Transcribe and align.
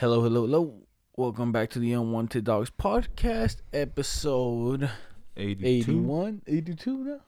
Hello, 0.00 0.22
hello, 0.22 0.40
hello. 0.40 0.82
Welcome 1.16 1.52
back 1.52 1.70
to 1.70 1.78
the 1.78 1.92
Unwanted 1.92 2.42
Dogs 2.42 2.68
podcast, 2.68 3.58
episode 3.72 4.90
82. 5.36 5.92
81, 5.92 6.42
82 6.48 7.04
now? 7.04 7.20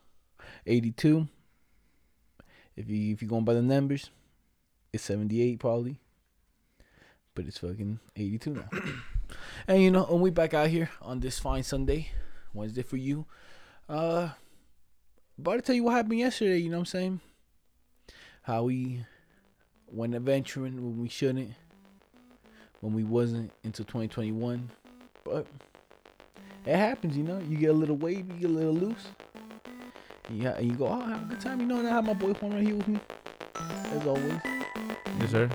82. 0.66 1.28
If 2.74 2.90
you 2.90 3.12
if 3.12 3.22
you're 3.22 3.28
going 3.28 3.44
by 3.44 3.54
the 3.54 3.62
numbers, 3.62 4.10
it's 4.92 5.04
78 5.04 5.60
probably. 5.60 6.00
But 7.36 7.46
it's 7.46 7.58
fucking 7.58 8.00
82 8.16 8.54
now. 8.54 8.68
and 9.68 9.80
you 9.80 9.92
know, 9.92 10.04
and 10.06 10.20
we 10.20 10.30
back 10.30 10.52
out 10.52 10.68
here 10.68 10.90
on 11.00 11.20
this 11.20 11.38
fine 11.38 11.62
Sunday, 11.62 12.08
Wednesday 12.52 12.82
for 12.82 12.96
you. 12.96 13.26
Uh 13.88 14.30
about 15.38 15.54
to 15.54 15.62
tell 15.62 15.76
you 15.76 15.84
what 15.84 15.94
happened 15.94 16.18
yesterday, 16.18 16.58
you 16.58 16.70
know 16.70 16.78
what 16.78 16.80
I'm 16.80 16.86
saying? 16.86 17.20
How 18.42 18.64
we 18.64 19.04
went 19.86 20.16
adventuring 20.16 20.82
when 20.82 21.00
we 21.00 21.08
shouldn't, 21.08 21.52
when 22.80 22.94
we 22.94 23.04
wasn't 23.04 23.50
until 23.64 23.84
2021. 23.84 24.70
But 25.24 25.46
it 26.64 26.76
happens, 26.76 27.16
you 27.16 27.22
know. 27.22 27.40
You 27.48 27.56
get 27.56 27.70
a 27.70 27.72
little 27.72 27.96
wavy, 27.96 28.34
you 28.34 28.40
get 28.40 28.50
a 28.50 28.52
little 28.52 28.74
loose. 28.74 29.06
Yeah, 30.30 30.56
and 30.56 30.66
you 30.70 30.76
go, 30.76 30.86
oh, 30.86 31.00
have 31.00 31.22
a 31.22 31.26
good 31.26 31.40
time. 31.40 31.60
You 31.60 31.66
know, 31.66 31.78
and 31.78 31.86
I 31.86 31.92
have 31.92 32.04
my 32.04 32.14
boy 32.14 32.34
right 32.42 32.62
here 32.62 32.74
with 32.74 32.88
me, 32.88 33.00
as 33.92 34.06
always. 34.06 34.40
Yes, 35.20 35.30
sir. 35.30 35.50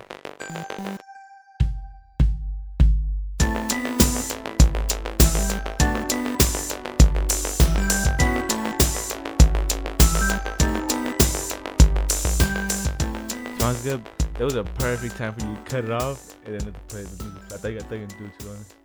Sounds 13.59 13.81
good. 13.83 14.20
That 14.37 14.45
was 14.45 14.55
a 14.55 14.63
perfect 14.63 15.17
time 15.17 15.33
for 15.35 15.45
you 15.45 15.53
to 15.55 15.61
cut 15.61 15.83
it 15.85 15.91
off 15.91 16.35
and 16.45 16.59
then 16.59 16.73
to 16.73 16.79
play 16.87 17.03
the 17.03 17.23
music. 17.23 17.53
I 17.53 17.57
think 17.57 17.79
I 17.81 17.83
think 17.85 18.17
do 18.17 18.31
too 18.39 18.49
honest. 18.49 18.75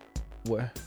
What? 0.43 0.79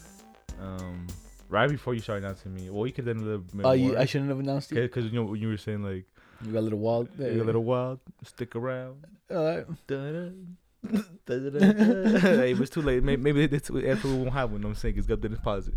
Um, 0.61 1.07
right 1.49 1.69
before 1.69 1.95
you 1.95 2.01
started 2.01 2.25
announcing 2.25 2.55
me. 2.55 2.71
Well, 2.71 2.87
you 2.87 2.93
could 2.93 3.05
then 3.05 3.17
a 3.17 3.21
little 3.21 3.39
bit 3.39 3.65
Oh, 3.67 3.73
you, 3.73 3.97
I 3.99 4.05
shouldn't 4.05 4.31
have 4.31 4.39
announced 4.39 4.71
it. 4.73 4.77
Because 4.77 5.07
you 5.07 5.13
know 5.13 5.25
when 5.25 5.41
you 5.41 5.49
were 5.49 5.57
saying 5.57 5.83
like 5.83 6.05
You 6.45 6.53
got 6.53 6.61
a 6.61 6.63
little 6.63 6.79
wild. 6.79 7.09
There. 7.17 7.33
you're 7.33 7.43
a 7.43 7.47
little 7.47 7.65
wild, 7.65 8.01
stick 8.25 8.55
around. 8.55 9.05
Alright. 9.31 9.67
Dun-dun. 9.87 10.57
Hey, 11.27 12.53
it 12.53 12.59
was 12.59 12.71
too 12.71 12.83
late. 12.83 13.03
Maybe, 13.03 13.21
maybe 13.33 13.45
after 13.55 14.09
we 14.09 14.15
won't 14.15 14.33
have 14.33 14.53
one. 14.53 14.65
I'm 14.65 14.75
saying 14.75 14.97
it's 14.97 15.07
Gub 15.07 15.21
didn't 15.21 15.43
pause 15.43 15.69
it. 15.69 15.75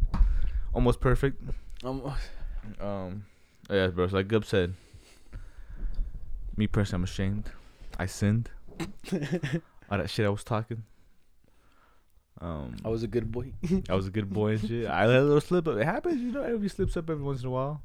Almost 0.74 1.00
perfect. 1.00 1.42
Um, 1.84 2.14
Um, 2.80 3.26
yeah, 3.70 3.88
bro. 3.88 4.08
So 4.08 4.16
like 4.18 4.28
Gub 4.28 4.46
said, 4.46 4.74
me 6.56 6.68
personally, 6.68 7.02
I'm 7.02 7.04
ashamed. 7.04 7.50
I 8.00 8.06
sinned. 8.06 8.50
All 9.90 9.98
that 9.98 10.10
shit 10.10 10.26
I 10.26 10.30
was 10.30 10.44
talking. 10.44 10.84
Um, 12.42 12.76
I 12.84 12.90
was 12.90 13.04
a 13.04 13.08
good 13.08 13.32
boy. 13.32 13.54
I 13.90 13.96
was 13.96 14.08
a 14.08 14.12
good 14.12 14.32
boy 14.32 14.54
and 14.54 14.68
shit. 14.68 14.88
I 14.88 15.06
let 15.06 15.20
a 15.20 15.24
little 15.24 15.42
slip 15.42 15.68
up. 15.68 15.78
It 15.78 15.86
happens, 15.86 16.20
you 16.22 16.32
know. 16.32 16.42
Everybody 16.42 16.68
slips 16.70 16.98
up 16.98 17.10
every 17.10 17.24
once 17.24 17.42
in 17.42 17.48
a 17.48 17.52
while. 17.52 17.82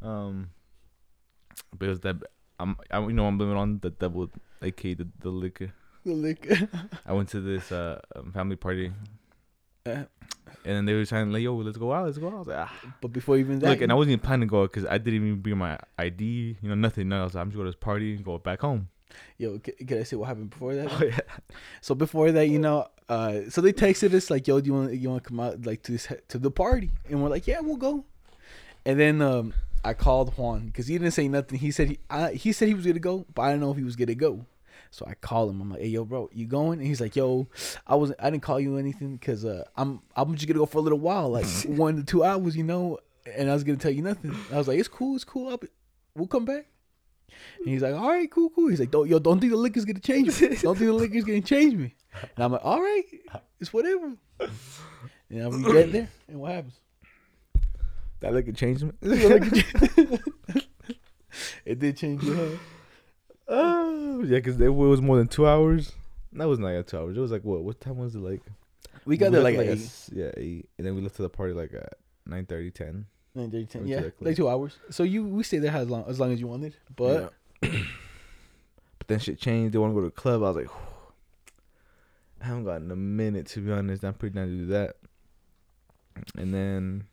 Um, 0.00 0.50
but 1.76 1.86
it 1.86 1.88
was 1.88 2.00
that 2.00 2.16
I'm, 2.60 2.76
I, 2.90 3.00
you 3.00 3.12
know, 3.12 3.26
I'm 3.26 3.38
blaming 3.38 3.56
on 3.56 3.78
the 3.80 3.90
devil, 3.90 4.30
aka 4.62 4.94
the, 4.94 5.08
the 5.20 5.30
liquor. 5.30 5.72
The 6.04 6.12
lick. 6.14 6.52
I 7.06 7.12
went 7.12 7.28
to 7.30 7.40
this 7.40 7.70
uh 7.70 8.00
um, 8.16 8.32
family 8.32 8.56
party, 8.56 8.92
Uh, 9.86 9.90
and 9.90 10.06
then 10.76 10.84
they 10.84 10.94
were 10.94 11.04
trying 11.04 11.26
to 11.26 11.32
like, 11.32 11.42
"Yo, 11.42 11.54
let's 11.56 11.76
go 11.78 11.92
out, 11.92 12.06
let's 12.06 12.18
go 12.18 12.26
out." 12.28 12.34
I 12.34 12.38
was 12.38 12.46
like, 12.48 12.58
"Ah." 12.58 12.94
but 13.00 13.12
before 13.12 13.36
even 13.36 13.58
that, 13.60 13.70
Look, 13.70 13.80
and 13.82 13.90
I 13.92 13.94
wasn't 13.94 14.12
even 14.12 14.20
planning 14.24 14.48
to 14.48 14.50
go 14.50 14.62
because 14.62 14.84
I 14.84 14.98
didn't 14.98 15.14
even 15.26 15.40
bring 15.40 15.58
my 15.58 15.78
ID, 15.98 16.56
you 16.60 16.68
know, 16.68 16.74
nothing. 16.74 17.08
No, 17.08 17.20
I 17.20 17.24
was 17.24 17.34
like, 17.34 17.42
I'm 17.42 17.50
just 17.50 17.56
going 17.56 17.66
to 17.66 17.70
this 17.70 17.80
party 17.80 18.14
and 18.14 18.24
go 18.24 18.38
back 18.38 18.60
home. 18.60 18.88
Yo, 19.38 19.58
can, 19.58 19.74
can 19.86 19.98
I 19.98 20.02
say 20.02 20.16
what 20.16 20.28
happened 20.28 20.50
before 20.50 20.74
that? 20.74 20.90
Oh 20.92 21.04
yeah. 21.04 21.20
So 21.80 21.94
before 21.94 22.32
that, 22.32 22.48
you 22.48 22.58
know, 22.58 22.88
uh, 23.08 23.50
so 23.50 23.60
they 23.60 23.72
texted 23.72 24.14
us 24.14 24.30
like, 24.30 24.46
"Yo, 24.46 24.60
do 24.60 24.66
you 24.66 24.74
want 24.74 24.92
you 24.94 25.10
want 25.10 25.24
to 25.24 25.28
come 25.28 25.40
out 25.40 25.66
like 25.66 25.82
to 25.84 25.92
this 25.92 26.08
to 26.28 26.38
the 26.38 26.50
party?" 26.50 26.90
And 27.08 27.22
we're 27.22 27.28
like, 27.28 27.46
"Yeah, 27.46 27.60
we'll 27.60 27.76
go." 27.76 28.04
And 28.84 28.98
then 28.98 29.20
um, 29.22 29.54
I 29.84 29.94
called 29.94 30.36
Juan 30.36 30.66
because 30.66 30.86
he 30.86 30.96
didn't 30.98 31.12
say 31.12 31.28
nothing. 31.28 31.58
He 31.58 31.70
said 31.70 31.88
he 31.88 31.98
I, 32.08 32.32
he 32.32 32.52
said 32.52 32.68
he 32.68 32.74
was 32.74 32.86
gonna 32.86 32.98
go, 32.98 33.26
but 33.34 33.42
I 33.42 33.50
didn't 33.50 33.62
know 33.62 33.70
if 33.70 33.76
he 33.76 33.84
was 33.84 33.96
gonna 33.96 34.14
go. 34.14 34.46
So 34.90 35.06
I 35.06 35.14
called 35.14 35.50
him. 35.50 35.60
I'm 35.60 35.70
like, 35.70 35.80
"Hey, 35.80 35.88
yo, 35.88 36.04
bro, 36.04 36.28
you 36.32 36.46
going?" 36.46 36.78
And 36.78 36.86
he's 36.86 37.00
like, 37.00 37.16
"Yo, 37.16 37.48
I 37.86 37.94
wasn't. 37.94 38.20
I 38.22 38.30
didn't 38.30 38.42
call 38.42 38.60
you 38.60 38.76
anything 38.76 39.16
because 39.16 39.44
uh, 39.44 39.64
I'm 39.76 40.00
I'm 40.14 40.34
just 40.34 40.46
gonna 40.46 40.58
go 40.58 40.66
for 40.66 40.78
a 40.78 40.82
little 40.82 41.00
while, 41.00 41.30
like 41.30 41.46
one 41.66 41.96
to 41.96 42.04
two 42.04 42.24
hours, 42.24 42.56
you 42.56 42.64
know." 42.64 42.98
And 43.36 43.50
I 43.50 43.54
was 43.54 43.64
gonna 43.64 43.78
tell 43.78 43.90
you 43.90 44.02
nothing. 44.02 44.36
I 44.52 44.58
was 44.58 44.68
like, 44.68 44.78
"It's 44.78 44.88
cool, 44.88 45.14
it's 45.14 45.24
cool. 45.24 45.48
I'll 45.48 45.56
be, 45.56 45.68
we'll 46.14 46.26
come 46.26 46.44
back." 46.44 46.66
And 47.58 47.68
he's 47.68 47.82
like, 47.82 47.94
"All 47.94 48.08
right, 48.08 48.30
cool, 48.30 48.50
cool." 48.50 48.68
He's 48.68 48.80
like, 48.80 48.90
"Don't 48.90 49.08
yo, 49.08 49.18
don't 49.18 49.40
think 49.40 49.52
the 49.52 49.58
liquor's 49.58 49.84
gonna 49.84 50.00
change 50.00 50.40
me. 50.40 50.48
Don't 50.56 50.76
think 50.76 50.88
the 50.88 50.92
liquor's 50.92 51.24
gonna 51.24 51.40
change 51.40 51.74
me." 51.74 51.94
And 52.36 52.44
I'm 52.44 52.52
like, 52.52 52.64
"All 52.64 52.80
right, 52.80 53.04
it's 53.60 53.72
whatever." 53.72 54.12
And 55.30 55.64
we 55.64 55.72
get 55.72 55.92
there, 55.92 56.08
and 56.28 56.40
what 56.40 56.52
happens? 56.52 56.78
That 58.20 58.34
like 58.34 58.46
a 58.48 58.52
change 58.52 58.82
me. 58.84 58.92
It 61.64 61.78
did 61.78 61.96
change 61.96 62.22
your 62.22 62.34
head. 62.34 62.58
Oh 63.48 64.20
yeah, 64.22 64.36
because 64.38 64.60
it 64.60 64.68
was 64.68 65.00
more 65.00 65.16
than 65.16 65.28
two 65.28 65.46
hours. 65.46 65.92
That 66.32 66.46
was 66.48 66.58
not 66.58 66.70
even 66.72 66.84
two 66.84 66.98
hours. 66.98 67.16
It 67.16 67.20
was 67.20 67.30
like 67.30 67.44
what? 67.44 67.62
What 67.62 67.80
time 67.80 67.96
was 67.98 68.14
it? 68.14 68.18
Like 68.20 68.42
We 69.04 69.16
got 69.16 69.32
there 69.32 69.42
left 69.42 69.56
like, 69.56 69.66
at 69.66 69.72
at 69.72 69.78
eight, 69.78 69.84
s- 69.84 70.10
yeah, 70.12 70.30
eight, 70.36 70.68
and 70.78 70.86
then 70.86 70.94
we 70.94 71.00
left 71.00 71.16
to 71.16 71.22
the 71.22 71.28
party 71.30 71.52
like 71.54 71.72
at 71.74 71.94
9:30, 72.28 72.74
10. 72.74 73.06
Nine 73.34 73.50
thirty, 73.50 73.66
ten. 73.66 73.86
Yeah, 73.86 74.00
club. 74.00 74.12
like 74.20 74.36
two 74.36 74.48
hours. 74.48 74.76
So 74.90 75.02
you 75.02 75.24
we 75.24 75.42
stayed 75.42 75.60
there 75.60 75.72
as 75.72 75.88
long 75.88 76.04
as 76.08 76.20
long 76.20 76.32
as 76.32 76.40
you 76.40 76.46
wanted, 76.48 76.76
but 76.96 77.32
Yeah. 77.62 77.70
but 78.98 79.08
then 79.08 79.18
shit 79.18 79.38
changed. 79.38 79.72
They 79.74 79.78
want 79.78 79.92
to 79.92 79.94
go 79.94 80.00
to 80.00 80.06
the 80.06 80.10
club. 80.10 80.42
I 80.42 80.48
was 80.48 80.56
like, 80.56 80.68
I 82.40 82.46
haven't 82.46 82.64
gotten 82.64 82.90
a 82.90 82.96
minute 82.96 83.46
to 83.48 83.60
be 83.60 83.72
honest. 83.72 84.04
I'm 84.04 84.14
pretty 84.14 84.34
down 84.34 84.48
to 84.48 84.54
do 84.54 84.66
that. 84.66 84.96
And 86.36 86.52
then, 86.52 87.04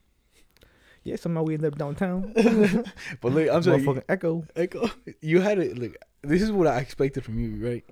yeah, 1.03 1.15
somehow 1.15 1.43
we 1.43 1.53
ended 1.53 1.71
up 1.73 1.79
downtown. 1.79 2.33
but 3.21 3.31
look, 3.31 3.49
I'm 3.49 3.63
sorry, 3.63 3.81
Motherfucking 3.81 4.03
Echo. 4.09 4.45
Echo, 4.55 4.89
you 5.21 5.39
had 5.39 5.59
it. 5.59 5.77
Like 5.77 5.97
this 6.21 6.41
is 6.41 6.51
what 6.51 6.67
I 6.67 6.79
expected 6.79 7.23
from 7.23 7.39
you, 7.39 7.65
right? 7.65 7.85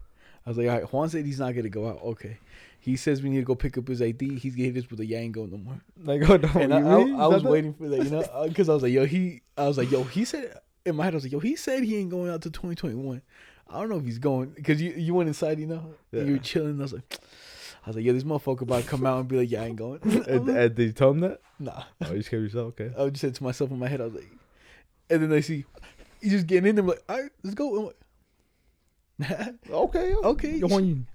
I 0.46 0.50
was 0.50 0.58
like, 0.58 0.68
all 0.68 0.76
right, 0.76 0.94
Juan 0.94 1.10
said 1.10 1.26
he's 1.26 1.40
not 1.40 1.56
gonna 1.56 1.70
go 1.70 1.88
out. 1.88 2.02
Okay, 2.02 2.38
he 2.80 2.96
says 2.96 3.22
we 3.22 3.30
need 3.30 3.38
to 3.38 3.44
go 3.44 3.56
pick 3.56 3.78
up 3.78 3.88
his 3.88 4.02
ID. 4.02 4.38
He's 4.38 4.56
gonna 4.56 4.70
hit 4.70 4.78
us 4.84 4.90
with 4.90 5.00
a 5.00 5.06
yeah, 5.06 5.18
ain't 5.20 5.34
going 5.34 5.52
no 5.52 5.58
more. 5.58 5.82
Like, 6.04 6.30
oh 6.30 6.38
no, 6.38 6.50
and 6.62 6.72
you 6.72 6.78
I, 6.78 6.96
really? 6.98 7.14
I, 7.14 7.18
I 7.24 7.28
was 7.28 7.44
that 7.44 7.50
waiting 7.52 7.74
for 7.74 7.88
that, 7.90 8.04
you 8.04 8.10
know, 8.10 8.22
uh, 8.22 8.48
because 8.48 8.70
I 8.70 8.74
was 8.74 8.84
like, 8.84 8.94
yo, 8.94 9.06
he, 9.06 9.42
I 9.58 9.68
was 9.68 9.78
like, 9.78 9.92
yo, 9.92 10.04
he 10.04 10.24
said 10.26 10.58
in 10.86 10.96
my 10.96 11.04
head, 11.04 11.14
I 11.14 11.18
was 11.18 11.24
like, 11.24 11.32
yo, 11.34 11.40
he 11.40 11.56
said 11.56 11.84
he 11.84 11.98
ain't 11.98 12.10
going 12.10 12.30
out 12.32 12.42
to 12.44 12.50
2021. 12.50 13.22
I 13.70 13.80
don't 13.82 13.90
know 13.90 13.98
if 13.98 14.06
he's 14.06 14.20
going 14.20 14.50
because 14.50 14.82
you 14.82 14.94
you 14.94 15.14
went 15.14 15.28
inside, 15.28 15.60
you 15.60 15.68
know, 15.68 15.96
Yeah. 16.12 16.24
you 16.24 16.34
were 16.34 16.38
chilling. 16.40 16.80
I 16.80 16.84
was 16.84 16.94
like, 16.94 17.20
I 17.86 17.90
was 17.90 17.96
like, 17.98 18.06
yo, 18.06 18.14
this 18.14 18.24
motherfucker 18.24 18.62
about 18.62 18.84
to 18.84 18.88
come 18.90 19.06
out 19.06 19.20
and 19.20 19.28
be 19.28 19.38
like, 19.38 19.52
yeah, 19.52 19.64
I 19.64 19.66
ain't 19.66 19.76
going. 19.76 20.00
And, 20.28 20.48
and 20.50 20.76
did 20.76 20.84
you 20.86 20.92
tell 20.94 21.12
him 21.12 21.20
that? 21.22 21.42
nah, 21.60 21.84
Oh, 22.06 22.14
you 22.14 22.22
scared 22.22 22.44
yourself? 22.44 22.80
Okay. 22.80 22.92
I 22.98 23.10
just 23.10 23.22
said 23.22 23.36
to 23.36 23.44
myself 23.44 23.72
in 23.72 23.80
my 23.80 23.88
head, 23.88 24.00
I 24.02 24.06
was 24.06 24.14
like, 24.14 24.30
and 25.10 25.22
then 25.24 25.30
they 25.30 25.42
see 25.42 25.66
he's 26.22 26.32
just 26.32 26.48
getting 26.48 26.70
in 26.70 26.76
there, 26.76 26.86
like, 26.86 27.04
all 27.10 27.22
right, 27.22 27.32
let's 27.44 27.56
go. 27.56 27.70
Like, 27.70 27.96
Okay. 29.70 30.14
Okay. 30.14 30.56
You, 30.58 31.06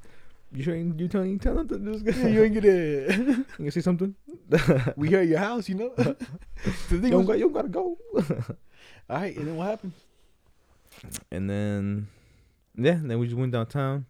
you, 0.55 0.63
sure 0.63 0.75
you 0.77 1.09
telling 1.09 1.31
you 1.31 1.39
tell 1.39 1.59
him 1.59 1.69
to 1.69 1.79
just 1.79 2.19
Yeah, 2.19 2.29
you 2.29 2.43
ain't 2.45 2.55
gonna. 2.55 2.69
You 2.69 3.45
gonna 3.59 3.71
say 3.71 3.81
something? 3.81 4.15
we 4.97 5.09
here 5.09 5.21
at 5.21 5.29
your 5.29 5.39
house, 5.39 5.69
you 5.69 5.75
know. 5.77 5.91
the 5.97 6.17
You 6.91 7.01
don't, 7.11 7.19
was, 7.21 7.27
got, 7.27 7.39
you 7.39 7.45
don't 7.45 7.53
gotta 7.53 7.69
go. 7.69 7.97
all 9.09 9.17
right, 9.17 9.37
and 9.37 9.47
then 9.47 9.57
what 9.57 9.69
happened? 9.69 9.93
And 11.31 11.49
then, 11.49 12.09
yeah, 12.77 12.99
then 13.03 13.19
we 13.19 13.27
just 13.27 13.39
went 13.39 13.53
downtown. 13.53 14.07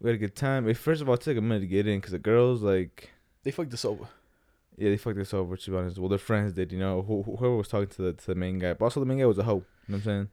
We 0.00 0.10
had 0.10 0.14
a 0.14 0.18
good 0.18 0.36
time. 0.36 0.68
It 0.68 0.76
first 0.76 1.02
of 1.02 1.08
all 1.08 1.16
it 1.16 1.22
took 1.22 1.36
a 1.36 1.40
minute 1.40 1.60
to 1.60 1.66
get 1.66 1.86
in 1.88 1.98
because 1.98 2.12
the 2.12 2.18
girls 2.20 2.62
like, 2.62 3.10
They 3.42 3.50
fucked 3.50 3.74
us 3.74 3.84
over. 3.84 4.04
yeah, 4.76 4.90
they 4.90 4.96
fucked 4.96 5.18
us 5.18 5.34
over. 5.34 5.56
To 5.56 5.70
be 5.70 5.76
honest, 5.76 5.98
well, 5.98 6.08
their 6.08 6.18
friends 6.18 6.52
did. 6.52 6.70
You 6.70 6.78
know, 6.78 7.02
who, 7.02 7.22
whoever 7.24 7.56
was 7.56 7.68
talking 7.68 7.88
to 7.88 8.02
the 8.02 8.12
to 8.12 8.26
the 8.28 8.34
main 8.36 8.58
guy, 8.60 8.74
but 8.74 8.84
also 8.86 9.00
the 9.00 9.06
main 9.06 9.18
guy 9.18 9.26
was 9.26 9.38
a 9.38 9.42
hoe. 9.42 9.64
You 9.88 9.94
know 9.94 9.96
what 9.96 9.96
I'm 9.96 10.02
saying? 10.02 10.28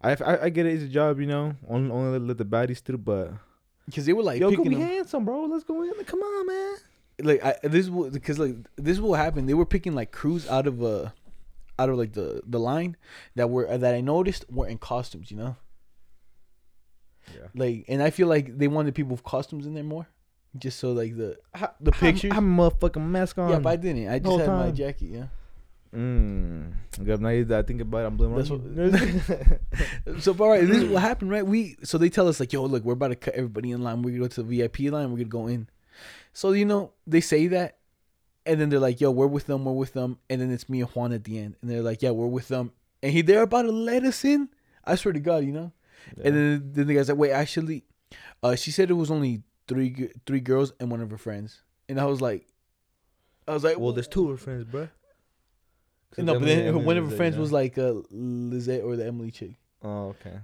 I 0.00 0.10
I, 0.24 0.44
I 0.44 0.48
get 0.50 0.66
it. 0.66 0.74
It's 0.74 0.84
a 0.84 0.88
job. 0.88 1.18
You 1.18 1.26
know, 1.26 1.56
only 1.68 1.90
only 1.90 2.18
let 2.20 2.38
the 2.38 2.44
baddies 2.44 2.80
through. 2.80 2.98
But 2.98 3.32
Because 3.88 4.04
they 4.06 4.12
were 4.12 4.22
like 4.22 4.38
yo, 4.40 4.50
go 4.50 4.62
be 4.64 4.70
them. 4.70 4.80
handsome, 4.82 5.24
bro. 5.24 5.44
Let's 5.46 5.64
go 5.64 5.82
in. 5.82 5.92
Come 6.04 6.20
on, 6.20 6.46
man. 6.46 6.76
like 7.22 7.42
I, 7.44 7.56
this 7.66 7.86
is 7.88 7.90
because 8.12 8.38
like 8.38 8.54
this 8.76 8.96
is 8.96 9.00
what 9.00 9.18
happened. 9.18 9.48
They 9.48 9.54
were 9.54 9.64
picking 9.66 9.94
like 9.94 10.12
crews 10.12 10.46
out 10.48 10.66
of 10.66 10.82
uh 10.82 11.10
out 11.78 11.88
of 11.88 11.96
like 11.96 12.12
the 12.12 12.42
the 12.46 12.60
line 12.60 12.96
that 13.36 13.48
were 13.48 13.66
that 13.78 13.94
I 13.94 14.00
noticed 14.02 14.44
were 14.50 14.68
in 14.68 14.78
costumes. 14.78 15.30
You 15.30 15.38
know, 15.38 15.56
Yeah. 17.34 17.48
like 17.54 17.84
and 17.88 18.02
I 18.02 18.10
feel 18.10 18.28
like 18.28 18.56
they 18.58 18.68
wanted 18.68 18.94
people 18.94 19.12
with 19.12 19.22
costumes 19.24 19.66
in 19.66 19.74
there 19.74 19.84
more, 19.84 20.06
just 20.56 20.78
so 20.78 20.92
like 20.92 21.16
the 21.16 21.38
the 21.80 21.92
pictures. 21.92 22.32
I'm 22.34 22.58
a 22.58 22.70
motherfucking 22.70 23.02
mask 23.06 23.38
on. 23.38 23.50
yeah, 23.50 23.58
but 23.58 23.70
I 23.70 23.76
didn't. 23.76 24.08
I 24.08 24.18
just 24.18 24.38
had 24.38 24.48
my 24.48 24.70
jacket. 24.70 25.06
Yeah. 25.10 25.26
Mm. 25.94 26.72
Good. 27.02 27.20
Now 27.20 27.44
that 27.44 27.58
I 27.58 27.62
think 27.62 27.80
about 27.80 27.98
it, 27.98 28.06
I'm 28.06 28.16
blaming 28.16 28.36
That's 28.36 28.50
what-. 28.50 30.20
So 30.22 30.36
all 30.38 30.50
right, 30.50 30.66
this 30.66 30.78
is 30.78 30.84
what 30.84 31.02
happened, 31.02 31.30
right? 31.30 31.46
We 31.46 31.76
so 31.82 31.98
they 31.98 32.10
tell 32.10 32.28
us 32.28 32.40
like, 32.40 32.52
yo, 32.52 32.64
look, 32.64 32.84
we're 32.84 32.92
about 32.92 33.08
to 33.08 33.16
cut 33.16 33.34
everybody 33.34 33.70
in 33.70 33.82
line. 33.82 34.02
We're 34.02 34.10
gonna 34.10 34.22
go 34.24 34.28
to 34.28 34.42
the 34.42 34.58
VIP 34.58 34.92
line. 34.92 35.10
We're 35.10 35.18
gonna 35.18 35.24
go 35.24 35.46
in. 35.46 35.68
So 36.32 36.52
you 36.52 36.64
know 36.64 36.92
they 37.06 37.20
say 37.20 37.46
that, 37.48 37.78
and 38.44 38.60
then 38.60 38.68
they're 38.68 38.80
like, 38.80 39.00
yo, 39.00 39.10
we're 39.10 39.26
with 39.26 39.46
them, 39.46 39.64
we're 39.64 39.72
with 39.72 39.94
them, 39.94 40.18
and 40.28 40.40
then 40.40 40.50
it's 40.50 40.68
me 40.68 40.80
and 40.80 40.90
Juan 40.90 41.12
at 41.12 41.24
the 41.24 41.38
end, 41.38 41.56
and 41.60 41.70
they're 41.70 41.82
like, 41.82 42.02
yeah, 42.02 42.10
we're 42.10 42.26
with 42.26 42.48
them, 42.48 42.72
and 43.02 43.12
he 43.12 43.22
they're 43.22 43.42
about 43.42 43.62
to 43.62 43.72
let 43.72 44.04
us 44.04 44.24
in. 44.24 44.48
I 44.84 44.94
swear 44.96 45.12
to 45.12 45.20
God, 45.20 45.44
you 45.44 45.52
know. 45.52 45.72
And 46.22 46.34
then 46.34 46.70
then 46.72 46.86
the 46.86 46.94
guy's 46.94 47.08
like, 47.08 47.18
wait, 47.18 47.32
actually, 47.32 47.84
uh, 48.42 48.56
she 48.56 48.70
said 48.70 48.90
it 48.90 48.94
was 48.94 49.10
only 49.10 49.42
three 49.66 50.10
three 50.26 50.40
girls 50.40 50.72
and 50.80 50.90
one 50.90 51.00
of 51.00 51.10
her 51.10 51.18
friends, 51.18 51.62
and 51.88 52.00
I 52.00 52.04
was 52.04 52.20
like, 52.20 52.46
I 53.46 53.52
was 53.54 53.64
like, 53.64 53.78
Well, 53.78 53.92
there's 53.92 54.08
two 54.08 54.24
of 54.24 54.30
her 54.30 54.36
friends, 54.36 54.64
bruh. 54.64 54.90
No, 56.16 56.34
but 56.38 56.46
then 56.46 56.84
one 56.84 56.96
of 56.96 57.10
her 57.10 57.16
friends 57.16 57.36
was 57.36 57.52
like 57.52 57.76
uh, 57.78 57.94
Lizette 58.10 58.82
or 58.82 58.96
the 58.96 59.06
Emily 59.06 59.30
chick, 59.30 59.52
Oh, 59.82 60.08
okay. 60.18 60.38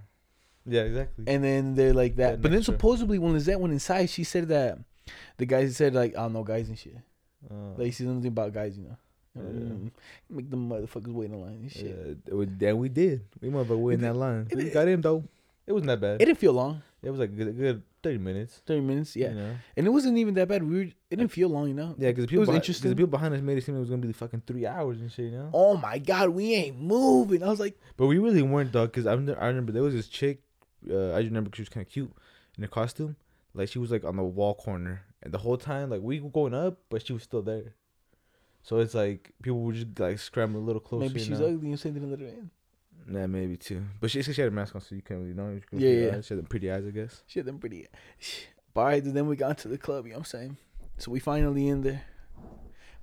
Yeah, 0.66 0.82
exactly. 0.82 1.24
and 1.26 1.42
then 1.44 1.74
they're 1.74 1.92
like 1.94 2.16
that. 2.16 2.30
That 2.32 2.42
but 2.42 2.50
then 2.50 2.60
her. 2.60 2.64
supposedly 2.64 3.18
when 3.18 3.32
Lizette 3.32 3.60
went 3.60 3.72
inside, 3.72 4.08
she 4.10 4.24
said 4.24 4.48
that 4.48 4.78
the 5.36 5.46
guys 5.46 5.76
said 5.76 5.94
like, 5.94 6.14
I 6.16 6.22
don't 6.22 6.32
know 6.32 6.44
guys 6.44 6.68
and 6.68 6.78
shit. 6.78 6.96
Oh. 7.50 7.74
Like 7.76 7.88
she 7.88 7.92
said 8.04 8.06
something 8.06 8.28
about 8.28 8.52
guys, 8.52 8.76
you 8.78 8.84
know. 8.84 8.96
Yeah. 9.36 9.42
Mm, 9.42 9.90
Make 10.30 10.50
the 10.50 10.56
motherfuckers 10.56 11.12
wait 11.12 11.30
in 11.30 11.40
line 11.40 11.58
and 11.62 11.72
shit. 11.72 12.18
Yeah, 12.26 12.44
then 12.58 12.78
we 12.78 12.88
did. 12.88 13.24
We 13.40 13.48
motherfucker 13.50 13.78
waiting 13.78 14.02
that 14.02 14.14
line. 14.16 14.46
it- 14.50 14.56
We 14.56 14.70
got 14.70 14.86
him 14.88 15.00
though. 15.00 15.24
It 15.66 15.72
wasn't 15.72 15.88
that 15.88 16.00
bad. 16.00 16.20
It 16.22 16.26
didn't 16.26 16.38
feel 16.38 16.52
long, 16.52 16.82
It 17.02 17.10
was 17.10 17.18
like 17.20 17.30
a 17.30 17.32
good, 17.32 17.56
good 17.56 17.82
thirty 18.04 18.18
minutes. 18.18 18.62
thirty 18.64 18.80
minutes, 18.80 19.16
yeah, 19.16 19.30
You 19.30 19.34
know? 19.34 19.56
and 19.76 19.86
it 19.86 19.90
wasn't 19.90 20.16
even 20.18 20.34
that 20.34 20.46
bad. 20.46 20.62
We 20.62 20.76
were, 20.76 20.82
it 20.82 20.94
didn't 21.10 21.32
feel 21.32 21.48
long, 21.48 21.66
you 21.68 21.74
know. 21.74 21.94
Yeah, 21.98 22.10
because 22.10 22.24
the 22.24 22.28
people 22.28 22.40
was 22.42 22.48
behind, 22.48 22.64
the 22.64 22.94
people 22.94 23.06
behind 23.08 23.34
us 23.34 23.40
made 23.40 23.58
it 23.58 23.64
seem 23.64 23.74
like 23.74 23.78
it 23.78 23.80
was 23.80 23.90
gonna 23.90 24.02
be 24.02 24.08
the 24.08 24.14
fucking 24.14 24.42
three 24.46 24.66
hours 24.66 25.00
and 25.00 25.10
shit. 25.10 25.26
You 25.26 25.38
know. 25.38 25.50
Oh 25.52 25.76
my 25.76 25.98
god, 25.98 26.28
we 26.30 26.54
ain't 26.54 26.80
moving. 26.80 27.42
I 27.42 27.48
was 27.48 27.58
like, 27.58 27.76
But 27.96 28.06
we 28.06 28.18
really 28.18 28.42
weren't 28.42 28.70
though, 28.72 28.86
because 28.86 29.06
I 29.06 29.12
remember, 29.12 29.40
I 29.42 29.46
remember 29.48 29.72
there 29.72 29.82
was 29.82 29.94
this 29.94 30.08
chick. 30.08 30.42
Uh, 30.88 31.14
I 31.14 31.20
just 31.22 31.30
remember 31.30 31.50
'cause 31.50 31.56
she 31.56 31.62
was 31.62 31.68
kind 31.70 31.84
of 31.86 31.90
cute 31.92 32.12
in 32.56 32.62
her 32.62 32.68
costume. 32.68 33.16
Like 33.54 33.68
she 33.68 33.78
was 33.78 33.90
like 33.90 34.04
on 34.04 34.16
the 34.16 34.22
wall 34.22 34.54
corner, 34.54 35.02
and 35.22 35.32
the 35.32 35.38
whole 35.38 35.56
time 35.56 35.90
like 35.90 36.02
we 36.02 36.20
were 36.20 36.30
going 36.30 36.54
up, 36.54 36.78
but 36.90 37.06
she 37.06 37.12
was 37.12 37.22
still 37.22 37.42
there. 37.42 37.74
So 38.62 38.78
it's 38.78 38.94
like 38.94 39.32
people 39.42 39.60
were 39.60 39.72
just 39.72 39.98
like 39.98 40.18
scrambling 40.18 40.62
a 40.64 40.66
little 40.66 40.80
closer. 40.80 41.06
maybe 41.06 41.20
you 41.20 41.26
she's 41.26 41.40
know? 41.40 41.46
ugly 41.46 41.68
and 41.70 41.78
saying 41.80 41.94
didn't 41.94 42.10
let 42.10 42.20
her 42.20 42.26
in. 42.26 42.50
Nah, 43.06 43.26
maybe 43.26 43.56
too. 43.56 43.82
But 44.00 44.10
she, 44.10 44.22
she 44.22 44.32
had 44.40 44.48
a 44.48 44.50
mask 44.50 44.74
on, 44.74 44.80
so 44.80 44.94
you 44.94 45.02
can't 45.02 45.20
really 45.20 45.34
know. 45.34 45.60
Yeah, 45.72 45.88
yeah. 45.90 46.16
eyes. 46.16 46.26
She 46.26 46.34
had 46.34 46.38
them 46.42 46.46
pretty 46.46 46.70
eyes, 46.70 46.84
I 46.86 46.90
guess. 46.90 47.22
She 47.26 47.38
had 47.38 47.46
them 47.46 47.58
pretty. 47.58 47.86
But 48.72 48.80
all 48.80 48.86
right, 48.86 49.02
then 49.04 49.26
we 49.26 49.36
got 49.36 49.58
to 49.58 49.68
the 49.68 49.78
club. 49.78 50.06
You 50.06 50.12
know 50.12 50.18
what 50.18 50.34
I'm 50.34 50.40
saying? 50.40 50.56
So 50.98 51.10
we 51.10 51.20
finally 51.20 51.68
in 51.68 51.82
there. 51.82 52.02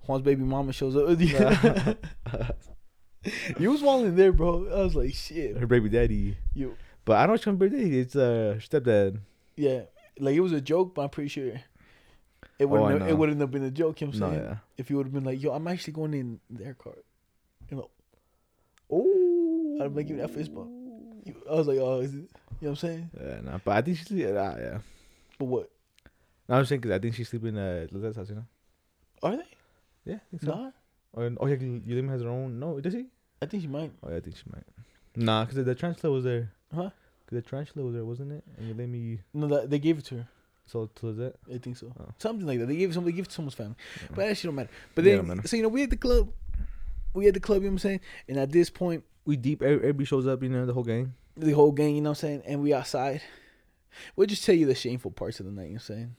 Juan's 0.08 0.24
baby 0.24 0.44
mama 0.44 0.74
shows 0.74 0.96
up. 0.96 1.20
you 3.60 3.70
was 3.72 3.82
walling 3.84 4.16
there, 4.16 4.32
bro. 4.32 4.68
I 4.72 4.84
was 4.84 4.96
like, 4.96 5.14
shit. 5.14 5.58
Her 5.58 5.68
baby 5.68 5.90
daddy. 5.90 6.38
You, 6.54 6.76
But 7.06 7.18
I 7.18 7.22
don't 7.22 7.28
know 7.28 7.34
which 7.34 7.46
one 7.46 7.58
birthday. 7.58 7.90
It's 8.00 8.16
uh 8.16 8.56
her 8.56 8.60
stepdad. 8.60 9.20
yeah, 9.56 9.82
like 10.20 10.36
it 10.36 10.40
was 10.40 10.54
a 10.54 10.62
joke, 10.62 10.96
but 10.96 11.04
I'm 11.04 11.10
pretty 11.10 11.30
sure 11.30 11.48
it 11.48 11.62
Oh, 12.60 12.68
wouldn't. 12.68 13.02
have, 13.02 13.10
it 13.10 13.18
wouldn't 13.18 13.40
have 13.42 13.52
been 13.52 13.64
a 13.64 13.72
joke. 13.72 14.02
You 14.02 14.08
know 14.08 14.12
what 14.20 14.24
I'm 14.28 14.34
saying? 14.34 14.44
yeah. 14.46 14.56
If 14.78 14.90
you 14.90 14.98
would 14.98 15.06
have 15.06 15.14
been 15.14 15.24
like, 15.24 15.42
yo, 15.42 15.52
I'm 15.52 15.68
actually 15.68 15.94
going 15.94 16.14
in 16.16 16.40
their 16.50 16.74
car. 16.74 16.96
You 17.70 17.78
know, 17.78 17.90
Oh. 18.90 19.51
I'd 19.86 19.96
make 19.96 20.10
you 20.10 20.18
that 20.18 20.30
fist 20.32 20.54
bump. 20.54 20.70
You, 21.26 21.36
I 21.50 21.56
was 21.56 21.68
like, 21.68 21.78
oh, 21.80 22.00
is 22.00 22.14
it? 22.14 22.18
You 22.18 22.22
know 22.24 22.30
what 22.60 22.70
I'm 22.70 22.76
saying? 22.76 23.10
Yeah, 23.20 23.42
nah, 23.42 23.58
but 23.64 23.72
I 23.78 23.82
think 23.82 23.98
she's 23.98 24.12
yeah, 24.12 24.32
nah, 24.32 24.56
yeah. 24.58 24.78
But 25.40 25.46
what 25.46 25.72
No, 26.48 26.56
I'm 26.56 26.66
saying 26.66 26.82
because 26.82 26.96
I 26.96 27.00
think 27.00 27.16
she's 27.16 27.30
sleeping 27.30 27.58
at 27.58 27.84
uh, 27.84 27.88
Lizette's 27.92 28.18
house. 28.18 28.30
You 28.30 28.36
know. 28.36 28.46
are 29.24 29.38
they? 29.38 29.44
Yeah. 30.06 30.16
I 30.16 30.20
think 30.30 30.42
so. 30.44 30.48
Nah, 30.56 30.72
Oh, 31.14 31.30
oh 31.42 31.46
yeah, 31.48 31.56
Yulim 31.58 32.10
has 32.10 32.22
her 32.22 32.30
own. 32.30 32.58
No, 32.60 32.80
does 32.80 32.94
he? 32.94 33.06
I 33.42 33.46
think 33.46 33.64
she 33.64 33.68
might. 33.68 33.92
Oh 34.04 34.10
yeah, 34.10 34.18
I 34.18 34.20
think 34.22 34.38
she 34.38 34.44
might. 34.54 34.64
Nah, 35.16 35.44
because 35.46 35.66
the 35.66 35.76
tarantula 35.76 36.14
was 36.14 36.24
there. 36.24 36.52
Huh? 36.74 36.84
Cause 36.84 36.92
the 37.32 37.42
tarantula 37.42 37.86
was 37.86 37.96
there, 37.96 38.06
wasn't 38.06 38.32
it? 38.32 38.44
And 38.58 38.68
you 38.68 38.74
let 38.74 38.88
me 38.88 39.20
No, 39.34 39.48
that 39.48 39.70
they 39.70 39.80
gave 39.80 39.98
it 39.98 40.06
to 40.06 40.16
her. 40.18 40.28
sold 40.66 40.96
to 40.98 41.08
Lizette. 41.08 41.36
I 41.54 41.58
think 41.58 41.76
so. 41.78 41.92
Oh. 42.00 42.06
Something 42.18 42.48
like 42.48 42.60
that. 42.60 42.68
They 42.68 42.78
gave 42.78 42.92
it 42.92 42.94
somebody 42.94 43.14
gave 43.16 43.26
it 43.26 43.30
to 43.30 43.34
someone's 43.36 43.56
family. 43.56 43.76
But 44.10 44.28
that 44.28 44.38
shit 44.38 44.46
don't 44.46 44.56
matter. 44.56 44.70
But 44.96 45.04
Yeah, 45.04 45.18
then, 45.18 45.26
don't 45.28 45.36
matter. 45.38 45.48
so 45.50 45.58
you 45.58 45.64
know, 45.64 45.70
we 45.70 45.84
at 45.84 45.90
the 45.90 45.98
club. 45.98 46.32
We 47.14 47.28
at 47.28 47.34
the 47.34 47.40
club. 47.42 47.58
You 47.64 47.70
know 47.70 47.72
what 47.72 47.74
I'm 47.74 47.80
saying? 47.80 48.00
And 48.30 48.38
at 48.38 48.52
this 48.52 48.70
point, 48.70 49.04
we 49.26 49.36
deep. 49.38 49.62
every- 49.62 49.78
Everybody 49.78 50.06
shows 50.06 50.28
up. 50.28 50.42
You 50.44 50.50
know, 50.50 50.66
the 50.66 50.74
whole 50.74 50.84
gang. 50.84 51.14
the 51.38 51.52
whole 51.52 51.72
gang. 51.72 51.96
You 51.96 52.02
know 52.02 52.12
what 52.12 52.20
I'm 52.24 52.28
saying? 52.28 52.44
And 52.46 52.62
we 52.62 52.74
outside. 52.74 53.22
We'll 54.16 54.28
just 54.28 54.46
tell 54.46 54.56
you 54.56 54.66
the 54.66 54.76
shameful 54.76 55.12
parts 55.12 55.40
of 55.40 55.46
the 55.46 55.52
night. 55.52 55.64
You 55.64 55.70
know 55.70 55.74
what 55.76 55.90
I'm 55.90 55.96
saying? 55.96 56.16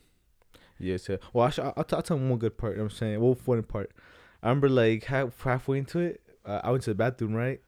Yes. 0.79 1.09
Yeah. 1.09 1.17
Well, 1.33 1.47
I 1.47 1.49
sh- 1.49 1.59
I'll, 1.59 1.83
t- 1.83 1.95
I'll 1.95 2.01
tell 2.03 2.17
one 2.17 2.37
good 2.37 2.57
part. 2.57 2.73
You 2.73 2.77
know 2.79 2.83
what 2.85 2.91
I'm 2.93 2.97
saying, 2.97 3.19
one 3.19 3.35
funny 3.35 3.61
part. 3.63 3.91
I 4.41 4.49
remember 4.49 4.69
like 4.69 5.05
half 5.05 5.41
halfway 5.41 5.77
into 5.79 5.99
it, 5.99 6.21
uh, 6.45 6.61
I 6.63 6.71
went 6.71 6.83
to 6.83 6.91
the 6.91 6.95
bathroom, 6.95 7.33
right? 7.33 7.61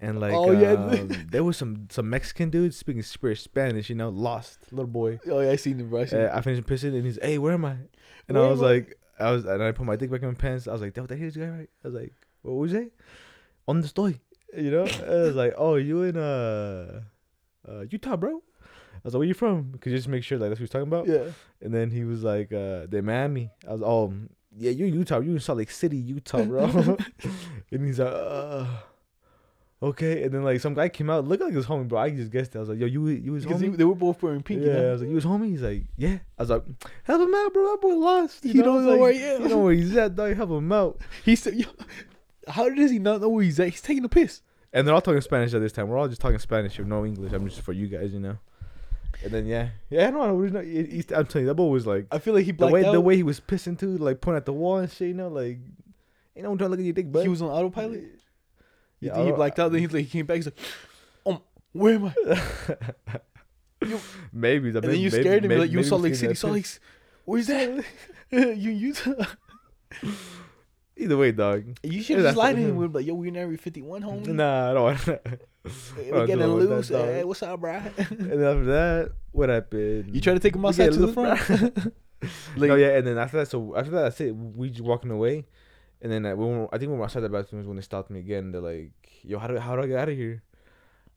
And 0.00 0.20
like, 0.20 0.34
Oh, 0.34 0.50
yeah. 0.50 0.72
um, 0.72 1.08
there 1.30 1.42
was 1.44 1.56
some 1.56 1.86
some 1.90 2.10
Mexican 2.10 2.50
dude 2.50 2.74
speaking 2.74 3.02
spirit 3.02 3.38
Spanish. 3.38 3.88
You 3.88 3.94
know, 3.96 4.10
lost 4.10 4.58
little 4.72 4.86
boy. 4.86 5.20
Oh 5.30 5.40
yeah, 5.40 5.50
I 5.52 5.56
seen 5.56 5.78
him, 5.80 5.88
bro. 5.88 6.00
I 6.00 6.16
Uh. 6.16 6.36
I 6.36 6.40
finished 6.42 6.66
pissing, 6.66 6.94
and 6.94 7.04
he's, 7.06 7.18
"Hey, 7.22 7.38
where 7.38 7.52
am 7.54 7.64
I?" 7.64 7.76
And 8.28 8.36
Where 8.36 8.44
I 8.46 8.50
was 8.50 8.60
am 8.60 8.66
I? 8.66 8.70
like, 8.72 8.98
I 9.18 9.30
was, 9.30 9.46
and 9.46 9.62
I 9.62 9.72
put 9.72 9.86
my 9.86 9.96
dick 9.96 10.10
back 10.10 10.20
in 10.22 10.28
my 10.28 10.34
pants. 10.34 10.68
I 10.68 10.72
was 10.72 10.82
like, 10.82 10.92
"That 10.94 11.00
what 11.02 11.08
the 11.08 11.16
hell 11.16 11.28
is 11.28 11.36
guy 11.36 11.48
right?" 11.48 11.70
I 11.84 11.88
was 11.88 11.94
like, 11.94 12.12
"What 12.42 12.54
was 12.56 12.72
it?" 12.74 12.92
On 13.68 13.80
the 13.80 13.88
story, 13.88 14.20
you 14.56 14.70
know. 14.70 14.84
And 14.84 15.04
I 15.10 15.22
was 15.22 15.34
like, 15.36 15.54
"Oh, 15.56 15.76
you 15.76 16.02
in 16.02 16.16
uh, 16.16 17.00
uh 17.68 17.80
Utah, 17.90 18.16
bro?" 18.16 18.42
I 18.62 18.98
was 19.04 19.14
like, 19.14 19.18
"Where 19.20 19.28
you 19.28 19.34
from?" 19.34 19.70
Because 19.72 19.92
just 19.92 20.08
make 20.08 20.24
sure 20.24 20.38
like 20.38 20.50
that's 20.50 20.60
what 20.60 20.64
he's 20.64 20.70
talking 20.70 20.88
about. 20.88 21.06
yeah. 21.06 21.30
And 21.62 21.72
then 21.72 21.90
he 21.90 22.04
was 22.04 22.22
like, 22.22 22.52
uh, 22.52 22.86
"They 22.88 23.00
Miami." 23.00 23.50
I 23.68 23.72
was, 23.72 23.82
"Oh, 23.82 24.12
yeah, 24.58 24.70
you 24.72 24.86
in 24.86 24.94
Utah? 24.94 25.20
You 25.20 25.32
in 25.32 25.40
Salt 25.40 25.58
Lake 25.58 25.70
City, 25.70 25.96
Utah, 25.96 26.44
bro?" 26.44 26.64
and 27.72 27.86
he's 27.86 27.98
like, 28.00 28.12
uh, 28.12 28.66
"Okay." 29.82 30.22
And 30.24 30.32
then 30.34 30.42
like 30.44 30.60
some 30.60 30.74
guy 30.74 30.88
came 30.88 31.10
out, 31.10 31.26
looked 31.26 31.42
like 31.42 31.52
his 31.54 31.66
homie, 31.66 31.86
bro. 31.88 31.98
I 32.00 32.10
just 32.10 32.30
guessed. 32.32 32.54
It. 32.54 32.58
I 32.58 32.60
was 32.60 32.68
like, 32.70 32.78
"Yo, 32.78 32.86
you 32.86 33.06
you 33.08 33.32
his 33.34 33.44
Because 33.44 33.60
he- 33.60 33.68
homie?" 33.68 33.76
they 33.76 33.84
were 33.84 33.94
both 33.94 34.22
wearing 34.22 34.42
pink. 34.42 34.62
yeah, 34.62 34.80
you 34.80 34.88
I 34.88 34.92
was 34.92 35.00
like, 35.02 35.08
"You 35.10 35.14
was 35.16 35.24
homie?" 35.24 35.50
He's 35.50 35.62
like, 35.62 35.84
"Yeah." 35.96 36.18
I 36.38 36.42
was 36.42 36.50
like, 36.50 36.64
"Help 37.04 37.22
him 37.22 37.34
out, 37.34 37.52
bro. 37.52 37.64
That 37.70 37.80
boy 37.80 37.94
lost. 37.94 38.44
You 38.44 38.52
He 38.52 38.58
know? 38.58 38.64
don't 38.64 38.84
know 38.84 38.90
like, 38.92 39.00
where 39.00 39.12
he 39.12 39.18
is. 39.20 39.40
You 39.40 39.48
know 39.48 39.58
where 39.60 39.74
he's 39.74 39.96
at, 39.96 40.16
dog. 40.16 40.34
Help 40.36 40.50
him 40.50 40.72
out." 40.72 40.98
He 41.24 41.36
said, 41.36 41.54
"Yo, 41.54 41.66
how 42.46 42.68
does 42.68 42.90
he 42.90 42.98
not 42.98 43.20
know 43.20 43.28
where 43.28 43.44
he's 43.44 43.58
at? 43.60 43.68
He's 43.68 43.82
taking 43.82 44.04
a 44.04 44.08
piss." 44.08 44.42
And 44.72 44.86
they're 44.86 44.94
all 44.94 45.00
talking 45.00 45.20
Spanish 45.20 45.54
at 45.54 45.60
this 45.60 45.72
time. 45.72 45.88
We're 45.88 45.96
all 45.96 46.08
just 46.08 46.20
talking 46.20 46.38
Spanish 46.38 46.76
with 46.78 46.86
no 46.86 47.04
English. 47.06 47.32
I'm 47.32 47.48
just 47.48 47.62
for 47.62 47.72
you 47.72 47.86
guys, 47.86 48.12
you 48.12 48.20
know. 48.20 48.38
And 49.24 49.32
then 49.32 49.46
yeah, 49.46 49.70
yeah, 49.88 50.08
I 50.08 50.10
don't 50.10 50.52
know. 50.52 50.60
He- 50.60 51.04
I'm 51.14 51.26
telling 51.26 51.44
you, 51.44 51.46
that 51.46 51.54
boy 51.54 51.68
was 51.68 51.86
like 51.86 52.06
I 52.12 52.18
feel 52.18 52.34
like 52.34 52.44
he 52.44 52.52
the 52.52 52.66
way 52.66 52.84
out. 52.84 52.92
the 52.92 53.00
way 53.00 53.16
he 53.16 53.22
was 53.22 53.40
pissing 53.40 53.78
too, 53.78 53.96
like 53.96 54.20
pointing 54.20 54.36
at 54.38 54.44
the 54.46 54.52
wall 54.52 54.78
and 54.78 54.90
shit. 54.90 55.08
You 55.08 55.14
know, 55.14 55.28
like 55.28 55.58
you 56.34 56.42
know, 56.42 56.50
I'm 56.52 56.58
trying 56.58 56.68
to 56.68 56.70
look 56.72 56.80
at 56.80 56.84
your 56.84 56.92
dick, 56.92 57.10
but 57.10 57.22
he 57.22 57.28
was 57.28 57.40
on 57.40 57.48
autopilot. 57.48 58.02
You 59.00 59.08
Yeah, 59.08 59.14
think 59.14 59.26
he 59.26 59.32
blacked 59.32 59.58
out? 59.58 59.72
Then 59.72 59.80
he's 59.80 59.92
like, 59.92 60.04
he 60.04 60.10
came 60.10 60.26
back. 60.26 60.36
He's 60.36 60.46
like, 60.46 60.58
um, 61.24 61.40
where 61.72 61.94
am 61.94 62.06
I? 62.06 62.14
you, 63.86 64.00
maybe. 64.32 64.68
And 64.68 64.82
then 64.82 65.00
you 65.00 65.10
scared 65.10 65.44
him. 65.44 65.58
like, 65.58 65.70
you 65.70 65.82
saw 65.82 65.96
Lake 65.96 66.14
City, 66.14 66.34
Salt 66.34 66.52
Lake. 66.52 66.66
Where's 67.24 67.46
that? 67.46 67.84
you 68.30 68.70
Utah. 68.70 69.24
Either 70.98 71.16
way, 71.16 71.30
dog. 71.32 71.78
You 71.82 72.02
should 72.02 72.18
just 72.18 72.36
lie 72.36 72.54
to 72.54 72.58
him. 72.58 72.76
We're 72.76 72.86
like, 72.88 73.04
yo, 73.04 73.14
we 73.14 73.28
in 73.28 73.36
Area 73.36 73.58
51, 73.58 74.02
homie. 74.02 74.28
Nah, 74.28 74.70
I 74.70 74.74
don't 74.74 74.82
want. 74.82 75.08
I 75.08 75.70
we 75.96 76.10
getting 76.26 76.38
know 76.38 76.56
about 76.58 76.68
that, 76.68 76.74
loose. 76.76 76.88
Hey, 76.88 77.24
what's 77.24 77.42
up, 77.42 77.60
bro? 77.60 77.72
and 77.96 78.32
after 78.32 78.64
that, 78.64 79.12
what 79.32 79.48
happened? 79.50 80.14
you 80.14 80.20
try 80.20 80.32
to 80.32 80.40
take 80.40 80.54
him 80.54 80.64
outside 80.64 80.92
to 80.92 80.98
the 80.98 81.12
front. 81.12 81.40
like, 82.56 82.68
no, 82.68 82.76
yeah, 82.76 82.96
and 82.96 83.06
then 83.06 83.18
after 83.18 83.36
that, 83.38 83.48
so 83.48 83.76
after 83.76 83.90
that, 83.90 84.02
that's 84.02 84.20
it. 84.22 84.30
We 84.34 84.70
just 84.70 84.82
walking 84.82 85.10
away, 85.10 85.44
and 86.00 86.10
then 86.10 86.22
when 86.22 86.38
we 86.38 86.58
were, 86.60 86.74
I 86.74 86.78
think 86.78 86.88
when 86.88 86.92
we 86.92 86.98
were 86.98 87.04
outside 87.04 87.20
the 87.20 87.28
bathroom 87.28 87.60
is 87.60 87.66
when 87.66 87.76
they 87.76 87.82
stopped 87.82 88.10
me 88.10 88.20
again. 88.20 88.52
They're 88.52 88.62
like, 88.62 88.92
"Yo, 89.22 89.38
how 89.38 89.48
do 89.48 89.58
how 89.58 89.76
do 89.76 89.82
I 89.82 89.86
get 89.86 89.98
out 89.98 90.08
of 90.08 90.16
here?" 90.16 90.42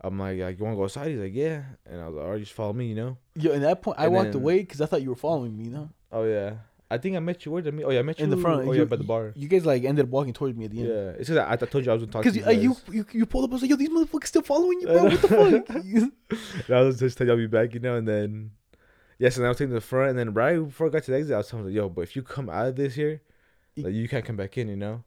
I'm 0.02 0.18
like, 0.20 0.38
"You 0.38 0.44
want 0.44 0.58
to 0.58 0.76
go 0.76 0.84
outside?" 0.84 1.08
He's 1.12 1.20
like, 1.20 1.34
"Yeah," 1.36 1.64
and 1.86 2.02
I 2.02 2.08
was 2.08 2.16
like, 2.16 2.26
"All 2.26 2.32
right, 2.32 2.40
just 2.40 2.54
follow 2.54 2.74
me," 2.74 2.88
you 2.88 2.96
know. 2.96 3.18
Yo, 3.36 3.54
at 3.54 3.62
that 3.62 3.82
point, 3.82 3.98
I 4.00 4.06
And 4.06 4.14
walked 4.14 4.34
then- 4.34 4.42
away 4.42 4.60
because 4.60 4.82
I 4.82 4.88
thought 4.88 5.02
you 5.04 5.10
were 5.10 5.16
following 5.16 5.56
me. 5.56 5.66
No, 5.70 5.90
Oh 6.12 6.24
yeah, 6.26 6.56
I 6.92 6.98
think 6.98 7.16
I 7.16 7.20
met 7.20 7.46
you. 7.46 7.52
Where 7.52 7.62
did 7.62 7.74
I 7.74 7.78
meet? 7.78 7.84
Oh 7.84 7.92
yeah, 7.92 8.00
I 8.00 8.02
met 8.02 8.18
you 8.18 8.24
in 8.26 8.32
the 8.32 8.38
front. 8.38 8.68
Oh 8.68 8.72
you, 8.72 8.80
yeah, 8.80 8.86
by 8.86 8.96
the 8.96 9.04
bar. 9.04 9.32
You 9.36 9.48
guys 9.48 9.66
like 9.66 9.84
ended 9.84 10.06
up 10.06 10.10
walking 10.12 10.34
towards 10.34 10.58
me 10.58 10.66
at 10.66 10.72
the 10.72 10.80
end. 10.80 10.88
Yeah, 10.90 11.10
it's 11.20 11.30
that 11.30 11.48
I, 11.48 11.54
I 11.54 11.56
told 11.56 11.86
you 11.86 11.92
I 11.92 11.94
was 11.94 12.04
gonna 12.04 12.12
talk 12.12 12.24
to 12.24 12.32
Because 12.32 12.56
you. 12.58 12.62
you, 12.62 12.72
uh, 12.72 12.92
you, 12.92 12.96
you 12.98 13.06
you 13.20 13.26
pulled 13.28 13.44
up. 13.46 13.52
I 13.52 13.54
was 13.54 13.62
like, 13.62 13.70
yo, 13.70 13.76
these 13.78 13.90
motherfuckers 13.90 14.28
still 14.28 14.42
following 14.42 14.82
you, 14.82 14.88
bro. 14.88 15.04
What 15.04 15.22
the 15.22 15.28
fuck? 15.68 16.68
And 16.68 16.76
I 16.76 16.82
was 16.82 17.00
just 17.00 17.18
telling 17.18 17.30
you 17.30 17.34
I'll 17.34 17.38
be 17.38 17.48
back, 17.48 17.74
you 17.76 17.80
know, 17.80 17.96
and 17.96 18.08
then 18.08 18.52
yes, 19.20 19.38
and 19.38 19.46
I 19.46 19.50
was 19.50 19.58
taking 19.60 19.74
the 19.74 19.82
front, 19.82 20.10
and 20.12 20.20
then 20.20 20.34
right 20.34 20.58
before 20.58 20.88
I 20.88 20.90
got 20.90 21.04
to 21.04 21.12
the 21.12 21.18
exit, 21.18 21.34
I 21.36 21.38
was 21.38 21.48
telling 21.50 21.66
him, 21.68 21.72
"Yo, 21.74 21.90
but 21.90 22.02
if 22.02 22.16
you 22.16 22.24
come 22.24 22.50
out 22.50 22.66
of 22.68 22.76
this 22.76 22.96
here, 22.96 23.22
You- 23.76 23.84
like 23.84 23.94
you 23.94 24.08
can't 24.10 24.26
come 24.26 24.36
back 24.36 24.58
in," 24.58 24.68
you 24.68 24.76
know. 24.76 25.04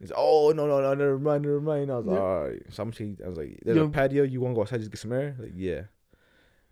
He's 0.00 0.12
oh 0.16 0.52
no 0.56 0.66
no 0.68 0.80
no 0.80 0.94
never 0.94 1.18
mind 1.18 1.42
never 1.42 1.60
mind. 1.60 1.90
I 1.90 1.96
was 1.98 2.06
like, 2.06 2.18
all 2.20 2.44
right. 2.44 2.62
So 2.70 2.84
I'm 2.84 2.92
saying, 2.92 3.18
I 3.22 3.28
was 3.28 3.36
like, 3.36 3.58
there's 3.64 3.76
Yo. 3.76 3.84
a 3.84 3.88
patio. 3.90 4.22
You 4.22 4.40
want 4.40 4.52
to 4.52 4.54
go 4.54 4.62
outside 4.62 4.78
just 4.78 4.92
get 4.92 5.00
some 5.00 5.12
air? 5.12 5.34
Like 5.38 5.52
yeah. 5.56 5.82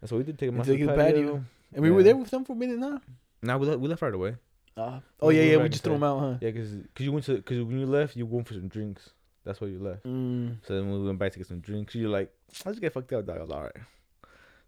That's 0.00 0.12
what 0.12 0.18
we 0.18 0.25
did. 0.25 0.38
Take 0.38 0.48
him 0.50 0.60
out 0.60 0.64
to 0.66 0.70
the 0.72 0.86
patio. 0.86 0.94
patio. 0.96 1.44
And 1.75 1.82
we 1.82 1.90
were 1.90 2.02
there 2.04 2.16
with 2.16 2.30
them 2.30 2.44
for 2.44 2.52
a 2.52 2.56
minute 2.56 2.78
now. 2.78 3.00
Nah, 3.42 3.56
we 3.58 3.66
left, 3.66 3.80
we 3.80 3.88
left 3.88 4.00
right 4.02 4.14
away. 4.14 4.36
Uh, 4.76 5.00
oh 5.21 5.30
yeah, 5.30 5.42
yeah. 5.42 5.56
We 5.56 5.68
just 5.68 5.83
threw 5.83 5.95
them 5.95 6.02
out, 6.02 6.21
huh? 6.21 6.35
Yeah, 6.40 6.50
cause, 6.50 6.68
cause 6.95 7.04
you 7.04 7.12
went 7.12 7.25
to 7.26 7.40
cause 7.42 7.59
when 7.59 7.78
you 7.78 7.87
left, 7.87 8.14
you 8.16 8.26
went 8.26 8.47
for 8.47 8.54
some 8.54 8.68
drinks. 8.68 9.11
That's 9.45 9.61
why 9.61 9.68
you 9.68 9.78
left. 9.78 10.04
Mm. 10.04 10.59
So 10.66 10.75
then 10.75 10.90
we 10.90 11.06
went 11.06 11.18
back 11.18 11.33
to 11.33 11.38
get 11.38 11.47
some 11.47 11.61
drinks. 11.61 11.95
You're 11.95 12.11
like, 12.11 12.33
let's 12.64 12.78
get 12.78 12.92
fucked 12.92 13.12
up, 13.12 13.26
dog. 13.26 13.38
I 13.38 13.40
was 13.40 13.50
all 13.50 13.62
right. 13.62 13.76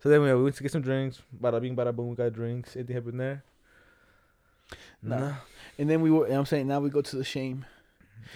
So 0.01 0.09
then 0.09 0.23
we, 0.23 0.33
we 0.33 0.45
went 0.45 0.57
to 0.57 0.63
get 0.63 0.73
some 0.73 0.83
drinks. 0.83 1.21
Bada 1.39 1.61
bing, 1.61 1.77
bada 1.77 1.95
boom. 1.95 2.09
We 2.09 2.17
got 2.17 2.33
drinks. 2.33 2.77
Anything 2.77 2.97
happened 2.97 3.21
there? 3.21 3.45
Nah. 5.03 5.19
Nah. 5.19 5.35
And 5.79 5.91
then 5.91 6.01
we 6.01 6.11
were. 6.11 6.27
I'm 6.27 6.47
saying 6.47 6.69
now 6.69 6.81
we 6.81 6.91
go 6.91 7.03
to 7.03 7.17
the 7.17 7.25
shame. 7.25 7.67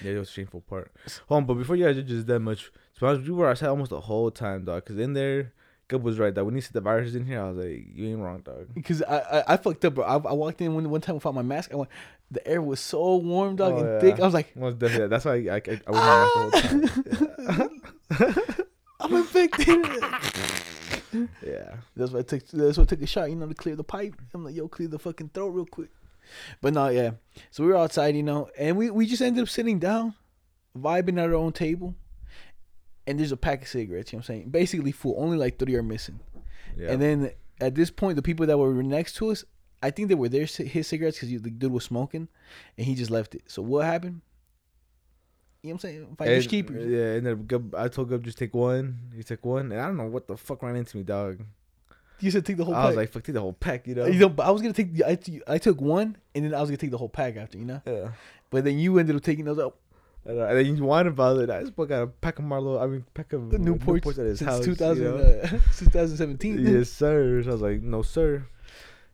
Yeah, 0.03 0.13
it 0.13 0.19
was 0.19 0.29
a 0.29 0.33
shameful 0.33 0.63
part. 0.63 0.91
Hold 1.29 1.43
on, 1.43 1.47
but 1.47 1.55
before 1.55 1.77
you 1.77 1.85
guys 1.85 1.97
did 1.97 2.07
just 2.07 2.27
that 2.27 2.41
much, 2.41 2.71
to 2.95 3.01
be 3.01 3.07
honest, 3.07 3.29
we 3.29 3.35
were 3.35 3.49
outside 3.49 3.69
almost 3.69 3.91
the 3.91 4.01
whole 4.01 4.31
time, 4.31 4.65
dog. 4.65 4.85
Cause 4.85 4.99
in 4.99 5.13
there, 5.13 5.53
Gub 5.93 6.03
was 6.03 6.19
right, 6.19 6.35
that 6.35 6.45
When 6.45 6.55
he 6.55 6.61
said 6.61 6.73
the 6.73 6.81
virus 6.81 7.09
is 7.11 7.15
in 7.17 7.25
here, 7.27 7.41
I 7.41 7.49
was 7.51 7.59
like, 7.65 7.87
you 7.95 8.09
ain't 8.09 8.19
wrong, 8.21 8.41
dog. 8.41 8.69
Because 8.75 9.03
I, 9.03 9.19
I 9.19 9.45
I 9.55 9.57
fucked 9.57 9.85
up, 9.85 9.95
bro. 9.95 10.05
I, 10.05 10.15
I 10.15 10.33
walked 10.33 10.61
in 10.61 10.75
one 10.75 10.89
one 10.91 11.01
time 11.01 11.15
without 11.17 11.35
my 11.35 11.43
mask. 11.43 11.73
I 11.73 11.77
went. 11.77 11.91
The 12.31 12.47
air 12.49 12.63
was 12.63 12.81
so 12.81 13.17
warm, 13.17 13.57
dog, 13.57 13.75
Oh, 13.75 13.79
and 13.79 13.87
yeah. 13.89 14.01
thick. 14.01 14.21
I 14.21 14.25
was 14.25 14.35
like, 14.35 14.57
Most 14.57 14.79
definitely. 14.79 15.09
That's 15.09 15.25
why 15.25 15.33
I 15.35 15.55
I, 15.57 15.63
I, 15.69 15.81
I 15.87 15.91
went 15.91 16.05
my 16.05 16.51
mask 16.51 17.49
time. 17.49 17.83
I'm 19.01 19.15
infected. 19.15 19.87
Yeah. 21.45 21.77
That's 21.95 22.11
why 22.11 22.21
I 22.21 22.23
took. 22.23 22.47
That's 22.49 22.79
why 22.79 22.85
I 22.85 22.87
took 22.87 23.03
a 23.03 23.07
shot. 23.07 23.29
You 23.29 23.37
know, 23.37 23.47
to 23.47 23.55
clear 23.55 23.77
the 23.77 23.85
pipe. 23.85 24.15
I'm 24.33 24.45
like, 24.47 24.55
yo, 24.55 24.67
clear 24.67 24.89
the 24.89 24.99
fucking 24.99 25.29
throat 25.35 25.49
real 25.51 25.67
quick. 25.67 25.91
But 26.63 26.73
no, 26.73 26.89
yeah. 26.89 27.11
So 27.51 27.65
we 27.65 27.69
were 27.71 27.77
outside, 27.77 28.17
you 28.17 28.23
know, 28.23 28.49
and 28.59 28.79
we 28.79 28.89
we 28.89 29.05
just 29.05 29.21
ended 29.21 29.43
up 29.43 29.51
sitting 29.51 29.79
down, 29.79 30.15
vibing 30.75 31.19
at 31.19 31.29
our 31.29 31.35
own 31.35 31.53
table, 31.53 31.95
and 33.07 33.19
there's 33.19 33.33
a 33.33 33.37
pack 33.37 33.63
of 33.63 33.69
cigarettes. 33.69 34.13
You 34.13 34.17
know 34.17 34.21
what 34.21 34.31
I'm 34.31 34.37
saying? 34.37 34.51
Basically 34.51 34.93
full. 34.93 35.17
Only 35.19 35.37
like 35.37 35.59
three 35.59 35.75
are 35.75 35.83
missing. 35.83 36.21
Yeah. 36.77 36.93
And 36.93 37.03
then 37.03 37.33
at 37.61 37.75
this 37.75 37.91
point, 37.91 38.17
the 38.17 38.23
people 38.23 38.47
that 38.47 38.59
were 38.59 38.83
next 38.83 39.17
to 39.17 39.31
us, 39.31 39.45
I 39.83 39.91
think 39.91 40.09
they 40.09 40.15
were 40.15 40.29
their 40.29 40.47
ci- 40.47 40.67
his 40.67 40.87
cigarettes 40.87 41.19
because 41.21 41.43
the 41.43 41.51
dude 41.51 41.73
was 41.73 41.85
smoking, 41.85 42.29
and 42.79 42.87
he 42.87 42.95
just 42.95 43.11
left 43.11 43.35
it. 43.35 43.43
So 43.47 43.63
what 43.63 43.85
happened? 43.85 44.21
You 45.63 45.71
know 45.71 45.75
what 45.75 45.85
I'm 45.85 45.91
saying? 45.91 46.17
And- 46.19 46.49
keepers. 46.49 46.91
Yeah, 46.91 47.15
and 47.15 47.27
then 47.27 47.47
Gub, 47.47 47.75
I 47.75 47.89
told 47.89 48.11
Gub 48.11 48.25
just 48.25 48.39
take 48.39 48.55
one. 48.55 48.99
He 49.15 49.23
took 49.23 49.45
one, 49.45 49.73
and 49.73 49.81
I 49.81 49.87
don't 49.87 49.97
know 49.97 50.07
what 50.07 50.27
the 50.27 50.37
fuck 50.37 50.63
ran 50.63 50.77
into 50.77 50.97
me, 50.97 51.03
dog. 51.03 51.41
You 52.21 52.31
said 52.31 52.47
take 52.47 52.57
the 52.57 52.65
whole 52.65 52.75
pack. 52.75 52.81
I 52.81 52.83
pack. 52.83 52.89
was 52.89 52.97
like, 52.97 53.13
fuck, 53.13 53.25
take 53.25 53.35
the 53.35 53.41
whole 53.41 53.53
pack, 53.53 53.87
you 53.87 53.97
know. 53.97 54.07
you 54.07 54.21
know, 54.21 54.29
but 54.29 54.47
I 54.47 54.51
was 54.51 54.63
gonna 54.63 54.75
take. 54.75 55.03
I, 55.05 55.19
I, 55.49 55.59
took 55.59 55.81
one, 55.81 56.17
and 56.35 56.45
then 56.45 56.55
I 56.55 56.61
was 56.61 56.71
gonna 56.71 56.77
take 56.77 56.93
the 56.93 56.99
whole 56.99 57.09
pack 57.09 57.37
after. 57.37 57.59
You 57.59 57.65
know. 57.65 57.83
yeah. 57.85 58.11
But 58.51 58.65
then 58.65 58.79
you 58.79 58.99
ended 58.99 59.17
up 59.17 59.23
taking 59.23 59.45
those 59.45 59.59
out. 59.59 59.77
And, 60.25 60.39
uh, 60.39 60.45
and 60.45 60.59
then 60.59 60.77
you 60.77 60.85
whine 60.85 61.07
about 61.07 61.39
it. 61.39 61.51
I 61.51 61.61
just 61.63 61.75
got 61.75 61.91
a 61.91 62.07
pack 62.07 62.39
of 62.39 62.45
Marlboro. 62.45 62.79
I 62.79 62.87
mean, 62.87 63.05
pack 63.15 63.33
of 63.33 63.51
The 63.51 63.59
Newports, 63.59 64.03
Newports 64.03 64.19
at 64.19 64.27
his 64.27 64.39
since 64.39 64.51
house. 64.51 64.65
2000, 64.65 65.03
you 65.03 65.11
know? 65.11 65.17
uh, 65.17 65.49
2017. 65.79 66.67
yes, 66.67 66.91
sir. 66.91 67.43
So 67.43 67.49
I 67.49 67.53
was 67.53 67.63
like, 67.63 67.83
no, 67.83 68.03
sir. 68.03 68.47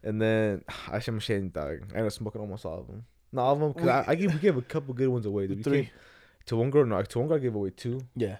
And 0.02 0.20
then 0.20 0.64
I 0.90 0.98
should 0.98 1.14
ashamed, 1.14 1.54
dog. 1.54 1.80
I 1.90 1.96
ended 1.96 2.06
up 2.06 2.12
smoking 2.12 2.40
almost 2.40 2.66
all 2.66 2.80
of 2.80 2.86
them. 2.86 3.04
Not 3.32 3.44
all 3.44 3.52
of 3.54 3.60
them, 3.60 3.72
because 3.72 3.88
I, 3.88 4.04
I 4.12 4.14
gave, 4.14 4.32
we 4.32 4.40
gave 4.40 4.56
a 4.56 4.62
couple 4.62 4.94
good 4.94 5.08
ones 5.08 5.26
away. 5.26 5.46
Dude. 5.46 5.62
Three. 5.64 5.90
to 6.46 6.56
one 6.56 6.70
girl, 6.70 6.86
no, 6.86 7.02
to 7.02 7.18
one 7.18 7.28
girl 7.28 7.36
I 7.36 7.40
gave 7.40 7.54
away 7.54 7.70
two. 7.70 8.00
Yeah. 8.16 8.38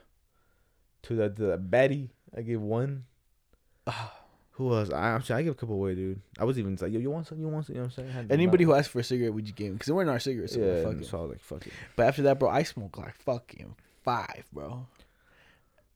To 1.03 1.15
the, 1.15 1.29
the 1.29 1.59
baddie, 1.59 2.11
I 2.37 2.43
gave 2.43 2.61
one. 2.61 3.05
Who 4.59 4.65
was 4.65 4.91
I? 4.91 5.15
I 5.15 5.43
gave 5.43 5.53
a 5.53 5.55
couple 5.55 5.77
away, 5.77 5.95
dude. 5.95 6.21
I 6.37 6.43
was 6.43 6.59
even 6.59 6.77
like, 6.81 6.93
yo, 6.93 6.99
you 6.99 7.13
want 7.13 7.29
some? 7.29 7.39
You 7.41 7.47
want 7.47 7.67
some? 7.67 7.77
You 7.77 7.83
know 7.83 7.87
what 7.87 7.93
I'm 7.93 7.95
saying? 8.05 8.09
I 8.09 8.13
had 8.13 8.29
to 8.29 8.35
Anybody 8.35 8.65
who 8.65 8.75
asked 8.75 8.91
for 8.91 8.99
a 8.99 9.05
cigarette, 9.05 9.33
would 9.33 9.47
you 9.47 9.55
give? 9.55 9.69
Him? 9.69 9.73
Because 9.75 9.87
they 9.87 9.93
weren't 9.93 10.11
our 10.11 10.19
cigarettes. 10.19 10.55
So 10.55 10.59
yeah, 10.59 10.83
fuck 10.83 11.01
it. 11.01 11.07
so 11.07 11.19
I 11.19 11.21
was 11.21 11.31
like, 11.31 11.41
fuck 11.41 11.67
it. 11.69 11.73
But 11.95 12.07
after 12.09 12.23
that, 12.23 12.41
bro, 12.41 12.51
I 12.51 12.65
smoked 12.65 12.99
like 12.99 13.15
fucking 13.15 13.77
five, 14.03 14.43
bro. 14.53 14.85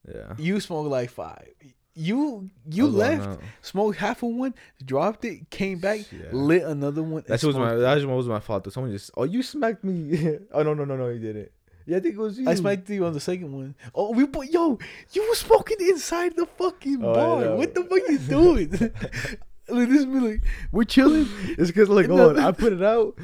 Yeah. 0.07 0.35
You 0.37 0.61
smoked 0.61 0.89
like 0.89 1.09
five. 1.09 1.49
You 1.93 2.49
you 2.65 2.85
I 2.85 2.87
was 2.87 2.95
going 2.95 3.19
left, 3.19 3.41
smoked 3.61 3.97
half 3.97 4.23
of 4.23 4.29
one, 4.29 4.55
dropped 4.83 5.25
it, 5.25 5.49
came 5.49 5.79
back, 5.79 6.09
Yeah. 6.09 6.29
lit 6.31 6.63
another 6.63 7.03
one. 7.03 7.25
That 7.27 7.43
was 7.43 7.57
my 7.57 7.75
that 7.75 8.07
was 8.07 8.27
my 8.27 8.39
fault. 8.39 8.63
Though. 8.63 8.71
Someone 8.71 8.93
just 8.93 9.11
oh 9.17 9.25
you 9.25 9.43
smacked 9.43 9.83
me. 9.83 10.37
oh 10.53 10.63
no 10.63 10.73
no 10.73 10.85
no 10.85 10.95
no 10.95 11.09
you 11.09 11.19
didn't. 11.19 11.51
Yeah 11.85 11.97
I 11.97 11.99
think 11.99 12.15
it 12.15 12.19
was 12.19 12.39
you. 12.39 12.47
I 12.49 12.55
smacked 12.55 12.89
you 12.89 13.05
on 13.05 13.13
the 13.13 13.19
second 13.19 13.51
one. 13.51 13.75
Oh, 13.93 14.11
we 14.11 14.25
put 14.25 14.49
yo, 14.49 14.79
you 15.11 15.27
were 15.27 15.35
smoking 15.35 15.77
inside 15.81 16.35
the 16.35 16.45
fucking 16.45 17.03
Oh, 17.03 17.11
I 17.11 17.13
bar. 17.15 17.41
know. 17.45 17.55
What 17.55 17.73
the 17.75 17.83
fuck 17.83 17.99
you 18.09 18.17
doing? 18.19 18.69
like 19.69 19.89
this 19.89 20.05
be 20.05 20.19
like 20.19 20.41
we're 20.71 20.83
chilling. 20.85 21.27
It's 21.57 21.71
because 21.71 21.89
like 21.89 22.07
No. 22.07 22.17
hold 22.17 22.37
on, 22.37 22.43
I 22.43 22.51
put 22.51 22.73
it 22.73 22.83
out, 22.83 23.17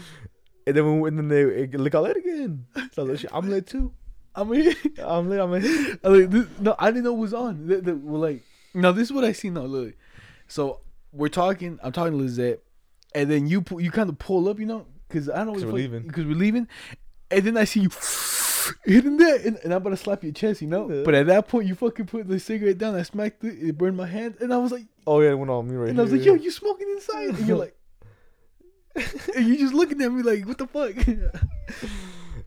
and 0.68 0.76
then 0.76 1.00
when 1.00 1.18
and 1.20 1.20
then 1.20 1.28
they 1.30 1.64
it, 1.64 1.74
look 1.76 1.96
I 1.96 2.00
lit 2.00 2.18
again. 2.18 2.66
So 2.94 3.04
like, 3.04 3.26
I'm 3.32 3.50
lit 3.50 3.68
too. 3.68 3.94
I'm 4.36 4.50
lit. 4.50 4.78
I'm 5.04 5.30
lit. 5.30 5.40
I 6.04 6.08
like 6.10 6.30
this, 6.30 6.48
no, 6.60 6.76
I 6.80 6.92
didn't 6.92 7.04
know 7.04 7.14
it 7.16 7.20
was 7.20 7.34
on. 7.34 7.68
The, 7.68 7.82
the, 7.82 7.96
we're 7.96 8.20
like, 8.20 8.44
now 8.74 8.92
this 8.92 9.08
is 9.10 9.14
what 9.14 9.24
I 9.26 9.32
see 9.34 9.50
now. 9.50 9.62
Look, 9.62 9.96
so 10.48 10.80
we're 11.12 11.28
talking. 11.30 11.80
I'm 11.84 11.92
talking 11.92 12.14
to 12.14 12.18
Lizette, 12.24 12.60
and 13.16 13.30
then 13.30 13.48
you 13.48 13.62
pull, 13.62 13.82
you 13.82 13.92
kind 13.92 14.10
of 14.10 14.18
pull 14.20 14.48
up, 14.48 14.60
you 14.60 14.66
know, 14.66 14.86
because 15.08 15.30
I 15.30 15.38
don't 15.38 15.48
know 15.48 15.54
'Cause 15.54 15.66
what 15.66 15.74
we're 15.74 15.80
leaving. 15.80 16.04
Because 16.04 16.26
we're 16.26 16.36
leaving, 16.38 16.68
and 17.32 17.44
then 17.44 17.58
I 17.58 17.64
see 17.66 17.82
you 17.82 17.90
hitting 18.86 19.18
that, 19.18 19.42
and, 19.46 19.58
and 19.64 19.74
I'm 19.74 19.78
about 19.82 19.92
to 19.92 19.98
slap 19.98 20.24
your 20.24 20.32
chest, 20.34 20.62
you 20.62 20.68
know. 20.68 20.90
Yeah. 20.90 21.04
But 21.04 21.16
at 21.16 21.28
that 21.28 21.48
point, 21.48 21.68
you 21.68 21.76
fucking 21.76 22.06
put 22.08 22.28
the 22.28 22.40
cigarette 22.40 22.78
down. 22.78 22.96
I 22.96 23.04
smacked 23.04 23.44
it. 23.44 23.58
It 23.62 23.78
burned 23.78 23.98
my 23.98 24.08
hand, 24.08 24.36
and 24.40 24.54
I 24.54 24.58
was 24.58 24.72
like, 24.72 24.86
Oh 25.08 25.22
yeah, 25.22 25.32
it 25.32 25.36
went 25.40 25.50
on 25.52 25.68
me 25.68 25.76
right 25.76 25.90
and 25.90 25.98
here. 25.98 26.02
I 26.02 26.04
was 26.04 26.12
like, 26.12 26.26
yo, 26.26 26.34
you 26.36 26.52
smoking 26.52 26.90
inside? 26.90 27.30
And 27.30 27.48
you're 27.48 27.58
like. 27.66 27.76
and 29.36 29.48
you 29.48 29.58
just 29.58 29.74
looking 29.74 30.02
at 30.02 30.12
me 30.12 30.24
like, 30.24 30.46
what 30.46 30.58
the 30.58 30.68
fuck? 30.68 30.96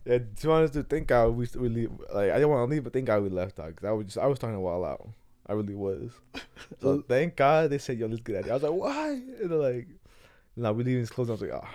Yeah, 0.05 0.19
to 0.19 0.25
be 0.43 0.49
honest, 0.49 0.73
dude, 0.73 0.91
thank 0.91 1.07
God 1.07 1.29
we 1.37 1.47
we 1.57 1.69
leave. 1.69 1.91
Like 2.12 2.31
I 2.31 2.35
didn't 2.35 2.49
want 2.49 2.69
to 2.69 2.75
leave, 2.75 2.83
but 2.83 2.93
thank 2.93 3.07
God 3.07 3.23
we 3.23 3.29
left, 3.29 3.57
dog. 3.57 3.76
Cause 3.76 3.87
I 3.88 3.93
was 3.93 4.07
just 4.07 4.19
I 4.19 4.26
was 4.26 4.37
starting 4.37 4.57
to 4.57 4.61
wall 4.61 4.85
out. 4.85 5.09
I 5.47 5.52
really 5.52 5.76
was. 5.76 6.11
So 6.81 7.05
thank 7.07 7.37
God 7.37 7.71
they 7.71 7.79
said, 7.79 7.99
"Yo, 7.99 8.09
let's 8.09 8.21
get 8.21 8.35
out." 8.35 8.41
of 8.41 8.45
here. 8.47 8.52
I 8.52 8.57
was 8.57 8.62
like, 8.64 8.73
"Why?" 8.73 9.11
And 9.11 9.50
they're 9.50 9.59
like, 9.59 9.88
"Nah, 10.57 10.73
we 10.73 10.83
leaving 10.83 11.02
this 11.02 11.11
close." 11.11 11.29
I 11.29 11.33
was 11.33 11.43
like, 11.43 11.52
"Ah." 11.52 11.69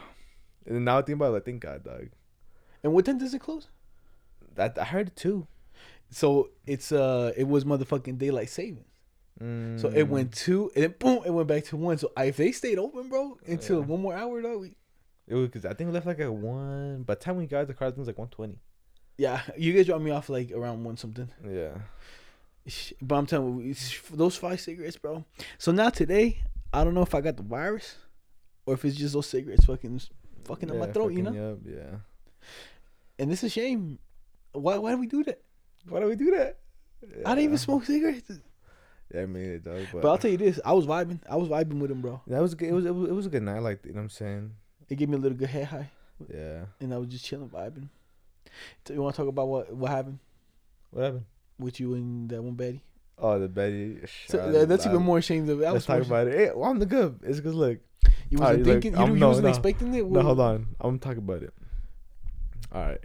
And 0.65 0.75
then 0.75 0.83
now 0.83 0.97
I 0.97 1.03
think 1.03 1.15
about 1.15 1.27
it, 1.27 1.31
like, 1.31 1.45
thank 1.45 1.61
God, 1.61 1.83
dog. 1.85 2.09
and 2.83 2.91
what 2.91 3.05
time 3.05 3.17
does 3.17 3.33
it 3.33 3.39
close? 3.39 3.67
That 4.57 4.77
I 4.77 4.83
heard 4.83 5.07
it 5.07 5.15
too. 5.15 5.47
So 6.09 6.49
it's 6.65 6.91
uh, 6.91 7.31
it 7.37 7.47
was 7.47 7.63
motherfucking 7.65 8.17
daylight 8.17 8.49
savings. 8.49 8.83
So 9.39 9.43
it 9.89 10.05
Mm. 10.05 10.09
went 10.09 10.33
two, 10.33 10.71
and 10.73 10.83
then 10.85 10.95
boom, 10.97 11.21
it 11.25 11.29
went 11.29 11.47
back 11.47 11.63
to 11.65 11.77
one. 11.77 11.97
So 11.99 12.11
if 12.17 12.37
they 12.37 12.51
stayed 12.51 12.79
open, 12.79 13.07
bro, 13.07 13.37
until 13.45 13.79
Yeah. 13.81 13.85
one 13.85 14.01
more 14.01 14.15
hour, 14.15 14.41
though, 14.41 14.57
we, 14.57 14.75
It 15.27 15.35
was 15.35 15.47
because 15.49 15.63
I 15.65 15.73
think 15.75 15.89
we 15.89 15.93
left 15.93 16.07
like 16.07 16.19
at 16.19 16.33
one. 16.33 17.03
By 17.03 17.13
the 17.15 17.19
time 17.19 17.37
we 17.37 17.45
got 17.45 17.67
the 17.67 17.73
car, 17.75 17.87
it 17.89 17.97
was 17.97 18.07
like 18.07 18.17
one 18.17 18.29
twenty. 18.29 18.59
yeah, 19.17 19.41
you 19.57 19.73
guys 19.73 19.85
dropped 19.85 20.03
me 20.03 20.11
off 20.11 20.29
like 20.29 20.51
around 20.51 20.83
one 20.83 20.97
something. 20.97 21.29
Yeah. 21.47 21.77
But 23.01 23.15
I'm 23.15 23.25
telling 23.27 23.61
you, 23.61 23.75
those 24.11 24.35
five 24.35 24.59
cigarettes, 24.59 24.97
bro. 24.97 25.23
So 25.57 25.71
now 25.71 25.89
today, 25.89 26.41
I 26.73 26.83
don't 26.83 26.93
know 26.95 27.01
if 27.03 27.13
I 27.15 27.21
got 27.21 27.37
the 27.37 27.43
virus 27.43 27.95
or 28.65 28.73
if 28.73 28.83
it's 28.85 28.95
just 28.97 29.13
those 29.13 29.27
cigarettes 29.27 29.65
fucking 29.65 30.01
fucking 30.45 30.71
up 30.71 30.77
my 30.77 30.87
throat, 30.91 31.13
you 31.13 31.21
know. 31.23 31.31
yup, 31.31 31.59
yeah. 31.65 31.97
And 33.19 33.31
it's 33.31 33.43
a 33.43 33.49
shame. 33.49 33.99
Why? 34.61 34.77
Why 34.77 34.91
do 34.91 34.97
we 34.97 35.07
do 35.07 35.23
that? 35.25 35.41
Why 35.89 35.99
do 35.99 36.07
we 36.07 36.15
do 36.15 36.31
that? 36.31 36.57
I 37.25 37.29
didn't 37.35 37.43
even 37.45 37.57
smoke 37.57 37.85
cigarettes. 37.85 38.31
Yeah, 39.13 39.21
I 39.21 39.25
mean 39.25 39.45
it, 39.45 39.63
dog. 39.63 39.85
But, 39.93 40.01
But 40.01 40.09
I'll 40.09 40.17
tell 40.17 40.31
you 40.31 40.37
this: 40.37 40.59
I 40.65 40.73
was 40.73 40.85
vibing. 40.85 41.19
I 41.29 41.35
was 41.37 41.47
vibing 41.49 41.79
with 41.79 41.91
him, 41.91 42.01
bro. 42.01 42.21
that 42.27 42.41
was 42.41 42.55
good. 42.55 42.69
It 42.69 42.73
was 42.73 42.85
it 42.85 42.93
was, 42.93 43.09
it 43.09 43.13
was 43.13 43.25
a 43.25 43.29
good 43.29 43.43
night. 43.43 43.59
Like 43.61 43.85
you 43.85 43.91
know 43.93 43.97
what 43.97 44.03
I'm 44.03 44.09
saying. 44.09 44.51
It 44.89 44.95
gave 44.95 45.07
me 45.09 45.15
a 45.15 45.19
little 45.19 45.37
good 45.37 45.49
head 45.49 45.65
high, 45.67 45.89
Yeah. 46.33 46.65
and 46.79 46.93
I 46.93 46.97
was 46.97 47.07
just 47.09 47.23
chilling, 47.25 47.49
vibing. 47.49 47.89
So 48.85 48.93
you 48.93 49.01
want 49.01 49.15
to 49.15 49.21
talk 49.21 49.29
about 49.29 49.47
what 49.47 49.73
what 49.73 49.91
happened 49.91 50.19
What 50.91 51.03
happened? 51.03 51.25
with 51.59 51.79
you 51.79 51.93
and 51.93 52.29
that 52.29 52.41
one 52.41 52.55
Betty? 52.55 52.81
Oh, 53.17 53.37
the 53.39 53.47
Betty. 53.47 53.99
So 54.27 54.51
that- 54.51 54.67
that's 54.69 54.85
even 54.85 55.01
more 55.01 55.17
ashamed 55.19 55.49
of. 55.49 55.59
I 55.59 55.71
Let's 55.71 55.73
was 55.73 55.85
talk 55.85 56.01
about 56.05 56.27
it. 56.27 56.33
Hey, 56.37 56.51
well, 56.55 56.69
I'm 56.69 56.79
the 56.79 56.85
good. 56.85 57.19
It's 57.23 57.37
because 57.37 57.55
look. 57.55 57.79
You 58.29 58.37
wasn't 58.39 58.59
look, 58.65 58.81
thinking. 58.81 58.95
I'm- 58.97 59.07
you, 59.09 59.13
you 59.15 59.19
no, 59.19 59.27
wasn't 59.29 59.45
no. 59.45 59.49
expecting 59.49 59.93
it. 59.93 60.05
No, 60.05 60.21
hold 60.21 60.39
on. 60.39 60.67
I'm 60.81 60.99
talking 60.99 61.19
about 61.19 61.43
it. 61.43 61.53
All 62.73 62.81
right. 62.81 62.99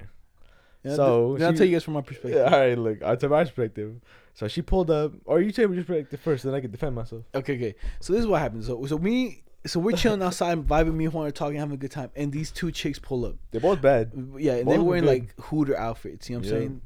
Yeah, 0.84 0.96
So, 0.96 1.36
then 1.38 1.46
I'll 1.46 1.52
she- 1.52 1.58
tell 1.58 1.66
you 1.68 1.72
guys 1.76 1.84
from 1.84 1.94
my 1.94 2.00
perspective. 2.00 2.34
Yeah, 2.34 2.44
all 2.52 2.60
right. 2.60 2.76
Look, 2.78 3.02
uh, 3.02 3.06
I'll 3.06 3.16
tell 3.16 3.30
my 3.30 3.44
perspective. 3.44 4.00
So 4.34 4.48
she 4.48 4.62
pulled 4.62 4.90
up, 4.90 5.12
or 5.26 5.40
you 5.40 5.52
tell 5.52 5.68
me 5.68 5.76
your 5.76 5.84
perspective 5.84 6.20
first, 6.20 6.44
then 6.44 6.54
I 6.54 6.60
can 6.60 6.70
defend 6.70 6.94
myself. 6.96 7.22
Okay, 7.34 7.54
okay. 7.56 7.74
So 8.00 8.12
this 8.12 8.20
is 8.20 8.26
what 8.26 8.40
happened. 8.40 8.64
So 8.64 8.84
so 8.86 8.98
me, 8.98 9.42
so 9.66 9.78
we're 9.78 9.96
chilling 9.96 10.22
outside, 10.22 10.58
vibing. 10.66 10.94
Me 10.94 11.04
and 11.04 11.14
Juan 11.14 11.26
are 11.26 11.30
talking, 11.30 11.58
having 11.58 11.74
a 11.74 11.76
good 11.76 11.90
time, 11.90 12.10
and 12.16 12.32
these 12.32 12.50
two 12.50 12.72
chicks 12.72 12.98
pull 12.98 13.24
up. 13.26 13.36
They're 13.50 13.60
both 13.60 13.80
bad. 13.82 14.10
Yeah, 14.38 14.54
and 14.54 14.64
Both 14.64 14.72
they 14.74 14.78
were 14.78 14.84
were 14.84 14.90
wearing 14.90 15.04
like 15.04 15.38
Hooter 15.40 15.76
outfits. 15.78 16.28
You 16.30 16.36
know 16.36 16.40
what 16.40 16.48
I'm 16.48 16.52
Yeah. 16.54 16.58
saying? 16.60 16.80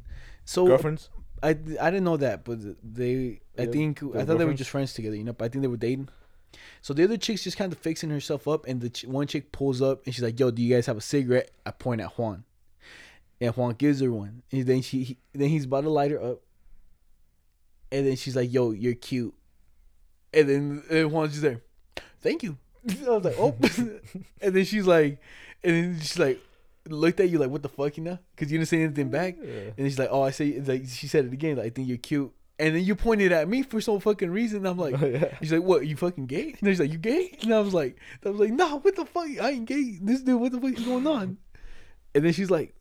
So 0.45 0.67
Girlfriends. 0.67 1.09
I 1.43 1.51
I 1.51 1.55
didn't 1.91 2.05
know 2.05 2.17
that, 2.17 2.45
but 2.45 2.59
they 2.83 3.41
I 3.59 3.67
think 3.67 4.03
I 4.15 4.25
thought 4.25 4.39
they 4.39 4.45
were 4.45 4.55
just 4.55 4.71
friends 4.71 4.93
together. 4.93 5.17
You 5.17 5.25
know, 5.25 5.33
but 5.33 5.45
I 5.45 5.49
think 5.49 5.63
they 5.63 5.69
were 5.69 5.77
dating. 5.77 6.09
So 6.83 6.95
the 6.95 7.05
other 7.05 7.17
chick's 7.17 7.45
just 7.45 7.57
kind 7.57 7.73
of 7.73 7.79
fixing 7.79 8.11
herself 8.11 8.49
up, 8.49 8.67
and 8.67 8.81
the 8.81 8.91
ch- 8.91 9.05
one 9.05 9.27
chick 9.27 9.53
pulls 9.53 9.81
up 9.83 10.05
and 10.05 10.15
she's 10.15 10.25
like, 10.25 10.39
"Yo, 10.41 10.51
do 10.51 10.63
you 10.63 10.75
guys 10.75 10.87
have 10.87 10.97
a 10.97 11.01
cigarette?" 11.03 11.51
I 11.65 11.71
point 11.71 12.01
at 12.01 12.19
Juan, 12.19 12.45
and 13.41 13.55
Juan 13.57 13.75
gives 13.75 14.01
her 14.01 14.13
one. 14.13 14.43
And 14.51 14.67
then 14.67 14.83
she 14.83 15.03
he, 15.03 15.19
then 15.33 15.49
he's 15.49 15.65
about 15.65 15.83
to 15.83 15.91
light 15.91 16.11
her 16.11 16.23
up, 16.23 16.41
and 17.93 18.07
then 18.07 18.17
she's 18.17 18.37
like, 18.37 18.53
"Yo, 18.53 18.71
you're 18.73 18.95
cute," 18.95 19.35
and 20.33 20.49
then 20.49 20.83
and 20.91 21.11
Juan's 21.11 21.33
just 21.33 21.43
there, 21.43 21.63
"Thank 22.21 22.43
you." 22.43 22.59
I 23.07 23.11
was 23.11 23.25
like, 23.25 23.37
"Oh," 23.39 23.55
and 24.41 24.55
then 24.55 24.65
she's 24.65 24.87
like, 24.87 25.21
and 25.63 25.75
then 25.75 26.01
she's 26.01 26.19
like, 26.19 26.41
looked 26.89 27.21
at 27.21 27.29
you 27.29 27.39
like, 27.39 27.51
"What 27.51 27.63
the 27.63 27.69
fuck," 27.69 27.97
you 27.97 28.03
know? 28.03 28.19
Because 28.35 28.51
you 28.51 28.59
didn't 28.59 28.69
say 28.69 28.83
anything 28.83 29.11
back. 29.11 29.37
Yeah. 29.43 29.71
And 29.77 29.87
she's 29.87 29.99
like, 29.99 30.09
"Oh, 30.11 30.23
I 30.23 30.31
say," 30.31 30.61
like 30.61 30.87
she 30.89 31.09
said 31.09 31.25
it 31.27 31.33
again. 31.33 31.57
Like, 31.57 31.67
I 31.67 31.71
think 31.71 31.89
you're 31.89 31.97
cute. 31.99 32.33
And 32.59 32.75
then 32.75 32.85
you 32.85 32.95
pointed 32.95 33.33
at 33.33 33.49
me 33.49 33.63
for 33.63 33.83
some 33.83 34.01
fucking 34.01 34.31
reason. 34.31 34.65
I'm 34.67 34.79
like, 34.79 34.95
oh, 35.03 35.07
yeah. 35.07 35.37
she's 35.41 35.53
like, 35.53 35.63
"What? 35.63 35.87
You 35.87 35.97
fucking 35.97 36.27
gay?" 36.27 36.55
And 36.61 36.69
she's 36.69 36.81
like, 36.81 36.93
"You 36.93 36.99
gay?" 36.99 37.37
And 37.43 37.53
I 37.53 37.61
was 37.61 37.75
like, 37.75 37.99
"I 38.25 38.31
was 38.31 38.41
like, 38.41 38.53
nah, 38.53 38.77
what 38.77 38.97
the 38.97 39.05
fuck? 39.05 39.29
I 39.41 39.51
ain't 39.51 39.67
gay. 39.67 39.99
This 40.01 40.23
dude, 40.23 40.41
what 40.41 40.53
the 40.53 40.61
fuck 40.61 40.79
is 40.79 40.85
going 40.85 41.07
on?" 41.07 41.39
And 42.15 42.25
then 42.25 42.33
she's 42.33 42.51
like, 42.51 42.75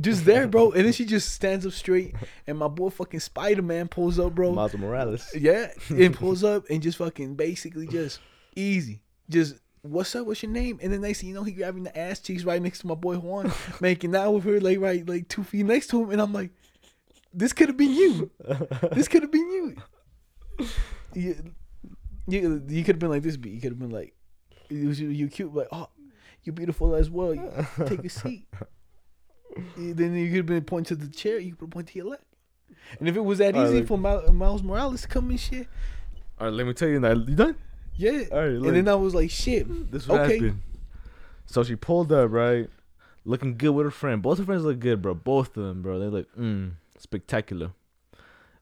"Just 0.00 0.24
there, 0.24 0.46
bro." 0.46 0.72
And 0.72 0.84
then 0.84 0.92
she 0.92 1.04
just 1.04 1.32
stands 1.32 1.66
up 1.66 1.72
straight, 1.72 2.14
and 2.46 2.58
my 2.58 2.68
boy 2.68 2.90
fucking 2.90 3.20
Spider 3.20 3.62
Man 3.62 3.88
pulls 3.88 4.18
up, 4.18 4.34
bro. 4.34 4.52
Miles 4.52 4.74
Morales. 4.74 5.30
Yeah, 5.34 5.70
and 5.88 6.14
pulls 6.16 6.44
up 6.44 6.64
and 6.70 6.82
just 6.82 6.98
fucking 6.98 7.34
basically 7.34 7.86
just 7.86 8.20
easy, 8.56 9.00
just. 9.28 9.56
What's 9.82 10.14
up? 10.16 10.26
What's 10.26 10.42
your 10.42 10.50
name? 10.50 10.78
And 10.82 10.90
then 10.90 11.02
next 11.02 11.20
thing 11.20 11.28
you 11.28 11.34
know, 11.34 11.42
he 11.42 11.52
grabbing 11.52 11.82
the 11.82 11.94
ass 11.94 12.18
cheeks 12.18 12.44
right 12.44 12.62
next 12.62 12.78
to 12.78 12.86
my 12.86 12.94
boy 12.94 13.16
Juan, 13.16 13.52
making 13.82 14.16
out 14.16 14.32
with 14.32 14.44
her 14.44 14.58
like 14.58 14.80
right 14.80 15.06
like 15.06 15.28
two 15.28 15.44
feet 15.44 15.66
next 15.66 15.88
to 15.88 16.02
him, 16.02 16.10
and 16.10 16.22
I'm 16.22 16.32
like, 16.32 16.52
this 17.34 17.52
could 17.52 17.68
have 17.68 17.76
been 17.76 17.92
you. 17.92 18.30
This 18.92 19.08
could 19.08 19.22
have 19.22 19.30
been 19.30 19.50
you. 19.50 19.76
You, 21.14 21.36
you, 22.26 22.62
you 22.68 22.82
could 22.84 22.94
have 22.94 23.00
been 23.00 23.10
like 23.10 23.22
this, 23.22 23.36
but 23.36 23.50
you 23.50 23.60
could 23.60 23.72
have 23.72 23.78
been 23.78 23.90
like, 23.90 24.14
you, 24.70 24.90
you 24.90 25.28
cute, 25.28 25.54
like 25.54 25.68
oh, 25.72 25.88
you 26.44 26.52
beautiful 26.52 26.94
as 26.94 27.10
well. 27.10 27.34
You, 27.34 27.50
take 27.86 28.04
a 28.04 28.08
seat. 28.08 28.46
then 29.76 30.14
you 30.14 30.28
could 30.28 30.36
have 30.36 30.46
been 30.46 30.64
pointing 30.64 30.96
to 30.96 31.04
the 31.04 31.10
chair. 31.10 31.38
You 31.38 31.54
could 31.54 31.70
point 31.70 31.88
to 31.88 31.98
your 31.98 32.08
left. 32.08 32.24
And 32.98 33.08
if 33.08 33.16
it 33.16 33.24
was 33.24 33.38
that 33.38 33.54
Alright, 33.54 33.70
easy 33.70 33.78
look. 33.80 33.88
for 33.88 33.98
Miles, 33.98 34.30
Miles 34.30 34.62
Morales 34.62 35.02
to 35.02 35.08
come 35.08 35.30
and 35.30 35.40
shit, 35.40 35.66
All 36.38 36.46
right, 36.46 36.54
let 36.54 36.66
me 36.66 36.72
tell 36.72 36.88
you. 36.88 37.00
Now, 37.00 37.12
you 37.12 37.34
done? 37.34 37.56
Yeah. 37.96 38.24
All 38.32 38.38
right, 38.38 38.48
and 38.48 38.76
then 38.76 38.88
I 38.88 38.94
was 38.94 39.14
like, 39.14 39.30
shit. 39.30 39.90
This 39.90 40.08
what 40.08 40.20
okay. 40.22 40.34
happened. 40.34 40.62
So 41.46 41.62
she 41.62 41.76
pulled 41.76 42.12
up, 42.12 42.30
right? 42.30 42.68
Looking 43.24 43.56
good 43.56 43.70
with 43.70 43.86
her 43.86 43.90
friend. 43.90 44.20
Both 44.20 44.38
her 44.38 44.44
friends 44.44 44.64
look 44.64 44.80
good, 44.80 45.00
bro. 45.00 45.14
Both 45.14 45.56
of 45.56 45.64
them, 45.64 45.82
bro. 45.82 45.98
They 45.98 46.06
look 46.06 46.36
mm, 46.36 46.72
spectacular. 46.98 47.70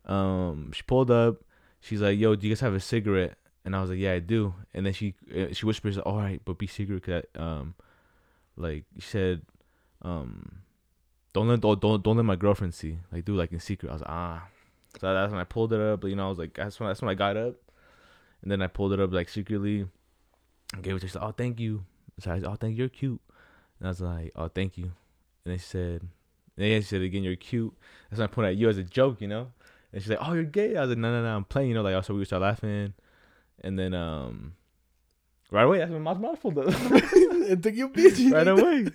Um, 0.04 0.72
she 0.72 0.82
pulled 0.82 1.10
up. 1.10 1.42
She's 1.80 2.00
like, 2.00 2.18
"Yo, 2.18 2.36
do 2.36 2.46
you 2.46 2.54
guys 2.54 2.60
have 2.60 2.74
a 2.74 2.80
cigarette?" 2.80 3.36
And 3.64 3.74
I 3.74 3.80
was 3.80 3.90
like, 3.90 3.98
"Yeah, 3.98 4.12
I 4.12 4.18
do." 4.20 4.54
And 4.72 4.86
then 4.86 4.92
she 4.92 5.14
uh, 5.34 5.52
she 5.52 5.66
whispers, 5.66 5.98
"All 5.98 6.18
right, 6.18 6.40
but 6.44 6.58
be 6.58 6.66
secret, 6.66 7.02
cause 7.02 7.22
um, 7.34 7.74
like 8.56 8.84
she 8.98 9.08
said, 9.08 9.42
um, 10.02 10.62
don't 11.32 11.48
let 11.48 11.60
don't 11.60 11.80
don't, 11.80 12.02
don't 12.02 12.16
let 12.16 12.24
my 12.24 12.36
girlfriend 12.36 12.74
see. 12.74 12.98
Like, 13.10 13.24
do 13.24 13.34
like 13.34 13.52
in 13.52 13.60
secret." 13.60 13.90
I 13.90 13.92
was 13.92 14.02
like, 14.02 14.10
"Ah." 14.10 14.48
So 15.00 15.12
that's 15.14 15.30
when 15.30 15.40
I 15.40 15.44
pulled 15.44 15.72
it 15.72 15.80
up. 15.80 16.00
But 16.00 16.08
you 16.08 16.16
know, 16.16 16.26
I 16.26 16.28
was 16.28 16.38
like, 16.38 16.54
that's 16.54 16.78
when 16.78 16.88
that's 16.88 17.00
when 17.00 17.10
I 17.10 17.14
got 17.14 17.36
up, 17.36 17.54
and 18.42 18.50
then 18.50 18.62
I 18.62 18.66
pulled 18.66 18.92
it 18.92 19.00
up 19.00 19.12
like 19.12 19.28
secretly. 19.28 19.86
Gave 20.80 20.96
it 20.96 21.00
to 21.00 21.06
her. 21.06 21.18
Like, 21.20 21.28
"Oh, 21.28 21.32
thank 21.32 21.60
you." 21.60 21.84
So 22.20 22.30
I 22.30 22.36
said, 22.36 22.46
"Oh, 22.46 22.54
thank 22.56 22.72
you. 22.72 22.78
You're 22.78 22.88
cute." 22.88 23.20
And 23.78 23.88
I 23.88 23.90
was 23.90 24.00
like, 24.00 24.32
"Oh, 24.36 24.48
thank 24.48 24.78
you." 24.78 24.92
And 25.44 25.54
they 25.54 25.58
said, 25.58 26.06
and 26.56 26.82
she 26.84 26.88
said 26.88 27.02
again, 27.02 27.22
"You're 27.22 27.36
cute." 27.36 27.74
That's 28.10 28.18
when 28.18 28.28
I 28.28 28.32
pointed 28.32 28.50
at 28.50 28.56
you 28.56 28.68
as 28.68 28.78
a 28.78 28.82
joke, 28.82 29.20
you 29.20 29.28
know. 29.28 29.48
And 29.92 30.02
she's 30.02 30.10
like, 30.10 30.20
"Oh, 30.22 30.32
you're 30.34 30.44
gay." 30.44 30.76
I 30.76 30.82
was 30.82 30.90
like, 30.90 30.98
"No, 30.98 31.10
no, 31.10 31.22
no, 31.22 31.36
I'm 31.36 31.44
playing." 31.44 31.68
You 31.68 31.74
know, 31.74 31.82
like 31.82 31.94
also 31.94 32.12
we 32.12 32.20
would 32.20 32.26
start 32.26 32.42
laughing, 32.42 32.94
and 33.62 33.78
then 33.78 33.94
um, 33.94 34.54
right 35.50 35.64
away, 35.64 35.78
that's 35.78 35.90
when 35.90 36.02
my 36.02 36.14
mouth 36.14 36.40
pulled 36.40 36.58
up. 36.58 36.66
and 36.92 37.62
took 37.62 37.74
your 37.74 37.88
bitch. 37.88 38.32
right 38.32 38.48
away. 38.48 38.88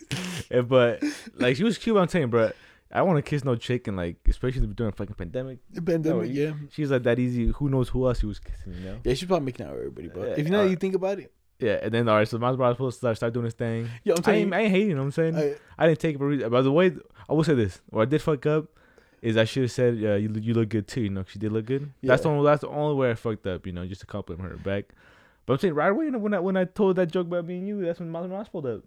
And, 0.49 0.67
but 0.67 1.03
like 1.35 1.55
she 1.55 1.63
was 1.63 1.77
cute. 1.77 1.97
I'm 1.97 2.07
saying, 2.07 2.29
bro, 2.29 2.51
I 2.91 3.01
want 3.01 3.17
to 3.17 3.21
kiss 3.21 3.43
no 3.43 3.55
chick, 3.55 3.87
and 3.87 3.97
like 3.97 4.17
especially 4.27 4.65
during 4.67 4.93
fucking 4.93 5.15
pandemic. 5.15 5.59
The 5.71 5.81
pandemic, 5.81 6.31
yeah. 6.33 6.53
She's 6.71 6.89
like 6.89 7.03
that 7.03 7.19
easy. 7.19 7.47
Who 7.47 7.69
knows 7.69 7.89
who 7.89 8.07
else 8.07 8.19
she 8.19 8.25
was 8.25 8.39
kissing? 8.39 8.73
You 8.73 8.79
know. 8.85 8.99
Yeah, 9.03 9.13
she's 9.13 9.27
probably 9.27 9.45
making 9.45 9.65
out 9.65 9.73
with 9.73 9.79
everybody, 9.79 10.07
but 10.07 10.27
Yeah, 10.29 10.33
if 10.37 10.45
you 10.45 10.51
know, 10.51 10.61
uh, 10.61 10.67
you 10.67 10.75
think 10.75 10.95
about 10.95 11.19
it. 11.19 11.33
Yeah, 11.59 11.79
and 11.81 11.91
then 11.93 12.07
all 12.07 12.15
right, 12.15 12.27
so 12.27 12.37
Miles 12.37 12.57
Morales 12.57 12.75
supposed 12.75 12.95
to 12.95 12.99
start, 12.99 13.17
start 13.17 13.33
doing 13.33 13.45
his 13.45 13.55
thing. 13.55 13.89
Yeah, 14.03 14.13
I'm 14.15 14.23
I 14.25 14.35
ain't. 14.35 14.53
I 14.53 14.59
ain't 14.61 14.71
hating. 14.71 14.89
You 14.89 14.95
know 14.95 15.01
what 15.01 15.17
I'm 15.17 15.33
saying. 15.33 15.37
I, 15.37 15.55
I 15.83 15.87
didn't 15.87 15.99
take 15.99 16.15
it 16.15 16.17
for 16.19 16.27
reason. 16.27 16.49
By 16.49 16.61
the 16.61 16.71
way, 16.71 16.95
I 17.27 17.33
will 17.33 17.43
say 17.43 17.55
this: 17.55 17.81
what 17.89 18.03
I 18.03 18.05
did 18.05 18.21
fuck 18.21 18.45
up 18.45 18.65
is 19.21 19.37
I 19.37 19.43
should 19.45 19.63
have 19.63 19.71
said, 19.71 19.97
"Yeah, 19.97 20.15
you 20.15 20.31
you 20.39 20.53
look 20.53 20.69
good 20.69 20.87
too." 20.87 21.01
You 21.01 21.09
know, 21.09 21.25
she 21.27 21.39
did 21.39 21.51
look 21.51 21.65
good. 21.65 21.91
That's 22.03 22.23
the 22.23 22.29
only 22.29 22.45
that's 22.45 22.61
the 22.61 22.69
only 22.69 22.95
way 22.95 23.09
I 23.09 23.15
fucked 23.15 23.47
up. 23.47 23.65
You 23.65 23.73
know, 23.73 23.85
just 23.87 24.01
to 24.01 24.07
compliment 24.07 24.51
her 24.51 24.57
back. 24.57 24.85
But 25.45 25.53
I'm 25.53 25.59
saying 25.59 25.73
right 25.73 25.91
away 25.91 26.09
when 26.11 26.33
I 26.33 26.39
when 26.39 26.57
I 26.57 26.65
told 26.65 26.97
that 26.97 27.11
joke 27.11 27.27
about 27.27 27.45
me 27.45 27.57
and 27.57 27.67
you, 27.67 27.83
that's 27.83 27.99
when 27.99 28.09
Miles 28.09 28.27
Morales 28.27 28.49
pulled 28.49 28.67
up. 28.67 28.83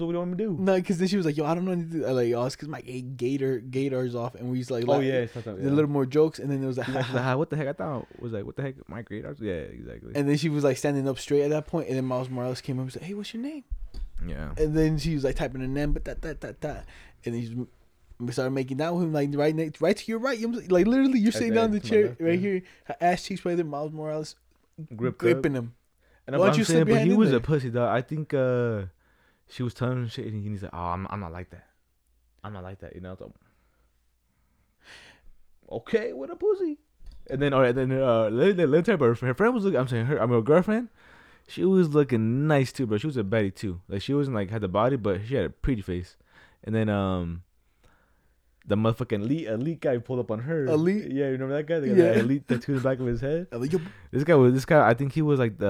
What 0.00 0.08
we 0.08 0.16
want 0.16 0.30
me 0.30 0.36
to 0.38 0.44
do. 0.44 0.56
no, 0.58 0.76
because 0.76 0.98
then 0.98 1.08
she 1.08 1.16
was 1.16 1.26
like, 1.26 1.36
"Yo, 1.36 1.44
I 1.44 1.54
don't 1.54 1.64
know 1.64 1.72
anything." 1.72 2.04
I 2.04 2.10
like, 2.12 2.32
"Oh, 2.32 2.44
it's 2.46 2.56
because 2.56 2.68
my 2.68 2.80
gator 2.80 3.58
gator's 3.60 4.14
off," 4.14 4.34
and 4.34 4.50
we 4.50 4.62
to 4.64 4.72
like, 4.72 4.84
Oh 4.88 4.92
laugh- 4.92 5.02
yeah, 5.04 5.12
it's 5.20 5.34
not 5.34 5.44
that- 5.44 5.56
did 5.58 5.66
a 5.66 5.74
little 5.74 5.90
more 5.90 6.06
jokes, 6.06 6.38
and 6.38 6.50
then 6.50 6.60
there 6.60 6.68
was 6.68 6.78
like, 6.78 6.88
like, 6.88 7.12
like, 7.12 7.22
"Ah, 7.24 7.36
what 7.36 7.50
the 7.50 7.56
heck? 7.56 7.68
I 7.68 7.72
thought 7.74 8.06
it 8.14 8.22
was 8.22 8.32
like, 8.32 8.44
what 8.44 8.56
the 8.56 8.62
heck? 8.62 8.88
My 8.88 9.02
gator's, 9.02 9.38
Yeah, 9.40 9.52
exactly. 9.52 10.12
and 10.14 10.28
then 10.28 10.36
she 10.38 10.48
was 10.48 10.64
like 10.64 10.76
standing 10.78 11.06
up 11.08 11.18
straight 11.18 11.42
at 11.42 11.50
that 11.50 11.66
point, 11.66 11.88
and 11.88 11.96
then 11.96 12.04
Miles 12.06 12.30
Morales 12.30 12.60
came 12.60 12.78
up 12.78 12.84
and 12.84 12.92
said, 12.92 13.02
"Hey, 13.02 13.14
what's 13.14 13.32
your 13.34 13.42
name?" 13.42 13.64
yeah. 14.26 14.52
And 14.56 14.76
then 14.76 14.98
she 14.98 15.14
was 15.14 15.24
like 15.24 15.36
typing 15.36 15.60
her 15.60 15.66
name, 15.66 15.92
but 15.92 16.04
that 16.06 16.22
that 16.22 16.40
that 16.40 16.60
that, 16.62 16.86
and 17.24 17.34
then 17.34 17.66
we 18.20 18.32
started 18.32 18.52
making 18.52 18.80
out 18.80 18.94
with 18.94 19.02
him 19.04 19.12
like 19.12 19.30
right 19.34 19.54
next, 19.54 19.80
right 19.80 19.96
to 19.96 20.04
your 20.06 20.20
right. 20.20 20.38
You 20.38 20.46
know 20.46 20.50
what 20.50 20.54
I'm 20.56 20.60
saying? 20.62 20.70
like 20.70 20.86
literally, 20.86 21.18
you're 21.18 21.32
sitting 21.32 21.54
down 21.54 21.66
in 21.66 21.70
the 21.72 21.80
chair 21.80 22.06
left, 22.08 22.20
right 22.20 22.34
yeah. 22.34 22.36
here, 22.50 22.62
her 22.84 22.96
ass 23.00 23.24
cheeks 23.24 23.44
right 23.44 23.56
there. 23.56 23.64
Miles 23.66 23.92
Morales 23.92 24.36
Grip 24.96 25.18
gripping 25.18 25.54
him. 25.54 25.74
And 26.26 26.36
Why 26.38 26.46
I'm, 26.46 26.50
don't 26.52 26.58
you 26.58 26.64
saying, 26.64 26.84
but 26.86 27.02
he 27.02 27.14
was 27.14 27.30
there? 27.30 27.38
a 27.40 27.42
pussy 27.42 27.68
dog. 27.68 27.88
I 27.88 28.00
think 28.00 28.32
uh, 28.32 28.82
she 29.52 29.62
was 29.62 29.74
telling 29.74 29.98
him 29.98 30.08
shit, 30.08 30.26
and 30.26 30.42
he's 30.46 30.62
like, 30.62 30.72
"Oh, 30.72 30.78
I'm, 30.78 31.06
I'm 31.10 31.20
not 31.20 31.32
like 31.32 31.50
that. 31.50 31.66
I'm 32.42 32.54
not 32.54 32.62
like 32.62 32.80
that." 32.80 32.94
You 32.94 33.02
know. 33.02 33.14
So, 33.18 33.32
okay, 35.70 36.12
what 36.14 36.30
a 36.30 36.36
pussy. 36.36 36.78
And 37.30 37.40
then, 37.40 37.52
all 37.52 37.60
right, 37.60 37.74
then 37.74 37.92
uh, 37.92 38.30
her, 38.30 38.96
but 38.96 39.18
her 39.18 39.34
friend 39.34 39.54
was 39.54 39.64
looking. 39.64 39.78
I'm 39.78 39.88
saying 39.88 40.06
her. 40.06 40.20
I 40.20 40.26
mean, 40.26 40.36
her 40.36 40.42
girlfriend. 40.42 40.88
She 41.48 41.64
was 41.64 41.94
looking 41.94 42.46
nice 42.46 42.72
too, 42.72 42.86
bro. 42.86 42.98
She 42.98 43.06
was 43.06 43.16
a 43.16 43.24
baddie 43.24 43.54
too. 43.54 43.80
Like 43.88 44.00
she 44.00 44.14
wasn't 44.14 44.36
like 44.36 44.50
had 44.50 44.62
the 44.62 44.68
body, 44.68 44.96
but 44.96 45.20
she 45.26 45.34
had 45.34 45.44
a 45.44 45.50
pretty 45.50 45.82
face. 45.82 46.16
And 46.64 46.74
then 46.74 46.88
um, 46.88 47.42
the 48.66 48.76
motherfucking 48.76 49.12
elite 49.24 49.48
elite 49.48 49.80
guy 49.80 49.98
pulled 49.98 50.20
up 50.20 50.30
on 50.30 50.38
her. 50.40 50.66
Elite? 50.66 51.10
yeah, 51.10 51.26
you 51.26 51.32
remember 51.32 51.54
that 51.56 51.66
guy? 51.66 51.80
The 51.80 51.88
guy 51.88 51.94
Yeah. 51.94 52.02
that 52.12 52.18
elite 52.18 52.46
tattoo 52.48 52.72
in 52.72 52.78
the 52.78 52.84
back 52.84 53.00
of 53.00 53.06
his 53.06 53.20
head. 53.20 53.48
I'm 53.50 53.60
like, 53.60 53.72
yo, 53.72 53.80
This 54.12 54.24
guy 54.24 54.34
was 54.36 54.52
this 54.54 54.64
guy. 54.64 54.88
I 54.88 54.94
think 54.94 55.12
he 55.12 55.22
was 55.22 55.38
like 55.40 55.58
the 55.58 55.66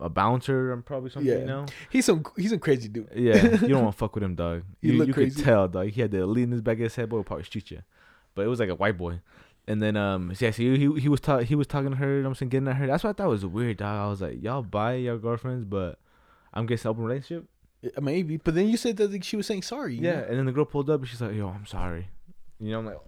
a, 0.00 0.04
a 0.04 0.08
bouncer 0.10 0.72
and 0.72 0.84
probably 0.84 1.10
something. 1.10 1.30
Yeah. 1.32 1.38
You 1.40 1.46
know. 1.46 1.66
he's 1.88 2.04
some 2.04 2.24
he's 2.36 2.52
a 2.52 2.58
crazy 2.58 2.88
dude. 2.88 3.08
Yeah, 3.14 3.42
you 3.62 3.68
don't 3.68 3.84
want 3.84 3.94
to 3.94 3.98
fuck 3.98 4.14
with 4.14 4.22
him, 4.24 4.34
dog. 4.34 4.64
You, 4.80 4.94
look 4.98 5.08
you 5.08 5.14
crazy. 5.14 5.36
could 5.36 5.44
tell, 5.44 5.68
dog. 5.68 5.88
He 5.88 6.00
had 6.00 6.10
the 6.10 6.18
elite 6.22 6.44
in 6.44 6.52
his 6.52 6.60
back 6.60 6.76
of 6.76 6.82
his 6.84 6.94
head, 6.96 7.08
boy, 7.08 7.18
would 7.18 7.26
probably 7.26 7.44
shoot 7.44 7.70
you. 7.70 7.80
But 8.34 8.44
it 8.44 8.48
was 8.48 8.60
like 8.60 8.68
a 8.68 8.74
white 8.74 8.98
boy. 8.98 9.20
And 9.66 9.80
then 9.80 9.96
um, 9.96 10.32
yeah, 10.40 10.50
so 10.50 10.62
he 10.62 10.76
he, 10.76 11.00
he 11.00 11.08
was 11.08 11.20
ta- 11.20 11.38
he 11.38 11.54
was 11.54 11.66
talking 11.66 11.90
to 11.90 11.96
her. 11.96 12.16
You 12.16 12.22
know 12.22 12.28
I'm 12.30 12.34
saying 12.34 12.50
getting 12.50 12.68
at 12.68 12.76
her. 12.76 12.86
That's 12.86 13.04
what 13.04 13.10
I 13.10 13.12
thought 13.14 13.28
was 13.30 13.46
weird, 13.46 13.76
dog. 13.78 13.98
I 13.98 14.08
was 14.10 14.20
like, 14.20 14.42
y'all 14.42 14.62
buy 14.62 14.94
your 14.94 15.16
girlfriends, 15.18 15.64
but 15.64 15.98
I'm 16.52 16.66
guessing 16.66 16.88
open 16.90 17.04
relationship. 17.04 17.46
Yeah, 17.82 17.90
Maybe, 18.00 18.36
but 18.36 18.54
then 18.54 18.68
you 18.68 18.76
said 18.76 18.96
that 18.98 19.10
like, 19.10 19.24
she 19.24 19.36
was 19.36 19.46
saying 19.46 19.62
sorry. 19.62 19.94
Yeah, 19.96 20.16
know? 20.16 20.24
and 20.28 20.38
then 20.38 20.46
the 20.46 20.52
girl 20.52 20.64
pulled 20.66 20.90
up 20.90 21.00
and 21.00 21.08
she's 21.08 21.20
like, 21.20 21.34
yo, 21.34 21.48
I'm 21.48 21.66
sorry. 21.66 22.08
You 22.58 22.72
know, 22.72 22.78
I'm 22.80 22.86
like, 22.86 22.98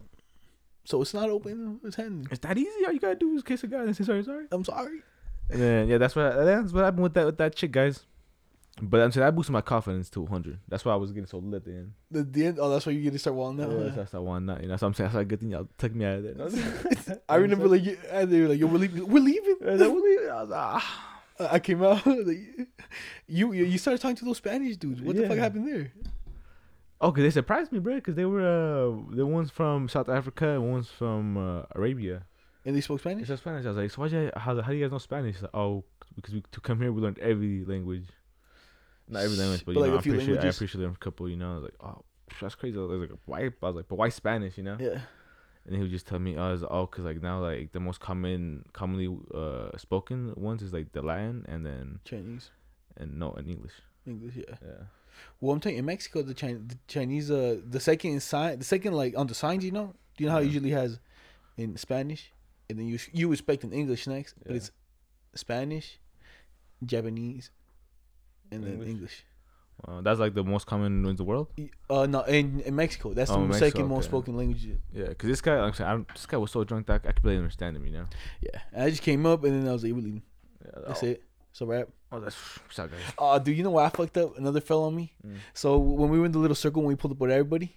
So 0.84 1.02
it's 1.02 1.12
not 1.14 1.28
open. 1.28 1.80
It's 1.84 1.96
hand. 1.96 2.28
it's 2.30 2.40
that 2.40 2.56
easy. 2.56 2.84
All 2.86 2.92
you 2.92 3.00
gotta 3.00 3.14
do 3.16 3.34
is 3.36 3.42
kiss 3.42 3.62
a 3.64 3.66
guy 3.66 3.82
and 3.82 3.94
say 3.96 4.04
sorry, 4.04 4.24
sorry. 4.24 4.46
I'm 4.50 4.64
sorry. 4.64 5.02
And 5.50 5.60
then 5.60 5.88
yeah, 5.88 5.98
that's 5.98 6.16
what 6.16 6.34
that's 6.44 6.72
what 6.72 6.84
happened 6.84 7.02
with 7.02 7.14
that 7.14 7.26
with 7.26 7.36
that 7.38 7.54
chick, 7.54 7.72
guys. 7.72 8.04
But 8.80 9.02
I'm 9.02 9.12
saying 9.12 9.26
that 9.26 9.36
boosted 9.36 9.52
my 9.52 9.60
confidence 9.60 10.08
to 10.10 10.22
100. 10.22 10.58
That's 10.66 10.82
why 10.82 10.92
I 10.94 10.96
was 10.96 11.12
getting 11.12 11.26
so 11.26 11.36
lit 11.38 11.66
then. 11.66 11.92
The, 12.10 12.22
the 12.22 12.46
end. 12.46 12.58
Oh, 12.58 12.70
that's 12.70 12.86
why 12.86 12.92
you 12.92 13.02
get 13.02 13.12
to 13.12 13.18
start 13.18 13.36
walling 13.36 13.58
Yeah, 13.58 13.66
out. 13.66 13.78
that's, 13.80 13.96
that's 13.96 14.10
that 14.12 14.22
one 14.22 14.46
night. 14.46 14.62
You 14.62 14.68
know, 14.68 14.76
so 14.78 14.86
I'm 14.86 14.94
saying 14.94 15.08
that's 15.08 15.14
why 15.16 15.24
good 15.24 15.40
thing 15.40 15.50
y'all 15.50 15.68
took 15.76 15.94
me 15.94 16.06
out 16.06 16.20
of 16.20 16.22
there. 16.24 17.20
I 17.28 17.34
remember 17.36 17.68
like 17.68 17.84
you, 17.84 17.98
and 18.10 18.32
they 18.32 18.40
were 18.40 18.48
like, 18.48 18.58
"Yo, 18.58 18.66
we're 18.68 18.78
leaving." 18.78 19.06
We're 19.06 19.22
leaving. 19.22 19.56
I 19.68 19.72
was 19.72 19.80
like, 19.82 19.90
"What 19.90 20.02
are 20.02 20.08
you-" 20.08 20.30
I 20.30 20.40
was 20.40 20.48
like, 20.48 20.58
ah. 20.58 21.08
I 21.40 21.58
came 21.58 21.82
out. 21.82 22.06
like, 22.06 22.38
you 23.26 23.52
you 23.52 23.78
started 23.78 24.00
talking 24.00 24.16
to 24.16 24.24
those 24.24 24.38
Spanish 24.38 24.76
dudes. 24.76 25.00
What 25.02 25.16
the 25.16 25.26
fuck 25.28 25.38
happened 25.38 25.66
there? 25.68 25.92
Oh, 27.00 27.10
cause 27.10 27.22
they 27.24 27.30
surprised 27.30 27.72
me, 27.72 27.80
bro. 27.80 28.00
Cause 28.00 28.14
they 28.14 28.24
were 28.24 28.40
uh, 28.46 29.14
the 29.16 29.26
ones 29.26 29.50
from 29.50 29.88
South 29.88 30.08
Africa 30.08 30.50
and 30.50 30.70
ones 30.70 30.88
from 30.88 31.36
uh, 31.36 31.62
Arabia. 31.74 32.24
And 32.64 32.76
they 32.76 32.80
spoke 32.80 33.02
They 33.02 33.10
Spanish. 33.10 33.26
spoke 33.26 33.40
Spanish. 33.40 33.64
I 33.64 33.68
was 33.70 33.76
like, 33.76 33.90
so 33.90 34.02
why 34.02 34.06
you, 34.06 34.30
how, 34.36 34.60
how 34.62 34.70
do 34.70 34.76
you 34.76 34.84
guys 34.84 34.92
know 34.92 34.98
Spanish? 34.98 35.42
Like, 35.42 35.50
oh, 35.52 35.82
because 36.14 36.32
we 36.34 36.44
to 36.52 36.60
come 36.60 36.80
here 36.80 36.92
we 36.92 37.02
learned 37.02 37.18
every 37.18 37.64
language. 37.64 38.06
Not 39.08 39.24
every 39.24 39.36
language, 39.36 39.64
but, 39.66 39.74
But, 39.74 39.80
you 39.80 39.80
like, 39.80 39.88
know, 39.88 39.94
a 39.94 39.96
I'm 39.96 40.02
few 40.04 40.12
pretty 40.12 40.26
sure, 40.26 40.34
I 40.34 40.38
appreciate 40.38 40.44
languages. 40.44 40.58
pretty 40.58 40.70
sure 40.70 40.80
learned 40.82 40.96
a 40.96 40.98
couple. 41.00 41.28
You 41.28 41.36
know, 41.36 41.50
I 41.50 41.54
was 41.54 41.62
like, 41.64 41.74
oh, 41.80 42.04
that's 42.40 42.54
crazy. 42.54 42.78
I 42.78 42.80
was 42.82 43.00
like, 43.00 43.18
why? 43.26 43.40
I 43.46 43.50
was 43.66 43.74
like, 43.76 43.88
but 43.88 43.96
why 43.98 44.08
Spanish? 44.10 44.56
You 44.56 44.62
know? 44.62 44.76
Yeah. 44.78 45.00
And 45.64 45.76
he 45.76 45.82
would 45.82 45.90
just 45.90 46.06
tell 46.06 46.18
me, 46.18 46.36
"Oh, 46.36 46.50
was 46.50 46.62
like, 46.62 46.70
oh, 46.72 46.86
cause 46.86 47.04
like 47.04 47.22
now 47.22 47.40
like 47.40 47.72
the 47.72 47.80
most 47.80 48.00
common, 48.00 48.64
commonly 48.72 49.08
uh 49.32 49.76
spoken 49.76 50.32
ones 50.36 50.62
is 50.62 50.72
like 50.72 50.92
the 50.92 51.02
Latin 51.02 51.44
and 51.48 51.64
then 51.64 52.00
Chinese, 52.04 52.50
and 52.96 53.18
no 53.18 53.32
in 53.34 53.46
English. 53.48 53.72
English. 54.06 54.36
Yeah. 54.36 54.56
Yeah. 54.60 54.84
Well, 55.40 55.52
I'm 55.52 55.60
telling 55.60 55.76
you, 55.76 55.80
in 55.80 55.86
Mexico, 55.86 56.22
the 56.22 56.34
Chinese, 56.34 56.62
the 56.66 56.78
Chinese, 56.88 57.30
uh, 57.30 57.60
the 57.68 57.80
second 57.80 58.20
sign, 58.22 58.58
the 58.58 58.64
second 58.64 58.94
like 58.94 59.16
on 59.16 59.26
the 59.26 59.34
signs, 59.34 59.64
you 59.64 59.70
know, 59.70 59.94
do 60.16 60.24
you 60.24 60.28
know 60.28 60.34
how 60.34 60.40
it 60.40 60.46
usually 60.46 60.70
has 60.70 60.98
in 61.56 61.76
Spanish, 61.76 62.32
and 62.68 62.78
then 62.78 62.86
you 62.86 62.98
you 63.12 63.30
expect 63.32 63.62
in 63.62 63.72
English 63.72 64.06
next, 64.06 64.34
but 64.44 64.56
it's 64.56 64.70
Spanish, 65.34 65.98
Japanese, 66.84 67.50
and 68.50 68.64
then 68.64 68.82
English? 68.82 69.24
Uh, 69.86 70.00
that's 70.00 70.20
like 70.20 70.34
the 70.34 70.44
most 70.44 70.66
common 70.66 71.04
in 71.04 71.16
the 71.16 71.24
world. 71.24 71.48
Uh, 71.90 72.06
no, 72.06 72.22
in, 72.22 72.60
in 72.60 72.76
Mexico, 72.76 73.12
that's 73.12 73.30
Oh, 73.30 73.34
the 73.34 73.46
Mexico, 73.48 73.66
second 73.66 73.88
most 73.88 74.04
spoken 74.04 74.36
language. 74.36 74.66
Yeah, 74.92 75.12
cause 75.14 75.28
this 75.28 75.40
guy, 75.40 75.56
I'm 75.58 75.72
saying, 75.74 75.90
don't, 75.90 76.08
this 76.08 76.26
guy 76.26 76.36
was 76.36 76.52
so 76.52 76.62
drunk 76.62 76.86
that 76.86 77.04
I 77.04 77.12
could 77.12 77.22
barely 77.22 77.38
understand 77.38 77.76
him. 77.76 77.86
You 77.86 77.92
know. 77.92 78.06
Yeah, 78.40 78.60
and 78.72 78.84
I 78.84 78.90
just 78.90 79.02
came 79.02 79.26
up, 79.26 79.42
and 79.44 79.60
then 79.62 79.68
I 79.68 79.72
was 79.72 79.82
like, 79.82 79.92
"We're 79.92 80.02
leaving." 80.02 80.22
Yeah, 80.64 80.80
That's 80.86 81.02
oh, 81.02 81.06
it. 81.06 81.22
So 81.52 81.66
wrap. 81.66 81.88
Oh, 82.10 82.20
that's 82.20 82.36
up, 82.78 82.90
guys. 82.90 83.00
Uh, 83.18 83.38
dude, 83.38 83.56
you 83.56 83.64
know 83.64 83.70
why 83.70 83.84
I 83.86 83.88
fucked 83.88 84.16
up? 84.16 84.38
Another 84.38 84.60
fell 84.60 84.84
on 84.84 84.94
me. 84.94 85.14
Mm. 85.26 85.36
So 85.52 85.78
when 85.78 86.10
we 86.10 86.18
were 86.18 86.26
in 86.26 86.32
the 86.32 86.38
little 86.38 86.54
circle 86.54 86.82
when 86.82 86.88
we 86.88 86.96
pulled 86.96 87.12
up 87.12 87.18
with 87.18 87.30
everybody, 87.30 87.76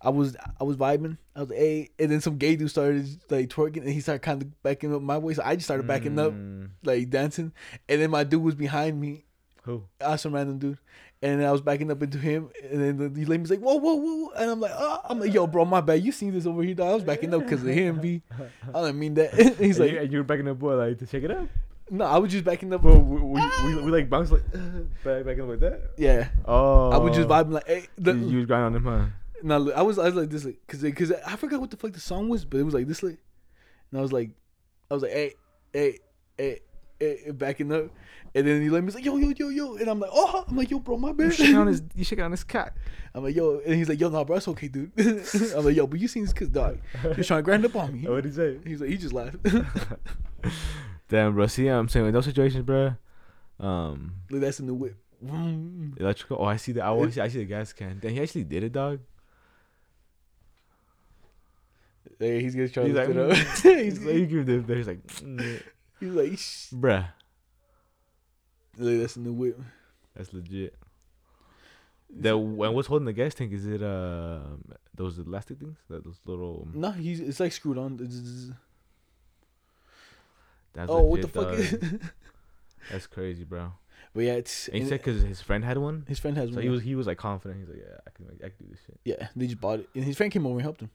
I 0.00 0.10
was 0.10 0.36
I 0.60 0.64
was 0.64 0.76
vibing. 0.76 1.16
I 1.34 1.40
was 1.40 1.50
like, 1.50 1.58
hey, 1.58 1.90
and 1.98 2.10
then 2.10 2.20
some 2.20 2.38
gay 2.38 2.56
dude 2.56 2.70
started 2.70 3.06
like 3.30 3.48
twerking, 3.48 3.78
and 3.78 3.88
he 3.88 4.00
started 4.00 4.20
kind 4.20 4.42
of 4.42 4.62
backing 4.62 4.94
up 4.94 5.02
my 5.02 5.18
way. 5.18 5.34
So 5.34 5.42
I 5.44 5.54
just 5.54 5.66
started 5.66 5.86
backing 5.86 6.18
up, 6.18 6.32
Mm, 6.32 6.70
like 6.84 7.08
dancing, 7.10 7.52
and 7.88 8.02
then 8.02 8.10
my 8.10 8.24
dude 8.24 8.42
was 8.42 8.54
behind 8.54 9.00
me. 9.00 9.24
Who? 9.62 9.84
I 10.00 10.16
some 10.16 10.34
random 10.34 10.58
dude, 10.58 10.78
and 11.32 11.44
I 11.44 11.50
was 11.50 11.60
backing 11.60 11.90
up 11.90 12.02
into 12.02 12.18
him, 12.18 12.50
and 12.70 12.80
then 12.80 13.12
the, 13.14 13.24
lady's 13.24 13.50
like, 13.50 13.60
whoa, 13.60 13.74
whoa, 13.74 13.94
whoa, 13.94 14.30
and 14.36 14.50
I'm 14.50 14.60
like, 14.60 14.72
oh, 14.74 15.00
I'm 15.04 15.18
like, 15.18 15.34
yo, 15.34 15.46
bro, 15.46 15.64
my 15.64 15.80
bad. 15.80 16.02
You 16.02 16.12
seen 16.12 16.32
this 16.32 16.46
over 16.46 16.62
here? 16.62 16.74
Dog. 16.74 16.88
I 16.88 16.94
was 16.94 17.04
backing 17.04 17.34
up 17.34 17.42
because 17.42 17.62
of 17.62 17.68
him, 17.68 18.00
b. 18.00 18.22
I 18.72 18.82
didn't 18.82 18.98
mean 18.98 19.14
that. 19.14 19.34
He's 19.58 19.78
And 19.78 19.86
like, 19.86 19.92
you, 19.92 19.98
and 20.00 20.12
you 20.12 20.18
were 20.18 20.24
backing 20.24 20.48
up, 20.48 20.58
boy, 20.58 20.76
like 20.76 20.98
to 20.98 21.06
check 21.06 21.24
it 21.24 21.30
out. 21.30 21.48
no, 21.90 22.04
I 22.04 22.18
was 22.18 22.30
just 22.30 22.44
backing 22.44 22.72
up. 22.72 22.82
Bro, 22.82 22.98
we, 22.98 23.20
we, 23.20 23.40
we, 23.64 23.82
we 23.82 23.90
like 23.90 24.08
bounce 24.08 24.30
like 24.30 24.42
back 25.04 25.24
backing 25.24 25.42
up 25.42 25.48
like 25.48 25.60
that. 25.60 25.90
Yeah, 25.96 26.28
Oh, 26.44 26.90
I 26.90 26.98
was 26.98 27.16
just 27.16 27.28
oh. 27.28 27.32
vibing 27.32 27.52
like, 27.52 27.66
hey, 27.66 27.86
the, 27.98 28.12
you, 28.12 28.28
you 28.28 28.36
was 28.38 28.46
grinding 28.46 28.66
on 28.66 28.74
him, 28.76 28.84
huh? 28.84 29.06
No, 29.42 29.72
I 29.72 29.82
was 29.82 29.98
I 29.98 30.04
was 30.04 30.14
like 30.14 30.30
this 30.30 30.44
like 30.44 30.58
cause 30.66 30.84
cause 30.94 31.12
I 31.26 31.36
forgot 31.36 31.60
what 31.60 31.70
the 31.70 31.76
fuck 31.76 31.92
the 31.92 32.00
song 32.00 32.28
was, 32.28 32.44
but 32.44 32.58
it 32.58 32.62
was 32.62 32.72
like 32.74 32.86
this 32.86 33.02
like, 33.02 33.18
and 33.90 33.98
I 33.98 34.02
was 34.02 34.12
like, 34.12 34.30
I 34.90 34.94
was 34.94 35.02
like, 35.02 35.12
hey, 35.12 35.34
hey, 35.72 35.98
hey, 36.38 36.60
hey, 36.98 37.30
backing 37.32 37.72
up, 37.72 37.90
and 38.34 38.46
then 38.46 38.62
he 38.62 38.68
let 38.70 38.84
me 38.84 38.92
like, 38.92 39.04
yo, 39.04 39.16
yo, 39.16 39.28
yo, 39.36 39.48
yo, 39.48 39.76
and 39.76 39.88
I'm 39.88 40.00
like, 40.00 40.10
oh, 40.12 40.44
I'm 40.48 40.56
like, 40.56 40.70
yo, 40.70 40.78
bro, 40.78 40.96
my 40.96 41.08
You 41.08 41.14
bad. 41.14 41.34
shaking 41.34 41.56
on 41.56 41.66
his, 41.66 41.82
you 41.94 42.04
shaking 42.04 42.24
on 42.24 42.30
his 42.30 42.44
cock. 42.44 42.74
I'm 43.14 43.24
like, 43.24 43.34
yo, 43.34 43.60
and 43.64 43.74
he's 43.74 43.88
like, 43.88 43.98
yo, 44.00 44.08
no, 44.08 44.24
bro, 44.24 44.36
it's 44.36 44.48
okay, 44.48 44.68
dude. 44.68 44.92
I'm 45.56 45.64
like, 45.64 45.76
yo, 45.76 45.86
but 45.86 45.98
you 46.00 46.08
seen 46.08 46.24
this 46.24 46.32
kid, 46.32 46.52
dog? 46.52 46.78
He's 47.14 47.26
trying 47.26 47.38
to 47.38 47.42
grind 47.42 47.64
up 47.64 47.76
on 47.76 47.92
me. 47.92 48.00
What 48.08 48.22
did 48.22 48.30
he 48.30 48.36
say? 48.36 48.58
He's 48.64 48.80
like, 48.80 48.90
he 48.90 48.96
just 48.96 49.14
laughed. 49.14 49.36
Damn, 51.08 51.34
bro. 51.34 51.46
See, 51.46 51.68
I'm 51.68 51.88
saying 51.88 52.06
in 52.06 52.12
those 52.12 52.24
situations, 52.24 52.64
bro. 52.64 52.94
Um, 53.58 54.16
Look, 54.30 54.40
that's 54.40 54.60
in 54.60 54.66
the 54.66 54.74
whip. 54.74 54.96
Electrical. 55.98 56.38
Oh, 56.40 56.44
I 56.44 56.56
see 56.56 56.72
the. 56.72 56.82
I 56.82 56.88
always 56.88 57.14
see. 57.14 57.20
I 57.20 57.28
see 57.28 57.38
the 57.38 57.44
gas 57.44 57.72
can. 57.72 57.98
Damn, 58.00 58.12
he 58.12 58.20
actually 58.20 58.44
did 58.44 58.64
it, 58.64 58.72
dog. 58.72 59.00
Hey, 62.18 62.40
he's 62.42 62.54
gonna 62.54 62.68
try 62.68 62.82
to 62.84 62.88
He's 62.88 62.96
lift 62.96 63.08
like, 63.08 63.16
it 63.16 63.30
up. 63.30 63.36
He's 63.36 63.62
he's, 63.62 64.02
like, 64.04 64.14
he 64.14 64.26
give 64.26 64.46
the. 64.46 64.74
He's 64.74 64.86
like, 64.86 65.06
mm, 65.06 65.62
he's 66.00 66.10
like, 66.12 66.38
Shh. 66.38 66.68
bruh. 66.72 67.08
Look, 68.78 69.00
that's 69.00 69.16
in 69.16 69.24
the 69.24 69.32
whip. 69.32 69.58
That's 70.14 70.32
legit. 70.32 70.74
The 72.08 72.36
and 72.38 72.56
what's 72.74 72.88
holding 72.88 73.06
the 73.06 73.12
gas 73.12 73.34
tank? 73.34 73.52
Is 73.52 73.66
it 73.66 73.82
uh 73.82 74.40
those 74.94 75.18
elastic 75.18 75.58
things? 75.58 75.76
That 75.90 76.04
those 76.04 76.20
little. 76.24 76.68
No, 76.72 76.90
he's 76.92 77.20
it's 77.20 77.40
like 77.40 77.52
screwed 77.52 77.78
on. 77.78 77.96
That's 80.72 80.90
Oh, 80.90 81.02
what 81.04 81.22
the 81.32 81.40
legit, 81.40 81.68
fuck? 81.70 81.80
dog. 81.90 82.00
That's 82.92 83.06
crazy, 83.06 83.44
bro. 83.44 83.72
but 84.14 84.20
yeah, 84.24 84.34
it's 84.34 84.68
And 84.68 84.82
he 84.82 84.88
said 84.88 85.00
because 85.02 85.22
his 85.22 85.40
friend 85.40 85.64
had 85.64 85.78
one, 85.78 86.04
his 86.06 86.18
friend 86.18 86.36
has 86.36 86.50
so 86.50 86.56
one. 86.56 86.62
he 86.62 86.68
was 86.68 86.82
he 86.82 86.94
was 86.94 87.06
like 87.06 87.18
confident. 87.18 87.60
He's 87.60 87.68
like, 87.68 87.78
yeah, 87.84 87.96
I 88.06 88.10
can 88.10 88.26
make, 88.26 88.36
I 88.44 88.48
can 88.50 88.56
do 88.60 88.66
this 88.70 88.80
shit. 88.86 89.00
yeah, 89.04 89.28
they 89.34 89.46
just 89.46 89.60
bought 89.60 89.80
it, 89.80 89.88
and 89.94 90.04
his 90.04 90.16
friend 90.16 90.30
came 90.32 90.46
over 90.46 90.54
and 90.56 90.62
helped 90.62 90.82
him. 90.82 90.90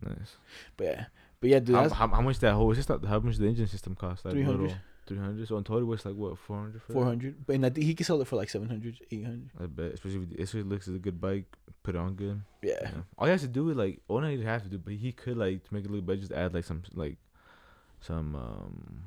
Nice. 0.00 0.36
But 0.76 0.84
yeah, 0.86 1.04
but 1.42 1.50
yeah, 1.50 1.58
dude, 1.58 1.74
How, 1.74 1.88
how, 1.90 2.08
how 2.08 2.20
much 2.22 2.38
that 2.38 2.54
whole 2.54 2.70
is 2.70 2.78
this? 2.86 2.86
How 3.06 3.18
much 3.18 3.36
the 3.36 3.46
engine 3.46 3.66
system 3.66 3.96
cost? 3.96 4.24
Like 4.24 4.32
300. 4.34 4.74
Three 5.04 5.18
hundred. 5.18 5.48
So 5.48 5.56
in 5.56 5.64
total, 5.64 5.92
it's 5.92 6.04
like 6.06 6.14
what 6.14 6.38
four 6.38 6.58
hundred. 6.60 6.80
four 6.82 7.04
hundred. 7.04 7.44
But 7.44 7.56
and 7.56 7.66
I 7.66 7.70
think 7.70 7.84
he 7.84 7.94
can 7.94 8.06
sell 8.06 8.20
it 8.22 8.28
for 8.28 8.36
like 8.36 8.48
700, 8.48 9.00
800. 9.10 9.50
I 9.60 9.66
bet, 9.66 9.86
especially 9.94 10.22
if 10.22 10.30
it 10.30 10.40
especially 10.40 10.62
looks 10.70 10.86
as 10.86 10.94
a 10.94 11.00
good 11.00 11.20
bike, 11.20 11.44
put 11.82 11.96
it 11.96 11.98
on 11.98 12.14
good. 12.14 12.40
Yeah, 12.62 12.74
Yeah. 12.80 12.90
All 13.18 13.26
he 13.26 13.32
has 13.32 13.40
to 13.42 13.48
do 13.48 13.68
is 13.70 13.76
like, 13.76 13.98
all 14.06 14.22
he 14.22 14.40
have 14.44 14.62
to 14.62 14.68
do, 14.68 14.78
but 14.78 14.92
he 14.94 15.10
could 15.10 15.36
like 15.36 15.64
to 15.64 15.74
make 15.74 15.84
it 15.84 15.90
look 15.90 16.06
better, 16.06 16.20
just 16.20 16.30
add 16.30 16.54
like 16.54 16.64
some 16.64 16.82
like 16.94 17.16
some 18.00 18.36
um, 18.36 19.02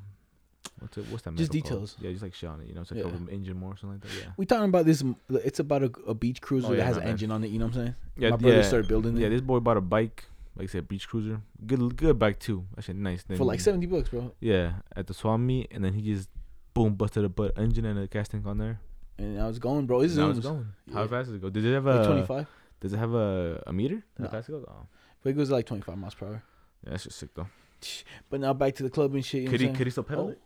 what's 0.80 0.98
it? 0.98 1.06
What's 1.08 1.22
that? 1.24 1.34
Just 1.36 1.54
metal 1.54 1.70
called? 1.70 1.80
details. 1.86 1.96
Yeah, 1.98 2.10
just 2.10 2.22
like 2.22 2.34
shine 2.34 2.60
it. 2.60 2.68
You 2.68 2.74
know, 2.74 2.82
it's 2.82 2.90
like 2.90 3.00
Yeah. 3.02 3.10
a 3.10 3.32
engine 3.32 3.56
more 3.56 3.72
or 3.72 3.76
something 3.78 3.98
like 3.98 4.02
that. 4.02 4.20
Yeah. 4.22 4.32
we 4.36 4.44
talking 4.44 4.68
about 4.68 4.84
this. 4.84 5.02
It's 5.30 5.60
about 5.60 5.82
a, 5.82 5.90
a 6.06 6.12
beach 6.14 6.42
cruiser 6.42 6.68
Oh, 6.68 6.76
that 6.76 6.84
has 6.84 6.98
an 6.98 7.04
engine 7.04 7.30
on 7.30 7.42
it. 7.42 7.48
You 7.48 7.58
know 7.58 7.66
what 7.68 7.76
I'm 7.76 7.82
saying? 7.84 7.94
Yeah, 8.18 8.30
My 8.30 8.36
brother 8.36 8.56
yeah. 8.56 8.62
started 8.62 8.86
building 8.88 9.16
Yeah, 9.16 9.28
it 9.28 9.30
this 9.30 9.40
boy 9.40 9.60
bought 9.60 9.78
a 9.78 9.80
bike, 9.80 10.26
like 10.56 10.68
I 10.68 10.72
said, 10.72 10.88
beach 10.88 11.08
cruiser. 11.08 11.40
Good, 11.66 11.96
good 11.96 12.18
bike 12.18 12.38
too. 12.40 12.64
Actually, 12.76 12.94
nice. 12.94 13.22
Then, 13.24 13.36
for 13.36 13.44
like 13.44 13.60
70 13.60 13.86
bucks, 13.86 14.08
bro. 14.08 14.32
Yeah, 14.40 14.74
at 14.94 15.06
the 15.06 15.14
swap 15.14 15.38
meet, 15.40 15.68
and 15.70 15.84
then 15.84 15.92
he 15.92 16.02
just 16.02 16.28
boom 16.74 16.94
busted 16.94 17.24
a 17.24 17.28
butt 17.28 17.52
engine 17.58 17.84
and 17.84 17.98
a 17.98 18.06
gas 18.06 18.28
tank 18.28 18.46
on 18.46 18.58
there. 18.58 18.80
And 19.18 19.40
I 19.40 19.46
was 19.46 19.58
going, 19.58 19.86
bro. 19.86 20.00
It 20.02 20.10
Now 20.14 20.28
zooms. 20.32 20.36
it's 20.38 20.46
going. 20.46 20.66
How 20.92 21.02
Yeah. 21.02 21.06
fast 21.08 21.26
does 21.28 21.34
it 21.36 21.40
go? 21.42 21.50
Did 21.50 21.64
it 21.64 21.72
have 21.74 21.86
a? 21.86 22.04
25. 22.06 22.46
Does 22.80 22.92
it 22.92 22.98
have 22.98 23.14
a 23.14 23.62
a 23.66 23.72
meter? 23.72 24.02
How 24.18 24.24
No. 24.24 24.30
fast 24.30 24.48
it 24.48 24.52
goes? 24.52 24.64
Oh, 24.68 24.86
But 25.22 25.30
it 25.30 25.32
goes 25.34 25.50
like 25.50 25.64
25 25.66 25.96
miles 25.98 26.14
per 26.14 26.26
hour. 26.26 26.42
yeah, 26.84 26.90
that's 26.90 27.04
just 27.04 27.18
sick 27.18 27.30
though. 27.34 27.48
But 28.30 28.40
now 28.40 28.52
back 28.52 28.74
to 28.76 28.82
the 28.82 28.90
club 28.90 29.14
and 29.14 29.24
shit. 29.24 29.42
You 29.44 29.48
Could 29.50 29.60
he 29.60 29.68
could 29.72 29.86
he 29.86 29.90
still 29.90 30.04
pedal 30.04 30.26
Oh. 30.26 30.30
it? 30.30 30.40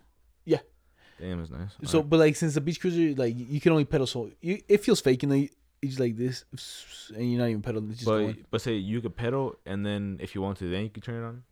Yeah. 0.44 0.58
Damn, 1.18 1.40
it's 1.42 1.50
nice. 1.50 1.70
So, 1.84 2.02
but 2.02 2.18
like 2.18 2.34
since 2.36 2.54
the 2.54 2.60
beach 2.62 2.80
cruiser, 2.80 3.14
like 3.20 3.34
you 3.36 3.60
can 3.60 3.72
only 3.72 3.84
pedal 3.84 4.06
so 4.06 4.30
you, 4.40 4.60
it 4.68 4.78
feels 4.82 5.00
fake, 5.00 5.22
you 5.22 5.28
know. 5.28 5.46
You, 5.82 5.88
it's 5.88 5.96
just 5.96 6.00
like 6.00 6.16
this, 6.16 6.44
and 7.14 7.30
you're 7.30 7.40
not 7.40 7.48
even 7.48 7.62
pedaling. 7.62 7.88
It's 7.90 7.98
just 8.00 8.06
but 8.06 8.18
going. 8.18 8.44
but 8.50 8.60
say 8.60 8.74
you 8.74 9.00
could 9.00 9.16
pedal, 9.16 9.56
and 9.66 9.84
then 9.84 10.18
if 10.20 10.34
you 10.34 10.42
want 10.42 10.58
to, 10.58 10.70
then 10.70 10.82
you 10.84 10.90
could 10.90 11.02
turn 11.02 11.22
it 11.22 11.26
on. 11.26 11.42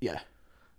Yeah, 0.00 0.20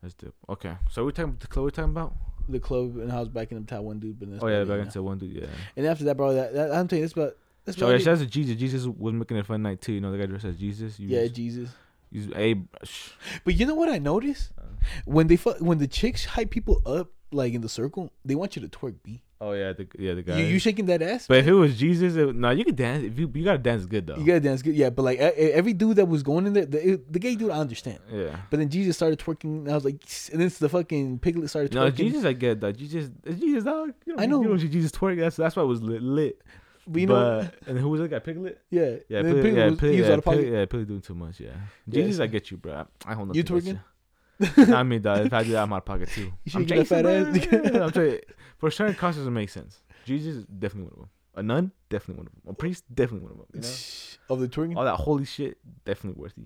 That's 0.01 0.13
dope. 0.13 0.33
Okay, 0.47 0.75
so 0.91 1.03
we're 1.03 1.11
talking 1.11 1.25
about 1.31 1.39
the 1.41 1.47
club. 1.47 1.63
We're 1.65 1.69
talking 1.71 1.91
about. 1.91 2.13
the 2.47 2.59
club 2.59 2.97
and 2.97 3.11
I 3.11 3.19
was 3.19 3.27
backing 3.29 3.57
up 3.57 3.67
to 3.67 3.81
one 3.81 3.99
dude, 3.99 4.19
but 4.19 4.29
Oh 4.41 4.47
yeah, 4.47 4.57
about 4.57 4.67
back 4.67 4.73
you 4.75 4.77
know. 4.77 4.81
into 4.83 5.03
one 5.03 5.17
dude. 5.17 5.33
Yeah. 5.35 5.47
And 5.75 5.85
after 5.85 6.03
that, 6.05 6.15
bro, 6.17 6.33
that, 6.33 6.53
that 6.53 6.71
I'm 6.71 6.87
telling 6.87 7.01
you, 7.01 7.07
that's 7.07 7.13
about 7.13 7.35
that's 7.65 7.77
So 7.77 7.85
about 7.85 7.91
yeah, 7.91 7.95
it. 7.97 8.03
shout 8.03 8.13
out 8.15 8.19
to 8.19 8.25
Jesus. 8.27 8.55
Jesus 8.55 8.85
was 8.87 9.13
making 9.13 9.37
a 9.37 9.43
fun 9.43 9.61
night 9.63 9.81
too. 9.81 9.93
You 9.93 10.01
know, 10.01 10.11
the 10.11 10.17
guy 10.17 10.25
dressed 10.25 10.45
as 10.45 10.57
Jesus. 10.57 10.99
You 10.99 11.09
Yeah, 11.09 11.23
was- 11.23 11.31
Jesus. 11.31 11.69
you 12.11 12.31
hey, 12.33 12.55
sh- 12.83 13.09
But 13.43 13.55
you 13.55 13.65
know 13.65 13.75
what 13.75 13.89
I 13.89 13.97
noticed 13.99 14.51
Uh. 14.57 14.63
when 15.05 15.27
they 15.27 15.35
fu- 15.35 15.51
when 15.59 15.77
the 15.79 15.87
chicks 15.87 16.25
hype 16.25 16.49
people 16.51 16.81
up 16.85 17.11
like 17.31 17.53
in 17.53 17.61
the 17.61 17.69
circle, 17.69 18.11
they 18.23 18.35
want 18.35 18.55
you 18.55 18.61
to 18.61 18.67
twerk. 18.69 18.95
B. 19.03 19.21
oh 19.41 19.53
yeah, 19.53 19.73
the 19.73 19.87
yeah 19.97 20.13
the 20.13 20.21
guy. 20.23 20.37
You, 20.39 20.45
you 20.45 20.59
shaking 20.59 20.85
that 20.87 21.01
ass? 21.01 21.27
but 21.27 21.37
if 21.37 21.47
it 21.47 21.53
was 21.53 21.77
Jesus, 21.77 22.15
it, 22.15 22.35
no, 22.35 22.49
you 22.51 22.65
could 22.65 22.75
dance. 22.75 23.03
If 23.03 23.17
you 23.19 23.31
you 23.33 23.43
gotta 23.43 23.57
dance 23.57 23.85
good 23.85 24.07
though. 24.07 24.17
You 24.17 24.25
gotta 24.25 24.39
dance 24.39 24.61
good, 24.61 24.75
yeah. 24.75 24.89
But 24.89 25.03
like 25.03 25.19
every 25.19 25.73
dude 25.73 25.95
that 25.97 26.05
was 26.07 26.23
going 26.23 26.45
in 26.47 26.53
there, 26.53 26.65
the, 26.65 27.01
the 27.09 27.19
gay 27.19 27.35
dude, 27.35 27.51
I 27.51 27.57
understand. 27.59 27.99
yeah. 28.11 28.35
But 28.49 28.59
then 28.59 28.69
Jesus 28.69 28.95
started 28.95 29.19
twerking, 29.19 29.59
and 29.65 29.71
I 29.71 29.75
was 29.75 29.85
like, 29.85 30.01
and 30.31 30.41
then 30.41 30.51
the 30.59 30.69
fucking 30.69 31.19
piglet 31.19 31.49
started 31.49 31.73
No. 31.73 31.89
Jesus, 31.89 32.25
I 32.25 32.33
get 32.33 32.59
that. 32.61 32.77
Jesus, 32.77 33.09
Jesus, 33.37 33.63
dog. 33.63 33.93
You 34.05 34.15
I 34.17 34.25
know. 34.25 34.41
You 34.41 34.49
know 34.49 34.57
Jesus 34.57 34.91
twerk. 34.91 35.17
That's 35.19 35.35
that's 35.35 35.55
why 35.55 35.63
it 35.63 35.67
was 35.67 35.81
lit. 35.81 36.01
lit. 36.01 36.41
but 36.87 36.99
you 37.01 37.07
know, 37.07 37.47
but, 37.63 37.67
and 37.69 37.77
who 37.79 37.89
was 37.89 38.01
that 38.01 38.09
guy? 38.09 38.19
Piglet. 38.19 38.59
yeah, 38.71 38.95
Yeah, 39.07 39.21
Piglet, 39.21 39.43
Piglet 39.43 39.53
yeah, 39.55 39.65
was, 39.69 39.79
Piglet, 39.79 39.99
yeah. 39.99 40.15
Piglet, 40.17 40.53
yeah, 40.53 40.65
Piglet 40.65 40.87
doing 40.87 41.01
too 41.01 41.15
much. 41.15 41.39
Yeah, 41.39 41.49
Yeah, 41.87 42.01
Jesus, 42.03 42.17
so- 42.17 42.23
I 42.23 42.27
get 42.27 42.49
you, 42.51 42.57
bro. 42.57 42.73
I, 42.73 43.11
I 43.11 43.13
hold 43.13 43.35
You 43.35 43.43
nothing 43.43 43.57
against 43.57 43.67
twerking? 43.67 43.73
you. 43.77 44.73
I 44.73 44.83
mean, 44.83 45.01
dog, 45.01 45.25
if 45.25 45.33
I 45.33 45.43
do 45.43 45.51
that, 45.51 45.63
I'm 45.63 45.73
out 45.73 45.77
of 45.77 45.85
pocket 45.85 46.09
too. 46.09 46.31
You 46.45 46.51
I'm 46.55 46.65
shaking 46.67 46.77
that 46.77 46.87
fat 46.87 47.05
ass? 47.05 47.95
I'm 47.97 48.03
you, 48.03 48.19
for 48.59 48.69
certain 48.69 48.95
causes, 48.95 49.25
it 49.25 49.31
makes 49.31 49.53
sense. 49.53 49.81
Jesus 50.05 50.35
is 50.37 50.45
definitely 50.45 50.91
one 50.91 50.93
of 50.93 50.99
them. 50.99 51.09
A 51.35 51.43
nun, 51.43 51.71
definitely 51.89 52.19
one 52.21 52.27
of 52.27 52.33
them. 52.33 52.41
A 52.51 52.53
priest, 52.53 52.83
definitely 52.93 53.29
one 53.29 53.31
of 53.33 53.37
them. 53.39 53.47
You 53.53 53.61
know, 53.61 54.33
Of 54.33 54.39
the 54.41 54.47
twerking, 54.47 54.75
all 54.77 54.83
that 54.85 54.95
holy 54.95 55.25
shit, 55.25 55.57
definitely 55.85 56.21
worthy, 56.21 56.43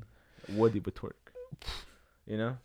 worthy 0.57 0.79
a 0.79 0.81
twerk. 0.81 1.13
You 2.25 2.37
know, 2.37 2.57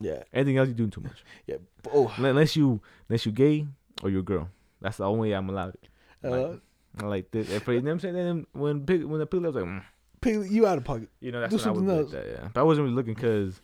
yeah, 0.00 0.22
anything 0.32 0.58
else, 0.58 0.68
you're 0.68 0.76
doing 0.76 0.90
too 0.90 1.00
much. 1.00 1.24
yeah. 1.46 1.56
Oh, 1.92 2.12
Unless 2.18 2.56
you, 2.56 2.80
unless 3.08 3.24
you 3.26 3.32
gay 3.32 3.66
or 4.02 4.10
you're 4.10 4.20
a 4.20 4.24
girl. 4.24 4.48
That's 4.80 4.98
the 4.98 5.04
only 5.04 5.30
way 5.30 5.34
I'm 5.34 5.48
allowed. 5.48 5.74
it. 5.74 5.88
uh, 6.24 6.56
I 7.00 7.06
like 7.06 7.30
this. 7.30 7.50
If, 7.50 7.66
you 7.68 7.74
know 7.74 7.80
what 7.82 7.90
I'm 7.92 8.00
saying? 8.00 8.14
Then 8.14 8.46
when 8.52 8.84
pig, 8.84 9.04
when 9.04 9.18
the 9.20 9.26
piglet 9.26 9.54
was 9.54 9.62
like, 9.62 9.70
mm, 9.70 9.82
Piglet, 10.20 10.50
you 10.50 10.66
out 10.66 10.78
of 10.78 10.84
pocket. 10.84 11.08
you 11.20 11.30
know, 11.32 11.40
that's 11.40 11.50
Do 11.52 11.56
when 11.58 11.66
I 11.66 11.70
would 11.70 11.76
something 11.78 11.94
like 11.96 12.02
else. 12.04 12.12
that, 12.12 12.26
yeah. 12.42 12.48
But 12.52 12.60
I 12.60 12.64
wasn't 12.64 12.84
really 12.86 12.96
looking 12.96 13.14
because, 13.14 13.60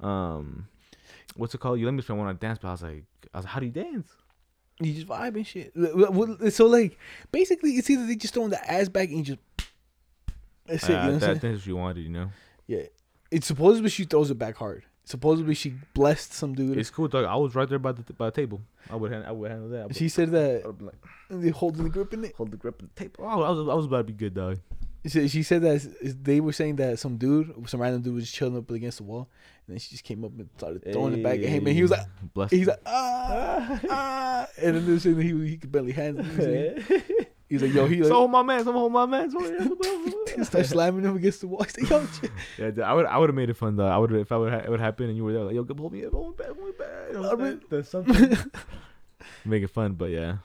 um, 0.00 0.66
what's 1.36 1.54
it 1.54 1.58
called? 1.58 1.78
You 1.78 1.86
let 1.86 1.94
me 1.94 2.02
friend 2.02 2.20
want 2.20 2.38
to 2.40 2.44
dance, 2.46 2.58
but 2.60 2.68
I 2.68 2.72
was 2.72 2.82
like, 2.82 3.04
I 3.32 3.38
was 3.38 3.44
like, 3.44 3.52
how 3.52 3.60
do 3.60 3.66
you 3.66 3.72
dance? 3.72 4.08
You 4.80 4.94
just 4.94 5.06
vibe 5.06 5.36
and 5.36 5.46
shit. 5.46 5.72
So 6.52 6.66
like, 6.66 6.98
basically, 7.30 7.72
it's 7.72 7.88
either 7.90 8.06
they 8.06 8.16
just 8.16 8.34
throwing 8.34 8.50
the 8.50 8.70
ass 8.70 8.88
back 8.88 9.08
and 9.08 9.18
you 9.18 9.36
just. 9.36 9.38
That's 10.66 10.84
it. 10.84 10.90
You 10.90 10.96
know 10.96 11.02
Uh, 11.02 11.18
that, 11.18 11.40
that's 11.40 11.42
what 11.58 11.66
you 11.66 11.76
wanted, 11.76 12.00
you 12.02 12.08
know. 12.08 12.30
Yeah. 12.66 12.82
It's 13.30 13.46
supposedly 13.46 13.90
she 13.90 14.04
throws 14.04 14.30
it 14.30 14.38
back 14.38 14.56
hard. 14.56 14.84
Supposedly 15.04 15.54
she 15.54 15.74
blessed 15.94 16.32
some 16.32 16.54
dude. 16.54 16.78
It's 16.78 16.90
cool, 16.90 17.08
dog. 17.08 17.24
I 17.24 17.34
was 17.34 17.54
right 17.56 17.68
there 17.68 17.78
by 17.80 17.92
the 17.92 18.02
by 18.12 18.26
the 18.26 18.30
table. 18.32 18.60
I 18.88 18.94
would 18.96 19.10
hand, 19.10 19.24
I 19.26 19.32
would 19.32 19.50
handle 19.50 19.68
that. 19.70 19.88
Would, 19.88 19.96
she 19.96 20.08
said 20.08 20.30
that 20.30 20.62
like, 20.80 20.94
they 21.28 21.48
holding 21.50 21.82
the 21.82 21.90
grip 21.90 22.14
in 22.14 22.24
it. 22.24 22.34
hold 22.36 22.52
the 22.52 22.56
grip 22.56 22.80
on 22.80 22.88
the 22.94 23.00
table. 23.00 23.16
Oh, 23.24 23.42
I 23.42 23.50
was 23.50 23.68
I 23.68 23.74
was 23.74 23.86
about 23.86 23.98
to 23.98 24.04
be 24.04 24.12
good, 24.12 24.34
dog. 24.34 24.58
She, 25.04 25.26
she 25.26 25.42
said 25.42 25.62
that 25.62 25.96
they 26.22 26.38
were 26.40 26.52
saying 26.52 26.76
that 26.76 27.00
some 27.00 27.16
dude, 27.16 27.52
some 27.68 27.80
random 27.82 28.02
dude, 28.02 28.14
was 28.14 28.30
chilling 28.30 28.56
up 28.56 28.70
against 28.70 28.98
the 28.98 29.02
wall, 29.02 29.28
and 29.66 29.74
then 29.74 29.78
she 29.78 29.90
just 29.90 30.04
came 30.04 30.24
up 30.24 30.32
and 30.38 30.48
started 30.56 30.82
throwing 30.92 31.14
it 31.14 31.22
back 31.22 31.38
at 31.38 31.44
him, 31.46 31.66
and 31.66 31.74
he 31.76 31.82
was 31.82 31.90
like, 31.90 32.06
Bless 32.34 32.50
he's 32.50 32.66
like, 32.66 32.80
ah, 32.86 33.80
ah, 33.90 34.46
and 34.60 34.76
then 34.76 35.00
saying 35.00 35.16
that 35.16 35.22
he 35.22 35.48
he 35.48 35.56
could 35.56 35.72
barely 35.72 35.92
handle 35.92 36.24
it. 36.28 37.28
He's 37.52 37.60
like, 37.60 37.74
yo, 37.74 37.86
he 37.86 37.98
so 37.98 38.04
like, 38.04 38.12
hold 38.14 38.30
my 38.30 38.42
man, 38.42 38.64
so 38.64 38.72
hold 38.72 38.92
my 38.92 39.04
man. 39.04 39.30
So 39.30 39.38
start 40.42 40.64
slamming 40.64 41.04
him 41.04 41.16
against 41.16 41.42
the 41.42 41.48
wall. 41.48 41.62
He's 41.62 41.90
like, 41.90 41.90
yo. 41.90 42.30
Yeah, 42.58 42.70
dude, 42.70 42.80
I 42.80 42.94
would 42.94 43.04
I 43.04 43.18
would 43.18 43.28
have 43.28 43.36
made 43.36 43.50
it 43.50 43.58
fun 43.58 43.76
though. 43.76 43.86
I 43.86 43.98
would 43.98 44.10
if 44.12 44.32
I 44.32 44.38
would 44.38 44.50
ha- 44.50 44.60
it 44.60 44.70
would 44.70 44.80
happen 44.80 45.08
and 45.08 45.16
you 45.18 45.24
were 45.24 45.34
there 45.34 45.44
like 45.44 45.54
yo, 45.54 45.66
hold 45.76 45.92
me 45.92 46.06
up, 46.06 46.12
hold 46.12 46.30
me 46.30 46.44
back, 46.46 46.56
hold 46.56 46.64
me 46.64 46.72
back. 46.78 47.12
Know, 47.12 47.30
I 47.30 47.34
mean- 47.34 47.60
there's 47.68 47.90
something 47.90 48.38
make 49.44 49.62
it 49.62 49.68
fun, 49.68 49.92
but 49.92 50.08
yeah, 50.08 50.38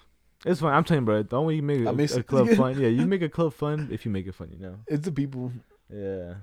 it's 0.45 0.59
fun. 0.59 0.73
I'm 0.73 0.83
telling 0.83 1.03
you, 1.03 1.05
bro. 1.05 1.23
The 1.23 1.37
only 1.37 1.61
way 1.61 1.77
you 1.77 1.93
make 1.93 2.11
a, 2.11 2.19
a 2.19 2.23
club 2.23 2.49
fun, 2.49 2.77
yeah, 2.77 2.89
you 2.89 3.05
make 3.05 3.21
a 3.21 3.29
club 3.29 3.53
fun 3.53 3.87
if 3.89 4.05
you 4.05 4.11
make 4.11 4.27
it 4.27 4.35
fun, 4.35 4.49
you 4.51 4.59
know. 4.59 4.75
it's 4.87 5.05
the 5.05 5.11
people. 5.13 5.53
Yeah, 5.89 6.33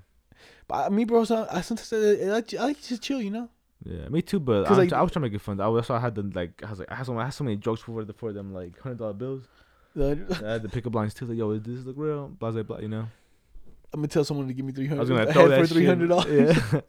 But 0.66 0.86
I, 0.86 0.88
me, 0.88 1.04
bro, 1.04 1.24
so 1.24 1.46
I 1.50 1.60
sometimes 1.60 1.92
uh, 1.92 2.16
I 2.22 2.24
like, 2.26 2.54
I 2.54 2.64
like 2.64 2.80
to 2.80 2.88
just 2.88 3.02
chill, 3.02 3.20
you 3.20 3.30
know. 3.30 3.48
yeah, 3.84 4.08
me 4.08 4.22
too. 4.22 4.40
But 4.40 4.70
like- 4.70 4.92
I 4.92 5.02
was 5.02 5.12
trying 5.12 5.22
to 5.22 5.28
make 5.28 5.34
it 5.34 5.40
fun. 5.40 5.60
I 5.60 5.68
was 5.68 5.86
so 5.86 5.94
I 5.94 6.00
had 6.00 6.14
the 6.14 6.22
like 6.34 6.62
I 6.64 6.70
was 6.70 6.78
like 6.78 6.90
I 6.90 6.94
had 6.94 7.06
so 7.06 7.18
I 7.18 7.24
had 7.24 7.34
so 7.34 7.44
many 7.44 7.56
jokes 7.56 7.82
for 7.82 8.04
the 8.04 8.12
for 8.12 8.32
them 8.32 8.52
like 8.54 8.78
hundred 8.80 8.98
dollar 8.98 9.12
bills. 9.12 9.42
I 9.96 10.16
had 10.42 10.62
the 10.62 10.68
pickup 10.70 10.94
lines 10.94 11.14
too. 11.14 11.26
Like 11.26 11.36
yo, 11.38 11.56
does 11.58 11.76
this 11.78 11.86
look 11.86 11.96
real? 11.98 12.28
Blah 12.28 12.50
blah 12.52 12.62
blah. 12.62 12.78
You 12.78 12.88
know. 12.88 13.06
I'm 13.92 14.00
gonna 14.00 14.08
tell 14.08 14.24
someone 14.24 14.48
to 14.48 14.54
give 14.54 14.64
me 14.66 14.72
three 14.72 14.90
I 14.90 14.94
was 14.94 15.08
hundred. 15.08 15.26
gonna 15.26 15.32
throw 15.34 15.48
that 15.48 15.60
for 15.60 15.66
shit. 15.66 15.76
three 15.76 15.86
hundred 15.86 16.08
dollars. 16.08 16.56
Yeah. 16.72 16.80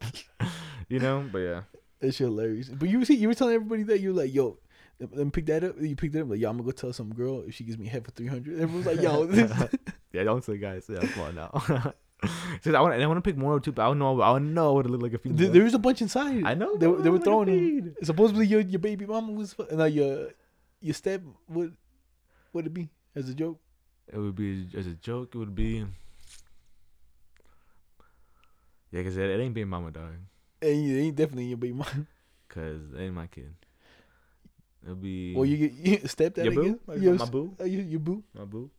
you 0.89 0.99
know, 0.99 1.23
but 1.31 1.39
yeah. 1.39 1.61
That 1.99 2.13
shit 2.13 2.25
hilarious. 2.27 2.69
But 2.69 2.89
you 2.89 3.03
see, 3.05 3.15
you 3.15 3.27
were 3.27 3.33
telling 3.35 3.55
everybody 3.55 3.83
that 3.83 3.99
you 3.99 4.13
were 4.13 4.21
like, 4.23 4.33
yo, 4.33 4.57
then 4.99 5.29
pick 5.31 5.45
that 5.47 5.63
up. 5.63 5.75
You 5.79 5.95
picked 5.95 6.15
it 6.15 6.21
up 6.21 6.29
like, 6.29 6.39
yo, 6.39 6.49
I'm 6.49 6.57
gonna 6.57 6.65
go 6.65 6.71
tell 6.71 6.93
some 6.93 7.13
girl 7.13 7.41
if 7.47 7.53
she 7.55 7.63
gives 7.63 7.77
me 7.77 7.85
head 7.88 8.03
for 8.05 8.11
three 8.11 8.27
hundred. 8.27 8.59
Everyone's 8.59 8.85
like, 8.88 9.01
yo, 9.01 9.25
Yeah, 10.13 10.23
don't 10.23 10.43
say 10.43 10.57
guys. 10.57 10.89
Yeah, 10.89 11.05
come 11.07 11.23
on 11.23 11.35
now. 11.35 11.93
Says 12.61 12.73
I 12.73 12.81
want, 12.81 12.93
I 12.93 13.05
want 13.07 13.17
to 13.17 13.21
pick 13.21 13.38
more 13.38 13.53
or 13.53 13.59
two, 13.59 13.71
but 13.71 13.83
I 13.83 13.88
don't 13.88 13.99
know. 13.99 14.21
I 14.21 14.33
don't 14.33 14.53
know 14.53 14.73
what 14.73 14.85
it 14.85 14.89
look 14.89 15.01
like 15.01 15.13
a 15.13 15.17
female. 15.17 15.38
there, 15.38 15.49
there 15.49 15.63
was 15.63 15.73
a 15.73 15.79
bunch 15.79 16.01
inside. 16.01 16.43
I 16.45 16.53
know. 16.53 16.75
they, 16.77 16.88
were- 16.88 17.01
they 17.01 17.09
were 17.09 17.19
throwing 17.19 17.49
like, 17.49 17.83
them. 17.83 17.95
Supposedly 18.03 18.47
your 18.47 18.61
your 18.61 18.79
baby 18.79 19.05
mama 19.05 19.31
was, 19.33 19.55
no, 19.71 19.85
your 19.85 20.29
your 20.81 20.93
step 20.93 21.21
would 21.49 21.75
would 22.53 22.67
it 22.67 22.73
be 22.73 22.89
as 23.15 23.29
a 23.29 23.33
joke? 23.33 23.59
It 24.11 24.17
would 24.17 24.35
be 24.35 24.67
as 24.77 24.88
a 24.88 24.93
joke. 24.93 25.33
It 25.33 25.38
would 25.38 25.55
be. 25.55 25.85
Yeah, 28.91 29.03
cause 29.03 29.17
it, 29.17 29.29
it 29.29 29.39
ain't 29.41 29.53
being 29.53 29.67
mama 29.67 29.91
dog. 29.91 30.13
And 30.61 30.83
you 30.83 30.97
ain't 30.99 31.15
definitely 31.15 31.45
your 31.45 31.57
baby 31.57 31.73
mama. 31.73 32.07
Cause 32.47 32.79
it 32.95 33.01
ain't 33.01 33.13
my 33.13 33.27
kid. 33.27 33.53
It'll 34.83 34.95
be. 34.95 35.33
Or 35.35 35.45
you 35.45 35.57
get 35.57 35.73
you 35.73 35.97
stepdad 36.07 36.45
your 36.45 36.53
boo, 36.53 36.61
again? 36.61 36.79
my, 36.88 36.95
Your, 36.95 37.15
my 37.15 37.25
boo, 37.25 37.55
uh, 37.59 37.63
your, 37.65 37.81
your 37.81 37.99
boo. 37.99 38.23
my 38.33 38.45
boo. 38.45 38.69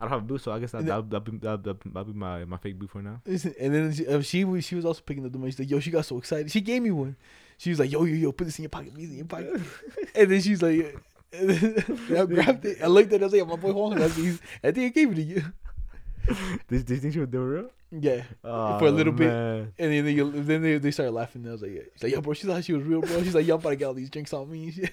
I 0.00 0.04
don't 0.04 0.10
have 0.12 0.22
a 0.22 0.24
booth, 0.24 0.42
so 0.42 0.52
I 0.52 0.58
guess 0.58 0.72
that 0.72 0.86
that'll, 0.86 1.02
that'll, 1.02 1.32
be, 1.32 1.38
that'll, 1.38 1.58
that'll, 1.58 2.04
be 2.04 2.12
my 2.12 2.44
my 2.46 2.56
fake 2.56 2.78
booth 2.78 2.90
for 2.90 3.02
now. 3.02 3.20
Listen, 3.26 3.54
and 3.60 3.74
then 3.74 3.92
she, 3.92 4.06
uh, 4.06 4.22
she 4.22 4.44
was 4.44 4.64
she 4.64 4.74
was 4.74 4.86
also 4.86 5.02
picking 5.04 5.26
up 5.26 5.32
the 5.32 5.38
money. 5.38 5.50
She's 5.50 5.60
like, 5.60 5.70
"Yo," 5.70 5.78
she 5.80 5.90
got 5.90 6.06
so 6.06 6.16
excited. 6.16 6.50
She 6.50 6.62
gave 6.62 6.82
me 6.82 6.90
one. 6.90 7.16
She 7.58 7.68
was 7.68 7.78
like, 7.78 7.92
"Yo, 7.92 8.04
yo, 8.04 8.14
yo, 8.14 8.32
put 8.32 8.44
this 8.44 8.58
in 8.58 8.62
your 8.62 8.70
pocket, 8.70 8.94
put 8.94 9.00
this 9.00 9.10
in 9.10 9.16
your 9.16 9.26
pocket." 9.26 9.60
and 10.14 10.30
then 10.30 10.40
she's 10.40 10.62
like, 10.62 10.96
I 11.34 12.24
grabbed 12.24 12.64
it. 12.64 12.82
I 12.82 12.86
looked 12.86 13.12
at 13.12 13.20
it. 13.20 13.22
I 13.22 13.24
was 13.26 13.34
like, 13.34 13.46
"My 13.46 13.56
boy 13.56 13.72
Juan, 13.72 14.00
I 14.00 14.08
think 14.08 14.40
I 14.64 14.70
gave 14.70 15.12
it 15.12 15.16
to 15.16 15.22
you." 15.22 15.42
Did, 16.68 16.86
did 16.86 16.90
you 16.90 16.96
think 16.96 17.12
she 17.12 17.20
was 17.20 17.28
doing 17.28 17.48
real? 17.48 17.70
Yeah. 17.90 18.22
Oh, 18.44 18.78
For 18.78 18.86
a 18.86 18.90
little 18.90 19.12
bit. 19.12 19.28
And 19.28 19.72
then 19.78 20.04
they, 20.04 20.14
then 20.14 20.62
they, 20.62 20.78
they 20.78 20.90
started 20.90 21.12
laughing. 21.12 21.42
And 21.42 21.50
I 21.50 21.52
was 21.52 21.62
like, 21.62 21.72
yeah. 21.72 21.82
She's 21.94 22.02
like, 22.04 22.12
yo, 22.12 22.20
bro, 22.20 22.34
she 22.34 22.46
thought 22.46 22.64
she 22.64 22.72
was 22.72 22.84
real, 22.84 23.00
bro. 23.00 23.22
She's 23.22 23.34
like, 23.34 23.46
yo, 23.46 23.54
I'm 23.54 23.60
about 23.60 23.70
to 23.70 23.76
get 23.76 23.84
all 23.86 23.94
these 23.94 24.10
drinks 24.10 24.32
on 24.32 24.50
me. 24.50 24.72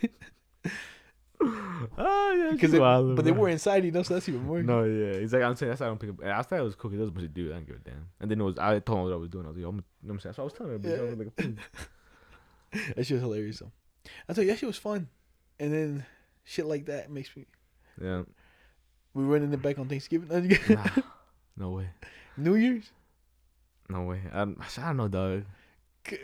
Oh 1.40 2.36
yeah, 2.38 2.52
Because 2.52 2.60
she's 2.62 2.72
they, 2.72 2.80
wildin', 2.80 3.16
but 3.16 3.26
they 3.26 3.32
were 3.32 3.50
inside, 3.50 3.86
you 3.86 3.92
know, 3.92 4.02
so 4.04 4.14
that's 4.16 4.28
even 4.28 4.44
more. 4.44 4.62
No, 4.64 4.84
yeah, 4.84 5.20
he's 5.20 5.34
like 5.34 5.44
I'm 5.44 5.56
saying 5.56 5.70
that's 5.70 5.82
why 5.82 5.88
I 5.88 5.90
don't 5.90 6.00
pick 6.00 6.10
up. 6.10 6.24
I 6.24 6.42
thought 6.42 6.60
it 6.60 6.64
was 6.64 6.76
cool. 6.76 6.90
'cause 6.90 6.98
It 6.98 7.02
was 7.02 7.10
a 7.10 7.12
bunch 7.14 7.26
of 7.26 7.34
dudes. 7.34 7.52
I 7.52 7.56
didn't 7.56 7.68
give 7.68 7.76
a 7.76 7.80
damn. 7.80 8.08
And 8.20 8.32
then 8.32 8.42
it 8.42 8.44
was 8.44 8.58
I 8.58 8.80
told 8.80 9.00
him 9.00 9.04
what 9.06 9.14
I 9.14 9.18
was 9.18 9.30
doing. 9.30 9.46
I 9.46 9.50
was 9.50 9.58
like, 9.58 9.62
yo, 9.64 9.70
I'm, 9.70 9.76
you 9.76 9.82
know 9.82 9.84
what 10.02 10.14
I'm 10.14 10.20
saying. 10.20 10.30
That's 10.32 10.38
what 10.38 10.44
I 10.44 10.46
was 10.46 10.54
telling 10.54 10.74
him. 10.74 10.82
Yeah. 10.84 10.98
I 10.98 11.14
was 11.14 11.18
like. 11.20 11.58
That 12.98 13.06
shit 13.06 13.16
was 13.16 13.22
hilarious, 13.22 13.60
though. 13.60 13.72
I 14.28 14.34
thought 14.34 14.46
that 14.46 14.60
shit 14.60 14.68
was 14.68 14.78
fun. 14.78 15.08
And 15.60 15.74
then 15.74 16.06
shit 16.44 16.66
like 16.66 16.86
that 16.88 17.10
makes 17.10 17.36
me. 17.36 17.46
yeah, 18.02 18.24
We 19.14 19.24
running 19.24 19.54
it 19.54 19.62
back 19.62 19.80
on 19.80 19.88
Thanksgiving. 19.88 20.28
nah, 20.70 20.86
no 21.56 21.72
way, 21.72 21.90
New 22.36 22.56
Year's? 22.56 22.92
no 23.90 24.04
way. 24.04 24.22
I, 24.34 24.40
don't- 24.40 24.60
I 24.80 24.88
don't 24.88 24.98
know, 24.98 25.08
dog. 25.08 25.44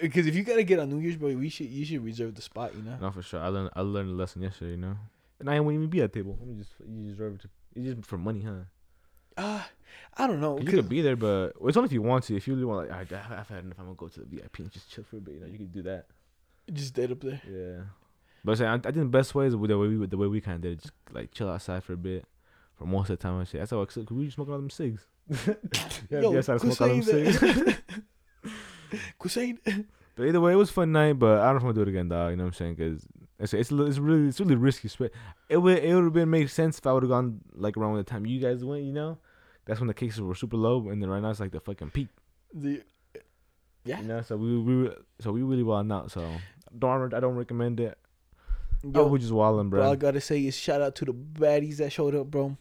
Because 0.01 0.27
if 0.27 0.35
you 0.35 0.43
gotta 0.43 0.63
get 0.63 0.79
on 0.79 0.89
New 0.89 0.99
Year's, 0.99 1.17
bro, 1.17 1.33
we 1.35 1.49
should 1.49 1.67
you 1.67 1.85
should 1.85 2.03
reserve 2.03 2.35
the 2.35 2.41
spot, 2.41 2.75
you 2.75 2.83
know? 2.83 2.97
Not 2.99 3.13
for 3.13 3.21
sure. 3.21 3.41
I 3.41 3.47
learned 3.47 3.69
I 3.75 3.81
learned 3.81 4.11
a 4.11 4.13
lesson 4.13 4.41
yesterday. 4.41 4.71
You 4.71 4.77
know, 4.77 4.97
and 5.39 5.49
I 5.49 5.59
wouldn't 5.59 5.81
even 5.81 5.89
be 5.89 6.01
at 6.01 6.13
the 6.13 6.19
table. 6.19 6.37
Me 6.45 6.55
just 6.55 6.71
you 6.87 7.05
just 7.05 7.17
drove 7.17 7.35
it 7.35 7.41
to. 7.41 7.49
It's 7.75 7.85
just 7.95 8.07
for 8.07 8.17
money, 8.17 8.41
huh? 8.41 8.63
Uh, 9.35 9.61
I 10.15 10.27
don't 10.27 10.39
know. 10.39 10.59
You 10.59 10.65
could 10.65 10.89
be 10.89 11.01
there, 11.01 11.15
but 11.15 11.59
well, 11.59 11.69
it's 11.69 11.77
only 11.77 11.87
if 11.87 11.93
you 11.93 12.01
want 12.01 12.23
to. 12.25 12.35
If 12.35 12.47
you 12.47 12.53
really 12.53 12.65
want, 12.65 12.89
like, 12.89 13.11
alright, 13.11 13.31
I've 13.31 13.49
had 13.49 13.63
enough. 13.63 13.79
I'm 13.79 13.85
gonna 13.85 13.95
go 13.95 14.07
to 14.07 14.19
the 14.19 14.25
VIP 14.25 14.59
and 14.59 14.71
just 14.71 14.91
chill 14.91 15.03
for 15.03 15.17
a 15.17 15.19
bit. 15.19 15.35
You 15.35 15.39
know, 15.41 15.47
you 15.47 15.57
could 15.57 15.71
do 15.71 15.81
that. 15.83 16.05
Just 16.71 16.93
dead 16.93 17.11
up 17.11 17.21
there. 17.21 17.41
Yeah. 17.49 17.83
But 18.43 18.59
I'm 18.61 18.67
I, 18.67 18.73
I 18.75 18.77
think 18.79 18.95
the 18.95 19.05
best 19.05 19.33
way 19.35 19.47
is 19.47 19.55
with 19.55 19.69
the 19.69 19.77
way 19.77 19.87
we 19.87 20.05
the 20.05 20.17
way 20.17 20.27
we 20.27 20.41
kind 20.41 20.55
of 20.55 20.61
did 20.61 20.73
it, 20.73 20.81
just 20.81 20.93
like 21.11 21.31
chill 21.31 21.49
outside 21.49 21.83
for 21.83 21.93
a 21.93 21.97
bit, 21.97 22.25
for 22.77 22.85
most 22.85 23.09
of 23.09 23.17
the 23.17 23.23
time 23.23 23.39
and 23.39 23.47
shit. 23.47 23.61
That's 23.61 23.71
how 23.71 23.83
cause 23.85 24.05
we 24.11 24.25
just 24.25 24.35
smoking 24.35 24.53
all 24.53 24.59
them 24.59 24.69
cigs. 24.69 25.05
yeah, 26.09 26.19
Yo, 26.21 26.33
yeah, 26.33 26.39
I 26.39 26.57
smoke 26.57 26.81
all 26.81 26.87
them 26.89 27.01
cigs. 27.01 27.41
that. 28.93 29.17
Quit 29.19 29.31
saying. 29.31 29.59
But 30.15 30.27
either 30.27 30.39
way, 30.41 30.53
it 30.53 30.57
was 30.57 30.69
a 30.69 30.73
fun 30.73 30.91
night. 30.91 31.13
But 31.13 31.39
I 31.39 31.45
don't 31.45 31.53
know 31.53 31.57
if 31.57 31.61
gonna 31.63 31.73
do 31.73 31.81
it 31.81 31.87
again, 31.87 32.09
dog. 32.09 32.31
You 32.31 32.37
know 32.37 32.43
what 32.43 32.47
I'm 32.49 32.53
saying? 32.53 32.75
Because 32.75 33.05
it's 33.39 33.53
it's, 33.53 33.71
it's 33.71 33.97
really 33.97 34.27
it's 34.27 34.39
really 34.39 34.55
risky. 34.55 34.89
It 35.49 35.57
would 35.57 35.77
it 35.79 35.93
would 35.95 36.03
have 36.03 36.13
been 36.13 36.29
made 36.29 36.49
sense 36.49 36.77
if 36.77 36.85
I 36.87 36.93
would 36.93 37.03
have 37.03 37.09
gone 37.09 37.41
like 37.53 37.77
around 37.77 37.95
the 37.95 38.03
time 38.03 38.25
you 38.25 38.39
guys 38.39 38.63
went. 38.63 38.83
You 38.83 38.93
know, 38.93 39.17
that's 39.65 39.79
when 39.79 39.87
the 39.87 39.93
cases 39.93 40.21
were 40.21 40.35
super 40.35 40.57
low, 40.57 40.89
and 40.89 41.01
then 41.01 41.09
right 41.09 41.21
now 41.21 41.31
it's 41.31 41.39
like 41.39 41.51
the 41.51 41.59
fucking 41.59 41.89
peak. 41.89 42.09
The, 42.53 42.81
yeah. 43.85 43.99
You 44.01 44.07
know, 44.07 44.21
so 44.21 44.37
we 44.37 44.57
we 44.59 44.83
were- 44.83 44.97
so 45.19 45.31
we 45.31 45.41
really 45.41 45.63
wilding 45.63 45.91
out. 45.91 46.11
So 46.11 46.27
don't 46.77 47.13
I 47.13 47.19
don't 47.19 47.35
recommend 47.35 47.79
it. 47.79 47.97
Yo, 48.83 48.91
oh, 49.01 49.07
we 49.07 49.17
just 49.17 49.31
wilding, 49.31 49.69
Bro, 49.69 49.81
all 49.81 49.93
I 49.93 49.95
gotta 49.95 50.19
say 50.21 50.45
is 50.45 50.55
shout 50.57 50.81
out 50.81 50.93
to 50.95 51.05
the 51.05 51.13
baddies 51.13 51.77
that 51.77 51.91
showed 51.91 52.13
up, 52.15 52.27
bro. 52.29 52.57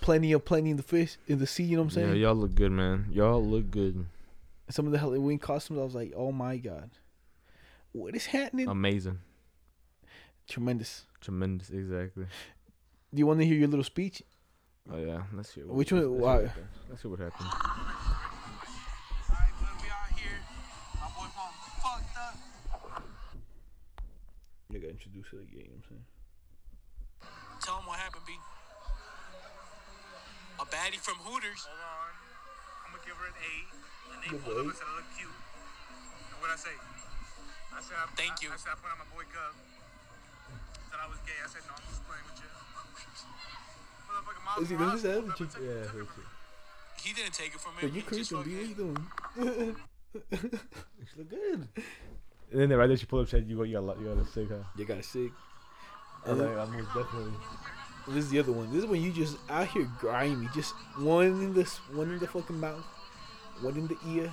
Plenty 0.00 0.32
of 0.32 0.44
plenty 0.44 0.70
in 0.70 0.76
the 0.76 0.82
fish 0.82 1.16
in 1.26 1.38
the 1.38 1.46
sea. 1.46 1.64
You 1.64 1.76
know 1.76 1.82
what 1.82 1.86
I'm 1.86 1.90
saying? 1.90 2.08
Yeah, 2.08 2.14
y'all 2.28 2.34
look 2.36 2.54
good, 2.54 2.70
man. 2.70 3.06
Y'all 3.10 3.44
look 3.44 3.70
good. 3.70 4.06
Some 4.70 4.84
of 4.86 4.92
the 4.92 4.98
Halloween 4.98 5.38
costumes, 5.38 5.80
I 5.80 5.84
was 5.84 5.94
like, 5.94 6.12
oh 6.14 6.30
my 6.32 6.58
god, 6.58 6.90
what 7.92 8.14
is 8.14 8.26
happening? 8.26 8.68
Amazing. 8.68 9.18
Tremendous. 10.48 11.06
Tremendous, 11.20 11.70
exactly. 11.70 12.26
Do 13.14 13.18
you 13.18 13.26
want 13.26 13.40
to 13.40 13.46
hear 13.46 13.56
your 13.56 13.68
little 13.68 13.84
speech? 13.84 14.22
Oh 14.92 14.98
yeah, 14.98 15.22
let's 15.34 15.52
hear. 15.54 15.64
Which 15.66 15.90
let's 15.92 16.06
one- 16.06 16.20
why- 16.20 16.50
Let's 16.88 17.02
see 17.02 17.08
what 17.08 17.18
happened. 17.20 17.48
Alright, 17.48 19.52
but 19.60 19.82
we 19.82 19.88
out 19.88 20.12
here. 20.18 20.38
My 20.96 21.08
boy 21.16 21.28
Juan 21.32 21.52
fucked 21.82 22.16
up. 22.16 22.36
You 24.70 24.78
gotta 24.80 24.90
introduce 24.92 25.26
it 25.32 25.40
again. 25.42 25.48
You 25.52 25.58
know 25.64 25.70
what 25.76 25.76
I'm 25.76 25.82
saying? 25.88 26.04
Tell 27.64 27.76
him 27.80 27.86
what 27.86 27.98
happened, 27.98 28.24
B. 28.26 28.32
A 30.60 30.64
baddie 30.64 31.00
from 31.00 31.14
Hooters. 31.24 31.64
Hold 31.68 31.80
on. 31.80 32.12
I'm 32.86 32.92
gonna 32.92 32.97
give 33.08 33.16
her 33.16 33.28
an 33.32 33.38
A. 33.40 33.52
And 34.12 34.18
they 34.20 34.28
Good 34.36 34.44
pulled 34.44 34.58
up 34.60 34.64
boy. 34.68 34.72
and 34.72 34.78
said 34.78 34.92
look 34.92 35.08
cute. 35.16 35.32
And 35.32 36.36
what 36.44 36.50
I 36.52 36.58
say? 36.60 36.76
I 37.72 37.80
said 37.80 37.96
I, 37.96 38.04
Thank 38.20 38.36
I, 38.36 38.42
you. 38.44 38.48
I 38.52 38.58
said 38.60 38.72
I 38.72 38.78
put 38.84 38.92
on 38.92 39.00
my 39.00 39.08
boy 39.08 39.24
Gub. 39.32 39.56
Said 40.92 41.00
I 41.00 41.08
was 41.08 41.20
gay. 41.24 41.38
I 41.40 41.48
said 41.48 41.64
no, 41.64 41.72
I'm 41.72 41.84
just 41.88 42.04
playing 42.04 42.24
with 42.28 42.36
you. 42.44 42.50
Motherfucking 44.08 44.44
Miles 44.44 44.60
Is 44.60 44.68
he 44.68 44.76
Morales 44.76 45.00
doing 45.02 45.32
pulled 45.32 45.40
this? 45.40 45.56
up 45.56 45.62
Yeah, 45.64 45.68
took 45.68 45.72
it 45.72 45.88
that's 45.88 45.90
from 45.90 46.20
me. 46.20 46.28
He 47.00 47.10
didn't 47.14 47.34
take 47.34 47.52
it 47.56 47.60
from 47.64 47.72
Yo, 47.80 47.88
him. 47.88 47.94
you 47.94 48.00
He 48.00 48.04
creeping, 48.04 48.42
B? 48.44 48.52
What 48.52 48.68
you 48.68 48.74
fucking- 48.76 48.92
doing? 49.56 49.76
She 51.08 51.14
look 51.18 51.30
good. 51.30 51.68
And 52.50 52.60
then 52.60 52.72
right 52.78 52.86
there, 52.88 52.96
she 52.96 53.06
pulled 53.06 53.22
up, 53.22 53.28
said, 53.28 53.46
"You 53.46 53.56
got, 53.58 53.64
you 53.68 53.74
got, 53.80 54.00
you 54.00 54.06
got 54.08 54.18
a 54.18 54.26
sick, 54.26 54.48
huh?" 54.48 54.64
You 54.76 54.84
got 54.86 54.98
a 54.98 55.02
sick. 55.02 55.30
I 56.26 56.30
was 56.32 56.40
like, 56.40 56.56
"I 56.56 56.64
most 56.64 56.86
definitely." 56.94 57.32
This 58.08 58.24
is 58.24 58.30
the 58.30 58.38
other 58.40 58.52
one. 58.52 58.72
This 58.72 58.84
is 58.84 58.86
when 58.88 59.02
you 59.02 59.12
just 59.12 59.36
out 59.50 59.68
here 59.68 59.86
grimy. 60.00 60.48
Just 60.54 60.72
one 60.96 61.26
in 61.26 61.52
the 61.54 61.60
s- 61.62 61.76
one 61.92 62.10
in 62.10 62.18
the 62.18 62.26
fucking 62.26 62.58
mouth, 62.58 62.82
one 63.62 63.76
in 63.76 63.86
the 63.88 63.96
ear, 64.08 64.32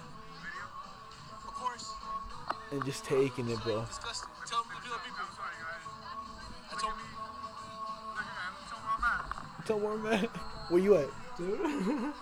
Of 1.47 1.53
course. 1.53 1.91
and 2.71 2.83
just 2.85 3.03
taking 3.05 3.49
it, 3.49 3.59
bro. 3.63 3.73
Tell 3.73 3.81
him 3.81 3.85
to 3.85 3.91
do 4.83 4.89
that, 4.89 5.03
people. 5.03 5.19
I'm 5.19 5.35
sorry, 5.35 5.55
guys. 5.61 5.83
I 6.71 6.73
told 6.79 6.93
Look 6.93 6.93
at 6.93 6.97
me. 6.97 7.03
Show 9.67 9.77
where 9.77 9.93
I'm 9.93 10.05
at. 10.05 10.11
Where 10.11 10.13
I'm 10.13 10.23
at. 10.23 10.29
Where 10.71 10.81
you 10.81 10.95
at? 10.95 11.09
Dude? 11.38 11.59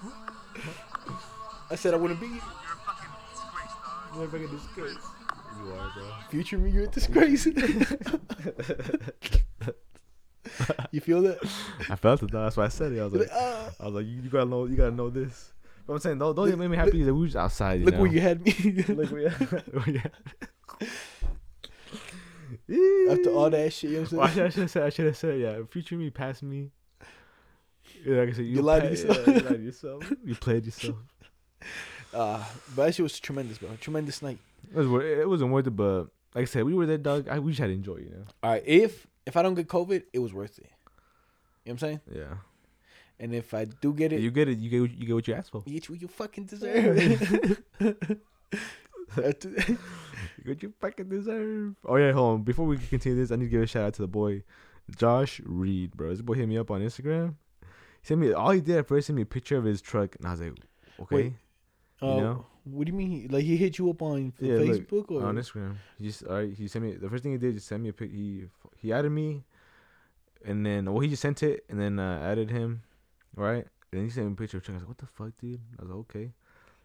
I 1.72 1.76
said 1.76 1.94
I 1.94 1.98
wouldn't 1.98 2.20
be. 2.20 2.28
You're 2.28 2.38
a 2.38 2.42
fucking 2.86 3.10
disgrace, 3.32 3.72
dog. 3.84 4.32
Motherfucking 4.32 4.52
disgrace. 4.52 4.98
You 5.66 5.72
are, 5.74 5.92
bro. 5.96 6.04
Future 6.30 6.58
me, 6.58 6.70
you're 6.72 6.84
a 6.84 6.88
disgrace. 6.88 7.46
you 10.92 11.02
feel 11.02 11.22
that? 11.22 11.40
I 11.90 11.96
felt 11.96 12.22
it. 12.24 12.32
Though. 12.32 12.44
That's 12.44 12.58
why 12.58 12.66
I 12.66 12.70
said 12.70 12.92
it. 12.92 13.00
I 13.00 13.06
was 13.06 13.14
like, 13.14 13.30
Like, 13.30 13.38
ah, 13.40 13.70
I 13.80 13.86
was 13.86 13.94
like, 13.96 14.06
you, 14.06 14.22
you 14.22 14.30
gotta 14.30 14.46
know, 14.50 14.66
you 14.66 14.76
gotta 14.76 14.92
know 14.96 15.10
this. 15.10 15.53
But 15.86 15.94
I'm 15.94 16.00
saying, 16.00 16.18
don't, 16.20 16.36
don't 16.36 16.50
Look- 16.50 16.58
make 16.60 16.70
me 16.70 16.78
happy 16.78 17.04
that 17.04 17.14
we 17.14 17.22
was 17.24 17.36
outside. 17.36 17.80
You 17.82 17.86
look 17.86 17.96
know? 17.96 18.02
where 18.04 18.12
you 18.12 18.22
had 18.22 18.42
me. 18.46 18.86
look 18.88 19.12
where 19.12 19.22
you, 19.22 19.30
where 19.30 19.90
you 19.90 20.02
After 23.12 23.30
all 23.32 23.50
that 23.50 23.74
shit, 23.74 23.90
you 23.92 24.00
know 24.02 24.06
what 24.18 24.38
I 24.38 24.44
I'm 24.44 24.52
should, 24.52 24.52
saying? 24.52 24.52
I 24.52 24.52
should 24.52 24.62
have 24.62 24.72
said, 24.72 24.84
I 24.84 24.90
should 24.90 25.06
have 25.06 25.18
said, 25.18 25.40
yeah. 25.40 25.60
Future 25.70 25.96
me, 25.96 26.10
past 26.10 26.44
me. 26.44 26.72
Yeah, 28.06 28.20
like 28.20 28.30
I 28.30 28.32
said, 28.34 28.46
you, 28.46 28.56
You 28.56 28.62
lied 28.62 28.84
to 28.84 28.90
yourself. 28.90 29.18
Yeah, 29.28 29.34
you 29.34 29.40
lied 29.42 29.56
to 29.58 29.62
yourself. 29.64 30.14
you 30.24 30.36
played 30.36 30.66
yourself. 30.66 30.96
Uh, 32.14 32.44
but 32.76 32.86
that 32.86 32.96
shit 32.96 33.04
was 33.04 33.20
tremendous, 33.20 33.58
bro. 33.58 33.70
Tremendous 33.80 34.22
night. 34.22 34.38
It 34.74 34.78
was. 34.78 35.04
It 35.06 35.28
wasn't 35.28 35.52
worth 35.52 35.68
it, 35.68 35.72
but 35.72 36.04
like 36.36 36.44
I 36.44 36.46
said, 36.46 36.64
we 36.64 36.74
were 36.74 36.86
there, 36.86 36.98
dog. 36.98 37.28
I 37.28 37.40
we 37.40 37.52
just 37.52 37.60
had 37.60 37.68
to 37.68 37.74
enjoy, 37.74 37.98
you 37.98 38.10
know. 38.12 38.26
All 38.42 38.52
right, 38.52 38.64
if 38.66 39.08
if 39.26 39.36
I 39.36 39.42
don't 39.42 39.56
get 39.56 39.68
COVID, 39.68 40.04
it 40.14 40.20
was 40.20 40.34
worth 40.34 40.58
it. 40.60 40.66
You 40.66 40.70
know 40.70 40.72
what 41.64 41.72
I'm 41.74 41.78
saying? 41.80 42.02
Yeah. 42.14 42.34
And 43.24 43.34
if 43.34 43.54
I 43.54 43.64
do 43.66 43.94
get 43.94 44.12
it, 44.12 44.20
You 44.20 44.32
get 44.32 44.50
it. 44.50 44.58
You 44.60 44.70
get 44.70 44.82
what- 44.82 44.92
you 45.00 45.06
get 45.08 45.14
what 45.16 45.28
you 45.30 45.34
asked 45.34 45.52
for. 45.52 45.64
you 45.66 45.74
get 45.80 45.90
what 45.90 46.02
you 46.02 46.10
fucking 46.10 46.44
deserve. 46.54 46.98
That's- 49.16 49.46
You 49.46 50.44
get 50.44 50.48
what 50.48 50.64
you 50.64 50.74
fucking 50.82 51.10
deserve. 51.10 51.76
Oh 51.86 51.96
yeah, 51.96 52.12
hold 52.12 52.34
on. 52.40 52.44
Before 52.44 52.66
we 52.66 52.78
continue 52.78 53.18
this, 53.18 53.32
I 53.32 53.36
need 53.38 53.46
to 53.46 53.50
give 53.50 53.62
a 53.62 53.68
shout 53.68 53.86
out 53.86 53.94
to 53.96 54.02
the 54.02 54.08
boy, 54.08 54.44
Josh 54.98 55.40
Reed, 55.46 55.96
bro. 55.96 56.10
This 56.10 56.22
boy 56.22 56.34
hit 56.34 56.48
me 56.50 56.58
up 56.58 56.70
on 56.70 56.82
Instagram. 56.82 57.36
He 58.02 58.08
sent 58.08 58.20
me 58.20 58.34
all 58.34 58.52
he 58.52 58.62
did 58.62 58.78
at 58.78 58.88
first 58.88 59.08
sent 59.08 59.16
me 59.16 59.22
a 59.22 59.26
picture 59.26 59.58
of 59.58 59.64
his 59.64 59.82
truck, 59.82 60.16
and 60.18 60.28
I 60.28 60.32
was 60.32 60.42
like, 60.42 60.60
okay, 61.02 61.16
Wait, 61.16 61.34
You 62.02 62.08
uh, 62.08 62.18
know? 62.20 62.46
What 62.66 62.86
do 62.88 62.92
you 62.92 62.98
mean? 62.98 63.12
He, 63.12 63.28
like 63.30 63.44
he 63.46 63.56
hit 63.58 63.78
you 63.78 63.90
up 63.90 64.02
on 64.02 64.34
Yeah, 64.40 64.56
look, 64.56 64.90
Facebook 64.90 65.12
or 65.12 65.24
on 65.26 65.36
Instagram. 65.36 65.76
He 65.98 66.08
just 66.08 66.24
all 66.26 66.36
right. 66.38 66.54
He 66.54 66.68
sent 66.68 66.84
me 66.86 66.94
the 66.94 67.10
first 67.10 67.24
thing 67.24 67.32
he 67.34 67.38
did. 67.38 67.56
Just 67.56 67.68
sent 67.68 67.82
me 67.84 67.90
a 67.90 67.94
pic. 67.94 68.12
He 68.12 68.46
he 68.78 68.92
added 68.94 69.12
me, 69.12 69.44
and 70.46 70.66
then 70.66 70.92
well 70.92 71.00
he 71.02 71.10
just 71.10 71.22
sent 71.22 71.44
it, 71.44 71.66
and 71.70 71.80
then 71.80 72.00
uh, 72.00 72.20
added 72.24 72.50
him, 72.52 72.84
right? 73.36 73.66
And 73.92 74.00
then 74.00 74.04
he 74.06 74.10
sent 74.10 74.28
me 74.28 74.34
a 74.34 74.36
picture 74.36 74.58
of 74.58 74.64
truck. 74.64 74.74
I 74.74 74.78
was 74.78 74.82
like, 74.84 74.90
what 74.90 74.98
the 74.98 75.06
fuck, 75.08 75.32
dude? 75.40 75.60
I 75.78 75.82
was 75.84 75.90
like, 75.92 76.00
okay. 76.00 76.32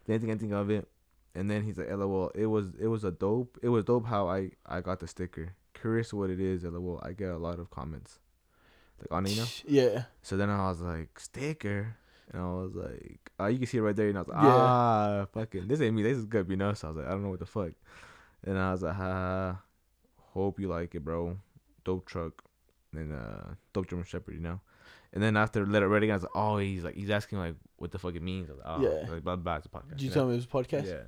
Didn't 0.05 0.21
think 0.21 0.31
anything 0.31 0.53
of 0.53 0.69
it. 0.69 0.87
And 1.35 1.49
then 1.49 1.63
he's 1.63 1.77
like, 1.77 1.89
lol. 1.91 2.31
It 2.35 2.47
was 2.47 2.73
it 2.79 2.87
was 2.87 3.03
a 3.03 3.11
dope. 3.11 3.57
It 3.61 3.69
was 3.69 3.85
dope 3.85 4.05
how 4.07 4.27
I 4.27 4.51
I 4.65 4.81
got 4.81 4.99
the 4.99 5.07
sticker. 5.07 5.53
Curious 5.73 6.13
what 6.13 6.29
it 6.29 6.39
is, 6.39 6.63
lol. 6.63 6.99
I 7.03 7.13
get 7.13 7.29
a 7.29 7.37
lot 7.37 7.59
of 7.59 7.69
comments, 7.69 8.19
like 8.99 9.11
on 9.11 9.25
you 9.27 9.35
know. 9.37 9.45
Yeah. 9.67 10.03
So 10.23 10.37
then 10.37 10.49
I 10.49 10.67
was 10.69 10.81
like, 10.81 11.19
sticker. 11.19 11.95
And 12.31 12.41
I 12.43 12.45
was 12.45 12.75
like, 12.75 13.31
uh, 13.39 13.47
you 13.47 13.57
can 13.57 13.65
see 13.67 13.77
it 13.77 13.81
right 13.81 13.95
there. 13.95 14.09
And 14.09 14.17
I 14.17 14.21
was 14.21 14.27
like, 14.29 14.43
Yeah. 14.43 14.55
ah, 14.55 15.25
fucking, 15.33 15.67
this 15.67 15.81
ain't 15.81 15.95
me. 15.95 16.03
This 16.03 16.17
is 16.17 16.25
good, 16.25 16.47
you 16.47 16.57
know? 16.57 16.73
So 16.73 16.87
I 16.87 16.91
was 16.91 16.97
like, 16.97 17.07
I 17.07 17.11
don't 17.11 17.23
know 17.23 17.29
what 17.29 17.39
the 17.39 17.47
fuck. 17.47 17.71
And 18.43 18.55
I 18.55 18.71
was 18.71 18.83
like, 18.83 18.93
ha, 18.95 19.59
hope 20.33 20.59
you 20.59 20.67
like 20.67 20.93
it, 20.93 21.03
bro. 21.03 21.37
Dope 21.83 22.05
truck. 22.05 22.43
And 22.93 23.13
uh, 23.13 23.55
dope 23.73 23.87
German 23.87 24.05
Shepherd, 24.05 24.35
you 24.35 24.41
know? 24.41 24.59
And 25.11 25.23
then 25.23 25.35
after 25.37 25.65
let 25.65 25.81
it 25.81 25.87
read 25.87 26.03
again, 26.03 26.13
I 26.13 26.17
was 26.17 26.23
like, 26.23 26.31
oh, 26.35 26.57
he's 26.57 26.83
like 26.83 26.95
he's 26.95 27.09
asking 27.09 27.39
like 27.39 27.55
what 27.77 27.91
the 27.91 27.97
fuck 27.97 28.13
it 28.15 28.21
means. 28.21 28.49
I 28.49 28.53
was 28.53 28.61
like, 28.63 28.67
oh, 28.69 28.81
Yeah. 29.05 29.11
like 29.11 29.23
blah 29.23 29.35
blah. 29.37 29.55
It's 29.55 29.65
a 29.65 29.69
podcast. 29.69 29.89
Did 29.89 30.01
you 30.03 30.09
tell 30.11 30.25
him 30.25 30.31
it 30.33 30.35
was 30.35 30.45
a 30.45 30.47
podcast? 30.47 30.85
Yeah. 30.87 31.03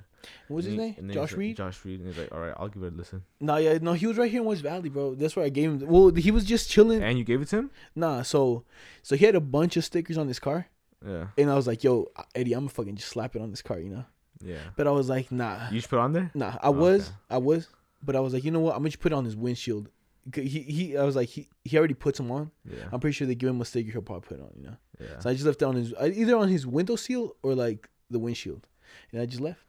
What 0.48 0.56
was 0.58 0.66
his 0.66 0.74
he- 0.74 0.78
name? 0.80 1.10
Josh 1.12 1.32
like, 1.32 1.38
Reed. 1.40 1.58
Josh 1.58 1.84
Reed, 1.86 2.00
and 2.00 2.10
he's 2.10 2.18
like, 2.18 2.32
all 2.32 2.40
right, 2.40 2.54
I'll 2.58 2.68
give 2.68 2.84
it 2.84 2.94
a 2.94 2.96
listen. 2.96 3.24
No, 3.40 3.58
yeah, 3.58 3.78
no, 3.82 3.94
he 3.94 4.06
was 4.08 4.18
right 4.18 4.30
here 4.30 4.42
in 4.42 4.46
West 4.48 4.62
Valley, 4.64 4.90
bro. 4.90 5.14
That's 5.16 5.36
where 5.36 5.46
I 5.46 5.50
gave 5.50 5.72
him. 5.72 5.88
Well, 5.88 6.10
he 6.16 6.30
was 6.32 6.46
just 6.46 6.70
chilling. 6.70 7.02
And 7.04 7.18
you 7.18 7.24
gave 7.24 7.42
it 7.42 7.48
to 7.50 7.58
him? 7.58 7.72
Nah, 7.96 8.22
so 8.24 8.64
so 9.04 9.16
he 9.16 9.26
had 9.26 9.36
a 9.36 9.40
bunch 9.42 9.78
of 9.78 9.86
stickers 9.86 10.18
on 10.18 10.28
his 10.28 10.40
car, 10.40 10.68
Yeah. 11.06 11.28
and 11.38 11.50
I 11.52 11.56
was 11.56 11.68
like, 11.68 11.84
"Yo, 11.84 12.08
Eddie, 12.36 12.54
I'm 12.54 12.62
gonna 12.62 12.70
fucking 12.70 12.96
just 12.96 13.10
slap 13.10 13.36
it 13.36 13.42
on 13.42 13.50
this 13.52 13.62
car," 13.62 13.80
you 13.80 13.90
know. 13.90 14.06
Yeah. 14.44 14.58
But 14.76 14.88
I 14.88 14.92
was 14.92 15.10
like, 15.10 15.32
"Nah, 15.32 15.70
You 15.70 15.78
just 15.78 15.90
put 15.90 15.98
it 15.98 16.02
on 16.02 16.14
there? 16.14 16.32
nah." 16.34 16.56
I 16.62 16.68
Oh, 16.68 16.72
was, 16.72 17.08
okay. 17.08 17.16
I 17.32 17.38
was, 17.38 17.68
but 18.04 18.16
I 18.16 18.20
was 18.20 18.34
like, 18.34 18.44
you 18.44 18.50
know 18.52 18.60
what? 18.60 18.72
I'm 18.76 18.80
gonna 18.82 18.90
just 18.90 19.00
put 19.02 19.12
it 19.12 19.16
on 19.16 19.26
his 19.26 19.36
windshield. 19.36 19.90
He 20.36 20.48
he, 20.48 20.98
I 20.98 21.04
was 21.04 21.16
like, 21.16 21.30
he 21.30 21.50
he 21.66 21.78
already 21.78 21.94
puts 21.96 22.18
them 22.18 22.32
on. 22.32 22.52
Yeah. 22.70 22.86
I'm 22.92 23.00
pretty 23.00 23.14
sure 23.14 23.26
they 23.28 23.36
give 23.36 23.50
him 23.50 23.60
a 23.62 23.66
sticker. 23.66 23.92
He'll 23.92 24.02
probably 24.02 24.28
put 24.28 24.40
it 24.40 24.44
on, 24.44 24.52
you 24.56 24.64
know. 24.64 24.78
yeah. 25.00 25.20
So 25.20 25.30
I 25.30 25.34
just 25.34 25.46
left 25.46 25.62
it 25.62 25.66
on 25.66 25.76
his 25.76 25.94
either 26.00 26.36
on 26.38 26.48
his 26.48 26.68
window 26.68 26.96
seal 26.96 27.36
or 27.42 27.56
like 27.56 27.90
the 28.10 28.20
windshield, 28.20 28.68
and 29.12 29.22
I 29.22 29.26
just 29.26 29.42
left. 29.42 29.64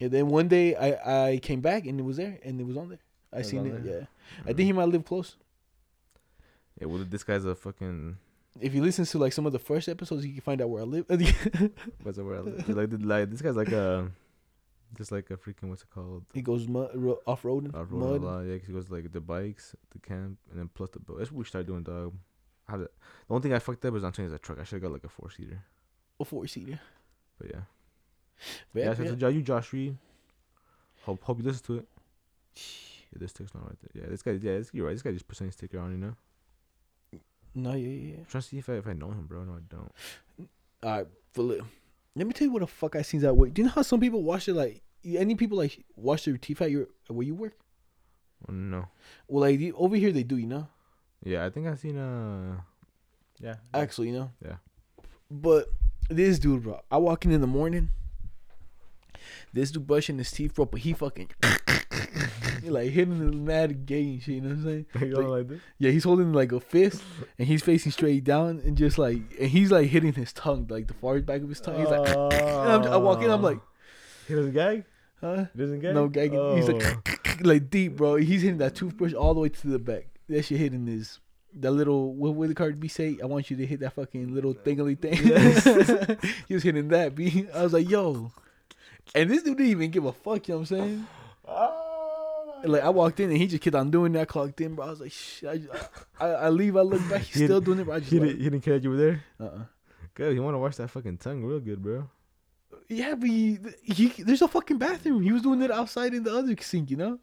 And 0.00 0.10
then 0.10 0.26
one 0.28 0.48
day 0.48 0.74
I 0.74 1.28
I 1.28 1.38
came 1.38 1.60
back 1.60 1.86
and 1.86 2.00
it 2.00 2.02
was 2.02 2.16
there 2.16 2.38
and 2.44 2.60
it 2.60 2.66
was 2.66 2.76
on 2.76 2.88
there. 2.88 2.98
I 3.32 3.38
was 3.38 3.48
seen 3.48 3.64
it. 3.66 3.84
there? 3.84 3.98
Yeah, 4.00 4.06
I 4.42 4.52
think 4.54 4.66
he 4.66 4.72
might 4.72 4.88
live 4.88 5.04
close. 5.04 5.36
Yeah, 6.80 6.86
well, 6.88 7.04
this 7.08 7.22
guy's 7.22 7.44
a 7.44 7.54
fucking. 7.54 8.16
If 8.60 8.74
you 8.74 8.82
listen 8.82 9.04
to 9.04 9.18
like 9.18 9.32
some 9.32 9.46
of 9.46 9.52
the 9.52 9.58
first 9.58 9.88
episodes, 9.88 10.26
you 10.26 10.32
can 10.32 10.42
find 10.42 10.60
out 10.60 10.68
where 10.68 10.82
I 10.82 10.84
live. 10.84 11.06
What's 12.02 12.16
the 12.18 12.24
word? 12.24 12.68
like, 12.68 12.90
the- 12.90 12.98
like 12.98 13.30
this 13.30 13.40
guy's 13.40 13.56
like 13.56 13.72
a, 13.72 14.10
just 14.96 15.12
like 15.12 15.30
a 15.30 15.36
freaking 15.36 15.68
what's 15.68 15.82
it 15.82 15.90
called? 15.90 16.24
he 16.34 16.42
goes 16.42 16.66
mud, 16.68 16.90
ro- 16.94 17.20
off 17.26 17.42
roading, 17.42 17.74
Off 17.74 17.86
road 17.90 18.00
mud. 18.00 18.22
a 18.22 18.24
lot. 18.24 18.40
Yeah, 18.42 18.58
'cause 18.58 18.66
he 18.66 18.72
goes 18.72 18.90
like 18.90 19.10
the 19.12 19.20
bikes, 19.20 19.74
the 19.90 19.98
camp, 19.98 20.38
and 20.50 20.58
then 20.58 20.68
plus 20.74 20.90
the 20.90 21.00
boat. 21.00 21.18
That's 21.18 21.30
what 21.32 21.38
we 21.38 21.44
started 21.44 21.66
doing, 21.66 21.82
dog. 21.82 22.14
How 22.68 22.76
the, 22.76 22.84
the 22.84 22.90
only 23.34 23.42
thing 23.42 23.52
I 23.54 23.58
fucked 23.58 23.84
up 23.84 23.92
was 23.94 24.04
I'm 24.04 24.12
changing 24.12 24.32
the 24.32 24.38
truck. 24.38 24.58
I 24.60 24.64
should 24.64 24.76
have 24.76 24.82
got 24.82 24.92
like 24.92 25.04
a 25.04 25.08
four 25.08 25.30
seater. 25.30 25.62
a 26.20 26.24
four 26.24 26.46
seater. 26.46 26.78
But 27.38 27.50
yeah. 27.50 27.60
But 28.72 28.80
Yeah, 28.80 28.86
yeah, 28.98 29.16
so 29.18 29.28
you, 29.28 29.42
Josh 29.42 29.72
Reed. 29.72 29.96
Hope 31.02 31.22
hope 31.22 31.38
you 31.38 31.44
listen 31.44 31.64
to 31.66 31.78
it. 31.78 31.88
Yeah, 33.14 33.18
this 33.20 33.30
stick's 33.32 33.52
not 33.52 33.66
right 33.66 33.76
there. 33.82 34.02
Yeah, 34.04 34.08
this 34.08 34.22
guy. 34.22 34.30
Yeah, 34.32 34.56
this, 34.56 34.70
you're 34.72 34.86
right. 34.86 34.92
This 34.94 35.02
guy 35.02 35.12
just 35.12 35.28
put 35.28 35.38
any 35.42 35.50
sticker 35.50 35.78
on. 35.78 35.90
You 35.92 35.98
know. 35.98 36.14
No, 37.54 37.72
yeah, 37.74 37.86
yeah, 37.88 38.12
yeah. 38.12 38.16
I'm 38.20 38.24
trying 38.24 38.40
to 38.40 38.48
see 38.48 38.56
if 38.56 38.68
I 38.70 38.72
if 38.74 38.86
I 38.86 38.94
know 38.94 39.10
him, 39.10 39.26
bro. 39.26 39.44
No, 39.44 39.52
I 39.52 39.58
don't. 39.68 39.92
All 40.82 40.90
right, 40.98 41.06
for 41.34 41.42
li- 41.42 41.60
let 42.14 42.26
me 42.26 42.32
tell 42.32 42.46
you 42.46 42.52
what 42.52 42.60
the 42.60 42.66
fuck 42.66 42.96
I 42.96 43.02
seen 43.02 43.20
that 43.20 43.34
way. 43.34 43.50
Do 43.50 43.62
you 43.62 43.66
know 43.66 43.74
how 43.74 43.82
some 43.82 44.00
people 44.00 44.22
wash 44.22 44.48
it 44.48 44.54
like 44.54 44.82
any 45.04 45.34
people 45.34 45.58
like 45.58 45.84
wash 45.96 46.24
their 46.24 46.36
teeth 46.36 46.60
at 46.62 46.70
your 46.70 46.88
where 47.08 47.26
you 47.26 47.34
work? 47.34 47.54
No. 48.48 48.86
Well, 49.28 49.50
like 49.50 49.60
over 49.76 49.96
here 49.96 50.12
they 50.12 50.22
do, 50.22 50.36
you 50.36 50.46
know. 50.46 50.68
Yeah, 51.24 51.46
I 51.46 51.50
think 51.50 51.66
I 51.66 51.74
seen 51.74 51.98
uh. 51.98 52.60
Yeah. 53.40 53.56
Actually, 53.72 54.08
you 54.08 54.14
know. 54.14 54.30
Yeah. 54.44 54.56
But 55.30 55.68
this 56.08 56.38
dude, 56.38 56.64
bro, 56.64 56.80
I 56.90 56.98
walk 56.98 57.24
in 57.24 57.32
in 57.32 57.40
the 57.40 57.46
morning. 57.46 57.88
This 59.52 59.70
dude 59.70 59.86
brushing 59.86 60.18
his 60.18 60.30
teeth, 60.30 60.54
bro, 60.54 60.66
but 60.66 60.80
he 60.80 60.92
fucking 60.92 61.30
like 62.64 62.90
hitting 62.90 63.18
the 63.18 63.36
mad 63.36 63.86
gay 63.86 64.02
and 64.02 64.22
shit. 64.22 64.34
You 64.36 64.40
know 64.42 64.48
what 64.50 64.58
I'm 64.58 64.86
saying? 65.00 65.10
Go 65.14 65.20
like 65.30 65.48
this. 65.48 65.60
Yeah, 65.78 65.90
he's 65.90 66.04
holding 66.04 66.32
like 66.32 66.52
a 66.52 66.60
fist 66.60 67.02
and 67.38 67.46
he's 67.48 67.62
facing 67.62 67.92
straight 67.92 68.24
down 68.24 68.60
and 68.64 68.76
just 68.76 68.98
like 68.98 69.18
and 69.40 69.48
he's 69.50 69.70
like 69.70 69.88
hitting 69.88 70.12
his 70.12 70.32
tongue, 70.32 70.66
like 70.70 70.86
the 70.88 70.94
far 70.94 71.20
back 71.20 71.42
of 71.42 71.48
his 71.48 71.60
tongue. 71.60 71.80
He's 71.80 71.88
like, 71.88 72.08
and 72.16 72.86
I'm, 72.86 72.92
I 72.92 72.96
walk 72.96 73.22
in, 73.22 73.30
I'm 73.30 73.42
like, 73.42 73.58
he 74.28 74.34
doesn't 74.34 74.52
gag. 74.52 74.84
huh? 75.20 75.46
He 75.54 75.58
doesn't 75.58 75.80
gag. 75.80 75.94
No 75.94 76.08
gagging. 76.08 76.56
He's 76.56 76.68
Oh. 76.68 76.72
like, 76.74 77.40
like 77.44 77.70
deep, 77.70 77.96
bro. 77.96 78.16
He's 78.16 78.42
hitting 78.42 78.58
that 78.58 78.74
toothbrush 78.74 79.12
all 79.14 79.34
the 79.34 79.40
way 79.40 79.48
to 79.48 79.66
the 79.68 79.78
back. 79.78 80.06
That 80.28 80.44
shit 80.44 80.58
hitting 80.58 80.86
his 80.86 81.18
that 81.54 81.70
little 81.72 82.14
what 82.14 82.34
would 82.34 82.48
the 82.48 82.54
card 82.54 82.80
be 82.80 82.88
say? 82.88 83.18
I 83.22 83.26
want 83.26 83.50
you 83.50 83.56
to 83.58 83.66
hit 83.66 83.80
that 83.80 83.92
fucking 83.94 84.32
little 84.34 84.54
thingly 84.54 84.98
thing. 84.98 85.16
he 86.48 86.54
was 86.54 86.62
hitting 86.62 86.88
that. 86.88 87.14
B. 87.14 87.46
I 87.54 87.62
was 87.62 87.72
like, 87.72 87.90
yo. 87.90 88.32
And 89.14 89.28
this 89.28 89.42
dude 89.42 89.58
didn't 89.58 89.70
even 89.72 89.90
give 89.90 90.04
a 90.04 90.12
fuck. 90.12 90.46
You 90.48 90.54
know 90.54 90.60
what 90.60 90.70
I'm 90.70 90.78
saying? 90.78 91.06
Ah. 91.46 91.81
Like 92.64 92.82
I 92.82 92.88
walked 92.90 93.20
in 93.20 93.30
and 93.30 93.38
he 93.38 93.46
just 93.46 93.62
kept 93.62 93.74
on 93.76 93.90
doing 93.90 94.12
that. 94.12 94.20
I 94.22 94.24
clocked 94.24 94.60
in, 94.60 94.74
bro. 94.74 94.86
I 94.86 94.90
was 94.90 95.00
like, 95.00 95.12
shit. 95.12 95.70
I, 96.20 96.24
I, 96.24 96.28
I 96.30 96.48
leave. 96.50 96.76
I 96.76 96.80
look 96.82 97.00
back. 97.10 97.22
He's 97.22 97.34
He- 97.40 97.44
still 97.46 97.60
doing 97.60 97.80
it. 97.80 97.84
Bro. 97.84 97.94
I 97.96 97.98
just 98.00 98.10
he, 98.12 98.18
like, 98.20 98.28
didn't, 98.28 98.42
he 98.42 98.50
didn't 98.50 98.60
care 98.64 98.74
that 98.74 98.84
you 98.84 98.90
were 98.90 98.96
there. 98.96 99.24
uh-uh. 99.40 99.64
Good. 100.14 100.34
You 100.34 100.42
want 100.42 100.54
to 100.54 100.58
wash 100.58 100.76
that 100.76 100.88
fucking 100.88 101.18
tongue 101.18 101.42
real 101.44 101.60
good, 101.60 101.82
bro. 101.82 102.08
Yeah, 102.88 103.14
but 103.14 103.28
he, 103.28 103.58
he, 103.82 104.08
there's 104.22 104.42
a 104.42 104.48
fucking 104.48 104.76
bathroom. 104.78 105.22
He 105.22 105.32
was 105.32 105.42
doing 105.42 105.62
it 105.62 105.70
outside 105.70 106.12
in 106.14 106.22
the 106.24 106.34
other 106.36 106.54
sink. 106.60 106.90
You 106.90 106.96
know. 106.98 107.18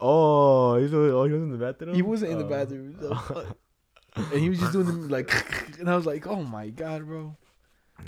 Oh, 0.00 0.76
he's 0.76 0.94
oh, 0.94 1.24
he 1.24 1.32
was 1.32 1.42
in 1.42 1.50
the 1.50 1.58
bathroom. 1.58 1.94
He 1.94 2.02
wasn't 2.02 2.32
in 2.32 2.38
the 2.38 2.44
Oh. 2.44 2.48
bathroom. 2.48 2.96
so 3.00 3.46
and 4.16 4.40
he 4.40 4.48
was 4.48 4.58
just 4.60 4.72
doing 4.72 4.86
them 4.86 5.08
like, 5.08 5.30
and 5.80 5.90
I 5.90 5.96
was 5.96 6.06
like, 6.06 6.26
oh 6.26 6.42
my 6.42 6.68
god, 6.70 7.04
bro. 7.06 7.36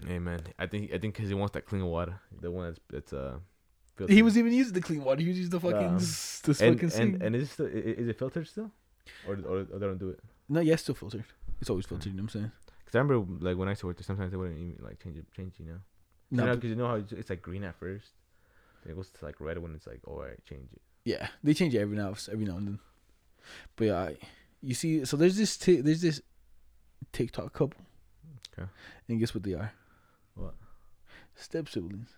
Hey 0.07 0.21
man, 0.21 0.41
I 0.59 0.67
think 0.67 0.93
I 0.95 0.99
think 0.99 1.15
because 1.15 1.29
he 1.29 1.35
wants 1.35 1.55
that 1.55 1.67
clean 1.67 1.85
water, 1.85 2.21
the 2.41 2.51
one 2.51 2.67
that's 2.67 2.81
that's 2.89 3.13
uh. 3.13 3.39
He 4.09 4.23
was 4.23 4.37
even 4.39 4.53
using 4.53 4.73
the 4.75 4.81
clean 4.81 5.03
water. 5.05 5.21
He 5.23 5.29
was 5.29 5.37
using 5.39 5.51
the 5.51 5.61
fucking 5.61 5.87
Um, 5.87 5.97
s- 5.97 6.41
the 6.41 6.51
and 6.65 6.81
fucking 6.81 7.01
and, 7.01 7.23
and 7.23 7.37
is 7.37 7.43
it 7.43 7.53
still, 7.53 7.67
is 7.67 8.09
it 8.09 8.19
filtered 8.19 8.49
still, 8.49 8.71
or 9.27 9.35
or, 9.35 9.59
or 9.59 9.65
they 9.65 9.87
don't 9.87 9.99
do 9.99 10.11
it? 10.11 10.21
no, 10.49 10.61
yeah, 10.61 10.75
it's 10.75 10.83
still 10.83 10.95
filtered. 10.95 11.25
It's 11.61 11.71
always 11.71 11.87
filtered. 11.87 12.13
You 12.13 12.17
know 12.19 12.23
what 12.25 12.35
I'm 12.35 12.41
saying? 12.41 12.53
Cause 12.87 12.95
I 12.95 12.99
remember 12.99 13.45
like 13.45 13.57
when 13.57 13.69
I 13.69 13.73
used 13.73 13.81
to 13.83 13.87
work 13.87 13.97
there, 13.99 14.05
sometimes 14.05 14.31
they 14.33 14.37
wouldn't 14.37 14.59
even 14.59 14.85
like 14.85 14.99
change 15.03 15.17
it, 15.19 15.27
change 15.37 15.55
you 15.59 15.67
know. 15.67 15.81
No, 16.33 16.43
you 16.45 16.49
know, 16.49 16.55
because 16.57 16.71
you 16.71 16.77
know 16.77 16.87
how 16.89 16.95
it's, 16.95 17.13
it's 17.13 17.31
like 17.31 17.43
green 17.43 17.65
at 17.65 17.75
first, 17.77 18.09
it 18.89 18.95
goes 18.97 19.11
to 19.11 19.25
like 19.25 19.41
red 19.41 19.59
when 19.59 19.75
it's 19.75 19.87
like, 19.87 20.01
oh, 20.07 20.13
alright, 20.15 20.45
change 20.45 20.73
it. 20.73 20.81
yeah, 21.05 21.29
they 21.43 21.55
change 21.55 21.75
it 21.75 21.81
every 21.81 21.97
now 21.97 22.15
every 22.33 22.45
now 22.45 22.57
and 22.57 22.67
then. 22.67 22.79
But 23.77 23.85
yeah, 23.87 23.99
I, 24.01 24.17
you 24.63 24.75
see, 24.75 25.05
so 25.05 25.17
there's 25.17 25.37
this 25.37 25.57
ti- 25.57 25.81
there's 25.83 26.03
this 26.03 26.21
TikTok 27.13 27.53
couple. 27.53 27.81
Okay. 28.59 28.69
And 29.09 29.19
guess 29.21 29.35
what 29.35 29.43
they 29.45 29.55
are? 29.55 29.73
What? 30.35 30.55
Step 31.35 31.69
siblings. 31.69 32.11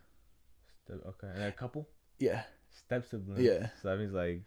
Okay, 0.90 1.28
and 1.34 1.44
a 1.44 1.52
couple 1.52 1.88
Yeah, 2.18 2.42
step 2.70 3.06
siblings. 3.08 3.40
Yeah. 3.40 3.68
So 3.80 3.88
that 3.88 3.98
means 3.98 4.12
like 4.12 4.42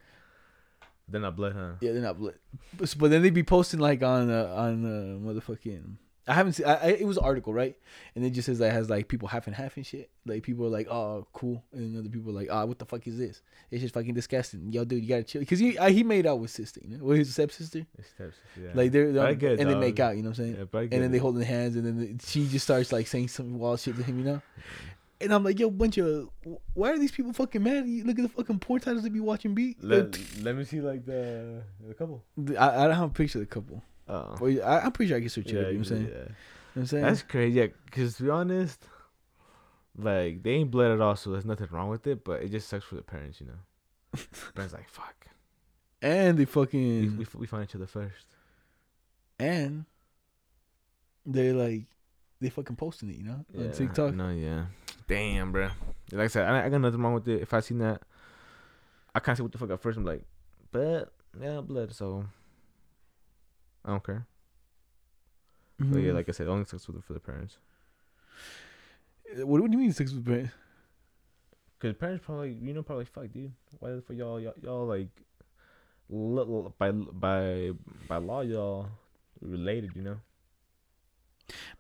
they're 1.07 1.21
not 1.21 1.35
blood, 1.35 1.53
huh? 1.53 1.73
yeah, 1.81 1.91
they're 1.91 2.01
not 2.01 2.17
blood. 2.17 2.35
But, 2.77 2.95
but 2.97 3.09
then 3.11 3.21
they'd 3.21 3.33
be 3.33 3.43
posting 3.43 3.79
like 3.79 4.01
on 4.03 4.29
uh, 4.29 4.53
on 4.55 4.85
uh, 4.85 5.19
motherfucking. 5.19 5.97
I 6.27 6.33
haven't 6.33 6.53
seen. 6.53 6.65
I, 6.65 6.73
I, 6.73 6.87
it 6.87 7.05
was 7.05 7.17
an 7.17 7.23
article, 7.23 7.53
right? 7.53 7.77
And 8.15 8.25
it 8.25 8.31
just 8.31 8.47
says 8.47 8.57
that 8.57 8.69
it 8.69 8.73
has 8.73 8.89
like 8.89 9.07
people 9.07 9.27
half 9.27 9.45
and 9.45 9.55
half 9.55 9.77
and 9.77 9.85
shit. 9.85 10.09
Like 10.25 10.41
people 10.41 10.65
are 10.65 10.69
like, 10.69 10.87
"Oh, 10.89 11.27
cool," 11.33 11.63
and 11.71 11.99
other 11.99 12.09
people 12.09 12.31
are 12.31 12.41
like, 12.41 12.47
"Ah, 12.51 12.65
what 12.65 12.79
the 12.79 12.85
fuck 12.85 13.05
is 13.05 13.15
this? 13.19 13.43
It's 13.69 13.83
just 13.83 13.93
fucking 13.93 14.15
disgusting." 14.15 14.71
Yo, 14.71 14.85
dude, 14.85 15.03
you 15.03 15.09
gotta 15.09 15.23
chill. 15.23 15.45
Cause 15.45 15.59
he 15.59 15.77
uh, 15.77 15.89
he 15.89 16.03
made 16.03 16.25
out 16.25 16.39
with 16.39 16.49
sister, 16.49 16.81
you 16.83 16.97
know, 16.97 17.03
with 17.03 17.19
his 17.19 17.31
stepsister. 17.31 17.85
It's 17.99 18.09
steps. 18.09 18.37
Yeah. 18.59 18.71
Like 18.73 18.91
they're, 18.91 19.11
they're 19.11 19.29
it, 19.29 19.59
and 19.59 19.69
they 19.69 19.75
make 19.75 19.99
out. 19.99 20.17
You 20.17 20.23
know 20.23 20.29
what 20.29 20.39
I'm 20.39 20.55
saying? 20.55 20.67
Yeah, 20.73 20.79
I 20.79 20.83
and 20.83 21.03
then 21.03 21.11
they 21.11 21.17
it. 21.17 21.21
holding 21.21 21.43
hands, 21.43 21.75
and 21.75 21.85
then 21.85 22.17
the, 22.17 22.25
she 22.25 22.47
just 22.47 22.65
starts 22.65 22.91
like 22.91 23.05
saying 23.05 23.27
some 23.27 23.59
wild 23.59 23.79
shit 23.79 23.95
to 23.95 24.01
him, 24.01 24.17
you 24.17 24.25
know. 24.25 24.41
And 25.21 25.33
I'm 25.33 25.43
like, 25.43 25.59
yo, 25.59 25.69
bunch 25.69 25.97
of, 25.97 26.29
why 26.73 26.91
are 26.91 26.99
these 26.99 27.11
people 27.11 27.31
fucking 27.31 27.63
mad? 27.63 27.87
You 27.87 28.03
look 28.03 28.19
at 28.19 28.23
the 28.23 28.29
fucking 28.29 28.59
porn 28.59 28.81
titles 28.81 29.03
they 29.03 29.09
be 29.09 29.21
watching. 29.21 29.53
Beat. 29.55 29.81
Let, 29.81 30.17
let 30.41 30.55
me 30.55 30.65
see 30.65 30.81
like 30.81 31.05
the 31.05 31.63
the 31.87 31.93
couple. 31.93 32.23
I, 32.59 32.83
I 32.83 32.87
don't 32.87 32.95
have 32.95 33.11
a 33.11 33.13
picture 33.13 33.39
of 33.39 33.47
the 33.47 33.53
couple. 33.53 33.81
Oh. 34.09 34.35
But 34.39 34.61
I, 34.61 34.79
I'm 34.81 34.91
pretty 34.91 35.09
sure 35.09 35.17
I 35.17 35.21
can 35.21 35.29
search 35.29 35.47
it. 35.47 35.49
up, 35.49 35.53
you 35.53 35.61
know 35.61 35.67
what 35.67 35.75
I'm 35.77 35.83
saying? 35.85 36.01
yeah. 36.01 36.07
You 36.07 36.13
know 36.13 36.25
what 36.25 36.81
I'm 36.81 36.85
saying? 36.87 37.03
That's 37.03 37.23
crazy. 37.23 37.59
Yeah, 37.59 37.67
because 37.85 38.17
to 38.17 38.23
be 38.23 38.29
honest, 38.29 38.83
like 39.97 40.43
they 40.43 40.51
ain't 40.51 40.71
blood 40.71 40.91
at 40.91 40.99
all, 40.99 41.15
so 41.15 41.31
there's 41.31 41.45
nothing 41.45 41.67
wrong 41.71 41.89
with 41.89 42.05
it. 42.07 42.23
But 42.25 42.41
it 42.43 42.51
just 42.51 42.67
sucks 42.67 42.83
for 42.83 42.95
the 42.95 43.01
parents, 43.01 43.39
you 43.39 43.47
know. 43.47 44.19
parents 44.53 44.73
like 44.73 44.89
fuck. 44.89 45.27
and 46.01 46.37
they 46.37 46.45
fucking 46.45 47.17
we 47.17 47.25
we 47.35 47.47
find 47.47 47.63
each 47.63 47.75
other 47.75 47.87
first. 47.87 48.27
and 49.39 49.85
they're 51.25 51.53
like 51.53 51.85
they 52.41 52.49
fucking 52.49 52.75
posting 52.75 53.09
it, 53.09 53.15
you 53.15 53.23
know, 53.23 53.45
on 53.57 53.71
TikTok. 53.71 54.13
No, 54.13 54.29
yeah. 54.29 54.65
Damn, 55.07 55.51
bro. 55.51 55.69
Like 56.11 56.25
I 56.25 56.27
said, 56.27 56.47
I, 56.49 56.65
I 56.65 56.69
got 56.69 56.81
nothing 56.81 57.01
wrong 57.01 57.13
with 57.13 57.27
it. 57.27 57.41
If 57.41 57.53
I 57.53 57.59
seen 57.59 57.79
that, 57.79 58.01
I 59.13 59.19
can't 59.19 59.37
say 59.37 59.43
what 59.43 59.51
the 59.51 59.57
fuck 59.57 59.69
at 59.71 59.79
first. 59.81 59.97
I'm 59.97 60.05
like, 60.05 60.23
but 60.71 61.13
yeah, 61.39 61.61
blood. 61.61 61.93
So 61.93 62.25
I 63.83 63.89
don't 63.91 64.03
care. 64.03 64.25
But 65.79 65.99
yeah, 65.99 66.11
Mhm. 66.11 66.15
like 66.15 66.29
I 66.29 66.31
said, 66.31 66.47
only 66.47 66.65
sex 66.65 66.87
with 66.87 66.95
the 66.97 67.01
for 67.01 67.13
the 67.13 67.19
parents. 67.19 67.57
what, 69.37 69.61
what 69.61 69.71
do 69.71 69.77
you 69.77 69.83
mean 69.83 69.91
sex 69.93 70.11
with 70.13 70.25
parents? 70.25 70.53
Cause 71.79 71.93
parents 71.99 72.23
probably, 72.25 72.53
you 72.53 72.73
know, 72.73 72.83
probably 72.83 73.05
fuck, 73.05 73.31
dude. 73.33 73.51
Why 73.79 73.91
the 73.91 74.01
fuck 74.01 74.15
y'all, 74.15 74.39
y'all, 74.39 74.53
y'all 74.63 74.85
like, 74.87 75.09
li- 76.09 76.69
by 76.79 76.91
by 76.91 77.71
by 78.07 78.17
law, 78.17 78.41
y'all 78.41 78.87
related, 79.41 79.91
you 79.95 80.01
know, 80.01 80.17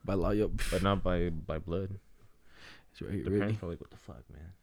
By 0.03 0.13
law, 0.15 0.31
y'all, 0.31 0.51
but 0.69 0.83
not 0.83 1.01
by 1.01 1.29
by 1.29 1.57
blood. 1.59 1.97
Right 3.01 3.13
here. 3.13 3.23
The 3.23 3.29
Ready? 3.29 3.39
parents 3.39 3.59
probably, 3.59 3.77
what 3.77 3.91
the 3.91 3.97
fuck, 3.97 4.23
man. 4.31 4.53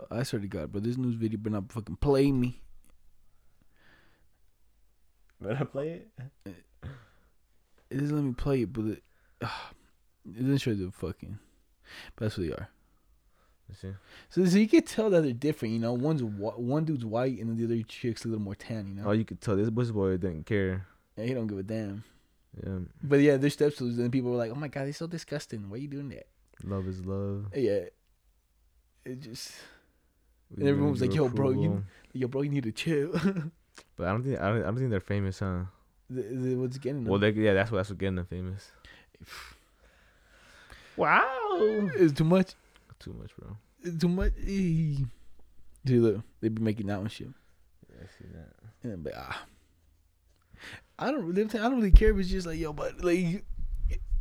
Oh, 0.00 0.16
I 0.18 0.22
swear 0.22 0.40
to 0.40 0.48
God, 0.48 0.72
bro, 0.72 0.80
this 0.80 0.96
news 0.96 1.14
video 1.14 1.38
better 1.38 1.54
not 1.54 1.72
fucking 1.72 1.96
play 1.96 2.30
me. 2.32 2.60
Better 5.40 5.64
play 5.64 6.02
it. 6.44 6.54
It 7.90 7.98
doesn't 7.98 8.16
let 8.16 8.24
me 8.24 8.34
play 8.34 8.62
it, 8.62 8.72
but 8.72 8.84
it, 8.84 9.02
it 9.40 10.40
doesn't 10.40 10.58
show 10.58 10.74
the 10.74 10.90
fucking. 10.90 11.38
But 12.16 12.24
that's 12.24 12.38
what 12.38 12.46
they 12.46 12.52
are. 12.52 12.68
So, 14.30 14.44
so 14.46 14.58
you 14.58 14.66
can 14.68 14.82
tell 14.82 15.10
that 15.10 15.22
they're 15.22 15.32
different, 15.32 15.74
you 15.74 15.80
know. 15.80 15.92
One's 15.92 16.22
one 16.22 16.84
dude's 16.84 17.04
white, 17.04 17.38
and 17.38 17.50
then 17.50 17.56
the 17.56 17.64
other 17.64 17.82
chick's 17.82 18.24
a 18.24 18.28
little 18.28 18.42
more 18.42 18.54
tan, 18.54 18.86
you 18.88 18.94
know. 18.94 19.08
Oh, 19.08 19.12
you 19.12 19.24
could 19.24 19.40
tell 19.40 19.56
this 19.56 19.68
boy 19.68 20.16
didn't 20.16 20.46
care. 20.46 20.86
Yeah, 21.16 21.24
he 21.24 21.34
don't 21.34 21.46
give 21.46 21.58
a 21.58 21.62
damn. 21.62 22.02
Yeah. 22.64 22.78
But 23.02 23.20
yeah, 23.20 23.36
they're 23.36 23.50
stepsisters, 23.50 23.98
and 23.98 24.10
people 24.10 24.30
were 24.30 24.36
like, 24.38 24.50
"Oh 24.50 24.54
my 24.54 24.68
god, 24.68 24.84
they're 24.86 24.92
so 24.94 25.06
disgusting. 25.06 25.68
Why 25.68 25.76
are 25.76 25.80
you 25.80 25.88
doing 25.88 26.08
that?" 26.10 26.26
Love 26.64 26.88
is 26.88 27.04
love. 27.04 27.46
Yeah, 27.54 27.84
it 29.04 29.20
just 29.20 29.52
We 30.50 30.60
And 30.62 30.68
everyone 30.68 30.92
was 30.92 31.00
like, 31.00 31.14
"Yo, 31.14 31.28
bro, 31.28 31.50
you- 31.50 31.84
yo, 32.12 32.28
bro, 32.28 32.42
you 32.42 32.50
need 32.50 32.64
to 32.64 32.72
chill. 32.72 33.12
But 33.96 34.08
I 34.08 34.10
don't 34.10 34.24
think 34.24 34.40
I 34.40 34.48
don't, 34.48 34.62
I 34.62 34.64
don't 34.64 34.76
think 34.76 34.90
they're 34.90 35.00
famous, 35.00 35.38
huh? 35.38 35.64
the, 36.10 36.22
the, 36.22 36.54
what's 36.56 36.78
getting 36.78 37.04
them? 37.04 37.10
Well, 37.10 37.20
they 37.20 37.30
yeah, 37.30 37.54
that's 37.54 37.70
what 37.70 37.78
that's 37.78 37.90
what 37.90 37.98
getting 37.98 38.16
them 38.16 38.26
famous. 38.26 38.72
Wow. 40.96 41.24
it's 41.94 42.12
too 42.12 42.24
much. 42.24 42.54
Too 42.98 43.12
much, 43.12 43.30
bro. 43.36 43.56
It's 43.82 43.96
too 43.98 44.08
much. 44.08 44.32
See, 44.44 45.06
look, 45.86 46.22
they 46.40 46.48
be 46.48 46.60
making 46.60 46.88
that 46.88 46.98
one 46.98 47.08
shit. 47.08 47.28
Yeah, 47.88 48.02
I 48.02 48.06
see 48.18 48.28
that. 48.32 48.48
And 48.82 48.92
then, 48.92 49.02
but 49.02 49.14
ah, 49.16 49.44
I 50.98 51.10
don't 51.10 51.24
really, 51.24 51.44
I 51.44 51.46
don't 51.46 51.76
really 51.76 51.92
care. 51.92 52.10
If 52.10 52.18
it's 52.18 52.28
just 52.28 52.46
like, 52.46 52.58
yo, 52.58 52.72
but 52.72 53.02
like, 53.04 53.44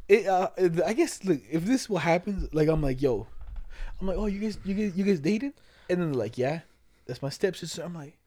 it. 0.10 0.28
Uh, 0.28 0.50
I 0.86 0.94
guess 0.94 1.24
look, 1.24 1.40
if 1.50 1.66
this 1.66 1.90
will 1.90 1.98
happen, 1.98 2.48
like, 2.54 2.68
I'm 2.70 2.82
like, 2.82 3.02
yo, 3.02 3.28
I'm 4.00 4.08
like, 4.08 4.18
oh, 4.18 4.26
you 4.28 4.40
guys, 4.40 4.58
you 4.64 4.74
guys, 4.74 4.98
you 4.98 5.04
guys 5.04 5.20
dated? 5.20 5.54
And 5.90 6.02
then 6.02 6.12
they're 6.12 6.20
like, 6.20 6.38
yeah, 6.38 6.62
that's 7.06 7.22
my 7.22 7.30
stepsister. 7.30 7.84
I'm 7.84 7.94
like, 7.96 8.18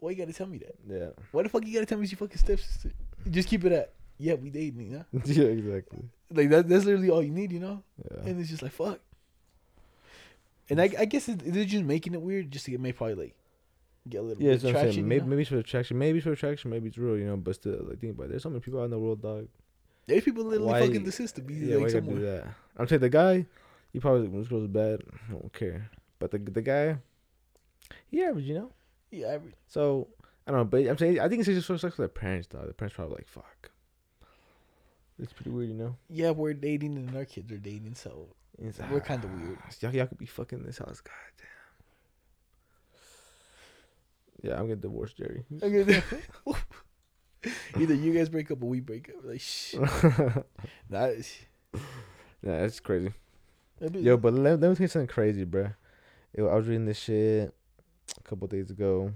why 0.00 0.10
you 0.10 0.16
gotta 0.16 0.32
tell 0.32 0.46
me 0.46 0.58
that? 0.58 0.76
Yeah. 0.88 1.08
Why 1.32 1.42
the 1.42 1.48
fuck 1.48 1.64
you 1.66 1.72
gotta 1.74 1.86
tell 1.86 1.98
me 1.98 2.06
your 2.06 2.18
fucking 2.18 2.36
stepsister? 2.38 2.92
Just 3.30 3.48
keep 3.48 3.64
it 3.64 3.72
at, 3.72 3.92
yeah, 4.18 4.34
we 4.34 4.50
dated, 4.50 4.76
you 4.80 4.90
know? 4.90 5.04
yeah, 5.24 5.44
exactly. 5.44 6.00
Like 6.30 6.50
that, 6.50 6.68
that's 6.68 6.84
literally 6.84 7.10
all 7.10 7.22
you 7.22 7.30
need, 7.30 7.52
you 7.52 7.60
know? 7.60 7.82
Yeah. 8.10 8.28
And 8.28 8.40
it's 8.40 8.50
just 8.50 8.62
like 8.62 8.72
fuck. 8.72 9.00
And 10.70 10.80
I, 10.80 10.90
I 10.98 11.04
guess 11.04 11.28
it, 11.28 11.40
they're 11.44 11.64
just 11.64 11.84
making 11.84 12.14
it 12.14 12.20
weird 12.22 12.50
just 12.50 12.64
to 12.66 12.70
get 12.70 12.80
maybe 12.80 12.96
probably 12.96 13.14
like 13.16 13.34
get 14.08 14.18
a 14.18 14.22
little 14.22 14.42
Yeah, 14.42 14.52
bit 14.52 14.62
that's 14.62 14.74
what 14.74 14.76
I'm 14.76 14.86
saying. 14.86 14.98
you 14.98 15.04
Maybe, 15.04 15.20
know? 15.22 15.26
maybe 15.28 15.42
it's 15.42 15.50
for 15.50 15.58
attraction. 15.58 15.98
Maybe 15.98 16.18
it's 16.18 16.24
for 16.24 16.32
attraction. 16.32 16.70
Maybe 16.70 16.88
it's 16.88 16.98
real, 16.98 17.18
you 17.18 17.26
know. 17.26 17.36
But 17.36 17.54
still, 17.56 17.84
like, 17.88 17.98
think 18.00 18.14
about 18.14 18.24
it. 18.24 18.30
There's 18.30 18.42
so 18.42 18.50
many 18.50 18.60
people 18.60 18.80
out 18.80 18.84
in 18.84 18.90
the 18.90 18.98
world, 18.98 19.20
dog. 19.22 19.48
There's 20.06 20.24
people 20.24 20.44
literally 20.44 20.72
Why- 20.72 20.86
fucking 20.86 21.04
the 21.04 21.12
sister 21.12 21.42
be 21.42 21.54
Yeah, 21.54 21.76
why 21.76 21.86
you 21.88 22.00
gotta 22.00 22.00
do 22.14 22.20
that? 22.20 22.46
I'm 22.76 22.86
saying 22.88 23.00
the 23.00 23.08
guy, 23.08 23.46
he 23.92 24.00
probably 24.00 24.28
when 24.28 24.40
this 24.40 24.48
girl's 24.48 24.66
bad, 24.68 25.00
I 25.28 25.32
don't 25.32 25.52
care. 25.52 25.90
But 26.18 26.30
the 26.30 26.38
the 26.38 26.62
guy, 26.62 26.98
he 28.10 28.22
average, 28.22 28.44
you 28.44 28.54
know. 28.54 28.70
Yeah, 29.10 29.28
every, 29.28 29.52
So 29.66 30.08
I 30.46 30.50
don't 30.50 30.60
know, 30.60 30.64
but 30.64 30.86
I'm 30.86 30.98
saying 30.98 31.20
I 31.20 31.28
think 31.28 31.40
it's 31.40 31.48
just 31.48 31.66
for 31.66 31.78
sex 31.78 31.96
with 31.96 32.04
their 32.12 32.20
parents, 32.20 32.48
though. 32.50 32.64
The 32.66 32.74
parents 32.74 32.94
probably 32.96 33.16
like 33.16 33.28
fuck. 33.28 33.70
It's 35.18 35.32
pretty 35.32 35.50
weird, 35.50 35.68
you 35.68 35.74
know. 35.74 35.96
yeah, 36.10 36.30
we're 36.32 36.54
dating 36.54 36.96
and 36.96 37.16
our 37.16 37.24
kids 37.24 37.52
are 37.52 37.56
dating, 37.58 37.94
so 37.94 38.26
It's, 38.58 38.78
We're 38.90 39.00
kinda 39.00 39.28
ah, 39.32 39.36
weird. 39.36 39.58
Y'all, 39.80 39.94
y'all 39.94 40.06
could 40.06 40.18
be 40.18 40.26
fucking 40.26 40.62
this 40.64 40.78
house, 40.78 41.00
god 41.00 41.12
damn. 41.38 41.46
Yeah, 44.50 44.58
I'm 44.58 44.66
getting 44.66 44.80
divorced, 44.80 45.16
Jerry. 45.16 45.44
Okay, 45.62 46.02
either 47.80 47.94
you 47.94 48.12
guys 48.12 48.28
break 48.28 48.50
up 48.50 48.62
or 48.62 48.68
we 48.68 48.80
break 48.80 49.10
up. 49.10 49.24
Like 49.24 49.40
shh, 49.40 49.74
that 50.90 51.10
is. 51.10 51.36
Yeah, 52.42 52.60
that's 52.60 52.80
crazy. 52.80 53.12
Yo, 53.92 54.16
but 54.16 54.34
let, 54.34 54.60
let 54.60 54.70
me 54.70 54.76
tell 54.76 54.84
you 54.84 54.88
something 54.88 55.08
crazy, 55.08 55.44
bruh. 55.44 55.74
Yo, 56.36 56.46
I 56.46 56.54
was 56.54 56.66
reading 56.66 56.86
this 56.86 56.98
shit 56.98 57.52
a 58.16 58.22
couple 58.22 58.46
days 58.46 58.70
ago. 58.70 59.12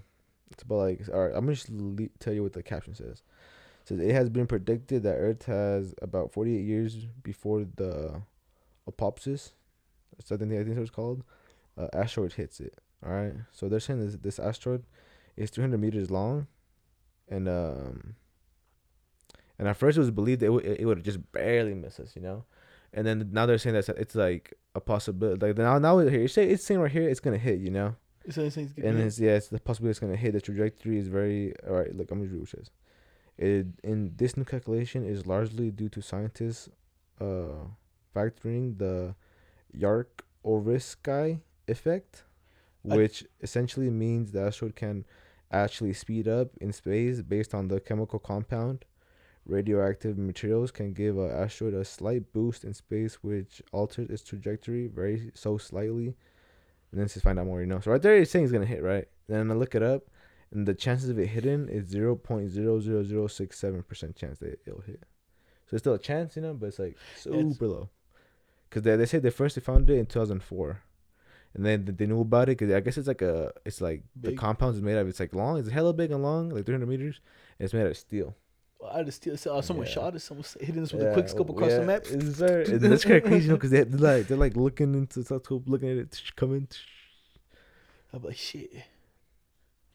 It's 0.50 0.62
about 0.62 0.76
like, 0.76 1.00
all 1.12 1.20
right, 1.20 1.34
I'm 1.34 1.44
gonna 1.44 1.54
just 1.54 1.70
le- 1.70 2.08
tell 2.18 2.32
you 2.32 2.42
what 2.42 2.52
the 2.52 2.62
caption 2.62 2.94
says. 2.94 3.22
It 3.82 3.88
says 3.88 4.00
it 4.00 4.12
has 4.12 4.28
been 4.28 4.46
predicted 4.46 5.02
that 5.04 5.14
Earth 5.14 5.44
has 5.46 5.94
about 6.02 6.32
48 6.32 6.60
years 6.60 7.06
before 7.22 7.64
the 7.76 8.22
Apophis. 8.86 9.52
That's 10.16 10.32
I 10.32 10.36
think 10.36 10.52
I 10.52 10.64
think 10.64 10.76
that's 10.76 10.90
what 10.90 10.92
called. 10.92 11.24
Uh, 11.76 11.88
asteroid 11.92 12.32
hits 12.32 12.60
it. 12.60 12.78
All 13.06 13.12
right, 13.12 13.34
so 13.52 13.68
they're 13.68 13.78
saying 13.78 14.04
this 14.04 14.16
this 14.16 14.38
asteroid 14.38 14.82
is 15.36 15.50
300 15.50 15.78
meters 15.78 16.10
long, 16.10 16.48
and 17.30 17.48
um, 17.48 18.14
and 19.58 19.68
at 19.68 19.76
first 19.76 19.96
it 19.96 20.00
was 20.00 20.10
believed 20.10 20.42
it, 20.42 20.50
would 20.50 20.64
it 20.64 20.84
would 20.86 21.02
just 21.04 21.20
barely 21.32 21.74
miss 21.74 21.98
us, 22.00 22.14
you 22.16 22.22
know, 22.22 22.44
and 22.92 23.06
then 23.06 23.28
now 23.32 23.46
they're 23.46 23.58
saying 23.58 23.74
that 23.74 23.88
it's 23.90 24.14
like 24.14 24.54
a 24.74 24.80
possibility. 24.80 25.46
Like 25.46 25.56
now 25.58 25.78
now 25.78 25.98
here, 25.98 26.20
you 26.20 26.28
say 26.28 26.48
it's 26.48 26.64
saying 26.64 26.80
right 26.80 26.90
here 26.92 27.08
it's 27.08 27.20
gonna 27.20 27.38
hit, 27.38 27.58
you 27.60 27.70
know. 27.70 27.96
So 28.30 28.42
it's, 28.42 28.72
And 28.88 28.98
it's 29.06 29.18
yeah, 29.18 29.32
it's 29.32 29.48
the 29.48 29.58
possibility 29.60 29.90
it's 29.92 29.98
gonna 30.00 30.16
hit. 30.16 30.32
The 30.32 30.40
trajectory 30.40 30.98
is 30.98 31.08
very 31.08 31.54
all 31.66 31.74
right. 31.76 31.94
Look, 31.94 32.10
I'm 32.10 32.18
gonna 32.18 32.30
read 32.30 32.40
what 32.40 32.48
it 32.52 32.56
says. 32.56 32.70
It 33.38 33.66
in 33.82 34.12
this 34.16 34.36
new 34.36 34.44
calculation 34.44 35.04
is 35.04 35.26
largely 35.26 35.70
due 35.70 35.88
to 35.90 36.00
scientists, 36.02 36.68
uh, 37.20 37.66
factoring 38.14 38.78
the 38.78 39.14
Yarkovsky 40.44 41.40
effect, 41.66 42.24
I- 42.88 42.96
which 42.96 43.24
essentially 43.40 43.90
means 43.90 44.32
the 44.32 44.40
asteroid 44.42 44.76
can 44.76 45.04
actually 45.50 45.92
speed 45.92 46.28
up 46.28 46.48
in 46.60 46.72
space 46.72 47.22
based 47.22 47.54
on 47.54 47.68
the 47.68 47.80
chemical 47.80 48.18
compound. 48.18 48.84
Radioactive 49.46 50.18
materials 50.18 50.70
can 50.70 50.92
give 50.92 51.16
an 51.16 51.30
asteroid 51.30 51.72
a 51.74 51.84
slight 51.84 52.32
boost 52.34 52.64
in 52.64 52.74
space, 52.74 53.14
which 53.22 53.62
alters 53.72 54.10
its 54.10 54.22
trajectory 54.22 54.86
very 54.88 55.30
so 55.34 55.56
slightly 55.56 56.16
and 56.90 57.00
then 57.00 57.08
says 57.08 57.22
find 57.22 57.38
out 57.38 57.46
more, 57.46 57.60
you 57.60 57.66
know. 57.66 57.80
So 57.80 57.90
right 57.92 58.02
there, 58.02 58.16
it's 58.16 58.30
saying 58.30 58.44
it's 58.44 58.52
gonna 58.52 58.66
hit, 58.66 58.82
right? 58.82 59.06
Then 59.26 59.50
I 59.50 59.54
look 59.54 59.74
it 59.74 59.82
up, 59.82 60.04
and 60.50 60.66
the 60.66 60.74
chances 60.74 61.08
of 61.10 61.18
it 61.18 61.28
hitting 61.28 61.68
is 61.68 61.86
zero 61.86 62.14
point 62.16 62.50
zero 62.50 62.80
zero 62.80 63.02
zero 63.04 63.26
six 63.26 63.58
seven 63.58 63.82
percent 63.82 64.16
chance 64.16 64.38
that 64.40 64.58
it'll 64.66 64.80
hit. 64.82 65.02
So 65.66 65.74
it's 65.76 65.82
still 65.82 65.94
a 65.94 65.98
chance, 65.98 66.36
you 66.36 66.42
know, 66.42 66.54
but 66.54 66.66
it's 66.66 66.78
like 66.78 66.96
super 67.16 67.38
It's- 67.38 67.60
low. 67.60 67.90
Cause 68.70 68.82
they 68.82 68.96
they 68.96 69.06
said 69.06 69.22
they 69.22 69.30
first 69.30 69.54
they 69.54 69.62
found 69.62 69.88
it 69.88 69.96
in 69.98 70.04
two 70.04 70.18
thousand 70.18 70.42
four, 70.42 70.82
and 71.58 71.66
then 71.66 71.96
they 71.98 72.06
knew 72.06 72.20
about 72.20 72.48
it 72.48 72.56
because 72.56 72.72
I 72.72 72.78
guess 72.78 72.96
it's 72.96 73.08
like 73.08 73.20
a 73.20 73.52
it's 73.64 73.80
like 73.80 74.04
the 74.14 74.32
compound 74.32 74.76
is 74.76 74.80
made 74.80 74.96
of 74.96 75.08
it's 75.08 75.18
like 75.18 75.34
long, 75.34 75.58
it's 75.58 75.68
hella 75.68 75.92
big 75.92 76.12
and 76.12 76.22
long, 76.22 76.50
like 76.50 76.64
three 76.64 76.74
hundred 76.74 76.88
meters, 76.88 77.20
and 77.58 77.64
it's 77.64 77.74
made 77.74 77.80
out 77.80 77.88
of 77.88 77.96
steel. 77.96 78.36
Well, 78.78 78.92
I 78.94 79.02
just 79.02 79.16
still 79.16 79.36
saw 79.36 79.60
someone 79.60 79.86
Yeah. 79.86 79.92
shot 79.92 80.14
us. 80.14 80.22
Someone 80.22 80.46
hitting 80.60 80.84
us 80.84 80.92
with 80.92 81.04
a 81.04 81.12
quick 81.12 81.28
scope 81.28 81.50
across 81.50 81.70
yeah, 81.72 81.78
the 81.80 81.84
map. 81.84 82.06
Is 82.06 82.38
there, 82.38 82.64
that's 82.64 83.02
kind 83.02 83.16
of 83.16 83.24
crazy, 83.24 83.46
you 83.46 83.48
know, 83.50 83.56
because 83.56 83.70
they 83.70 83.82
they're 83.82 83.98
like 83.98 84.28
they're 84.28 84.36
like 84.36 84.56
looking 84.56 84.94
into 84.94 85.18
the 85.18 85.24
telescope, 85.24 85.64
looking 85.66 85.90
at 85.90 85.96
it 85.96 86.22
coming. 86.36 86.68
I'm 88.12 88.22
like 88.22 88.36
shit. 88.36 88.70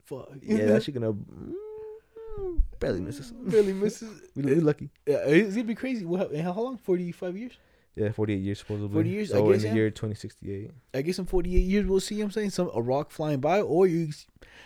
Fuck. 0.04 0.32
Yeah, 0.42 0.66
that 0.66 0.84
shit 0.84 0.96
gonna 0.96 1.14
barely 2.82 3.00
misses. 3.00 3.32
Barely 3.32 3.72
misses. 3.72 4.22
We, 4.36 4.44
we 4.56 4.56
lucky. 4.56 4.90
Yeah, 5.08 5.20
it's 5.28 5.56
gonna 5.56 5.64
be 5.64 5.76
crazy. 5.76 6.04
What? 6.04 6.36
How 6.36 6.52
long? 6.52 6.78
Forty 6.78 7.14
five 7.14 7.38
years. 7.38 7.54
Yeah, 7.96 8.12
48 8.12 8.38
years 8.38 8.60
supposedly. 8.60 8.94
40 8.94 9.10
years, 9.10 9.32
I 9.32 9.38
oh, 9.38 9.40
So 9.40 9.52
guess, 9.52 9.64
in 9.64 9.70
the 9.70 9.76
year 9.76 9.90
2068. 9.92 10.72
I 10.96 11.02
guess 11.02 11.20
in 11.20 11.26
forty 11.26 11.56
eight 11.56 11.60
years 11.62 11.86
we'll 11.86 12.00
see. 12.00 12.22
I'm 12.22 12.32
saying 12.32 12.50
some 12.50 12.72
a 12.74 12.82
rock 12.82 13.12
flying 13.12 13.40
by, 13.40 13.62
or 13.62 13.86
you, 13.86 14.10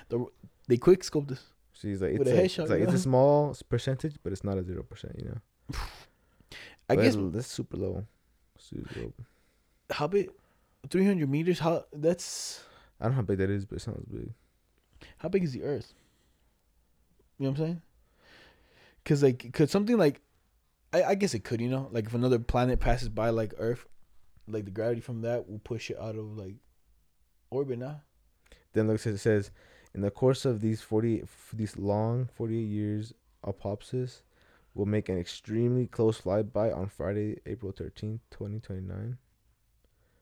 the 0.09 0.25
they 0.67 0.77
quick 0.77 1.01
scoped 1.01 1.31
us. 1.31 1.43
She's 1.73 2.01
like, 2.01 2.11
it's, 2.11 2.19
With 2.19 2.27
a 2.29 2.31
headshot, 2.31 2.63
it's, 2.63 2.69
like, 2.71 2.81
it's 2.81 2.93
a 2.93 2.99
small 2.99 3.55
percentage, 3.69 4.15
but 4.23 4.33
it's 4.33 4.43
not 4.43 4.57
a 4.57 4.63
0%, 4.63 5.19
you 5.19 5.25
know? 5.25 5.37
I 6.89 6.95
But 6.95 7.03
guess 7.03 7.15
that's, 7.15 7.33
that's 7.33 7.47
super 7.47 7.77
low. 7.77 8.05
Super 8.57 8.99
low. 8.99 9.13
how 9.91 10.07
big? 10.07 10.29
Three 10.89 11.05
hundred 11.05 11.29
meters. 11.29 11.59
How 11.59 11.83
that's 11.91 12.63
I 13.01 13.05
don't 13.05 13.11
know 13.11 13.15
how 13.17 13.21
big 13.23 13.39
that 13.39 13.49
is, 13.49 13.65
but 13.65 13.77
it 13.77 13.81
sounds 13.81 14.05
big. 14.09 14.31
how 15.17 15.27
big 15.27 15.43
is 15.43 15.51
the 15.51 15.63
Earth? 15.63 15.93
You 17.37 17.45
know 17.45 17.51
what 17.51 17.59
I'm 17.59 17.65
saying? 17.65 17.81
Cause 19.05 19.21
like, 19.23 19.51
could 19.53 19.69
something 19.69 19.97
like, 19.97 20.21
I, 20.93 21.03
I 21.03 21.15
guess 21.15 21.33
it 21.33 21.43
could. 21.43 21.61
You 21.61 21.69
know, 21.69 21.89
like 21.91 22.05
if 22.05 22.13
another 22.13 22.39
planet 22.39 22.79
passes 22.79 23.09
by 23.09 23.29
like 23.29 23.53
Earth, 23.57 23.85
like 24.47 24.65
the 24.65 24.71
gravity 24.71 25.01
from 25.01 25.21
that 25.21 25.49
will 25.49 25.59
push 25.59 25.89
it 25.91 25.97
out 25.99 26.15
of 26.15 26.37
like 26.37 26.55
orbit. 27.49 27.79
Now, 27.79 28.01
Then 28.73 28.87
look, 28.87 29.05
it 29.05 29.17
says, 29.17 29.51
in 29.93 30.01
the 30.01 30.11
course 30.11 30.45
of 30.45 30.61
these 30.61 30.81
40, 30.81 31.23
f- 31.23 31.51
these 31.53 31.77
long 31.77 32.29
48 32.35 32.59
years, 32.61 33.13
Apophis 33.45 34.21
will 34.73 34.85
make 34.85 35.09
an 35.09 35.17
extremely 35.17 35.87
close 35.87 36.21
flyby 36.21 36.75
on 36.75 36.87
Friday, 36.87 37.39
April 37.45 37.73
13th, 37.73 38.19
2029. 38.31 39.17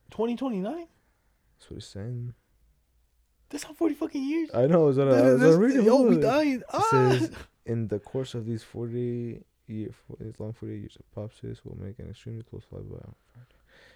twenty 0.09 0.35
twenty 0.35 0.59
nine. 0.59 0.87
That's 1.57 1.69
what 1.71 1.77
it's 1.77 1.87
saying. 1.87 2.33
That's 3.49 3.63
not 3.65 3.75
forty 3.77 3.95
fucking 3.95 4.23
years. 4.23 4.49
I 4.53 4.65
know. 4.67 4.87
Is 4.87 4.97
what 4.97 5.07
I, 5.09 5.11
I 5.11 5.21
That- 5.21 5.37
that's- 5.39 5.55
reading. 5.57 5.83
yo, 5.85 6.01
we 6.03 6.17
dying. 6.17 6.63
Ah. 6.73 6.87
says- 6.89 7.31
in 7.65 7.87
the 7.87 7.99
course 7.99 8.33
of 8.35 8.45
these 8.45 8.63
40 8.63 9.41
year, 9.67 9.89
for 10.07 10.17
these 10.23 10.39
long 10.39 10.53
40 10.53 10.75
years 10.77 10.97
of 10.97 11.05
popsis 11.15 11.59
will 11.63 11.77
make 11.81 11.99
an 11.99 12.09
extremely 12.09 12.43
close 12.43 12.63
flyby 12.71 12.93
on 12.93 13.15
Friday. 13.33 13.47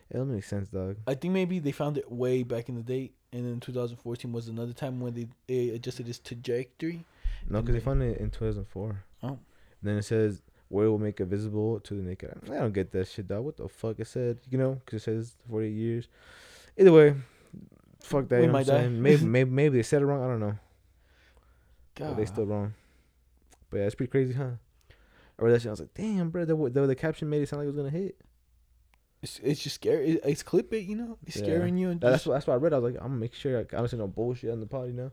It 0.09 0.17
don't 0.17 0.33
make 0.33 0.43
sense, 0.43 0.67
dog. 0.69 0.97
I 1.07 1.13
think 1.13 1.33
maybe 1.33 1.59
they 1.59 1.71
found 1.71 1.97
it 1.97 2.11
way 2.11 2.43
back 2.43 2.67
in 2.69 2.75
the 2.75 2.81
day, 2.81 3.11
and 3.31 3.45
then 3.45 3.59
2014 3.59 4.31
was 4.31 4.47
another 4.47 4.73
time 4.73 4.99
when 4.99 5.13
they, 5.13 5.27
they 5.47 5.69
adjusted 5.69 6.09
its 6.09 6.19
trajectory. 6.19 7.05
No, 7.47 7.61
because 7.61 7.75
they 7.75 7.79
found 7.81 8.01
it 8.03 8.17
in 8.17 8.29
2004. 8.31 9.03
Oh. 9.23 9.27
And 9.27 9.37
then 9.83 9.97
it 9.97 10.03
says 10.03 10.41
where 10.67 10.85
it 10.85 10.89
will 10.89 10.99
make 10.99 11.19
it 11.19 11.25
visible 11.25 11.79
to 11.81 11.93
the 11.95 12.01
naked 12.03 12.31
eye. 12.31 12.55
I 12.55 12.59
don't 12.59 12.73
get 12.73 12.91
that 12.91 13.07
shit, 13.07 13.27
dog. 13.27 13.43
What 13.43 13.57
the 13.57 13.67
fuck? 13.69 13.99
It 13.99 14.07
said, 14.07 14.39
you 14.49 14.57
know, 14.57 14.81
because 14.85 15.01
it 15.01 15.05
says 15.05 15.33
48 15.49 15.69
years. 15.69 16.07
Either 16.77 16.91
way, 16.91 17.15
fuck 18.01 18.27
that. 18.29 18.37
We 18.37 18.41
you 18.41 18.47
know 18.47 18.53
what 18.53 18.67
might 18.67 18.73
I'm 18.73 18.75
die. 18.75 18.81
saying? 18.81 19.01
Maybe, 19.01 19.25
maybe, 19.25 19.49
maybe 19.49 19.77
they 19.77 19.83
said 19.83 20.01
it 20.01 20.05
wrong. 20.05 20.23
I 20.23 20.27
don't 20.27 20.39
know. 20.39 20.55
God, 21.95 22.09
But 22.09 22.17
they 22.17 22.25
still 22.25 22.45
wrong. 22.45 22.73
But 23.69 23.77
yeah, 23.77 23.83
it's 23.85 23.95
pretty 23.95 24.11
crazy, 24.11 24.33
huh? 24.33 24.51
I 25.39 25.43
read 25.43 25.53
that 25.53 25.61
shit. 25.61 25.67
I 25.69 25.71
was 25.71 25.79
like, 25.79 25.93
damn, 25.93 26.29
bro. 26.29 26.45
The, 26.45 26.55
the, 26.69 26.87
the 26.87 26.95
caption 26.95 27.29
made 27.29 27.41
it 27.41 27.49
sound 27.49 27.59
like 27.61 27.65
it 27.65 27.75
was 27.75 27.77
gonna 27.77 27.89
hit. 27.89 28.19
it's, 29.21 29.39
it's 29.43 29.61
just 29.61 29.75
scary. 29.75 30.11
It, 30.11 30.21
it's 30.25 30.43
clickbait, 30.43 30.87
you 30.87 30.95
know. 30.95 31.17
It's 31.25 31.37
Yeah. 31.37 31.43
scaring 31.43 31.77
you. 31.77 31.89
And 31.89 32.01
That- 32.01 32.11
That's 32.11 32.19
just, 32.23 32.27
what, 32.27 32.33
that's 32.35 32.47
why 32.47 32.53
I 32.55 32.57
read. 32.57 32.73
I 32.73 32.79
was 32.79 32.91
like, 32.93 33.01
I'm 33.01 33.09
gonna 33.09 33.19
make 33.19 33.33
sure 33.33 33.57
I, 33.57 33.61
I 33.61 33.63
don't 33.63 33.87
say 33.89 33.97
no 33.97 34.07
bullshit 34.07 34.51
on 34.51 34.59
the 34.59 34.65
pod, 34.67 34.87
you 34.87 34.93
know. 34.93 35.11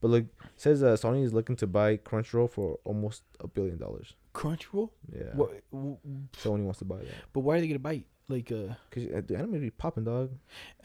But 0.00 0.08
look, 0.08 0.26
says 0.56 0.82
uh, 0.82 0.92
Sony 0.96 1.24
is 1.24 1.32
looking 1.32 1.56
to 1.56 1.66
buy 1.66 1.96
Crunchyroll 1.96 2.50
for 2.50 2.78
almost 2.84 3.24
a 3.40 3.48
billion 3.48 3.78
dollars. 3.78 4.14
Crunchyroll. 4.32 4.90
Yeah. 5.12 5.34
What? 5.34 5.50
Sony 5.72 6.62
wants 6.62 6.78
to 6.78 6.84
buy 6.84 6.98
that 6.98 7.06
But 7.32 7.40
why 7.40 7.56
are 7.56 7.60
they 7.60 7.66
gonna 7.66 7.80
bite? 7.80 8.06
Like 8.28 8.52
uh, 8.52 8.74
because 8.88 9.06
uh, 9.12 9.22
the 9.26 9.36
anime 9.36 9.58
be 9.60 9.70
popping, 9.70 10.04
dog. 10.04 10.30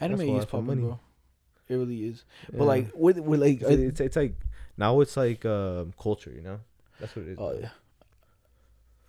anime 0.00 0.20
is 0.22 0.46
popping, 0.46 0.66
money. 0.66 0.80
bro. 0.80 0.98
It 1.68 1.74
really 1.76 2.04
is. 2.06 2.24
Yeah. 2.50 2.58
But 2.58 2.64
like, 2.64 2.90
with 2.94 3.18
with 3.18 3.40
like, 3.40 3.60
it's, 3.62 3.70
it's, 3.70 4.00
it's 4.00 4.16
like 4.16 4.34
now 4.76 4.98
it's 5.00 5.16
like 5.16 5.44
um, 5.44 5.92
culture, 6.00 6.32
you 6.34 6.40
know. 6.42 6.58
That's 6.98 7.14
what 7.14 7.26
it 7.26 7.32
is. 7.32 7.38
Oh 7.38 7.52
yeah. 7.60 7.68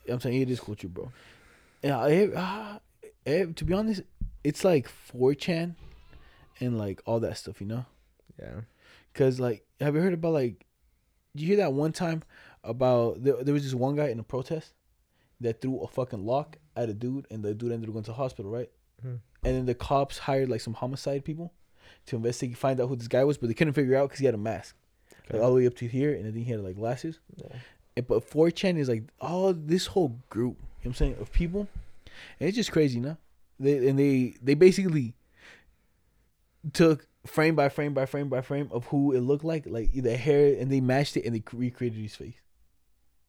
I'm 0.09 0.19
saying 0.19 0.41
it 0.41 0.49
is 0.49 0.59
culture, 0.59 0.87
bro. 0.87 1.11
Yeah, 1.83 1.99
I, 1.99 2.27
uh, 2.27 2.79
eh, 3.25 3.45
to 3.55 3.65
be 3.65 3.73
honest, 3.73 4.01
it's 4.43 4.63
like 4.63 4.89
4chan 5.13 5.75
and 6.59 6.77
like 6.77 7.01
all 7.05 7.19
that 7.19 7.37
stuff, 7.37 7.61
you 7.61 7.67
know? 7.67 7.85
yeah. 8.39 8.61
Cause 9.13 9.39
like, 9.39 9.65
have 9.79 9.95
you 9.95 10.01
heard 10.01 10.13
about 10.13 10.33
like? 10.33 10.65
Did 11.35 11.41
you 11.41 11.47
hear 11.47 11.57
that 11.57 11.73
one 11.73 11.91
time 11.93 12.23
about 12.63 13.23
there, 13.23 13.41
there 13.43 13.53
was 13.53 13.63
this 13.63 13.73
one 13.73 13.95
guy 13.95 14.07
in 14.07 14.19
a 14.19 14.23
protest 14.23 14.73
that 15.41 15.61
threw 15.61 15.79
a 15.79 15.87
fucking 15.87 16.25
lock 16.25 16.57
at 16.75 16.89
a 16.89 16.93
dude, 16.93 17.25
and 17.31 17.43
the 17.43 17.53
dude 17.53 17.71
ended 17.71 17.89
up 17.89 17.93
going 17.93 18.03
to 18.05 18.11
the 18.11 18.15
hospital, 18.15 18.51
right? 18.51 18.69
Mhm. 19.05 19.19
And 19.43 19.55
then 19.55 19.65
the 19.65 19.75
cops 19.75 20.17
hired 20.17 20.49
like 20.49 20.61
some 20.61 20.73
homicide 20.73 21.23
people 21.23 21.53
to 22.07 22.15
investigate, 22.17 22.57
find 22.57 22.79
out 22.81 22.89
who 22.89 22.95
this 22.95 23.07
guy 23.07 23.23
was, 23.23 23.37
but 23.37 23.47
they 23.47 23.53
couldn't 23.53 23.73
figure 23.73 23.95
out 23.95 24.09
because 24.09 24.19
he 24.19 24.25
had 24.25 24.33
a 24.35 24.39
mask, 24.39 24.75
like 25.31 25.41
all 25.41 25.49
the 25.49 25.55
way 25.55 25.67
up 25.67 25.75
to 25.75 25.87
here, 25.87 26.13
and 26.13 26.25
then 26.25 26.33
he 26.33 26.43
had 26.45 26.59
like 26.61 26.75
glasses. 26.75 27.19
Yeah. 27.37 27.55
But 27.95 28.29
4chan 28.29 28.77
is 28.77 28.89
like 28.89 29.03
all 29.21 29.53
this 29.53 29.87
whole 29.87 30.19
group, 30.29 30.57
you 30.57 30.63
know 30.63 30.67
what 30.81 30.87
I'm 30.89 30.93
saying, 30.95 31.17
of 31.19 31.31
people. 31.31 31.67
And 32.39 32.49
it's 32.49 32.57
just 32.57 32.71
crazy, 32.71 32.99
no? 32.99 33.17
They 33.59 33.87
and 33.87 33.97
they 33.97 34.35
they 34.41 34.53
basically 34.53 35.13
took 36.73 37.07
frame 37.25 37.55
by 37.55 37.69
frame 37.69 37.93
by 37.93 38.05
frame 38.05 38.27
by 38.27 38.41
frame 38.41 38.69
of 38.71 38.85
who 38.87 39.13
it 39.13 39.21
looked 39.21 39.45
like, 39.45 39.65
like 39.65 39.93
the 39.93 40.17
hair, 40.17 40.59
and 40.59 40.71
they 40.71 40.81
matched 40.81 41.15
it 41.15 41.25
and 41.25 41.35
they 41.35 41.43
recreated 41.53 41.99
his 41.99 42.15
face. 42.15 42.41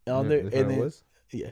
And 0.07 0.17
on 0.17 0.25
Yeah, 0.25 0.29
there, 0.29 0.41
and 0.41 0.71
then, 0.71 0.79
was? 0.79 1.05
yeah, 1.31 1.51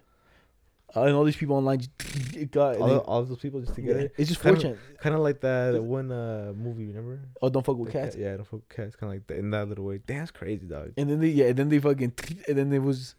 uh, 0.97 1.03
and 1.03 1.15
all 1.15 1.25
these 1.25 1.37
people 1.37 1.57
online, 1.57 1.79
just, 1.81 2.37
it 2.37 2.51
got, 2.51 2.77
all, 2.77 2.89
they- 2.89 2.97
all 2.97 3.23
those 3.25 3.39
people 3.39 3.61
just 3.61 3.71
yeah, 3.79 3.87
together. 3.87 4.13
it's 4.17 4.29
just 4.29 4.43
Kinda- 4.43 4.77
Kind 4.99 5.15
of 5.15 5.21
like 5.23 5.41
that 5.41 5.83
one 5.83 6.11
uh, 6.13 6.53
movie, 6.57 6.87
remember? 6.87 7.21
Oh, 7.43 7.49
don't 7.51 7.65
fuck 7.65 7.77
with 7.77 7.93
cats. 7.93 8.15
cat- 8.15 8.23
yeah, 8.23 8.37
the 8.37 8.45
fuck 8.45 8.53
with 8.53 8.69
cats. 8.69 8.97
Kind 8.97 9.11
of 9.13 9.17
like 9.17 9.27
that 9.29 9.39
in 9.39 9.51
that 9.51 9.69
little 9.69 9.85
way. 9.85 10.01
Damn, 10.07 10.19
that's 10.19 10.31
crazy, 10.31 10.67
dog. 10.67 10.93
And 10.97 11.11
then 11.11 11.21
they 11.21 11.29
yeah, 11.29 11.47
and 11.47 11.57
then 11.57 11.69
they 11.69 11.79
fucking 11.79 12.13
and 12.49 12.57
then 12.59 12.71
there 12.71 12.81
was 12.81 13.15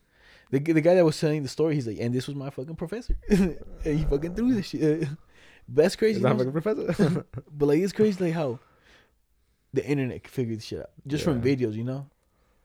the 0.52 0.60
the 0.60 0.82
guy 0.82 0.96
that 0.96 1.06
was 1.06 1.20
telling 1.20 1.44
the 1.44 1.50
story. 1.50 1.76
He's 1.76 1.88
like, 1.88 1.98
and 2.00 2.14
this 2.14 2.28
was 2.28 2.36
my 2.36 2.50
fucking 2.50 2.76
professor, 2.76 3.18
and 3.30 3.58
he 3.84 4.04
fucking 4.06 4.36
threw 4.36 4.54
this 4.54 4.68
shit. 4.68 5.08
That's 5.68 5.96
crazy. 5.96 6.18
Is 6.18 6.22
that 6.24 6.30
you 6.38 6.46
know? 6.46 6.52
fucking 6.52 6.62
professor? 6.62 7.26
But 7.52 7.66
like 7.66 7.80
it's 7.80 7.94
crazy 7.94 8.24
like 8.24 8.34
how 8.34 8.60
the 9.74 9.86
internet 9.86 10.24
can 10.24 10.32
figure 10.32 10.56
this 10.56 10.64
shit 10.66 10.80
out 10.80 10.92
just 11.06 11.24
from 11.24 11.42
videos, 11.42 11.74
you 11.74 11.84
know. 11.84 12.08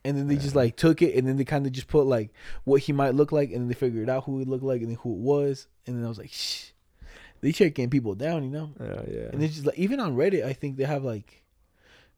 And 0.05 0.16
then 0.16 0.28
they 0.28 0.36
just 0.36 0.55
like 0.55 0.76
took 0.76 1.03
it, 1.03 1.14
and 1.14 1.26
then 1.28 1.36
they 1.36 1.44
kind 1.44 1.66
of 1.66 1.72
just 1.72 1.88
put 1.88 2.07
like 2.07 2.32
what 2.64 2.80
he 2.80 2.92
might 2.92 3.14
look 3.14 3.32
like, 3.32 3.51
and 3.51 3.61
then 3.61 3.68
they 3.68 3.74
figured 3.74 4.09
out 4.09 4.24
who 4.24 4.38
he 4.38 4.44
looked 4.46 4.64
like, 4.64 4.80
and 4.80 4.90
then 4.90 4.96
who 5.03 5.12
it 5.12 5.18
was, 5.18 5.66
and 5.86 5.96
then 5.96 6.05
I 6.05 6.09
was 6.09 6.16
like, 6.16 6.30
shh, 6.32 6.70
they 7.42 7.53
checking 7.53 7.90
people 7.90 8.14
down, 8.14 8.42
you 8.44 8.51
know. 8.51 8.70
yeah, 8.80 9.03
yeah. 9.07 9.28
And 9.32 9.42
it's 9.42 9.55
just 9.55 9.66
like 9.66 9.78
even 9.78 10.01
on 10.01 10.16
Reddit, 10.16 10.44
I 10.44 10.55
think 10.55 10.76
they 10.78 10.84
have 10.84 11.05
like 11.05 11.42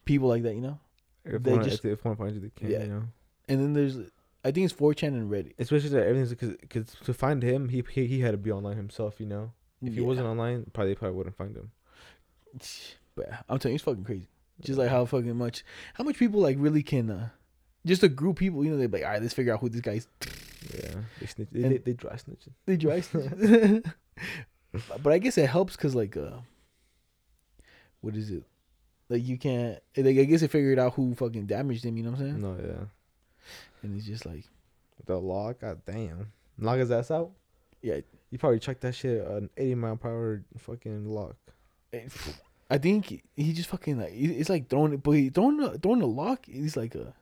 people 0.05 0.29
like 0.29 0.43
that, 0.45 0.55
you 0.55 0.61
know. 0.61 0.79
if 1.25 1.43
they 1.43 1.53
one, 1.53 1.65
just- 1.65 1.85
if, 1.85 2.05
one 2.05 2.15
finds 2.17 2.35
you, 2.35 2.41
they 2.41 2.51
can. 2.55 2.71
Yeah. 2.71 2.83
You 2.83 2.89
know. 2.89 3.03
And 3.49 3.61
then 3.61 3.73
there's, 3.73 3.97
I 4.45 4.53
think 4.53 4.65
it's 4.65 4.75
4chan 4.75 5.09
and 5.09 5.31
Reddit. 5.31 5.55
Especially 5.59 5.89
that 5.91 6.07
everything's 6.07 6.31
because 6.31 6.55
cause 6.71 6.97
to 7.05 7.13
find 7.13 7.43
him, 7.43 7.69
he, 7.69 7.83
he 7.91 8.07
he 8.07 8.21
had 8.21 8.31
to 8.31 8.39
be 8.39 8.53
online 8.53 8.77
himself. 8.77 9.19
You 9.19 9.27
know. 9.27 9.53
If 9.83 9.95
he 9.95 10.01
wasn't 10.01 10.29
online, 10.29 10.67
probably 10.73 10.95
probably 10.95 11.17
wouldn't 11.17 11.37
find 11.37 11.57
him. 11.57 11.73
But 13.15 13.29
I'm 13.47 13.59
telling 13.59 13.73
you, 13.73 13.75
it's 13.75 13.85
fucking 13.85 14.05
crazy. 14.05 14.29
Just 14.63 14.79
like 14.79 14.89
how 14.89 15.05
fucking 15.05 15.37
much, 15.37 15.65
how 15.95 16.05
much 16.05 16.17
people 16.17 16.41
like 16.41 16.57
really 16.59 16.83
can, 16.83 17.11
uh 17.11 17.29
just 17.87 18.03
a 18.03 18.09
group 18.09 18.37
of 18.37 18.41
people, 18.41 18.65
you 18.65 18.71
know, 18.71 18.77
they're 18.79 18.89
like, 18.89 19.03
all 19.05 19.11
right, 19.11 19.23
let's 19.23 19.35
figure 19.35 19.53
out 19.55 19.61
who 19.61 19.69
this 19.69 19.81
guy's. 19.81 20.07
Yeah, 20.73 20.95
they 21.19 21.27
snitch. 21.27 21.49
They, 21.51 21.63
they, 21.63 21.79
they 21.79 21.93
dry 21.93 22.13
snitching. 22.15 22.53
They 22.67 22.77
dry 22.77 23.01
snitch. 23.03 23.85
but 25.03 25.13
I 25.13 25.19
guess 25.19 25.37
it 25.37 25.51
helps 25.51 25.75
because 25.77 25.95
like, 25.97 26.17
uh 26.17 26.39
what 28.01 28.15
is 28.17 28.31
it? 28.31 28.45
Like 29.09 29.27
you 29.27 29.37
can't. 29.39 29.79
Like 29.97 30.17
I 30.19 30.25
guess 30.25 30.41
they 30.41 30.47
figured 30.47 30.79
out 30.79 30.95
who 30.95 31.15
fucking 31.17 31.47
damaged 31.47 31.85
him. 31.85 31.97
You 31.97 32.05
know 32.05 32.11
what 32.13 32.21
I'm 32.21 32.41
saying? 32.41 32.41
No, 32.41 32.57
yeah. 32.65 32.85
And 33.83 33.97
it's 33.97 34.07
just 34.07 34.25
like, 34.25 34.45
The 35.05 35.19
lock, 35.19 35.61
god 35.61 35.81
damn. 35.85 36.33
Lock 36.59 36.79
his 36.79 36.93
ass 36.93 37.11
out. 37.11 37.33
yeah. 37.83 37.99
You 38.31 38.39
probably 38.39 38.61
checked 38.61 38.81
that 38.83 38.95
shit 38.95 39.27
an 39.27 39.51
80 39.57 39.75
mile 39.75 39.97
per 39.97 40.09
hour 40.09 40.43
fucking 40.59 41.07
lock. 41.11 41.37
I 42.71 42.79
think 42.79 43.23
he 43.35 43.53
just 43.53 43.69
fucking 43.69 43.99
like 43.99 44.13
it's 44.15 44.49
like 44.49 44.69
throwing 44.69 44.95
it, 44.95 45.03
but 45.03 45.11
he 45.11 45.29
throwing 45.29 45.57
the 45.59 45.77
throwing 45.79 45.99
the 45.99 46.07
lock. 46.07 46.47
It's 46.49 46.77
like 46.77 46.95
a. 46.95 47.13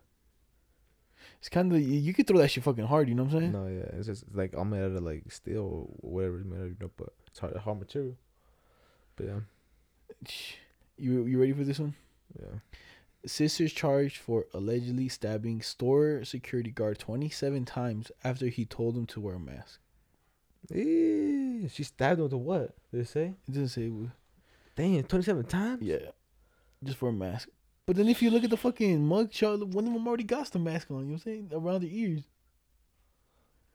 It's 1.41 1.49
kind 1.49 1.73
of 1.73 1.81
you 1.81 2.13
could 2.15 2.27
throw 2.27 2.39
that 2.39 2.49
shit 2.51 2.63
fucking 2.65 2.85
hard. 2.87 3.09
You 3.09 3.15
know 3.15 3.25
what 3.25 3.33
I'm 3.35 3.41
saying? 3.41 3.53
No, 3.53 3.67
yeah, 3.67 3.99
it's 3.99 4.07
just 4.07 4.25
like 4.33 4.53
I'm 4.57 4.71
made 4.71 4.83
out 4.83 4.93
of 4.93 5.03
like 5.03 5.33
steel 5.33 5.89
or 6.03 6.11
whatever 6.11 6.37
it's 6.39 6.47
made 6.47 6.57
out 6.59 6.63
of, 6.65 6.69
you 6.69 6.77
know, 6.81 6.91
but 6.97 7.09
it's 7.27 7.39
hard, 7.39 7.57
hard 7.57 7.79
material. 7.81 8.17
But 9.17 9.27
yeah, 9.27 9.41
You 10.99 11.25
you 11.27 11.39
ready 11.41 11.53
for 11.53 11.65
this 11.65 11.79
one? 11.79 11.95
yeah. 12.39 12.59
Sisters 13.27 13.73
charged 13.73 14.17
for 14.17 14.47
allegedly 14.55 15.09
stabbing 15.09 15.61
store 15.63 16.25
security 16.25 16.71
guard 16.71 16.99
27 16.99 17.65
times 17.67 18.11
after 18.25 18.47
he 18.47 18.65
told 18.65 18.97
him 18.97 19.05
to 19.07 19.21
wear 19.21 19.35
a 19.35 19.41
mask. 19.41 19.79
Eh, 20.75 21.69
she 21.69 21.83
stabbed 21.85 22.19
him 22.19 22.25
with 22.25 22.33
a 22.33 22.39
what? 22.39 22.75
Did 22.93 23.01
it 23.01 23.09
say? 23.09 23.35
It 23.49 23.53
doesn't 23.53 23.69
say. 23.69 23.91
Damn, 24.77 25.03
27 25.05 25.45
times? 25.47 25.83
Yeah, 25.83 26.13
just 26.85 26.97
for 26.99 27.09
a 27.11 27.13
mask. 27.13 27.49
But 27.91 27.97
then 27.97 28.07
if 28.07 28.23
you 28.23 28.31
look 28.31 28.45
at 28.45 28.51
the 28.51 28.57
fucking 28.57 29.05
mug 29.05 29.33
shot, 29.33 29.67
one 29.67 29.85
of 29.85 29.93
them 29.93 30.07
already 30.07 30.23
got 30.23 30.47
the 30.53 30.61
mask 30.61 30.93
on. 30.93 30.99
You 30.99 31.05
know 31.07 31.09
what 31.15 31.15
I'm 31.15 31.19
saying? 31.23 31.51
Around 31.53 31.81
the 31.81 32.01
ears. 32.01 32.23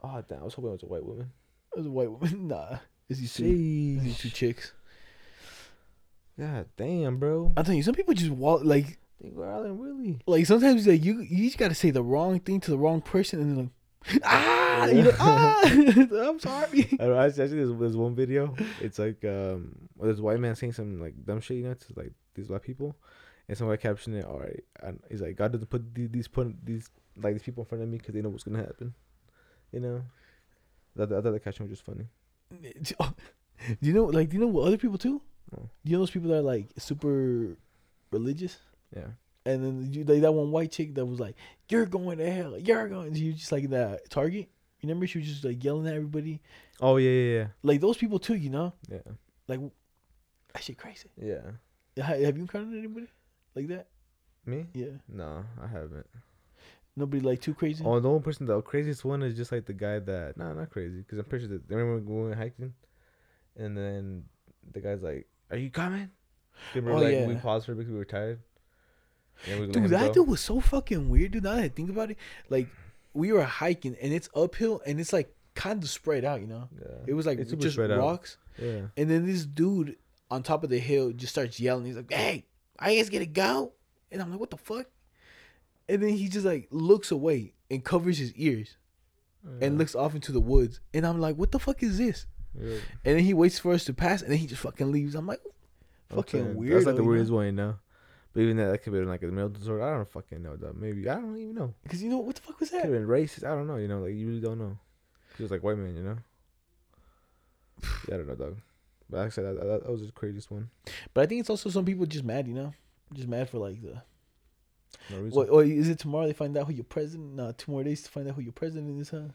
Oh, 0.01 0.23
damn. 0.25 0.39
I 0.39 0.43
was 0.45 0.53
hoping 0.53 0.69
it 0.69 0.71
was 0.71 0.83
a 0.83 0.85
white 0.85 1.05
woman. 1.05 1.33
It 1.73 1.79
was 1.79 1.85
a 1.85 1.91
white 1.91 2.09
woman. 2.09 2.47
Nah, 2.47 2.77
it's 3.09 3.19
these 3.19 3.33
two. 3.33 4.13
Two 4.13 4.29
chicks. 4.29 4.71
God 6.39 6.67
damn, 6.77 7.17
bro. 7.17 7.51
I'm 7.57 7.65
telling 7.65 7.75
you, 7.75 7.83
some 7.83 7.93
people 7.93 8.13
just 8.13 8.31
walk 8.31 8.61
like 8.63 8.99
They 9.19 9.31
go 9.31 9.43
Allen 9.43 9.77
really. 9.77 10.21
like 10.25 10.45
sometimes 10.45 10.87
like 10.87 11.03
you 11.03 11.19
you 11.19 11.47
just 11.47 11.57
gotta 11.57 11.75
say 11.75 11.89
the 11.89 12.01
wrong 12.01 12.39
thing 12.39 12.61
to 12.61 12.71
the 12.71 12.77
wrong 12.77 13.01
person 13.01 13.41
and 13.41 13.49
then 13.57 13.71
like 14.13 14.21
ah 14.23 14.85
you 14.85 15.03
know, 15.03 15.11
ah 15.19 15.59
I'm 16.29 16.39
sorry. 16.39 16.87
I, 17.01 17.03
I 17.03 17.25
actually 17.25 17.47
there's, 17.49 17.77
there's 17.77 17.97
one 17.97 18.15
video. 18.15 18.55
It's 18.79 18.97
like 18.97 19.25
um, 19.25 19.75
well, 19.97 20.05
there's 20.07 20.21
white 20.21 20.39
man 20.39 20.55
saying 20.55 20.71
some 20.71 21.01
like 21.01 21.15
dumb 21.25 21.41
shit, 21.41 21.57
you 21.57 21.63
know, 21.63 21.73
to 21.73 21.93
like 21.97 22.13
these 22.33 22.47
black 22.47 22.61
people, 22.63 22.95
and 23.47 23.57
somebody 23.57 23.81
captioned 23.81 24.15
it. 24.17 24.25
All 24.25 24.39
right, 24.39 24.63
and 24.81 24.99
he's 25.09 25.21
like, 25.21 25.35
God 25.35 25.51
doesn't 25.51 25.69
put 25.69 25.93
these, 25.93 26.09
these 26.09 26.27
put 26.27 26.53
these 26.65 26.89
like 27.17 27.33
these 27.33 27.43
people 27.43 27.63
in 27.63 27.67
front 27.69 27.83
of 27.83 27.89
me 27.89 27.97
because 27.97 28.13
they 28.13 28.21
know 28.21 28.29
what's 28.29 28.43
gonna 28.43 28.59
happen, 28.59 28.93
you 29.71 29.79
know. 29.79 30.01
that 30.95 31.11
I 31.11 31.21
thought 31.21 31.31
the 31.31 31.39
caption 31.39 31.65
was 31.67 31.71
just 31.71 31.85
funny. 31.85 32.05
Do 33.81 33.87
you 33.87 33.93
know 33.93 34.05
like 34.05 34.29
do 34.29 34.35
you 34.35 34.41
know 34.41 34.47
what 34.47 34.67
other 34.67 34.77
people 34.77 34.97
too? 34.97 35.21
No. 35.51 35.69
Do 35.83 35.91
you 35.91 35.95
know 35.97 36.01
those 36.01 36.11
people 36.11 36.29
that 36.29 36.39
are 36.39 36.41
like 36.41 36.67
super 36.77 37.57
religious? 38.11 38.57
Yeah. 38.95 39.07
And 39.45 39.63
then 39.63 39.93
you 39.93 40.03
like 40.03 40.21
that 40.21 40.31
one 40.31 40.51
white 40.51 40.71
chick 40.71 40.95
that 40.95 41.05
was 41.05 41.19
like, 41.19 41.35
"You're 41.69 41.85
going 41.85 42.17
to 42.17 42.29
hell. 42.31 42.57
You're 42.57 42.87
going." 42.89 43.13
To 43.13 43.19
you 43.19 43.33
just 43.33 43.51
like 43.51 43.69
that 43.69 44.09
Target. 44.09 44.49
You 44.81 44.89
remember 44.89 45.07
she 45.07 45.19
was 45.19 45.27
just 45.27 45.43
like 45.45 45.63
yelling 45.63 45.87
at 45.87 45.93
everybody. 45.93 46.41
Oh 46.81 46.97
yeah, 46.97 47.09
yeah, 47.39 47.47
Like 47.63 47.79
those 47.79 47.97
people 47.97 48.19
too. 48.19 48.35
You 48.35 48.49
know, 48.49 48.73
yeah, 48.89 48.99
like 49.47 49.59
that 50.53 50.63
shit 50.63 50.77
crazy. 50.77 51.09
yeah. 51.21 51.41
Have 52.03 52.19
you 52.35 52.41
encountered 52.43 52.77
anybody 52.77 53.07
like 53.55 53.67
that? 53.67 53.87
Me? 54.45 54.65
Yeah. 54.73 54.85
No, 55.09 55.43
I 55.61 55.67
haven't. 55.67 56.05
Nobody 56.95 57.21
like 57.21 57.41
too 57.41 57.53
crazy. 57.53 57.83
Oh, 57.85 57.99
the 57.99 58.09
one 58.09 58.21
person, 58.21 58.45
the 58.45 58.61
craziest 58.61 59.03
one 59.03 59.21
is 59.21 59.35
just 59.35 59.51
like 59.51 59.65
the 59.65 59.73
guy 59.73 59.99
that, 59.99 60.37
nah, 60.37 60.53
not 60.53 60.69
crazy, 60.69 60.99
because 60.99 61.17
I'm 61.19 61.25
pretty 61.25 61.47
sure 61.47 61.57
that, 61.57 61.63
remember 61.69 61.97
when 61.97 62.23
we 62.23 62.27
went 62.29 62.37
hiking? 62.39 62.73
And 63.57 63.75
then 63.77 64.23
the 64.71 64.79
guy's 64.79 65.01
like, 65.01 65.27
Are 65.51 65.57
you 65.57 65.69
coming? 65.69 66.09
Remember, 66.73 66.97
Oh, 66.97 67.01
like, 67.01 67.13
yeah. 67.13 67.27
we 67.27 67.35
paused 67.35 67.65
for 67.65 67.75
because 67.75 67.91
we 67.91 67.97
were 67.97 68.05
tired? 68.05 68.39
We 69.47 69.67
Dude, 69.67 69.89
that 69.89 70.07
go. 70.07 70.13
dude 70.13 70.27
was 70.29 70.39
so 70.39 70.61
fucking 70.61 71.09
weird, 71.09 71.31
dude. 71.31 71.43
Now 71.43 71.55
that 71.55 71.63
I 71.63 71.67
think 71.69 71.89
about 71.89 72.11
it, 72.11 72.17
like 72.49 72.67
we 73.13 73.33
were 73.33 73.43
hiking 73.43 73.97
and 74.01 74.13
it's 74.13 74.29
uphill 74.33 74.81
and 74.85 74.97
it's 74.99 75.11
like 75.11 75.33
kind 75.55 75.83
of 75.83 75.89
spread 75.89 76.23
out, 76.23 76.39
you 76.39 76.47
know. 76.47 76.69
Yeah. 76.79 76.87
It 77.07 77.13
was 77.13 77.25
like 77.25 77.39
It's 77.39 77.51
just 77.51 77.73
spread 77.73 77.91
out. 77.91 77.99
rocks, 77.99 78.37
Yeah. 78.57 78.83
and 78.95 79.09
then 79.09 79.25
this 79.25 79.45
dude 79.45 79.97
on 80.31 80.41
top 80.43 80.63
of 80.63 80.69
the 80.69 80.79
hill 80.79 81.11
just 81.11 81.33
starts 81.33 81.59
yelling. 81.59 81.85
He's 81.85 81.97
like, 81.97 82.11
"Hey, 82.11 82.45
I 82.79 82.95
guys 82.95 83.09
gonna 83.09 83.25
go?" 83.25 83.73
And 84.11 84.21
I'm 84.21 84.31
like, 84.31 84.39
"What 84.39 84.49
the 84.49 84.57
fuck?" 84.57 84.87
And 85.87 86.01
then 86.01 86.09
he 86.09 86.27
just 86.27 86.45
like 86.45 86.67
looks 86.71 87.11
away 87.11 87.53
and 87.69 87.83
covers 87.83 88.17
his 88.17 88.33
ears 88.33 88.77
and 89.61 89.77
looks 89.77 89.93
off 89.95 90.15
into 90.15 90.31
the 90.31 90.39
woods. 90.39 90.79
And 90.93 91.05
I'm 91.05 91.19
like, 91.19 91.35
"What 91.35 91.51
the 91.51 91.59
fuck 91.59 91.83
is 91.83 91.97
this?" 91.97 92.25
Yeah. 92.59 92.77
And 93.03 93.17
then 93.17 93.23
he 93.23 93.33
waits 93.33 93.59
for 93.59 93.73
us 93.73 93.85
to 93.85 93.93
pass, 93.93 94.21
and 94.21 94.31
then 94.31 94.37
he 94.37 94.47
just 94.47 94.61
fucking 94.61 94.91
leaves. 94.91 95.15
I'm 95.15 95.27
like, 95.27 95.41
"Fucking 96.09 96.43
saying, 96.43 96.55
weird." 96.55 96.77
That's 96.77 96.85
like 96.87 96.95
the 96.95 97.03
weirdest 97.03 97.31
one, 97.31 97.45
you 97.45 97.51
know? 97.51 97.75
But 98.33 98.41
even 98.41 98.57
that, 98.57 98.71
that 98.71 98.77
could 98.79 98.93
have 98.93 99.01
been 99.01 99.09
like 99.09 99.23
a 99.23 99.27
male 99.27 99.47
disorder. 99.47 99.83
I 99.83 99.95
don't 99.95 100.11
fucking 100.11 100.43
know, 100.43 100.57
though. 100.57 100.75
Maybe. 100.77 101.07
I 101.07 101.15
don't 101.15 101.37
even 101.37 101.55
know. 101.55 101.73
Because 101.83 102.03
you 102.03 102.09
know 102.09 102.17
what 102.17 102.35
the 102.35 102.41
fuck 102.41 102.59
was 102.59 102.69
that? 102.71 102.81
Could 102.81 102.91
that? 102.91 102.99
have 102.99 103.07
been 103.07 103.09
racist. 103.09 103.45
I 103.45 103.55
don't 103.55 103.65
know, 103.65 103.77
you 103.77 103.87
know? 103.87 103.99
Like, 103.99 104.13
you 104.13 104.27
really 104.27 104.41
don't 104.41 104.59
know. 104.59 104.77
He 105.37 105.43
was 105.43 105.51
like 105.51 105.63
white 105.63 105.77
man, 105.77 105.95
you 105.95 106.03
know? 106.03 106.17
yeah, 108.09 108.15
I 108.15 108.17
don't 108.17 108.27
know, 108.27 108.35
dog. 108.35 108.57
But 109.09 109.17
like 109.17 109.27
I 109.27 109.29
said, 109.29 109.45
that, 109.45 109.55
that, 109.59 109.83
that 109.83 109.91
was 109.91 110.01
the 110.05 110.11
craziest 110.11 110.49
one. 110.51 110.69
But 111.13 111.21
I 111.21 111.25
think 111.27 111.41
it's 111.41 111.49
also 111.49 111.69
some 111.69 111.85
people 111.85 112.05
just 112.05 112.23
mad, 112.23 112.47
you 112.47 112.53
know, 112.53 112.73
just 113.13 113.27
mad 113.27 113.49
for 113.49 113.59
like 113.59 113.81
the 113.81 114.01
No 115.11 115.17
reason. 115.21 115.31
What, 115.37 115.49
or 115.49 115.63
is 115.63 115.89
it 115.89 115.99
tomorrow 115.99 116.25
they 116.27 116.33
find 116.33 116.57
out 116.57 116.67
who 116.67 116.73
your 116.73 116.83
president? 116.85 117.35
No, 117.35 117.51
two 117.51 117.71
more 117.71 117.83
days 117.83 118.01
to 118.03 118.09
find 118.09 118.27
out 118.27 118.35
who 118.35 118.41
your 118.41 118.51
president 118.53 118.99
is, 118.99 119.09
huh? 119.09 119.29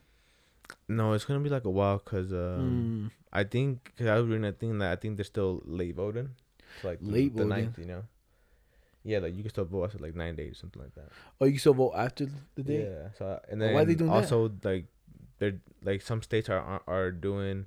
No, 0.88 1.12
it's 1.12 1.24
gonna 1.24 1.40
be 1.40 1.48
like 1.50 1.64
a 1.64 1.70
while 1.70 1.98
because 1.98 2.32
um, 2.32 3.10
Mm. 3.10 3.10
I 3.32 3.44
think 3.44 3.92
cause 3.96 4.06
I 4.06 4.16
was 4.18 4.26
reading 4.26 4.44
a 4.44 4.52
thing 4.52 4.78
that 4.78 4.92
I 4.92 4.96
think 4.96 5.16
they're 5.16 5.24
still 5.24 5.62
late 5.64 5.94
voting. 5.96 6.30
So 6.82 6.88
like 6.88 6.98
Late 7.00 7.36
the 7.36 7.44
voting? 7.44 7.48
ninth, 7.64 7.78
you 7.78 7.84
know. 7.86 8.02
Yeah, 9.02 9.18
like 9.18 9.34
you 9.34 9.42
can 9.42 9.50
still 9.50 9.64
vote 9.64 9.84
after 9.84 9.98
like 9.98 10.14
nine 10.14 10.36
days, 10.36 10.52
or 10.52 10.54
something 10.56 10.82
like 10.82 10.94
that. 10.94 11.08
Oh, 11.40 11.46
you 11.46 11.52
can 11.52 11.60
still 11.60 11.74
vote 11.74 11.92
after 11.96 12.26
the 12.54 12.62
day. 12.62 12.82
Yeah. 12.84 13.08
So 13.18 13.40
and 13.48 13.60
Well, 13.60 13.68
then 13.68 13.74
why 13.74 13.84
they 13.84 13.94
doing 13.94 14.10
that? 14.10 14.16
also 14.16 14.52
like 14.62 14.86
they're 15.38 15.58
like 15.82 16.02
some 16.02 16.22
states 16.22 16.48
are, 16.48 16.82
are 16.86 17.10
doing 17.10 17.66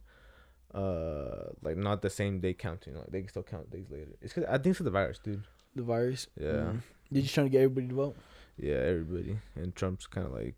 uh 0.73 1.49
like 1.61 1.77
not 1.77 2.01
the 2.01 2.09
same 2.09 2.39
day 2.39 2.53
counting. 2.53 2.95
Like 2.95 3.07
they 3.11 3.19
can 3.21 3.29
still 3.29 3.43
count 3.43 3.69
days 3.71 3.85
later. 3.91 4.11
It's 4.21 4.33
cause 4.33 4.43
I 4.45 4.53
think 4.53 4.67
it's 4.67 4.77
'cause 4.79 4.85
the 4.85 4.91
virus, 4.91 5.19
dude. 5.19 5.43
The 5.75 5.83
virus. 5.83 6.27
Yeah. 6.39 6.47
Mm. 6.47 6.81
They're 7.11 7.21
just 7.21 7.33
trying 7.33 7.45
to 7.47 7.51
get 7.51 7.61
everybody 7.61 7.87
to 7.89 7.95
vote. 7.95 8.15
Yeah, 8.57 8.75
everybody 8.75 9.37
and 9.55 9.75
Trump's 9.75 10.07
kind 10.07 10.27
of 10.27 10.33
like 10.33 10.55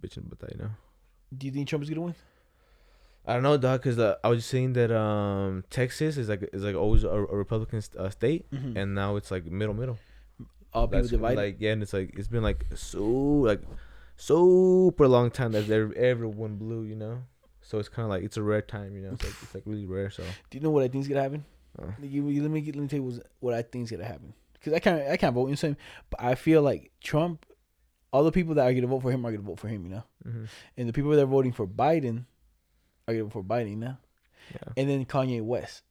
bitching 0.00 0.26
about 0.26 0.38
that, 0.40 0.52
you 0.52 0.58
know. 0.62 0.70
Do 1.36 1.46
you 1.46 1.52
think 1.52 1.68
Trump 1.68 1.82
is 1.84 1.90
gonna 1.90 2.02
win? 2.02 2.14
I 3.26 3.34
don't 3.34 3.42
know, 3.42 3.56
dog, 3.58 3.80
because 3.82 3.98
uh, 3.98 4.16
I 4.24 4.28
was 4.28 4.46
saying 4.46 4.72
that 4.74 4.90
um 4.90 5.64
Texas 5.70 6.16
is 6.16 6.28
like 6.28 6.48
is 6.52 6.62
like 6.64 6.74
always 6.74 7.04
a, 7.04 7.08
a 7.08 7.36
Republican 7.36 7.82
st- 7.82 8.00
uh, 8.02 8.10
state, 8.10 8.50
Mm-hmm. 8.50 8.76
and 8.78 8.94
now 8.94 9.16
it's 9.16 9.30
like 9.30 9.44
middle 9.44 9.74
middle. 9.74 9.98
all 10.72 10.88
people 10.88 11.06
divided. 11.06 11.36
like 11.36 11.56
yeah, 11.60 11.72
and 11.72 11.82
it's 11.82 11.92
like 11.92 12.12
it's 12.16 12.28
been 12.28 12.42
like 12.42 12.64
so 12.74 13.04
like 13.04 13.60
super 14.16 15.06
long 15.08 15.30
time 15.30 15.52
that 15.52 15.68
ev- 15.70 15.92
everyone 15.92 16.56
blue, 16.56 16.82
you 16.84 16.96
know. 16.96 17.22
So 17.70 17.78
it's 17.78 17.88
kind 17.88 18.04
of 18.04 18.10
like 18.10 18.24
it's 18.24 18.36
a 18.36 18.42
rare 18.42 18.62
time, 18.62 18.96
you 18.96 19.02
know. 19.02 19.12
It's 19.12 19.22
like 19.24 19.34
it's 19.42 19.54
like 19.54 19.62
really 19.64 19.86
rare. 19.86 20.10
So 20.10 20.24
Do 20.50 20.58
you 20.58 20.60
know 20.64 20.70
what 20.70 20.82
I 20.82 20.88
think 20.88 21.02
is 21.02 21.08
gonna 21.08 21.22
happen? 21.22 21.44
Uh. 21.78 21.86
Like, 22.00 22.10
you- 22.10 22.28
you- 22.28 22.42
let 22.42 22.50
me 22.50 22.60
get, 22.60 22.74
let 22.74 22.82
me 22.82 22.88
tell 22.88 22.98
you 22.98 23.22
what 23.38 23.54
I 23.54 23.62
think 23.62 23.84
is 23.84 23.90
gonna 23.92 24.04
happen. 24.04 24.34
Because 24.54 24.72
I 24.72 24.80
can't 24.80 25.02
I 25.08 25.16
can't 25.16 25.34
vote 25.34 25.46
in 25.50 25.56
same, 25.56 25.76
but 26.10 26.20
I 26.20 26.34
feel 26.34 26.62
like 26.62 26.90
Trump, 27.00 27.46
all 28.12 28.24
the 28.24 28.32
people 28.32 28.54
that 28.56 28.66
are 28.66 28.74
gonna 28.74 28.88
vote 28.88 29.02
for 29.02 29.12
him 29.12 29.24
are 29.24 29.30
gonna 29.30 29.42
vote 29.46 29.60
for 29.60 29.68
him, 29.68 29.84
you 29.84 29.90
know. 29.90 30.04
mhm. 30.26 30.48
And 30.76 30.88
the 30.88 30.92
people 30.92 31.10
that 31.12 31.22
are 31.22 31.26
voting 31.26 31.52
for 31.52 31.66
Biden 31.66 32.24
are 33.06 33.14
gonna 33.14 33.24
vote 33.24 33.32
for 33.32 33.44
Biden, 33.44 33.70
you 33.70 33.76
know. 33.76 33.96
yeah, 34.52 34.72
And 34.76 34.90
then 34.90 35.04
Kanye 35.06 35.40
West, 35.40 35.84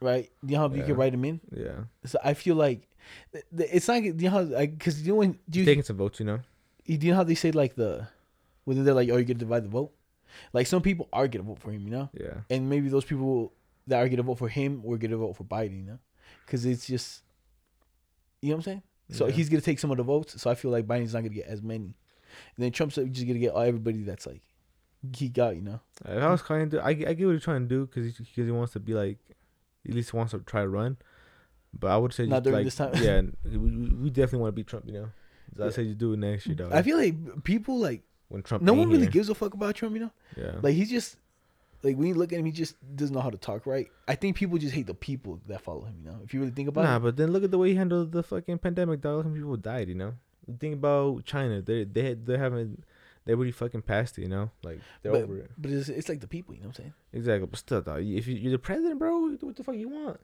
right? 0.00 0.30
You 0.42 0.56
know 0.56 0.68
how 0.68 0.74
you 0.74 0.84
can 0.84 0.96
write 0.96 1.14
him 1.14 1.24
in. 1.24 1.40
yeah, 1.50 1.84
So 2.04 2.18
I 2.22 2.34
feel 2.34 2.56
like 2.56 2.86
it's 3.56 3.88
not 3.88 4.02
you 4.04 4.12
know 4.12 4.30
how 4.30 4.44
because 4.44 5.00
you 5.02 5.12
know 5.12 5.18
when 5.24 5.38
do 5.48 5.60
you, 5.60 5.64
taking 5.64 5.82
some 5.82 5.96
votes, 5.96 6.20
you 6.20 6.26
know. 6.26 6.40
you 6.84 6.98
do 6.98 7.06
you 7.06 7.12
know 7.12 7.16
how 7.16 7.24
they 7.24 7.34
say 7.34 7.50
like 7.52 7.74
the 7.74 8.06
when 8.64 8.84
they're 8.84 8.94
like 8.94 9.08
oh 9.08 9.16
you're 9.16 9.24
gonna 9.24 9.38
divide 9.38 9.64
the 9.64 9.68
vote, 9.72 9.92
like 10.52 10.66
some 10.66 10.82
people 10.82 11.08
are 11.12 11.28
gonna 11.28 11.44
vote 11.44 11.58
for 11.58 11.70
him, 11.70 11.82
you 11.84 11.90
know. 11.90 12.08
Yeah, 12.12 12.38
and 12.50 12.68
maybe 12.70 12.88
those 12.88 13.04
people 13.04 13.52
that 13.86 13.98
are 13.98 14.08
gonna 14.08 14.22
vote 14.22 14.38
for 14.38 14.48
him 14.48 14.82
were 14.82 14.98
gonna 14.98 15.16
vote 15.16 15.36
for 15.36 15.44
Biden, 15.44 15.78
you 15.78 15.84
know, 15.84 15.98
because 16.46 16.64
it's 16.64 16.86
just, 16.86 17.22
you 18.42 18.50
know 18.50 18.56
what 18.56 18.58
I'm 18.60 18.64
saying. 18.64 18.82
So 19.12 19.26
Yeah. 19.26 19.32
he's 19.32 19.48
gonna 19.48 19.60
take 19.60 19.78
some 19.78 19.90
of 19.90 19.96
the 19.96 20.02
votes. 20.04 20.40
So 20.40 20.50
I 20.50 20.54
feel 20.54 20.70
like 20.70 20.86
Biden's 20.86 21.14
not 21.14 21.20
gonna 21.20 21.34
get 21.34 21.46
as 21.46 21.62
many, 21.62 21.84
and 22.56 22.58
then 22.64 22.70
Trump's 22.72 22.94
just 22.96 23.26
gonna 23.26 23.38
get 23.38 23.54
everybody 23.54 24.02
that's 24.02 24.26
like 24.26 24.42
he 25.16 25.28
got, 25.28 25.56
you 25.56 25.62
know. 25.62 25.80
if 26.04 26.22
I 26.22 26.30
was 26.30 26.42
kind 26.42 26.72
of, 26.74 26.80
I, 26.84 26.90
I 26.90 26.94
get 26.94 27.24
what 27.26 27.32
he's 27.32 27.42
trying 27.42 27.62
to 27.62 27.68
do 27.68 27.86
because 27.86 28.12
because 28.18 28.44
he 28.46 28.50
wants 28.52 28.72
to 28.74 28.80
be 28.80 28.94
like, 28.94 29.18
at 29.88 29.94
least 29.94 30.12
wants 30.12 30.32
to 30.32 30.40
try 30.40 30.62
to 30.62 30.68
run. 30.68 30.98
But 31.72 31.88
I 31.92 31.96
would 31.96 32.12
say 32.12 32.26
Not 32.26 32.38
just 32.38 32.44
during 32.44 32.56
like, 32.58 32.64
this 32.64 32.74
time. 32.76 32.92
yeah, 32.96 33.22
we, 33.58 33.58
we 33.94 34.10
definitely 34.10 34.40
want 34.40 34.48
to 34.52 34.56
beat 34.56 34.66
Trump, 34.66 34.86
you 34.86 34.92
know. 34.92 35.08
So 35.56 35.66
I 35.66 35.70
say 35.70 35.82
you 35.82 35.94
do 35.94 36.12
it 36.12 36.18
next 36.18 36.46
year, 36.46 36.54
dog. 36.56 36.72
I 36.72 36.82
feel 36.82 36.96
like 36.96 37.42
people 37.44 37.78
like 37.78 38.02
when 38.30 38.42
Trump, 38.42 38.62
no 38.64 38.72
one 38.72 38.88
really 38.88 39.02
here. 39.02 39.10
gives 39.10 39.28
a 39.28 39.34
fuck 39.34 39.52
about 39.54 39.74
Trump, 39.74 39.94
you 39.94 40.00
know. 40.00 40.10
Yeah, 40.36 40.52
Like 40.62 40.74
he's 40.74 40.88
just 40.90 41.16
like 41.82 41.96
when 41.96 42.08
you 42.08 42.14
look 42.14 42.32
at 42.32 42.38
him, 42.38 42.46
he 42.46 42.52
just 42.52 42.74
doesn't 42.96 43.14
know 43.14 43.20
how 43.20 43.30
to 43.30 43.38
talk 43.38 43.66
right. 43.66 43.88
I 44.08 44.14
think 44.14 44.36
people 44.36 44.56
just 44.58 44.74
hate 44.74 44.86
the 44.86 44.94
people 44.94 45.40
that 45.46 45.60
follow 45.60 45.82
him, 45.84 45.94
you 46.02 46.10
know. 46.10 46.18
If 46.24 46.32
you 46.32 46.40
really 46.40 46.52
think 46.52 46.68
about 46.68 46.84
Nah, 46.84 46.96
it, 46.96 47.00
but 47.00 47.16
then 47.16 47.32
look 47.32 47.44
at 47.44 47.50
the 47.50 47.58
way 47.58 47.68
he 47.70 47.74
handled 47.76 48.12
the 48.12 48.22
fucking 48.22 48.58
pandemic. 48.58 49.00
Dog, 49.02 49.24
how 49.26 49.30
people 49.30 49.56
died. 49.56 49.88
You 49.88 49.94
know. 49.96 50.14
Think 50.58 50.74
about 50.74 51.24
China. 51.24 51.60
They 51.62 51.84
they 51.84 52.14
they 52.14 52.36
haven't 52.38 52.82
they 53.24 53.34
already 53.34 53.50
fucking 53.52 53.82
passed 53.82 54.18
it. 54.18 54.22
You 54.22 54.28
know, 54.28 54.50
like 54.62 54.80
they're 55.02 55.12
but, 55.12 55.22
over 55.22 55.36
it. 55.38 55.50
but 55.58 55.70
it's, 55.70 55.88
it's 55.88 56.08
like 56.08 56.20
the 56.20 56.26
people, 56.26 56.54
you 56.54 56.60
know 56.62 56.68
what 56.68 56.78
I'm 56.78 56.82
saying. 56.84 56.94
Exactly. 57.12 57.46
But 57.46 57.58
still, 57.58 57.80
dog, 57.82 58.02
if 58.02 58.26
you, 58.26 58.34
you're 58.36 58.52
the 58.52 58.58
president, 58.58 58.98
bro, 58.98 59.36
what 59.40 59.56
the 59.56 59.62
fuck 59.64 59.74
you 59.76 59.88
want. 59.90 60.18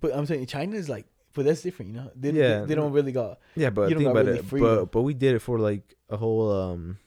But 0.00 0.14
I'm 0.14 0.26
saying 0.26 0.46
China 0.46 0.76
is 0.76 0.88
like, 0.88 1.06
but 1.34 1.44
that's 1.44 1.62
different, 1.62 1.92
you 1.92 1.96
know. 2.00 2.10
They, 2.14 2.30
Yeah. 2.30 2.60
they, 2.60 2.66
they 2.66 2.74
don't 2.76 2.92
really 2.92 3.12
got 3.12 3.38
Yeah, 3.56 3.70
but 3.70 3.88
think 3.88 4.02
about 4.02 4.26
really 4.26 4.38
it. 4.38 4.44
freedom. 4.44 4.76
But 4.76 4.92
but 4.92 5.02
we 5.02 5.14
did 5.14 5.34
it 5.34 5.40
for 5.40 5.58
like 5.58 5.94
a 6.08 6.16
whole 6.16 6.52
um, 6.52 6.98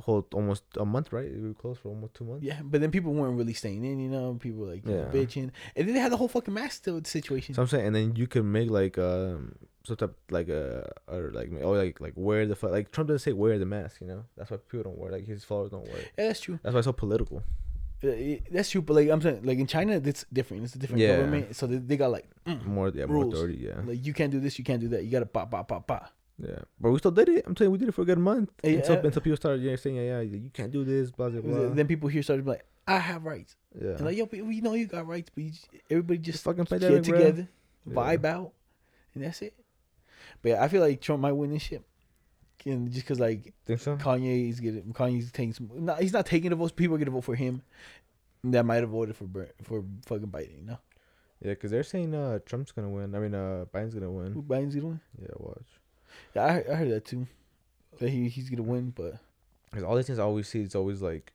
whole 0.00 0.26
almost 0.32 0.64
a 0.76 0.84
month, 0.84 1.12
right? 1.12 1.30
We 1.30 1.48
were 1.48 1.54
closed 1.54 1.80
for 1.80 1.88
almost 1.88 2.14
two 2.14 2.24
months. 2.24 2.44
Yeah, 2.44 2.60
but 2.62 2.80
then 2.80 2.90
people 2.90 3.12
weren't 3.12 3.36
really 3.36 3.52
staying 3.54 3.84
in, 3.84 3.98
you 3.98 4.08
know. 4.08 4.34
People 4.40 4.60
were 4.60 4.72
like 4.72 4.84
Yeah. 4.86 5.04
bitching, 5.12 5.50
and 5.76 5.86
then 5.88 5.94
they 5.94 6.00
had 6.00 6.12
the 6.12 6.16
whole 6.16 6.28
fucking 6.28 6.54
mask 6.54 6.76
still 6.76 7.02
situation. 7.04 7.54
So 7.54 7.62
I'm 7.62 7.68
saying, 7.68 7.86
and 7.86 7.94
then 7.96 8.16
you 8.16 8.26
can 8.26 8.50
make 8.50 8.70
like 8.70 8.96
um 8.98 9.54
some 9.84 9.96
type 9.96 10.14
like 10.30 10.48
a 10.48 10.90
or 11.06 11.30
like 11.32 11.50
oh 11.62 11.72
like 11.72 12.00
like 12.00 12.12
wear 12.16 12.46
the 12.46 12.54
fu- 12.56 12.68
like 12.68 12.90
Trump 12.92 13.08
doesn't 13.08 13.20
say 13.24 13.32
wear 13.32 13.58
the 13.58 13.66
mask, 13.66 14.00
you 14.00 14.06
know. 14.06 14.24
That's 14.36 14.50
why 14.50 14.58
people 14.58 14.84
don't 14.84 14.98
wear 14.98 15.10
like 15.12 15.26
his 15.26 15.44
followers 15.44 15.70
don't 15.70 15.86
wear 15.88 15.96
it. 15.98 16.10
yeah, 16.18 16.26
that's 16.28 16.40
true. 16.40 16.58
That's 16.62 16.74
why 16.74 16.80
it's 16.80 16.86
so 16.86 16.92
political. 16.92 17.42
Uh, 18.04 18.36
that's 18.52 18.70
true. 18.70 18.80
But 18.82 18.94
like 18.94 19.08
I'm 19.08 19.20
saying, 19.20 19.40
like 19.42 19.58
in 19.58 19.66
China, 19.66 19.94
it's 20.04 20.24
different. 20.32 20.62
It's 20.64 20.74
a 20.76 20.78
different 20.78 21.00
Yeah. 21.02 21.16
government, 21.16 21.56
so 21.56 21.66
they, 21.66 21.78
they 21.78 21.96
got 21.96 22.12
like, 22.12 22.26
mm, 22.46 22.64
More 22.64 22.90
yeah, 22.94 23.06
more 23.06 23.24
Rules. 23.24 23.34
authority, 23.34 23.58
yeah. 23.66 23.80
like 23.84 24.04
you 24.06 24.12
can't 24.14 24.30
do 24.30 24.38
this, 24.38 24.56
you 24.58 24.64
can't 24.64 24.80
do 24.80 24.86
that. 24.90 25.02
You 25.04 25.10
gotta 25.10 25.26
pop, 25.26 25.50
pop, 25.50 25.66
pop, 25.66 25.86
pop. 25.88 26.12
Yeah, 26.40 26.60
but 26.80 26.90
we 26.90 26.98
still 26.98 27.10
did 27.10 27.28
it. 27.28 27.44
I'm 27.46 27.54
telling 27.54 27.68
you, 27.68 27.72
we 27.72 27.78
did 27.78 27.88
it 27.88 27.92
for 27.92 28.02
a 28.02 28.04
good 28.04 28.18
month. 28.18 28.50
Yeah. 28.62 28.70
Until, 28.72 28.96
until 29.06 29.22
people 29.22 29.36
started 29.36 29.62
yeah, 29.62 29.74
saying, 29.76 29.96
yeah, 29.96 30.20
yeah, 30.20 30.20
you 30.20 30.50
can't 30.52 30.70
do 30.70 30.84
this, 30.84 31.10
blah, 31.10 31.28
blah, 31.30 31.40
blah. 31.40 31.68
Then 31.70 31.86
people 31.88 32.08
here 32.08 32.22
started 32.22 32.46
like, 32.46 32.64
I 32.86 32.98
have 32.98 33.24
rights, 33.24 33.56
yeah. 33.74 33.90
and 33.90 34.04
like 34.06 34.16
yo, 34.16 34.24
we 34.24 34.60
know 34.60 34.74
you 34.74 34.86
got 34.86 35.06
rights, 35.06 35.30
but 35.34 35.44
you 35.44 35.50
just, 35.50 35.68
everybody 35.90 36.18
just 36.18 36.44
fucking 36.44 36.64
get 36.64 36.70
pandemic, 36.70 37.02
together, 37.02 37.48
Yeah. 37.86 37.94
vibe 37.94 38.24
out, 38.24 38.52
and 39.14 39.24
that's 39.24 39.42
it. 39.42 39.54
But 40.42 40.48
yeah, 40.50 40.62
I 40.62 40.68
feel 40.68 40.80
like 40.80 41.00
Trump 41.00 41.22
might 41.22 41.32
win 41.32 41.50
this 41.50 41.62
shit. 41.62 41.82
And 42.64 42.90
just 42.90 43.06
cause 43.06 43.20
like 43.20 43.54
so? 43.76 43.96
Kanye 43.96 44.50
is 44.50 44.58
getting 44.60 44.92
Kanye's 44.92 45.30
taking 45.30 45.52
some. 45.52 45.70
Not, 45.74 46.02
he's 46.02 46.12
not 46.12 46.26
taking 46.26 46.50
the 46.50 46.56
votes. 46.56 46.72
People 46.72 46.96
are 46.96 46.98
gonna 46.98 47.12
vote 47.12 47.24
for 47.24 47.36
him. 47.36 47.62
That 48.44 48.64
might 48.66 48.76
have 48.76 48.90
voted 48.90 49.16
for 49.16 49.26
for 49.62 49.84
fucking 50.06 50.26
Biden. 50.28 50.60
You 50.60 50.66
know, 50.66 50.78
Yeah, 51.40 51.52
because 51.52 51.70
they're 51.70 51.84
saying 51.84 52.14
uh, 52.14 52.40
Trump's 52.44 52.72
going 52.72 52.86
to 52.86 52.90
win. 52.90 53.14
I 53.14 53.18
mean, 53.20 53.34
uh, 53.34 53.66
Biden's 53.72 53.94
going 53.94 54.02
to 54.02 54.32
who 54.32 54.40
win. 54.40 54.42
Biden's 54.42 54.74
gonna 54.74 54.86
win. 54.88 55.00
Yeah, 55.20 55.28
watch. 55.38 55.68
Yeah, 56.34 56.44
I, 56.44 56.52
heard- 56.52 56.68
I 56.70 56.74
heard 56.74 56.90
that 56.90 57.04
too. 57.04 57.26
That 57.98 58.10
he 58.10 58.28
he's 58.28 58.48
gonna 58.48 58.62
win, 58.62 58.90
but 58.94 59.14
Because 59.70 59.84
all 59.84 59.96
these 59.96 60.06
things 60.06 60.18
I 60.18 60.22
always 60.22 60.48
see 60.48 60.60
is 60.60 60.74
always 60.74 61.02
like 61.02 61.32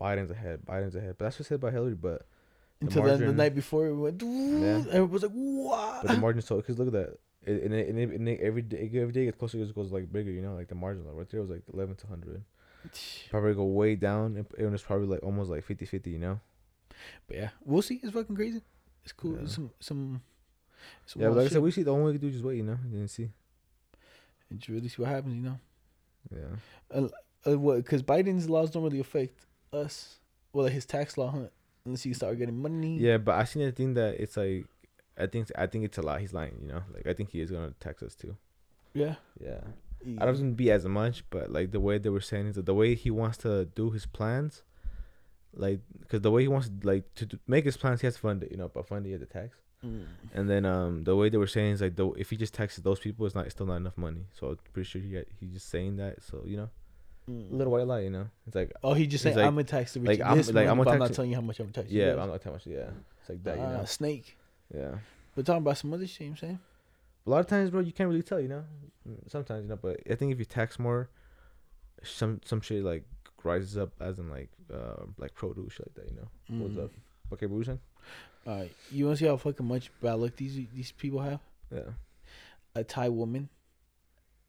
Biden's 0.00 0.30
ahead, 0.30 0.60
Biden's 0.64 0.94
ahead. 0.96 1.16
But 1.18 1.26
that's 1.26 1.38
what 1.38 1.46
said 1.46 1.60
by 1.60 1.70
Hillary. 1.70 1.94
But 1.94 2.26
The 2.80 2.86
until 2.86 3.02
then 3.04 3.20
the 3.20 3.32
night 3.32 3.54
before 3.54 3.86
it 3.86 3.94
went, 3.94 4.22
Yeah. 4.22 4.28
everybody 4.90 5.12
was 5.12 5.22
like, 5.22 5.32
"What?" 5.32 6.02
but 6.02 6.12
the 6.14 6.20
margin's 6.20 6.46
so 6.46 6.56
because 6.56 6.78
look 6.78 6.88
at 6.88 6.92
that. 6.94 7.18
It, 7.44 7.62
and, 7.64 7.74
it, 7.74 7.88
and, 7.88 7.98
it, 7.98 8.10
and 8.10 8.28
it, 8.28 8.40
every 8.40 8.62
day, 8.62 8.88
every 8.94 9.12
day 9.12 9.22
it 9.22 9.24
gets 9.26 9.36
closer, 9.38 9.58
because 9.58 9.70
it 9.70 9.74
goes 9.74 9.90
like 9.92 10.12
bigger. 10.12 10.30
You 10.30 10.42
know, 10.42 10.54
like 10.54 10.68
the 10.68 10.76
margin 10.76 11.04
like, 11.04 11.14
right 11.16 11.28
there 11.28 11.40
was 11.40 11.50
like 11.50 11.62
eleven 11.72 11.96
to 11.96 12.06
hundred. 12.06 12.42
Probably 13.30 13.54
go 13.54 13.64
way 13.64 13.96
down, 13.96 14.46
and 14.56 14.74
it's 14.74 14.82
probably 14.82 15.06
like 15.08 15.22
almost 15.22 15.50
like 15.50 15.66
50-50, 15.66 16.06
You 16.06 16.18
know. 16.18 16.40
But 17.26 17.36
yeah, 17.36 17.48
we'll 17.64 17.82
see. 17.82 18.00
It's 18.02 18.12
fucking 18.12 18.34
crazy. 18.36 18.62
It's 19.02 19.12
cool. 19.12 19.38
Yeah. 19.40 19.46
Some 19.48 19.70
some. 19.80 20.22
some 21.06 21.22
Yeah, 21.22 21.28
like 21.28 21.46
I 21.46 21.48
said, 21.48 21.62
we 21.62 21.70
see 21.70 21.82
the 21.82 21.90
only 21.92 22.04
way 22.04 22.12
we 22.12 22.18
can 22.18 22.20
do 22.22 22.26
is 22.28 22.34
just 22.34 22.44
wait. 22.44 22.56
You 22.56 22.62
know, 22.64 22.78
and 22.92 23.10
see. 23.10 23.30
And 24.52 24.60
just 24.60 24.68
really 24.68 24.88
see 24.88 25.02
what 25.02 25.10
happens. 25.10 25.34
You 25.34 25.42
know, 25.42 25.58
Yeah. 26.30 27.06
uh, 27.46 27.58
what? 27.58 27.76
Because 27.78 28.02
Biden's 28.02 28.48
laws 28.48 28.70
don't 28.70 28.82
really 28.84 29.00
affect 29.00 29.34
us. 29.72 30.18
Well, 30.52 30.64
like 30.64 30.74
his 30.74 30.84
tax 30.86 31.16
law, 31.16 31.30
huh? 31.30 31.48
Unless 31.84 32.06
you 32.06 32.14
start 32.14 32.38
getting 32.38 32.60
money. 32.60 32.98
Yeah, 32.98 33.16
but 33.18 33.34
I 33.36 33.44
seen 33.44 33.62
a 33.66 33.72
thing 33.72 33.94
that 33.94 34.20
it's 34.20 34.36
like, 34.36 34.66
I 35.18 35.26
think 35.26 35.50
I 35.56 35.66
think 35.66 35.84
it's 35.84 35.98
a 35.98 36.02
lie. 36.02 36.20
He's 36.20 36.32
lying. 36.32 36.58
You 36.62 36.68
know, 36.68 36.82
like 36.94 37.06
I 37.06 37.14
think 37.14 37.30
he 37.30 37.40
is 37.40 37.50
gonna 37.50 37.74
tax 37.80 38.02
us 38.02 38.14
too. 38.14 38.36
Yeah. 38.94 39.16
Yeah. 39.40 39.60
I 40.18 40.24
don't 40.26 40.36
think 40.36 40.56
be 40.56 40.70
as 40.70 40.84
much, 40.84 41.24
but 41.30 41.50
like 41.50 41.70
the 41.70 41.80
way 41.80 41.96
they 41.98 42.08
were 42.10 42.20
saying 42.20 42.48
is 42.48 42.54
that 42.56 42.66
the 42.66 42.74
way 42.74 42.94
he 42.94 43.10
wants 43.10 43.38
to 43.38 43.66
do 43.66 43.90
his 43.90 44.04
plans, 44.04 44.62
like 45.54 45.80
because 46.00 46.20
the 46.22 46.30
way 46.30 46.42
he 46.42 46.48
wants 46.48 46.68
to 46.68 46.86
like 46.86 47.12
to 47.14 47.26
do, 47.26 47.38
make 47.46 47.64
his 47.64 47.76
plans, 47.76 48.00
he 48.00 48.06
has 48.06 48.14
to 48.14 48.20
fund 48.20 48.42
it, 48.42 48.50
you 48.50 48.56
know, 48.56 48.68
but 48.68 48.86
fund 48.86 49.06
it 49.06 49.14
at 49.14 49.20
the 49.20 49.26
tax. 49.26 49.56
Mm. 49.84 50.04
And 50.34 50.48
then 50.50 50.64
um 50.64 51.04
the 51.04 51.16
way 51.16 51.28
they 51.28 51.38
were 51.38 51.46
saying 51.48 51.72
is 51.72 51.80
like 51.82 51.96
the 51.96 52.08
if 52.12 52.30
he 52.30 52.36
just 52.36 52.54
taxes 52.54 52.82
those 52.84 53.00
people, 53.00 53.26
it's 53.26 53.34
not 53.34 53.46
it's 53.46 53.54
still 53.54 53.66
not 53.66 53.76
enough 53.76 53.98
money. 53.98 54.26
So 54.32 54.48
I'm 54.50 54.58
pretty 54.72 54.88
sure 54.88 55.00
he 55.00 55.20
he's 55.40 55.52
just 55.54 55.68
saying 55.68 55.96
that. 55.96 56.22
So 56.22 56.42
you 56.44 56.56
know, 56.56 56.70
Mm. 57.30 57.52
a 57.52 57.54
little 57.54 57.72
white 57.72 57.86
lie, 57.86 58.00
you 58.00 58.10
know. 58.10 58.26
It's 58.48 58.56
like 58.56 58.72
Oh, 58.82 58.94
he 58.94 59.06
just 59.06 59.22
He's 59.22 59.34
saying 59.34 59.36
like- 59.36 59.46
I'm 59.46 59.54
gonna 59.54 59.62
tax 59.64 59.94
the 59.94 60.00
rich. 60.00 60.08
like, 60.08 60.18
Like, 60.18 60.26
I'm- 60.28 60.36
this 60.38 60.48
like, 60.48 60.54
money, 60.54 60.68
I'm 60.68 60.76
gonna 60.76 60.84
but 60.84 60.92
I'm 60.94 60.98
not 60.98 61.12
telling 61.12 61.30
you 61.30 61.36
how 61.36 61.42
much 61.42 61.60
I'm 61.60 61.70
taxing. 61.70 61.96
yeah, 61.96 62.10
you. 62.10 62.16
Yeah, 62.16 62.22
I'm 62.22 62.28
not 62.28 62.40
telling 62.42 62.56
much. 62.56 62.66
Yeah, 62.66 62.90
it's 63.20 63.28
like 63.28 63.42
that, 63.44 63.56
you 63.58 63.62
Ah, 63.62 63.72
know. 63.78 63.84
snake. 63.84 64.36
Yeah. 64.74 64.98
But 65.36 65.46
talking 65.46 65.62
about 65.62 65.78
some 65.78 65.94
other 65.94 66.06
shit, 66.06 66.20
you 66.22 66.26
know 66.26 66.30
what 66.32 66.42
I'm 66.42 66.48
saying. 66.48 66.58
A 67.24 67.30
lot 67.30 67.38
of 67.40 67.46
times, 67.46 67.70
bro, 67.70 67.78
you 67.80 67.92
can't 67.92 68.08
really 68.08 68.22
tell, 68.24 68.40
you 68.40 68.48
know. 68.48 68.64
Sometimes, 69.28 69.62
you 69.62 69.68
know, 69.68 69.76
but 69.76 70.00
I 70.10 70.16
think 70.16 70.32
if 70.32 70.38
you 70.40 70.44
tax 70.44 70.78
more, 70.80 71.10
some 72.02 72.40
some 72.44 72.60
shit 72.60 72.82
like 72.82 73.04
rises 73.44 73.76
up 73.78 73.90
as 74.00 74.18
in 74.18 74.28
like 74.28 74.50
uh 74.72 75.04
like 75.18 75.32
produce 75.34 75.78
like 75.78 75.94
that, 75.94 76.10
you 76.10 76.16
know. 76.16 76.28
What's 76.64 76.74
Mm. 76.74 76.84
up? 76.84 76.90
Okay, 77.32 77.46
what 77.46 77.58
you 77.58 77.64
saying? 77.64 77.80
All 78.46 78.56
right, 78.58 78.72
you 78.90 79.06
want 79.06 79.18
to 79.18 79.24
see 79.24 79.28
how 79.28 79.36
fucking 79.36 79.66
much 79.66 79.90
bad 80.00 80.14
luck 80.14 80.36
these 80.36 80.58
these 80.74 80.92
people 80.92 81.20
have? 81.20 81.40
Yeah. 81.72 81.90
A 82.74 82.82
Thai 82.82 83.08
woman 83.08 83.48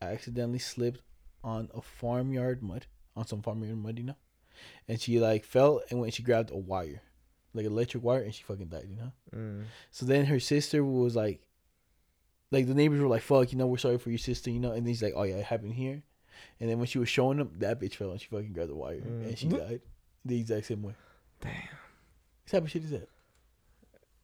accidentally 0.02 0.60
slipped 0.60 1.02
on 1.44 1.70
a 1.74 1.82
farmyard 1.82 2.64
mud, 2.64 2.86
on 3.16 3.28
some 3.28 3.42
farmyard 3.42 3.78
mud, 3.78 3.98
you 4.00 4.06
know, 4.06 4.16
and 4.88 5.00
she 5.00 5.20
like 5.20 5.46
fell 5.46 5.82
and 5.90 6.00
when 6.00 6.10
she 6.12 6.24
grabbed 6.24 6.52
a 6.52 6.58
wire, 6.58 7.02
like 7.54 7.66
electric 7.66 8.04
wire, 8.04 8.22
and 8.22 8.34
she 8.34 8.44
fucking 8.44 8.68
died, 8.68 8.88
you 8.90 8.96
know. 8.96 9.12
Mm. 9.36 9.64
So 9.92 10.06
then 10.06 10.26
her 10.26 10.40
sister 10.40 10.84
was 10.84 11.16
like, 11.16 11.42
like 12.52 12.68
the 12.68 12.74
neighbors 12.74 13.00
were 13.02 13.08
like, 13.08 13.22
"Fuck, 13.22 13.52
you 13.52 13.58
know, 13.58 13.68
we're 13.68 13.78
sorry 13.78 13.98
for 13.98 14.10
your 14.10 14.18
sister," 14.20 14.50
you 14.50 14.60
know, 14.60 14.72
and 14.72 14.86
then 14.86 14.88
he's 14.88 15.04
like, 15.04 15.14
"Oh 15.16 15.24
yeah, 15.24 15.36
it 15.36 15.46
happened 15.46 15.74
here," 15.74 16.02
and 16.60 16.70
then 16.70 16.78
when 16.78 16.88
she 16.88 16.98
was 17.00 17.10
showing 17.10 17.38
him, 17.40 17.52
that 17.60 17.80
bitch 17.80 17.96
fell 17.96 18.12
and 18.12 18.20
she 18.22 18.28
fucking 18.28 18.54
grabbed 18.54 18.72
the 18.72 18.76
wire 18.76 19.02
Mm. 19.02 19.28
and 19.28 19.38
she 19.38 19.48
died 19.48 19.82
the 20.26 20.40
exact 20.40 20.66
same 20.66 20.82
way. 20.82 20.94
Damn. 21.42 21.52
What 21.52 22.48
type 22.48 22.64
of 22.64 22.72
shit 22.72 22.84
is 22.86 22.92
that? 22.92 23.10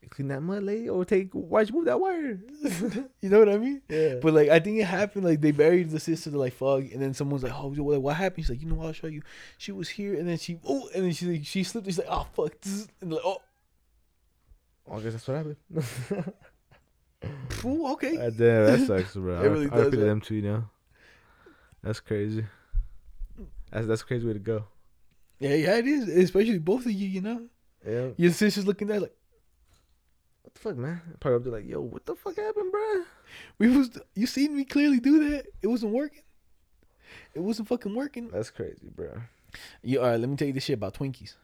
Clean 0.10 0.28
that 0.30 0.42
mud, 0.42 0.64
lady, 0.64 0.90
or 0.90 1.06
take. 1.06 1.32
Why'd 1.34 1.70
you 1.70 1.76
move 1.76 1.86
that 1.86 2.00
wire? 2.00 2.40
You 3.22 3.30
know 3.30 3.40
what 3.40 3.50
I 3.50 3.58
mean? 3.58 3.82
Yeah. 3.90 4.16
But 4.22 4.34
like, 4.34 4.50
I 4.50 4.60
think 4.60 4.80
it 4.80 4.86
happened. 4.86 5.26
Like 5.26 5.40
they 5.42 5.52
buried 5.52 5.92
the 5.92 6.00
sister. 6.00 6.32
Like, 6.32 6.54
"Fuck," 6.54 6.84
and 6.92 7.02
then 7.02 7.14
someone's 7.14 7.44
like, 7.44 7.54
"Oh, 7.54 7.68
what, 7.70 8.02
what 8.02 8.16
happened?" 8.16 8.46
She's 8.46 8.50
like, 8.50 8.62
"You 8.62 8.70
know, 8.70 8.76
what? 8.76 8.88
I'll 8.88 8.94
show 8.94 9.08
you." 9.08 9.22
She 9.60 9.72
was 9.72 9.88
here, 9.90 10.16
and 10.16 10.28
then 10.28 10.38
she, 10.38 10.58
oh, 10.68 10.90
and 10.96 11.04
then 11.04 11.12
she 11.12 11.26
like, 11.28 11.46
she 11.46 11.64
slipped. 11.64 11.86
She's 11.86 12.00
like, 12.00 12.08
"Oh 12.10 12.26
fuck," 12.34 12.54
and 13.02 13.12
like, 13.14 13.22
"Oh, 13.24 13.42
I 14.92 15.00
guess 15.00 15.12
that's 15.14 15.28
what 15.28 15.38
happened. 15.38 15.58
ooh, 17.66 17.88
okay." 17.94 18.18
Uh, 18.18 18.30
damn, 18.32 18.66
that 18.66 18.88
sucks, 18.88 19.14
bro. 19.16 19.42
It 19.42 19.48
really 19.48 19.68
I, 19.68 19.76
does, 19.76 19.92
man. 19.94 20.02
them 20.08 20.22
too, 20.22 20.36
you 20.36 20.42
know. 20.42 20.64
That's 21.84 22.00
crazy. 22.00 22.46
That's 23.72 23.86
that's 23.86 24.02
a 24.02 24.06
crazy 24.06 24.26
way 24.26 24.34
to 24.34 24.40
go. 24.40 24.64
Yeah, 25.40 25.56
yeah, 25.56 25.76
it 25.78 25.88
is. 25.88 26.08
Especially 26.10 26.58
both 26.60 26.86
of 26.86 26.92
you. 26.92 27.08
You 27.08 27.22
know, 27.22 27.42
Yeah. 27.88 28.08
your 28.18 28.32
sister's 28.32 28.66
looking 28.66 28.88
there 28.88 29.00
like, 29.00 29.14
fuck, 30.60 30.78
man? 30.78 31.02
Probably 31.20 31.38
up 31.38 31.44
there 31.44 31.54
like, 31.54 31.68
yo, 31.70 31.82
what 31.82 32.06
the 32.06 32.16
fuck 32.16 32.36
happened, 32.36 32.72
bro? 32.72 33.04
"We 33.58 33.76
was 33.76 33.90
you 34.16 34.28
seen 34.28 34.56
me 34.56 34.66
clearly 34.66 35.00
do 35.00 35.30
that. 35.30 35.48
It 35.62 35.68
wasn't 35.68 35.94
working. 35.94 36.24
It 37.34 37.40
wasn't 37.40 37.68
fucking 37.68 37.96
working." 37.96 38.30
That's 38.30 38.52
crazy, 38.52 38.90
bro. 38.96 39.22
You, 39.82 40.02
all 40.02 40.08
right, 40.08 40.20
let 40.20 40.30
me 40.30 40.36
tell 40.36 40.48
you 40.48 40.54
this 40.54 40.66
shit 40.66 40.76
about 40.76 40.94
Twinkies. 40.94 41.36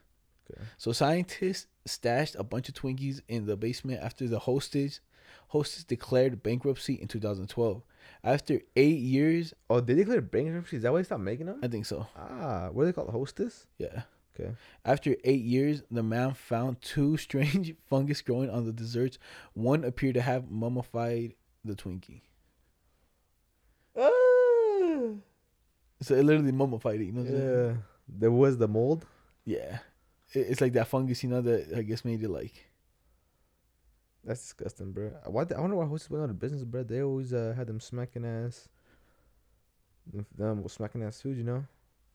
Okay. 0.51 0.61
So 0.77 0.91
scientists 0.91 1.67
stashed 1.85 2.35
a 2.37 2.43
bunch 2.43 2.69
of 2.69 2.75
Twinkies 2.75 3.21
in 3.27 3.45
the 3.45 3.57
basement 3.57 4.01
after 4.01 4.27
the 4.27 4.39
hostage 4.39 4.99
hostess 5.49 5.83
declared 5.83 6.43
bankruptcy 6.43 6.93
in 6.93 7.07
2012. 7.07 7.81
After 8.23 8.61
eight 8.75 8.99
years, 8.99 9.53
Oh, 9.69 9.79
did 9.81 9.97
they 9.97 10.01
declare 10.03 10.21
bankruptcy? 10.21 10.77
Is 10.77 10.83
that 10.83 10.91
why 10.91 10.99
they 10.99 11.03
stopped 11.03 11.21
making 11.21 11.47
them? 11.47 11.59
I 11.63 11.67
think 11.67 11.85
so. 11.85 12.07
Ah, 12.15 12.69
what 12.71 12.83
are 12.83 12.85
they 12.85 12.93
called? 12.93 13.09
Hostess? 13.09 13.65
Yeah. 13.77 14.03
Okay. 14.37 14.51
After 14.83 15.15
eight 15.23 15.41
years, 15.43 15.83
the 15.89 16.03
man 16.03 16.33
found 16.33 16.81
two 16.81 17.15
strange 17.27 17.73
fungus 17.89 18.21
growing 18.21 18.49
on 18.49 18.65
the 18.65 18.73
desserts. 18.73 19.17
One 19.53 19.83
appeared 19.85 20.15
to 20.15 20.21
have 20.21 20.51
mummified 20.51 21.35
the 21.63 21.73
Twinkie. 21.75 22.21
Ah. 23.97 25.13
So 26.01 26.15
it 26.15 26.23
literally 26.23 26.51
mummified 26.51 26.99
it. 27.01 27.05
You 27.05 27.11
know 27.13 27.21
what 27.21 27.29
I'm 27.31 27.35
saying? 27.37 27.67
Yeah. 27.69 27.75
There 28.07 28.31
was 28.31 28.57
the 28.57 28.67
mold. 28.67 29.05
Yeah. 29.45 29.79
It- 30.33 30.47
It's 30.49 30.61
like 30.61 30.73
that 30.73 30.87
fungus, 30.87 31.23
you 31.23 31.29
know, 31.29 31.41
that 31.41 31.73
I 31.77 31.81
guess 31.83 32.03
made 32.05 32.21
it 32.21 32.29
like. 32.29 32.65
That's 34.23 34.41
disgusting, 34.41 34.91
bro. 34.91 35.11
Why? 35.27 35.45
I 35.55 35.61
wonder 35.61 35.75
why 35.75 35.85
hostess 35.85 36.09
went 36.09 36.23
out 36.23 36.29
of 36.31 36.39
business, 36.39 36.63
bro. 36.63 36.83
They 36.83 37.01
always 37.03 37.31
uh, 37.31 37.53
had 37.55 37.67
them 37.67 37.79
smacking 37.79 38.25
ass. 38.25 38.67
Them, 40.11 40.25
them 40.35 40.67
smacking 40.67 41.03
ass 41.03 41.21
food, 41.21 41.37
you 41.37 41.43
know. 41.43 41.65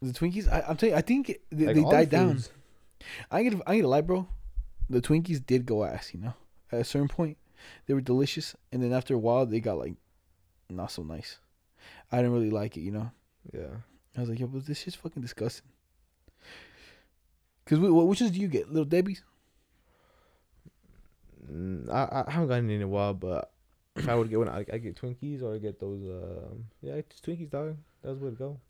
The 0.03 0.13
Twinkies, 0.13 0.51
I, 0.51 0.65
I'm 0.67 0.77
telling 0.77 0.95
you, 0.95 0.99
I 0.99 1.03
think 1.03 1.39
they, 1.51 1.67
Like, 1.67 1.75
they 1.75 1.83
the 1.83 1.91
died 1.91 2.11
down. 2.11 2.43
I 3.31 3.41
ain't 3.41 3.53
gonna, 3.53 3.65
I 3.67 3.75
ain't 3.75 3.83
gonna 3.83 3.89
lie, 3.89 4.01
bro. 4.01 4.27
The 4.89 5.01
Twinkies 5.01 5.45
did 5.45 5.67
go 5.67 5.85
ass, 5.85 6.13
you 6.15 6.21
know. 6.21 6.35
At 6.73 6.81
a 6.81 6.85
certain 6.85 7.09
point, 7.09 7.37
they 7.87 7.95
were 7.95 8.01
delicious, 8.01 8.57
and 8.73 8.83
then 8.83 8.93
after 8.93 9.15
a 9.15 9.19
while, 9.19 9.45
they 9.47 9.61
got 9.61 9.79
like 9.79 9.95
not 10.69 10.91
so 10.91 11.03
nice. 11.03 11.39
I 12.11 12.19
didn't 12.19 12.33
really 12.33 12.51
like 12.51 12.77
it, 12.77 12.81
you 12.81 12.93
know. 12.93 13.11
Yeah. 13.53 13.77
I 14.17 14.21
was 14.21 14.31
like, 14.31 14.41
yo, 14.41 14.47
but 14.47 14.67
this 14.67 14.81
shit's 14.81 14.97
fucking 14.97 15.23
disgusting. 15.23 15.69
Cause 17.67 17.79
we, 17.79 17.91
what, 17.91 18.07
which 18.09 18.21
ones 18.21 18.33
do 18.33 18.41
you 18.41 18.49
get, 18.49 18.69
Little 18.69 18.85
Debbie's? 18.85 19.23
Mm, 21.51 21.89
I 21.89 22.25
I 22.27 22.31
haven't 22.31 22.49
gotten 22.49 22.65
any 22.65 22.77
in 22.77 22.83
a 22.83 22.89
while, 22.89 23.15
but 23.15 23.53
if 23.97 24.09
I 24.09 24.15
would 24.15 24.29
get 24.29 24.39
one, 24.39 24.49
I 24.49 24.65
I 24.73 24.79
get 24.79 25.01
Twinkies 25.01 25.43
or 25.43 25.55
I 25.55 25.59
get 25.59 25.79
those. 25.79 26.03
Um, 26.03 26.65
yeah, 26.81 26.95
it's 26.95 27.21
Twinkies, 27.21 27.51
dog. 27.51 27.77
That's 28.03 28.19
where 28.19 28.31
to 28.31 28.37
go. 28.37 28.61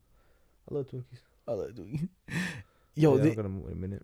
I 0.70 0.74
love 0.74 0.86
Twinkies. 0.88 1.20
I 1.48 1.52
like 1.52 1.70
Twinkies. 1.74 2.08
Yo, 2.94 3.16
yeah, 3.16 3.22
they, 3.22 3.30
I'm 3.30 3.36
gonna 3.36 3.48
move 3.48 3.66
in 3.66 3.72
a 3.72 3.76
minute. 3.76 4.02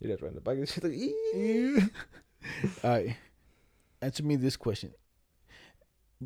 That's 0.00 0.22
right 0.22 0.32
in 0.32 0.40
the 0.42 0.54
the 0.54 0.66
shit. 0.66 0.84
Like, 0.84 1.92
all 2.84 2.90
right. 2.90 3.16
Answer 4.00 4.22
me 4.22 4.36
this 4.36 4.56
question: 4.56 4.92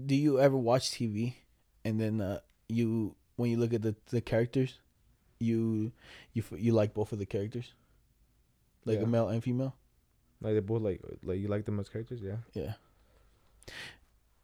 Do 0.07 0.15
you 0.15 0.39
ever 0.41 0.57
watch 0.57 0.91
TV, 0.91 1.35
and 1.85 2.01
then 2.01 2.21
uh, 2.21 2.41
you, 2.69 3.15
when 3.37 3.51
you 3.51 3.57
look 3.57 3.73
at 3.73 3.83
the 3.83 3.95
the 4.11 4.21
characters, 4.21 4.79
you 5.41 5.93
you 6.35 6.45
you 6.57 6.73
like 6.73 6.93
both 6.95 7.13
of 7.13 7.19
the 7.19 7.27
characters, 7.27 7.73
like 8.85 8.99
Yeah. 8.99 9.05
a 9.05 9.07
male 9.07 9.29
and 9.29 9.43
female? 9.43 9.75
like 10.43 10.55
they 10.55 10.61
both 10.61 10.83
like 10.83 11.01
like 11.23 11.39
you 11.39 11.47
like 11.49 11.65
them 11.65 11.79
as 11.81 11.89
characters, 11.89 12.21
yeah. 12.21 12.37
Yeah. 12.53 12.73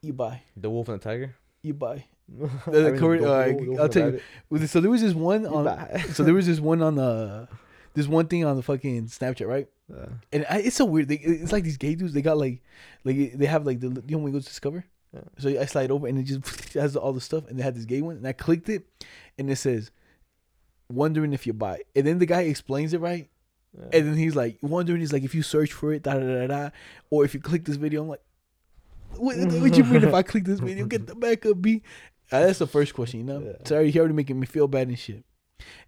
You 0.00 0.12
buy. 0.12 0.42
The 0.56 0.70
wolf 0.70 0.88
and 0.88 1.00
the 1.00 1.04
tiger. 1.04 1.34
You 1.62 1.74
buy. 1.74 2.04
The 2.66 2.94
Korean- 2.98 3.22
the 3.24 3.56
the 3.58 3.64
wolf 3.68 3.80
I'll 3.80 3.88
tell 3.88 4.12
you. 4.12 4.20
With- 4.50 4.68
So 4.70 4.80
there 4.80 4.90
was 4.90 5.00
this 5.00 5.14
one 5.14 5.46
on. 5.46 5.64
so 6.12 6.22
there 6.22 6.34
was 6.34 6.46
this 6.46 6.60
one 6.60 6.82
on 6.82 6.96
the. 6.96 7.48
This 7.94 8.06
one 8.06 8.26
thing 8.28 8.44
on 8.44 8.54
the 8.56 8.62
fucking 8.62 9.06
Snapchat, 9.06 9.48
right? 9.48 9.66
Uh, 9.92 10.06
And 10.30 10.46
I, 10.48 10.58
it's 10.60 10.76
so 10.76 10.84
weird. 10.84 11.08
They, 11.08 11.16
it's 11.16 11.50
like 11.52 11.64
these 11.64 11.78
gay 11.78 11.94
dudes. 11.96 12.12
They 12.12 12.22
got 12.22 12.36
like, 12.38 12.62
like 13.02 13.32
they 13.34 13.46
have 13.46 13.66
like 13.66 13.80
the 13.80 13.88
you 14.06 14.16
know 14.16 14.18
when 14.18 14.26
you 14.32 14.38
go 14.38 14.40
to 14.40 14.44
Discover. 14.44 14.84
Yeah. 15.12 15.20
So 15.38 15.48
I 15.48 15.64
slide 15.64 15.90
over 15.90 16.06
and 16.06 16.18
it 16.18 16.24
just 16.24 16.74
has 16.74 16.94
all 16.96 17.12
the 17.14 17.20
stuff, 17.20 17.48
and 17.48 17.58
they 17.58 17.62
had 17.62 17.74
this 17.74 17.86
gay 17.86 18.02
one, 18.02 18.16
and 18.18 18.28
I 18.28 18.32
clicked 18.32 18.68
it, 18.68 18.86
and 19.38 19.50
it 19.50 19.56
says, 19.56 19.90
"Wondering 20.90 21.32
if 21.32 21.46
you 21.46 21.54
buy." 21.54 21.80
And 21.96 22.06
then 22.06 22.18
the 22.18 22.26
guy 22.26 22.42
explains 22.42 22.92
it 22.92 23.00
right, 23.00 23.28
yeah. 23.76 23.84
and 23.98 24.06
then 24.06 24.16
he's 24.16 24.36
like, 24.36 24.58
"Wondering 24.62 25.00
is 25.00 25.12
like 25.12 25.24
if 25.24 25.34
you 25.34 25.42
search 25.42 25.72
for 25.72 25.92
it, 25.94 26.02
da 26.02 26.14
da 26.14 26.20
da 26.20 26.46
da, 26.46 26.70
or 27.10 27.24
if 27.24 27.32
you 27.34 27.40
click 27.40 27.64
this 27.64 27.76
video." 27.76 28.02
I'm 28.02 28.08
like, 28.08 28.22
"What, 29.18 29.36
what 29.36 29.76
you 29.76 29.84
mean 29.84 30.04
if 30.04 30.14
I 30.14 30.22
click 30.22 30.44
this 30.44 30.60
video, 30.60 30.86
get 30.86 31.06
the 31.06 31.14
backup 31.14 31.60
B?" 31.60 31.82
Uh, 32.30 32.40
that's 32.40 32.58
the 32.58 32.66
first 32.66 32.94
question, 32.94 33.20
you 33.20 33.26
know. 33.26 33.40
Yeah. 33.40 33.52
So 33.64 33.76
already, 33.76 33.90
he 33.90 33.98
already 33.98 34.14
making 34.14 34.38
me 34.38 34.46
feel 34.46 34.68
bad 34.68 34.88
and 34.88 34.98
shit. 34.98 35.24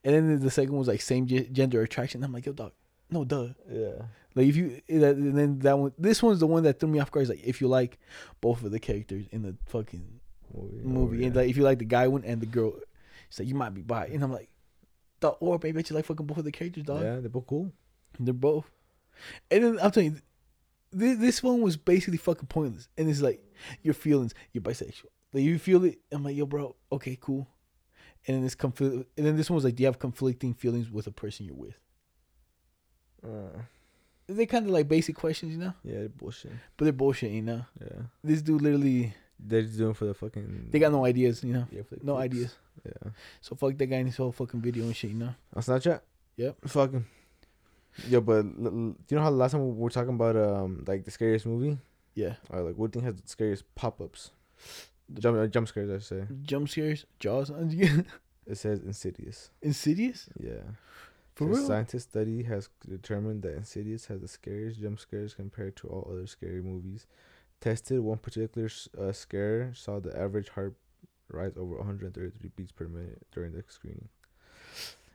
And 0.02 0.14
then 0.14 0.40
the 0.40 0.50
second 0.50 0.72
one 0.72 0.80
was 0.80 0.88
like 0.88 1.00
same 1.00 1.26
gender 1.26 1.82
attraction. 1.82 2.24
I'm 2.24 2.32
like, 2.32 2.46
yo, 2.46 2.52
dog, 2.52 2.72
no, 3.10 3.24
duh. 3.24 3.48
yeah. 3.70 4.02
Like 4.34 4.46
if 4.46 4.56
you 4.56 4.80
and 4.88 5.36
then 5.36 5.58
that 5.60 5.78
one, 5.78 5.92
this 5.98 6.22
one's 6.22 6.40
the 6.40 6.46
one 6.46 6.62
that 6.62 6.78
threw 6.78 6.88
me 6.88 7.00
off 7.00 7.10
guard. 7.10 7.24
Is 7.24 7.30
like 7.30 7.44
if 7.44 7.60
you 7.60 7.68
like 7.68 7.98
both 8.40 8.62
of 8.62 8.70
the 8.70 8.78
characters 8.78 9.26
in 9.32 9.42
the 9.42 9.56
fucking 9.66 10.20
Movie. 10.54 10.82
movie, 10.84 11.22
oh, 11.22 11.26
and 11.26 11.36
like 11.36 11.48
if 11.48 11.56
you 11.56 11.62
like 11.62 11.78
the 11.78 11.84
guy 11.84 12.08
one 12.08 12.24
and 12.24 12.40
the 12.40 12.46
girl, 12.46 12.74
it's 13.28 13.38
like 13.38 13.48
you 13.48 13.54
might 13.54 13.74
be 13.74 13.82
bi. 13.82 14.06
And 14.06 14.22
I'm 14.22 14.32
like, 14.32 14.48
dog, 15.20 15.36
or 15.40 15.58
maybe 15.62 15.80
I 15.80 15.84
you 15.88 15.96
like 15.96 16.04
fucking 16.04 16.26
both 16.26 16.38
of 16.38 16.44
the 16.44 16.52
characters, 16.52 16.84
dog. 16.84 17.02
yeah, 17.02 17.16
they're 17.16 17.28
both 17.28 17.46
cool. 17.46 17.72
They're 18.18 18.32
both. 18.34 18.70
And 19.50 19.64
then 19.64 19.78
I'm 19.82 19.90
telling 19.90 20.12
you, 20.12 20.20
this, 20.92 21.18
this 21.18 21.42
one 21.42 21.60
was 21.60 21.76
basically 21.76 22.18
fucking 22.18 22.46
pointless. 22.46 22.88
And 22.98 23.08
it's 23.08 23.20
like 23.20 23.42
your 23.82 23.94
feelings, 23.94 24.34
you're 24.52 24.62
bisexual. 24.62 25.06
Like 25.32 25.44
you 25.44 25.58
feel 25.58 25.84
it. 25.84 25.98
I'm 26.12 26.24
like, 26.24 26.36
yo, 26.36 26.46
bro, 26.46 26.74
okay, 26.92 27.16
cool. 27.20 27.46
And 28.26 28.36
then 28.36 28.42
this 28.44 28.54
conflict. 28.54 29.08
And 29.16 29.26
then 29.26 29.36
this 29.36 29.48
one 29.48 29.54
was 29.56 29.64
like, 29.64 29.76
do 29.76 29.82
you 29.82 29.86
have 29.86 29.98
conflicting 29.98 30.54
feelings 30.54 30.90
with 30.90 31.06
a 31.06 31.12
person 31.12 31.46
you're 31.46 31.54
with? 31.54 31.78
Uh, 33.24 33.62
They 34.26 34.46
kind 34.46 34.64
of 34.66 34.72
like 34.72 34.88
basic 34.88 35.16
questions, 35.16 35.52
you 35.52 35.58
know, 35.58 35.74
yeah, 35.84 35.98
they're 36.00 36.08
bullshit. 36.08 36.52
but 36.76 36.84
they're 36.84 36.92
bullshit, 36.92 37.30
you 37.32 37.42
know. 37.42 37.64
Yeah, 37.80 38.02
This 38.22 38.42
dude 38.42 38.62
literally, 38.62 39.12
they're 39.38 39.62
just 39.62 39.76
doing 39.78 39.94
for 39.94 40.04
the 40.06 40.14
fucking. 40.14 40.68
they 40.70 40.78
got 40.78 40.92
no 40.92 41.04
ideas, 41.04 41.42
you 41.44 41.52
know, 41.52 41.66
yeah, 41.70 41.82
no 42.02 42.14
clicks. 42.14 42.24
ideas. 42.34 42.56
Yeah. 42.86 43.10
So 43.40 43.56
fuck 43.56 43.76
that 43.76 43.86
guy 43.86 43.96
in 43.96 44.06
his 44.06 44.16
whole 44.16 44.32
fucking 44.32 44.60
video 44.60 44.84
and 44.84 44.94
shit, 44.96 45.10
you 45.10 45.16
know. 45.18 45.34
On 45.54 45.62
Snapchat. 45.62 46.00
Yep. 46.36 46.56
Fucking. 46.66 47.04
Yo, 48.08 48.20
but 48.20 48.44
l- 48.44 48.66
l- 48.66 48.70
do 48.70 49.04
you 49.08 49.16
know 49.16 49.22
how 49.22 49.30
the 49.30 49.36
last 49.36 49.52
time 49.52 49.66
we 49.66 49.72
were 49.74 49.90
talking 49.90 50.14
about 50.14 50.36
um 50.36 50.84
like 50.86 51.04
the 51.04 51.10
scariest 51.10 51.46
movie 51.46 51.78
Yeah, 52.14 52.34
or 52.50 52.62
like 52.62 52.76
what 52.76 52.92
thing 52.92 53.02
has 53.02 53.14
the 53.16 53.26
scariest 53.28 53.64
pop 53.74 54.00
ups? 54.00 54.30
Jump 55.18 55.38
uh, 55.38 55.46
jump 55.48 55.66
scares, 55.68 55.90
I 55.90 55.94
should 55.94 56.28
say. 56.28 56.34
jump 56.42 56.68
scares, 56.68 57.04
Jaws, 57.18 57.50
It 58.46 58.56
says 58.56 58.80
Insidious. 58.80 59.50
Insidious. 59.62 60.28
Yeah. 60.38 60.62
For 61.34 61.46
real? 61.46 61.56
Scientist 61.66 62.10
study 62.10 62.42
has 62.44 62.68
determined 62.88 63.42
that 63.42 63.54
Insidious 63.56 64.06
has 64.06 64.20
the 64.20 64.28
scariest 64.28 64.80
jump 64.80 64.98
scares 65.00 65.34
compared 65.34 65.76
to 65.76 65.88
all 65.88 66.08
other 66.12 66.26
scary 66.26 66.60
movies. 66.62 67.06
Tested, 67.60 68.00
one 68.00 68.18
particular 68.18 68.68
uh, 68.98 69.12
scare 69.12 69.72
saw 69.74 70.00
the 70.00 70.16
average 70.18 70.48
heart 70.50 70.74
rise 71.30 71.52
over 71.56 71.76
133 71.76 72.50
beats 72.56 72.72
per 72.72 72.88
minute 72.88 73.22
during 73.32 73.52
the 73.52 73.62
screening. 73.68 74.08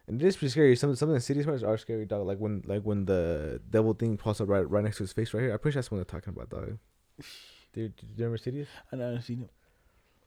And 0.08 0.22
it 0.22 0.26
is 0.28 0.38
pretty 0.38 0.52
scary. 0.52 0.76
Some 0.76 0.96
some 0.96 1.10
of 1.10 1.16
the 1.16 1.22
city 1.22 1.44
parts 1.44 1.64
are 1.64 1.78
scary, 1.78 2.06
dog. 2.06 2.28
Like 2.28 2.38
when 2.38 2.62
like 2.66 2.84
when 2.84 3.06
the 3.06 3.60
devil 3.70 3.94
thing 3.94 4.18
pops 4.18 4.40
up 4.42 4.48
right 4.50 4.70
right 4.70 4.84
next 4.84 4.98
to 4.98 5.04
his 5.04 5.14
face 5.14 5.34
right 5.34 5.42
here. 5.42 5.52
I'm 5.54 5.60
pretty 5.60 5.74
sure 5.74 5.82
that's 5.82 5.90
what 5.92 5.98
they're 5.98 6.06
talking 6.06 6.34
about, 6.34 6.50
dog. 6.50 6.78
Dude, 7.74 7.96
did 7.96 8.04
you 8.10 8.14
remember 8.18 8.36
Insidious? 8.36 8.68
I 8.92 8.96
never 8.98 9.20
seen 9.22 9.42
it. 9.42 9.50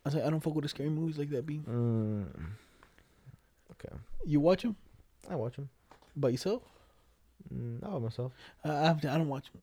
I 0.04 0.08
was 0.08 0.14
like, 0.16 0.24
I 0.24 0.30
don't 0.30 0.40
fuck 0.40 0.54
with 0.54 0.64
the 0.64 0.68
scary 0.68 0.90
movies 0.90 1.16
like 1.18 1.30
that. 1.30 1.46
Be 1.46 1.58
Mm. 1.58 2.26
Okay, 3.72 3.94
you 4.24 4.40
watch 4.40 4.62
them 4.62 4.76
I 5.30 5.34
watch 5.36 5.56
them. 5.56 5.68
by 6.16 6.30
yourself? 6.30 6.62
Mm, 7.54 7.84
I 7.84 7.88
watch 7.90 8.02
myself. 8.02 8.32
I 8.64 8.70
I, 8.70 8.84
have 8.86 9.00
to- 9.02 9.10
I 9.12 9.16
don't 9.16 9.28
watch 9.28 9.50
them. 9.52 9.62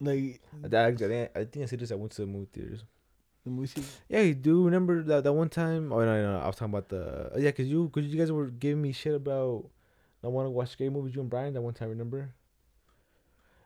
Like 0.00 0.40
I, 0.72 0.76
I, 0.76 0.86
I 0.86 0.92
think 0.94 1.30
I 1.34 1.38
think 1.44 1.56
Insidious. 1.56 1.92
I 1.92 1.96
went 1.96 2.12
to 2.12 2.22
the 2.22 2.26
movie 2.26 2.48
theaters. 2.52 2.84
The. 3.44 3.82
Yeah, 4.08 4.20
you 4.20 4.34
do 4.34 4.64
remember 4.64 5.02
that 5.02 5.24
that 5.24 5.32
one 5.32 5.48
time? 5.48 5.92
Oh 5.92 6.00
no, 6.04 6.22
no, 6.32 6.38
I 6.40 6.46
was 6.46 6.56
talking 6.56 6.72
about 6.74 6.88
the 6.88 7.30
oh, 7.34 7.38
yeah, 7.38 7.50
cause 7.50 7.66
you, 7.66 7.88
cause 7.90 8.04
you 8.04 8.18
guys 8.18 8.32
were 8.32 8.46
giving 8.46 8.82
me 8.82 8.92
shit 8.92 9.14
about 9.14 9.66
I 10.22 10.28
want 10.28 10.46
to 10.46 10.50
watch 10.50 10.70
scary 10.70 10.90
movies. 10.90 11.14
You 11.14 11.20
and 11.20 11.30
Brian 11.30 11.52
that 11.54 11.60
one 11.62 11.74
time, 11.74 11.90
remember? 11.90 12.32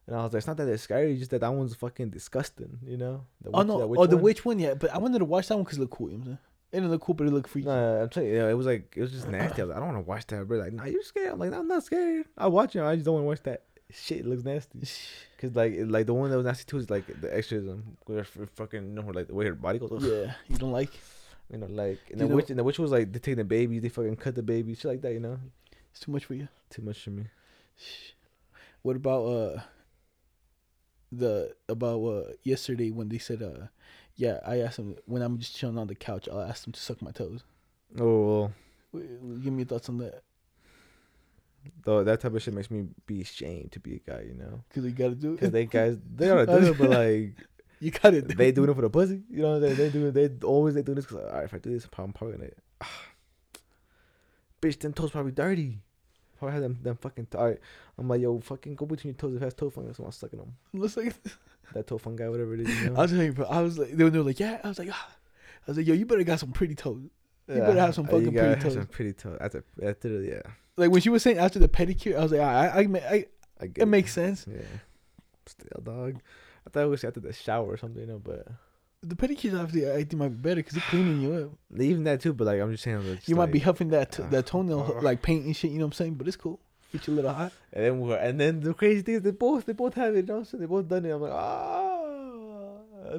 And 0.06 0.16
I 0.16 0.22
was 0.24 0.32
like, 0.32 0.38
it's 0.38 0.46
not 0.46 0.56
that 0.56 0.68
it's 0.68 0.82
scary, 0.82 1.16
just 1.18 1.30
that 1.32 1.42
that 1.42 1.52
one's 1.52 1.74
fucking 1.74 2.08
disgusting, 2.10 2.78
you 2.84 2.96
know? 2.96 3.26
The 3.42 3.50
Oh 3.52 3.58
witch- 3.58 3.66
no! 3.68 3.94
Oh, 3.98 4.06
the 4.06 4.16
one. 4.16 4.22
witch 4.24 4.44
one, 4.44 4.58
yeah. 4.58 4.74
But 4.74 4.92
I 4.94 4.98
wanted 4.98 5.18
to 5.18 5.26
watch 5.26 5.48
that 5.48 5.56
one 5.56 5.64
because 5.64 5.76
it 5.78 5.82
looked 5.82 5.92
cool. 5.94 6.08
You 6.10 6.14
know 6.16 6.18
what 6.20 6.24
I'm 6.24 6.26
saying? 6.32 6.38
It 6.72 6.76
didn't 6.76 6.90
look 6.90 7.02
cool, 7.02 7.14
but 7.14 7.26
it 7.26 7.30
looked 7.32 7.48
freaky. 7.48 7.68
Nah, 7.68 8.02
I'm 8.02 8.08
telling 8.08 8.28
you, 8.30 8.36
yeah, 8.36 8.48
it 8.48 8.54
was 8.54 8.66
like 8.66 8.92
it 8.96 9.00
was 9.02 9.10
just 9.12 9.28
nasty. 9.28 9.62
I 9.62 9.64
was 9.66 9.68
like, 9.70 9.76
I 9.76 9.80
don't 9.80 9.94
want 9.94 10.04
to 10.04 10.08
watch 10.08 10.26
that, 10.26 10.48
bro. 10.48 10.58
Like, 10.58 10.72
nah, 10.72 10.84
you're 10.84 11.02
scared. 11.02 11.32
I'm 11.32 11.38
like, 11.38 11.52
I'm 11.52 11.68
not 11.68 11.82
scared. 11.84 12.26
I 12.36 12.46
watch 12.46 12.74
it. 12.76 12.82
I 12.82 12.94
just 12.94 13.04
don't 13.06 13.14
want 13.14 13.24
to 13.24 13.26
watch 13.28 13.42
that 13.44 13.62
shit. 13.90 14.26
Looks 14.26 14.44
nasty. 14.44 14.80
Cause 15.38 15.54
like, 15.54 15.74
like 15.86 16.06
the 16.06 16.14
one 16.14 16.30
that 16.30 16.36
was 16.36 16.46
nasty 16.46 16.64
too 16.64 16.78
is 16.78 16.90
like 16.90 17.06
the 17.20 17.34
exorcism, 17.34 17.96
where 18.06 18.24
fucking, 18.24 18.88
you 18.88 18.94
know, 18.94 19.02
her, 19.02 19.12
like 19.12 19.28
the 19.28 19.34
way 19.34 19.46
her 19.46 19.54
body 19.54 19.78
goes. 19.78 20.02
Yeah, 20.04 20.32
you 20.48 20.56
don't 20.58 20.72
like. 20.72 20.90
You 21.50 21.58
know, 21.58 21.66
like, 21.66 21.98
and 22.10 22.20
You 22.20 22.26
the 22.26 22.28
know- 22.28 22.36
witch, 22.36 22.50
and 22.50 22.58
the 22.58 22.64
witch 22.64 22.78
was 22.78 22.90
like, 22.90 23.10
they 23.12 23.18
take 23.18 23.36
the 23.36 23.44
baby, 23.44 23.78
they 23.78 23.88
fucking 23.88 24.16
cut 24.16 24.34
the 24.34 24.42
baby, 24.42 24.74
shit 24.74 24.84
like 24.84 25.00
that. 25.02 25.12
You 25.14 25.20
know, 25.20 25.38
It's 25.90 26.00
too 26.00 26.12
much 26.12 26.26
for 26.26 26.34
you. 26.34 26.48
too 26.70 26.82
much 26.82 27.02
for 27.02 27.10
me. 27.10 27.24
What 28.82 28.96
about 28.96 29.22
uh 29.24 29.60
the 31.10 31.54
about 31.68 32.02
uh 32.04 32.32
yesterday 32.42 32.90
when 32.90 33.08
they 33.08 33.18
said 33.18 33.42
uh 33.42 33.66
yeah 34.16 34.40
I 34.46 34.58
asked 34.60 34.76
them 34.76 34.96
when 35.06 35.22
I'm 35.22 35.38
just 35.38 35.56
chilling 35.56 35.78
on 35.78 35.86
the 35.86 35.94
couch 35.94 36.28
I'll 36.30 36.42
ask 36.42 36.64
them 36.64 36.72
to 36.72 36.80
suck 36.80 37.00
my 37.00 37.12
toes. 37.12 37.44
Oh, 37.98 38.50
well, 38.92 39.02
Give 39.42 39.52
me 39.52 39.60
your 39.60 39.66
thoughts 39.66 39.88
on 39.88 39.98
that 39.98 40.22
though 41.84 42.04
that 42.04 42.20
type 42.20 42.34
of 42.34 42.42
shit 42.42 42.54
makes 42.54 42.70
me 42.70 42.86
be 43.06 43.20
ashamed 43.22 43.72
to 43.72 43.80
be 43.80 43.96
a 43.96 44.10
guy. 44.10 44.22
You 44.26 44.34
know, 44.34 44.62
because 44.68 44.84
you 44.84 44.90
gotta 44.92 45.14
do 45.14 45.36
cause 45.36 45.48
it. 45.48 45.52
they 45.52 45.64
guys 45.78 45.98
they 46.14 46.26
to 46.26 46.46
do 46.46 46.66
it, 46.72 46.78
but 46.78 46.90
like 46.90 47.34
you 47.80 47.90
gotta 47.90 48.22
do 48.22 48.34
they 48.34 48.48
it. 48.48 48.54
doing 48.54 48.70
it 48.70 48.74
for 48.74 48.82
the 48.82 48.90
pussy. 48.90 49.22
You 49.30 49.42
know, 49.42 49.60
they 49.60 49.72
they 49.72 49.90
do 49.90 50.06
it. 50.08 50.14
They 50.14 50.30
always 50.46 50.74
they 50.74 50.82
do 50.82 50.94
this 50.94 51.06
because 51.06 51.24
all 51.24 51.32
right, 51.36 51.44
if 51.44 51.54
I 51.54 51.58
do 51.58 51.70
this, 51.70 51.88
I'm 51.98 52.12
probably 52.12 52.36
gonna. 52.38 52.50
ah, 52.82 53.02
bitch, 54.60 54.78
them 54.80 54.92
toes 54.92 55.10
probably 55.10 55.32
dirty. 55.32 55.78
Probably 56.38 56.52
have 56.52 56.62
them 56.62 56.78
them 56.82 56.96
fucking. 56.96 57.26
T- 57.26 57.38
all 57.38 57.46
right, 57.46 57.58
I'm 57.98 58.08
like 58.08 58.20
yo, 58.20 58.38
fucking 58.40 58.76
go 58.76 58.86
between 58.86 59.12
your 59.14 59.18
toes. 59.18 59.34
If 59.34 59.42
it 59.42 59.44
has 59.44 59.54
toe 59.54 59.70
fungus, 59.70 59.98
I'm 59.98 60.10
sucking 60.12 60.38
them. 60.38 60.54
Looks 60.72 60.96
like 60.96 61.14
That 61.74 61.86
toe 61.86 61.98
fungi, 61.98 62.28
whatever 62.28 62.54
it 62.54 62.60
is. 62.60 62.82
You 62.82 62.94
I 62.96 63.02
was 63.02 63.34
bro. 63.34 63.46
I 63.46 63.60
was 63.60 63.78
like 63.78 63.92
they 63.92 64.04
were, 64.04 64.10
they 64.10 64.18
were 64.18 64.24
like 64.24 64.40
yeah 64.40 64.58
I 64.64 64.68
was 64.68 64.78
like 64.78 64.88
ah. 64.90 65.08
I 65.66 65.70
was 65.70 65.76
like 65.76 65.86
yo 65.86 65.94
you 65.94 66.06
better 66.06 66.22
got 66.24 66.40
some 66.40 66.52
pretty 66.52 66.74
toes. 66.74 67.02
You 67.48 67.60
better 67.60 67.80
have 67.80 67.94
some 67.94 68.04
uh, 68.06 68.10
fucking 68.10 68.32
pretty 68.34 68.60
toes. 68.60 68.74
Some 68.74 68.86
pretty 68.86 69.12
toes. 69.14 69.36
That's 69.40 69.54
a 69.54 69.62
that's 69.76 70.04
a, 70.04 70.08
yeah. 70.08 70.42
Like 70.76 70.90
when 70.90 71.00
she 71.00 71.08
was 71.10 71.22
saying 71.22 71.38
after 71.38 71.58
the 71.58 71.68
pedicure 71.68 72.16
I 72.18 72.22
was 72.22 72.32
like 72.32 72.40
I 72.40 72.66
I 72.68 72.78
I, 72.78 72.80
I 72.80 73.26
I 73.60 73.66
get 73.66 73.82
it 73.82 73.86
makes 73.86 74.12
sense. 74.12 74.46
Yeah. 74.48 74.60
Still, 75.46 75.80
dog. 75.82 76.20
I 76.66 76.70
thought 76.70 76.84
it 76.84 76.88
was 76.88 77.04
after 77.04 77.20
the 77.20 77.32
shower 77.32 77.66
or 77.66 77.76
something, 77.78 78.00
you 78.00 78.06
know, 78.06 78.18
but 78.22 78.46
The 79.02 79.14
pedicures 79.16 79.58
after 79.58 79.78
I 79.92 79.96
think 80.04 80.14
might 80.14 80.28
be 80.28 80.34
better 80.36 80.56
because 80.56 80.74
they're 80.74 80.82
cleaning 80.90 81.22
you 81.22 81.32
up. 81.74 81.80
even 81.80 82.04
that 82.04 82.20
too. 82.20 82.34
But 82.34 82.46
like, 82.48 82.60
I'm 82.60 82.70
just 82.70 82.84
saying, 82.84 82.98
like, 83.08 83.16
just 83.16 83.28
You 83.28 83.36
might 83.36 83.46
be 83.46 83.58
like- 83.58 83.64
huffing 83.64 83.88
that 83.90 84.12
t- 84.12 84.22
ah, 84.22 84.28
that 84.28 84.46
toenail 84.46 84.94
ah. 84.96 85.00
like 85.00 85.22
paint 85.22 85.46
and 85.46 85.56
shit. 85.56 85.70
You 85.70 85.78
know 85.78 85.86
what 85.86 85.94
I'm 85.94 86.04
saying? 86.04 86.14
But 86.14 86.28
it's 86.28 86.36
cool. 86.36 86.60
Get 86.92 87.06
you 87.06 87.14
a 87.14 87.16
little 87.16 87.32
hot. 87.32 87.52
And 87.72 87.84
then 87.84 88.00
we're, 88.00 88.16
and 88.16 88.38
then 88.40 88.60
the 88.60 88.74
crazy 88.74 89.02
thing 89.02 89.14
is 89.16 89.22
they 89.22 89.30
both 89.30 89.64
they 89.66 89.72
both 89.72 89.94
have 89.94 90.14
it. 90.14 90.26
You 90.28 90.34
know, 90.34 90.42
so 90.44 90.56
they 90.58 90.66
both 90.66 90.88
done 90.88 91.04
it. 91.06 91.10
I'm 91.10 91.20
like, 91.22 91.32
ah. 91.32 91.87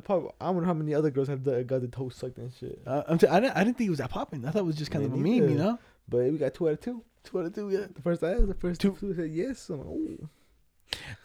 Probably, 0.03 0.29
I 0.39 0.49
wonder 0.49 0.65
how 0.65 0.73
many 0.73 0.93
other 0.93 1.09
girls 1.09 1.27
have 1.27 1.43
done, 1.43 1.63
got 1.65 1.81
the 1.81 1.87
toe 1.87 2.09
sucked 2.09 2.37
and 2.37 2.51
shit. 2.53 2.81
Uh, 2.85 3.03
I'm 3.07 3.17
t- 3.17 3.27
I 3.27 3.39
didn't 3.39 3.55
I 3.57 3.63
didn't 3.63 3.77
think 3.77 3.87
it 3.87 3.91
was 3.91 3.99
that 3.99 4.09
popping. 4.09 4.45
I 4.45 4.51
thought 4.51 4.59
it 4.59 4.65
was 4.65 4.75
just 4.75 4.91
kind 4.91 5.03
Me 5.03 5.07
of 5.07 5.13
a 5.13 5.17
meme, 5.41 5.49
you 5.51 5.57
know. 5.57 5.79
But 6.07 6.31
we 6.31 6.37
got 6.37 6.53
two 6.53 6.67
out 6.67 6.73
of 6.73 6.81
two. 6.81 7.03
Two 7.23 7.39
out 7.39 7.45
of 7.45 7.55
two, 7.55 7.69
yeah. 7.69 7.87
The 7.93 8.01
first 8.01 8.23
I 8.23 8.33
asked, 8.33 8.47
the 8.47 8.53
first 8.53 8.81
Two. 8.81 8.95
two, 8.99 9.13
said 9.13 9.29
yes. 9.31 9.69
I'm 9.69 9.77
like, 9.79 9.87
oh. 10.21 10.29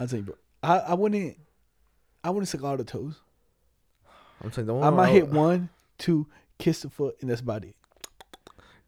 I'll 0.00 0.08
tell 0.08 0.18
you, 0.18 0.24
bro. 0.24 0.34
I 0.62 0.78
I 0.78 0.94
wouldn't 0.94 1.36
I 2.22 2.30
wouldn't 2.30 2.48
suck 2.48 2.62
all 2.64 2.76
the 2.76 2.84
toes. 2.84 3.20
I'm 4.42 4.52
saying, 4.52 4.66
don't 4.66 4.82
I 4.82 4.90
might 4.90 5.10
hit 5.10 5.28
one, 5.28 5.68
two, 5.98 6.26
kiss 6.58 6.82
the 6.82 6.90
foot, 6.90 7.16
and 7.20 7.30
that's 7.30 7.40
about 7.40 7.64
it. 7.64 7.76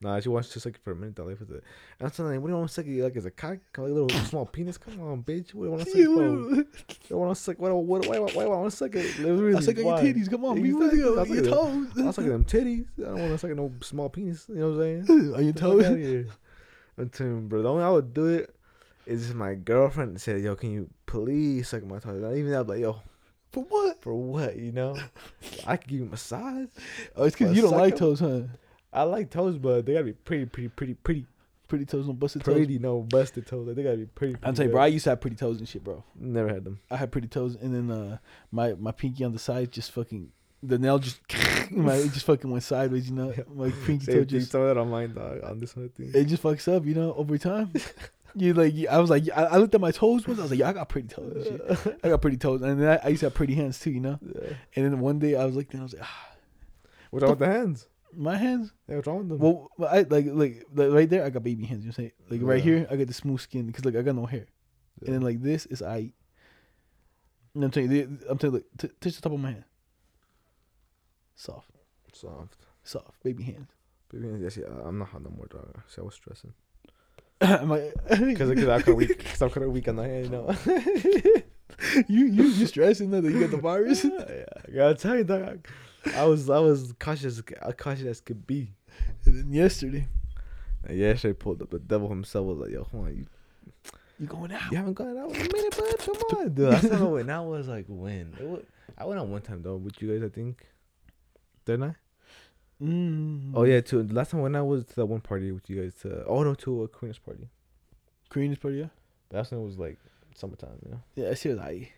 Nah, 0.00 0.20
she 0.20 0.28
wants 0.28 0.50
to 0.50 0.60
suck 0.60 0.74
it 0.74 0.80
for 0.84 0.92
a 0.92 0.94
minute. 0.94 1.16
Though, 1.16 1.24
like, 1.24 1.40
with 1.40 1.50
it. 1.50 1.64
And 1.98 2.06
I'm 2.06 2.12
saying, 2.12 2.28
like, 2.28 2.40
what 2.40 2.48
do 2.48 2.52
you 2.52 2.58
want 2.58 2.68
to 2.68 2.74
suck 2.74 2.86
it 2.86 3.02
like 3.02 3.16
as 3.16 3.24
a 3.24 3.30
cock, 3.30 3.58
like 3.78 3.78
a 3.78 3.82
little 3.82 4.08
small 4.26 4.44
penis? 4.44 4.76
Come 4.76 5.00
on, 5.00 5.22
bitch. 5.22 5.54
What 5.54 5.64
do 5.64 5.64
you 5.64 5.70
want 5.70 5.84
to 5.84 5.90
suck? 5.90 5.98
You, 5.98 6.66
I 7.10 7.14
want 7.14 7.34
to 7.36 7.42
suck. 7.42 7.58
What? 7.58 7.72
What? 7.74 8.06
Why? 8.06 8.18
Why? 8.18 8.30
Why? 8.34 8.44
want 8.46 8.70
to 8.70 8.76
suck 8.76 8.94
it? 8.94 9.18
Literally, 9.18 9.56
I 9.56 9.60
suck 9.60 9.78
on 9.78 9.84
your 9.84 9.96
titties. 9.98 10.30
Come 10.30 10.44
on, 10.44 10.58
Exactly. 10.58 10.98
you. 10.98 11.18
I 11.18 11.22
On 11.22 11.28
your 11.34 11.44
toes. 11.44 11.86
I'm 11.96 12.12
sucking 12.12 12.30
them 12.30 12.44
titties. 12.54 12.86
I 12.98 13.02
don't 13.04 13.18
want 13.20 13.32
to 13.32 13.38
suck 13.38 13.50
no 13.56 13.72
small 13.80 14.10
penis. 14.10 14.44
You 14.50 14.54
know 14.56 14.70
what 14.72 14.84
I'm 14.84 15.06
saying? 15.06 15.34
on 15.34 15.44
your 15.44 15.52
Get 15.52 15.54
the 15.54 15.60
fuck 15.60 15.78
toes. 15.86 15.96
here. 15.96 16.26
I'm 16.98 17.08
telling 17.08 17.32
you, 17.34 17.40
bro. 17.48 17.62
The 17.62 17.68
only 17.70 17.82
way 17.82 17.86
I 17.88 17.90
would 17.90 18.12
do 18.12 18.26
it 18.26 18.54
is 19.06 19.32
my 19.32 19.54
girlfriend 19.54 20.20
said, 20.20 20.42
"Yo, 20.42 20.56
can 20.56 20.72
you 20.72 20.90
please 21.06 21.68
suck 21.68 21.84
my 21.84 22.00
toes?" 22.00 22.22
And 22.22 22.36
even 22.36 22.50
that, 22.50 22.66
like, 22.66 22.80
"Yo, 22.80 23.00
For 23.52 23.62
what? 23.64 24.02
for 24.02 24.12
what?" 24.14 24.56
You 24.56 24.72
know, 24.72 24.96
I 25.66 25.78
could 25.78 25.88
give 25.88 25.98
you 26.00 26.06
a 26.06 26.08
massage. 26.10 26.66
Oh, 27.16 27.24
it's 27.24 27.34
because 27.36 27.56
you 27.56 27.62
don't 27.62 27.70
suck 27.70 27.80
like 27.80 27.96
toes, 27.96 28.20
huh? 28.20 28.40
I 28.96 29.02
like 29.04 29.30
toes, 29.30 29.58
but 29.58 29.86
they 29.86 29.92
gotta 29.92 30.04
be 30.06 30.12
pretty, 30.12 30.46
pretty, 30.46 30.68
pretty, 30.68 30.94
pretty, 30.94 31.26
Pretty 31.68 31.84
toes, 31.84 32.06
no 32.06 32.12
busted 32.12 32.44
toes. 32.44 32.54
pretty. 32.54 32.78
No 32.78 33.00
busted 33.00 33.44
toes. 33.44 33.66
Like, 33.66 33.74
they 33.74 33.82
gotta 33.82 33.96
be 33.96 34.06
pretty. 34.06 34.36
I'm 34.44 34.54
telling 34.54 34.68
you, 34.68 34.72
bro. 34.74 34.82
I 34.82 34.86
used 34.86 35.02
to 35.04 35.10
have 35.10 35.20
pretty 35.20 35.34
toes 35.34 35.58
and 35.58 35.68
shit, 35.68 35.82
bro. 35.82 36.04
Never 36.14 36.48
had 36.48 36.62
them. 36.62 36.78
I 36.92 36.96
had 36.96 37.10
pretty 37.10 37.26
toes, 37.26 37.56
and 37.60 37.74
then 37.74 37.90
uh, 37.90 38.18
my 38.52 38.74
my 38.74 38.92
pinky 38.92 39.24
on 39.24 39.32
the 39.32 39.40
side 39.40 39.72
just 39.72 39.90
fucking 39.90 40.30
the 40.62 40.78
nail 40.78 41.00
just 41.00 41.18
my 41.72 41.94
it 41.94 42.12
just 42.12 42.24
fucking 42.24 42.48
went 42.48 42.62
sideways. 42.62 43.10
You 43.10 43.16
know, 43.16 43.34
my 43.52 43.70
pinky 43.84 44.06
toe 44.06 44.24
just 44.24 44.52
Saw 44.52 44.64
that 44.68 44.78
on 44.78 44.90
mine, 44.90 45.12
dog. 45.14 45.42
On 45.42 45.58
this 45.58 45.74
one 45.74 45.88
thing. 45.88 46.12
it 46.14 46.26
just 46.26 46.40
fucks 46.42 46.72
up. 46.72 46.86
You 46.86 46.94
know, 46.94 47.14
over 47.14 47.36
time. 47.38 47.72
You 48.38 48.52
like 48.52 48.74
I 48.90 48.98
was 48.98 49.08
like 49.08 49.24
I, 49.34 49.56
looked 49.56 49.74
at 49.74 49.80
my 49.80 49.92
toes 49.92 50.26
once. 50.26 50.38
I 50.38 50.42
was 50.42 50.50
like, 50.50 50.60
yeah, 50.60 50.68
I 50.68 50.74
got 50.74 50.90
pretty 50.90 51.08
toes. 51.08 51.46
And 51.46 51.78
shit. 51.78 52.00
I 52.04 52.10
got 52.10 52.20
pretty 52.20 52.36
toes, 52.36 52.60
and 52.60 52.78
then 52.78 52.98
I, 53.02 53.06
I 53.06 53.08
used 53.08 53.20
to 53.20 53.26
have 53.26 53.34
pretty 53.34 53.54
hands 53.54 53.80
too. 53.80 53.90
You 53.90 54.00
know, 54.00 54.18
Yeah. 54.22 54.50
and 54.76 54.84
then 54.84 55.00
one 55.00 55.18
day 55.18 55.36
I 55.36 55.46
was 55.46 55.56
looking, 55.56 55.80
I 55.80 55.84
was 55.84 55.94
like, 55.94 56.02
ah, 56.04 56.28
wrong 57.12 57.30
with 57.30 57.38
the 57.38 57.46
hands? 57.46 57.86
My 58.16 58.36
hands. 58.36 58.72
Yeah, 58.88 58.96
what's 58.96 59.06
wrong 59.06 59.18
with 59.18 59.28
them? 59.28 59.38
Well, 59.38 59.70
I 59.88 60.02
like 60.02 60.26
like 60.26 60.64
like 60.74 60.90
right 60.94 61.08
there. 61.08 61.24
I 61.24 61.30
got 61.30 61.42
baby 61.44 61.64
hands. 61.64 61.84
You 61.84 61.90
know 61.90 61.94
what 61.96 61.98
I'm 61.98 62.12
saying? 62.30 62.40
Like 62.40 62.40
right 62.42 62.62
here, 62.62 62.86
I 62.90 62.96
got 62.96 63.06
the 63.06 63.14
smooth 63.14 63.40
skin 63.40 63.66
because 63.66 63.84
like 63.84 63.96
I 63.96 64.02
got 64.02 64.14
no 64.14 64.26
hair, 64.26 64.46
Yeah. 65.00 65.06
and 65.06 65.14
then 65.14 65.22
like 65.22 65.40
this 65.42 65.66
is 65.66 65.82
I. 65.82 66.12
And 67.54 67.64
I'm 67.64 67.70
telling 67.70 67.90
you, 67.90 68.18
I'm 68.28 68.36
telling 68.36 68.56
you, 68.56 68.58
like, 68.60 68.66
t- 68.78 68.96
touch 69.00 69.16
the 69.16 69.22
top 69.22 69.32
of 69.32 69.40
my 69.40 69.52
hand. 69.52 69.64
Soft, 71.34 71.70
soft. 72.12 72.56
soft, 72.84 73.22
baby 73.22 73.44
hands. 73.44 73.70
Baby, 74.12 74.28
yeah, 74.40 74.48
see, 74.48 74.62
I- 74.64 74.88
I'm 74.88 74.98
not 74.98 75.08
hot 75.08 75.22
no 75.22 75.30
more, 75.30 75.46
dog. 75.46 75.80
See, 75.88 76.00
I 76.00 76.04
was 76.04 76.14
stressing. 76.14 76.52
I'm 77.40 77.68
like, 77.68 77.94
Because 78.08 78.50
I'm 78.50 78.56
kind 78.62 78.88
of 78.88 78.94
weak. 78.96 79.24
Cause 79.24 79.42
I'm 79.42 79.50
kind 79.50 79.66
of 79.66 79.72
weak 79.72 79.88
on 79.88 79.96
the 79.96 80.02
hand, 80.04 80.24
you 80.24 80.30
know. 80.30 80.54
you 82.08 82.26
you 82.26 82.44
you 82.44 82.66
stressing 82.66 83.10
that 83.10 83.24
you 83.24 83.40
got 83.40 83.50
the 83.50 83.56
virus? 83.58 84.04
yeah, 84.04 84.44
I 84.66 84.70
gotta 84.70 84.94
tell 84.94 85.16
you, 85.16 85.24
dog. 85.24 85.66
I 86.14 86.24
was 86.24 86.48
I 86.50 86.58
was 86.58 86.92
cautious, 86.98 87.42
uh, 87.62 87.72
cautious 87.72 88.06
as 88.06 88.20
could 88.20 88.46
be. 88.46 88.72
and 89.24 89.34
then 89.38 89.52
yesterday, 89.52 90.06
And 90.84 90.98
yesterday 90.98 91.34
pulled 91.34 91.62
up 91.62 91.70
the 91.70 91.78
devil 91.78 92.08
himself 92.08 92.46
was 92.46 92.58
like, 92.58 92.70
"Yo, 92.70 92.84
come 92.84 93.00
on, 93.00 93.16
you, 93.16 93.26
you 94.18 94.26
going 94.26 94.52
out? 94.52 94.70
you 94.70 94.76
haven't 94.78 94.94
gone 94.94 95.16
out 95.18 95.30
in 95.30 95.36
a 95.36 95.52
minute, 95.52 95.76
bud. 95.76 95.98
Come 95.98 96.14
on, 96.38 96.54
dude." 96.54 96.68
Last 96.70 96.88
time 96.88 97.02
I 97.02 97.06
went 97.06 97.30
out 97.30 97.46
was 97.46 97.68
like 97.68 97.86
when? 97.88 98.34
It 98.40 98.46
was, 98.46 98.62
I 98.96 99.04
went 99.04 99.20
out 99.20 99.28
one 99.28 99.42
time 99.42 99.62
though 99.62 99.76
with 99.76 100.00
you 100.00 100.12
guys, 100.12 100.22
I 100.24 100.32
think. 100.34 100.66
Didn't 101.64 101.82
I? 101.90 101.94
Mm. 102.82 103.52
Oh 103.54 103.64
yeah, 103.64 103.80
too. 103.80 104.02
The 104.02 104.14
last 104.14 104.30
time 104.32 104.42
when 104.42 104.54
I 104.54 104.62
was 104.62 104.84
to 104.84 104.94
that 104.96 105.06
one 105.06 105.20
party 105.20 105.50
with 105.50 105.68
you 105.70 105.82
guys. 105.82 105.94
To 106.02 106.24
oh 106.26 106.42
no, 106.42 106.54
to 106.54 106.82
a 106.84 106.88
Queen's 106.88 107.18
party. 107.18 107.48
Queen's 108.28 108.58
party. 108.58 108.78
Yeah, 108.78 108.88
that's 109.30 109.50
when 109.50 109.60
it 109.60 109.64
was 109.64 109.78
like 109.78 109.98
summertime, 110.34 110.78
you 110.84 110.90
know. 110.92 111.00
yeah. 111.14 111.30
I 111.30 111.34
see 111.34 111.48
what 111.50 111.60
I. 111.64 111.90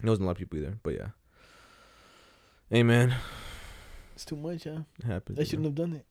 There 0.00 0.10
wasn't 0.10 0.24
a 0.24 0.26
lot 0.26 0.32
of 0.32 0.38
people 0.38 0.58
either, 0.58 0.76
but 0.82 0.94
yeah. 0.94 1.08
Hey 2.74 2.82
man, 2.82 3.14
It's 4.16 4.24
too 4.24 4.34
much, 4.34 4.66
yeah. 4.66 4.80
it 4.98 5.04
happens. 5.04 5.38
I 5.38 5.44
shouldn't 5.44 5.66
have 5.66 5.76
done 5.76 5.92
it. 5.92 6.04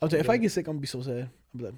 I'm 0.00 0.08
saying, 0.08 0.22
if 0.24 0.30
I 0.30 0.38
get 0.38 0.50
sick, 0.50 0.66
I'm 0.66 0.76
gonna 0.76 0.80
be 0.80 0.86
so 0.86 1.02
sad. 1.02 1.28
I'm 1.52 1.60
like, 1.62 1.74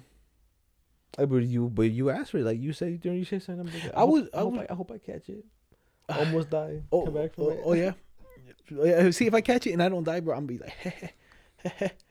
I 1.19 1.25
but 1.25 1.43
you, 1.43 1.67
but 1.67 1.91
you 1.91 2.09
asked 2.09 2.31
for 2.31 2.37
it. 2.37 2.45
Like 2.45 2.57
you 2.61 2.71
said 2.71 3.01
during 3.01 3.19
you 3.19 3.25
said 3.25 3.43
something. 3.43 3.67
I'm 3.67 3.73
like, 3.73 3.93
I 3.93 3.99
hope- 3.99 4.09
was- 4.11 4.29
I, 4.33 4.37
I 4.37 4.41
hope 4.43 4.53
was- 4.53 4.65
I, 4.69 4.71
I 4.71 4.75
hope 4.75 4.91
I 4.93 4.97
catch 4.97 5.27
it. 5.27 5.43
Almost 6.09 6.49
die. 6.51 6.83
oh, 6.89 7.03
Come 7.03 7.13
back 7.15 7.33
from 7.35 7.43
oh, 7.43 7.49
it. 7.49 7.61
oh 7.65 7.73
yeah. 7.73 7.91
Yeah. 8.71 9.11
See, 9.11 9.27
if 9.27 9.33
I 9.33 9.41
catch 9.41 9.67
it 9.67 9.73
and 9.73 9.83
I 9.83 9.89
don't 9.89 10.05
die, 10.05 10.21
bro, 10.21 10.37
I'm 10.37 10.47
gonna 10.47 10.59
be 10.59 10.63
like. 10.63 11.93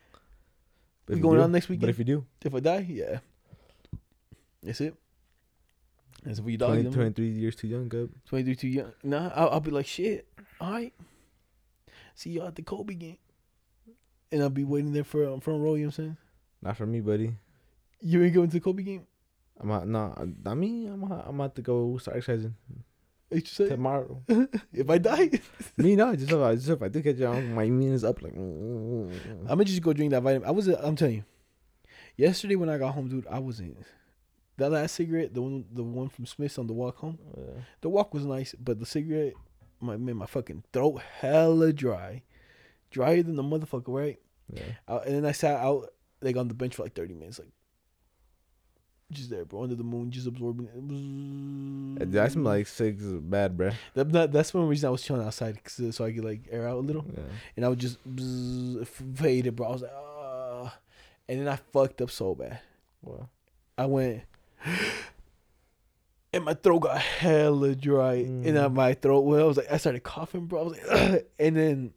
We 1.08 1.16
you 1.16 1.22
going 1.22 1.38
do- 1.38 1.44
on 1.44 1.52
next 1.52 1.70
weekend. 1.70 1.80
But 1.80 1.88
if 1.88 1.98
you 1.98 2.04
do, 2.04 2.26
If 2.44 2.54
I 2.54 2.60
die, 2.60 2.86
yeah. 2.90 3.20
That's 4.62 4.82
it. 4.82 4.94
That's 6.22 6.40
if 6.40 6.44
we 6.44 6.58
die. 6.58 6.66
20, 6.82 6.90
23 6.90 7.28
years 7.30 7.56
too 7.56 7.68
young, 7.68 7.88
Gub. 7.88 8.10
23 8.26 8.54
too 8.54 8.68
young. 8.68 8.92
Nah, 9.02 9.30
I'll, 9.34 9.48
I'll 9.48 9.60
be 9.60 9.70
like, 9.70 9.86
shit. 9.86 10.28
All 10.60 10.72
right. 10.72 10.92
See 12.20 12.32
y'all 12.32 12.48
at 12.48 12.54
the 12.54 12.60
Kobe 12.60 12.92
game. 12.92 13.16
And 14.30 14.42
I'll 14.42 14.50
be 14.50 14.62
waiting 14.62 14.92
there 14.92 15.04
for 15.04 15.26
um, 15.26 15.40
front 15.40 15.62
row, 15.62 15.74
you 15.74 15.84
know 15.84 15.86
what 15.86 15.98
I'm 16.00 16.04
saying? 16.04 16.16
Not 16.60 16.76
for 16.76 16.84
me, 16.84 17.00
buddy. 17.00 17.32
You 18.02 18.22
ain't 18.22 18.34
going 18.34 18.48
to 18.48 18.52
the 18.52 18.60
Kobe 18.60 18.82
game? 18.82 19.06
I'm 19.58 19.70
out. 19.70 19.88
Nah, 19.88 20.12
I 20.44 20.52
mean, 20.52 20.92
I'm 20.92 21.10
out, 21.10 21.24
I'm 21.26 21.40
out 21.40 21.54
to 21.54 21.62
go 21.62 21.96
start 21.96 22.18
exercising 22.18 22.54
What 23.30 23.40
you 23.40 23.46
say? 23.46 23.68
tomorrow. 23.70 24.22
If 24.70 24.90
I 24.90 24.98
die, 24.98 25.30
me, 25.78 25.96
no, 25.96 26.14
just 26.14 26.30
if 26.30 26.38
I, 26.38 26.54
just 26.56 26.68
if 26.68 26.82
I 26.82 26.88
do 26.88 27.02
catch 27.02 27.16
you 27.16 27.26
i'm 27.26 27.54
my 27.54 27.62
immune 27.62 27.94
is 27.94 28.04
up. 28.04 28.20
Like, 28.20 28.34
I'm 28.34 29.08
gonna 29.48 29.64
just 29.64 29.80
go 29.80 29.94
drink 29.94 30.10
that 30.10 30.22
vitamin. 30.22 30.46
I 30.46 30.50
was, 30.50 30.68
I'm 30.68 30.96
telling 30.96 31.14
you, 31.14 31.24
yesterday 32.18 32.56
when 32.56 32.68
I 32.68 32.76
got 32.76 32.92
home, 32.92 33.08
dude, 33.08 33.26
I 33.28 33.38
wasn't. 33.38 33.78
That 34.58 34.72
last 34.72 34.94
cigarette, 34.94 35.32
the 35.32 35.40
one, 35.40 35.64
the 35.72 35.82
one 35.82 36.10
from 36.10 36.26
Smith's 36.26 36.58
on 36.58 36.66
the 36.66 36.74
walk 36.74 36.98
home, 36.98 37.18
yeah. 37.34 37.62
the 37.80 37.88
walk 37.88 38.12
was 38.12 38.26
nice, 38.26 38.54
but 38.60 38.78
the 38.78 38.84
cigarette, 38.84 39.32
my 39.80 39.96
man, 39.96 40.16
my 40.16 40.26
fucking 40.26 40.64
throat 40.72 41.00
hella 41.20 41.72
dry, 41.72 42.22
drier 42.90 43.22
than 43.22 43.36
the 43.36 43.42
motherfucker, 43.42 43.88
right? 43.88 44.18
yeah. 44.52 44.62
Uh, 44.88 45.00
and 45.06 45.14
then 45.14 45.24
I 45.26 45.32
sat 45.32 45.60
out 45.60 45.88
like 46.22 46.36
on 46.36 46.48
the 46.48 46.54
bench 46.54 46.74
for 46.76 46.82
like 46.82 46.94
thirty 46.94 47.14
minutes, 47.14 47.38
like 47.38 47.48
just 49.12 49.28
there, 49.30 49.44
bro, 49.44 49.64
under 49.64 49.74
the 49.74 49.82
moon, 49.82 50.10
just 50.10 50.26
absorbing 50.28 50.66
it. 50.66 52.16
I 52.16 52.28
smell 52.28 52.44
like 52.44 52.66
is 52.80 53.12
bad, 53.22 53.56
bruh. 53.56 53.74
That, 53.94 54.12
that, 54.12 54.32
that's 54.32 54.54
one 54.54 54.68
reason 54.68 54.86
I 54.86 54.90
was 54.90 55.02
chilling 55.02 55.26
outside 55.26 55.58
'cause- 55.64 55.96
so 55.96 56.04
I 56.04 56.12
could 56.12 56.24
like 56.24 56.42
air 56.50 56.68
out 56.68 56.76
a 56.76 56.80
little, 56.80 57.04
Yeah. 57.12 57.22
and 57.56 57.64
I 57.64 57.68
would 57.70 57.80
just 57.80 57.98
bzz, 58.08 58.86
faded, 58.86 59.56
bro. 59.56 59.66
I 59.66 59.70
was 59.72 59.82
like, 59.82 59.90
ah, 59.94 60.78
and 61.28 61.40
then 61.40 61.48
I 61.48 61.56
fucked 61.72 62.00
up 62.02 62.10
so 62.10 62.34
bad. 62.36 62.60
Well, 63.02 63.28
I 63.76 63.86
went, 63.86 64.22
and 66.32 66.44
my 66.44 66.54
throat 66.54 66.80
got 66.80 66.98
hella 66.98 67.74
dry, 67.74 68.14
and 68.14 68.44
then 68.44 68.54
Mm. 68.54 68.74
my 68.74 68.94
throat 68.94 69.20
well, 69.22 69.40
I 69.44 69.46
was 69.48 69.56
like, 69.56 69.70
I 69.72 69.76
started 69.78 70.02
coughing, 70.02 70.46
bro. 70.46 70.60
I 70.60 70.62
was 70.64 70.78
like, 70.78 71.26
and 71.38 71.56
then 71.56 71.92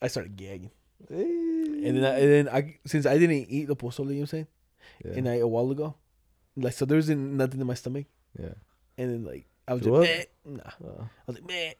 I 0.00 0.08
started 0.08 0.36
gagging, 0.36 0.70
and 1.10 1.96
then 1.96 2.04
I, 2.04 2.18
and 2.20 2.30
then 2.32 2.48
I 2.48 2.78
since 2.86 3.06
I 3.06 3.18
didn't 3.18 3.46
eat 3.50 3.66
the 3.66 3.76
pozole, 3.76 3.98
you 3.98 4.04
know 4.04 4.14
what 4.14 4.20
I'm 4.20 4.26
saying, 4.26 4.46
yeah. 5.04 5.12
and 5.12 5.28
I 5.28 5.34
a 5.36 5.46
while 5.46 5.70
ago, 5.70 5.94
like 6.56 6.72
so 6.74 6.84
there 6.84 6.96
was 6.96 7.08
nothing 7.10 7.60
in 7.60 7.66
my 7.66 7.74
stomach, 7.74 8.06
yeah. 8.38 8.54
and 8.98 9.10
then 9.12 9.24
like 9.24 9.46
I 9.68 9.74
was 9.74 9.82
just 9.82 9.94
up? 9.94 10.26
Nah, 10.44 10.62
Uh, 10.84 11.02
I 11.02 11.08
was 11.26 11.36
like 11.36 11.48
man, 11.48 11.74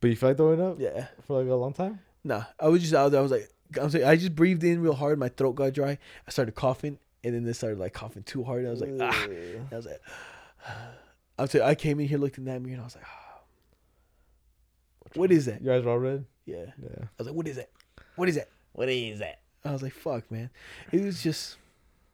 but 0.00 0.08
you 0.08 0.16
like 0.20 0.36
throwing 0.36 0.60
up 0.62 0.76
yeah, 0.80 1.08
for 1.26 1.42
like 1.42 1.50
a 1.50 1.54
long 1.54 1.72
time? 1.74 2.00
nah. 2.24 2.44
I 2.58 2.68
was 2.68 2.80
just 2.82 2.94
out 2.94 3.10
there. 3.10 3.20
I 3.20 3.22
was 3.22 3.32
like, 3.32 3.48
I'm 3.80 3.90
saying 3.90 4.04
I 4.06 4.16
just 4.16 4.34
breathed 4.34 4.64
in 4.64 4.80
real 4.80 4.94
hard. 4.94 5.18
My 5.18 5.28
throat 5.28 5.52
got 5.54 5.72
dry. 5.74 5.98
I 6.26 6.30
started 6.30 6.54
coughing, 6.54 6.98
and 7.22 7.34
then 7.34 7.46
it 7.46 7.54
started 7.54 7.78
like 7.78 7.92
coughing 7.92 8.22
too 8.22 8.44
hard. 8.44 8.60
And 8.60 8.68
I 8.68 8.70
was 8.70 8.80
like, 8.80 8.92
ah. 9.00 9.24
And 9.28 9.68
I 9.72 9.76
was 9.76 9.86
like, 9.86 10.00
I'm 11.38 11.46
saying 11.46 11.64
I 11.64 11.74
came 11.74 12.00
in 12.00 12.08
here, 12.08 12.18
looked 12.18 12.38
in 12.38 12.44
that 12.46 12.60
mirror, 12.60 12.74
and 12.74 12.80
I 12.80 12.84
was 12.84 12.96
like, 12.96 13.04
ah. 13.06 13.40
what 15.14 15.30
is 15.32 15.46
that? 15.46 15.62
Your 15.62 15.74
eyes 15.74 15.84
were 15.84 15.90
all 15.92 15.98
red? 15.98 16.24
Yeah. 16.46 16.66
Yeah. 16.82 16.88
I 17.04 17.08
was 17.18 17.26
like, 17.28 17.36
what 17.36 17.46
is 17.48 17.56
that? 17.56 17.70
What 18.16 18.28
is 18.28 18.34
that? 18.34 18.48
What 18.72 18.88
is 18.88 19.18
that? 19.20 19.40
I 19.64 19.72
was 19.72 19.82
like, 19.82 19.92
fuck, 19.92 20.30
man. 20.30 20.50
It 20.92 21.02
was 21.02 21.22
just, 21.22 21.56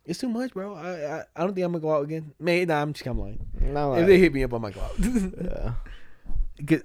it's 0.05 0.19
too 0.19 0.29
much, 0.29 0.53
bro. 0.55 0.75
I 0.75 1.19
I, 1.19 1.25
I 1.37 1.41
don't 1.45 1.55
think 1.55 1.65
I'm 1.65 1.73
gonna 1.73 1.81
go 1.83 1.93
out 1.95 2.05
again. 2.05 2.33
Man, 2.39 2.69
nah, 2.69 2.83
I'm 2.83 2.93
just 2.93 3.07
I'm 3.07 3.19
lying. 3.19 3.47
No, 3.61 3.95
If 3.95 4.07
they 4.07 4.19
hit 4.19 4.33
me 4.35 4.43
up, 4.45 4.53
I 4.55 4.59
might 4.59 4.75
go 4.75 4.81
out. 4.81 4.93
yeah. 4.99 5.73
Get- 6.65 6.85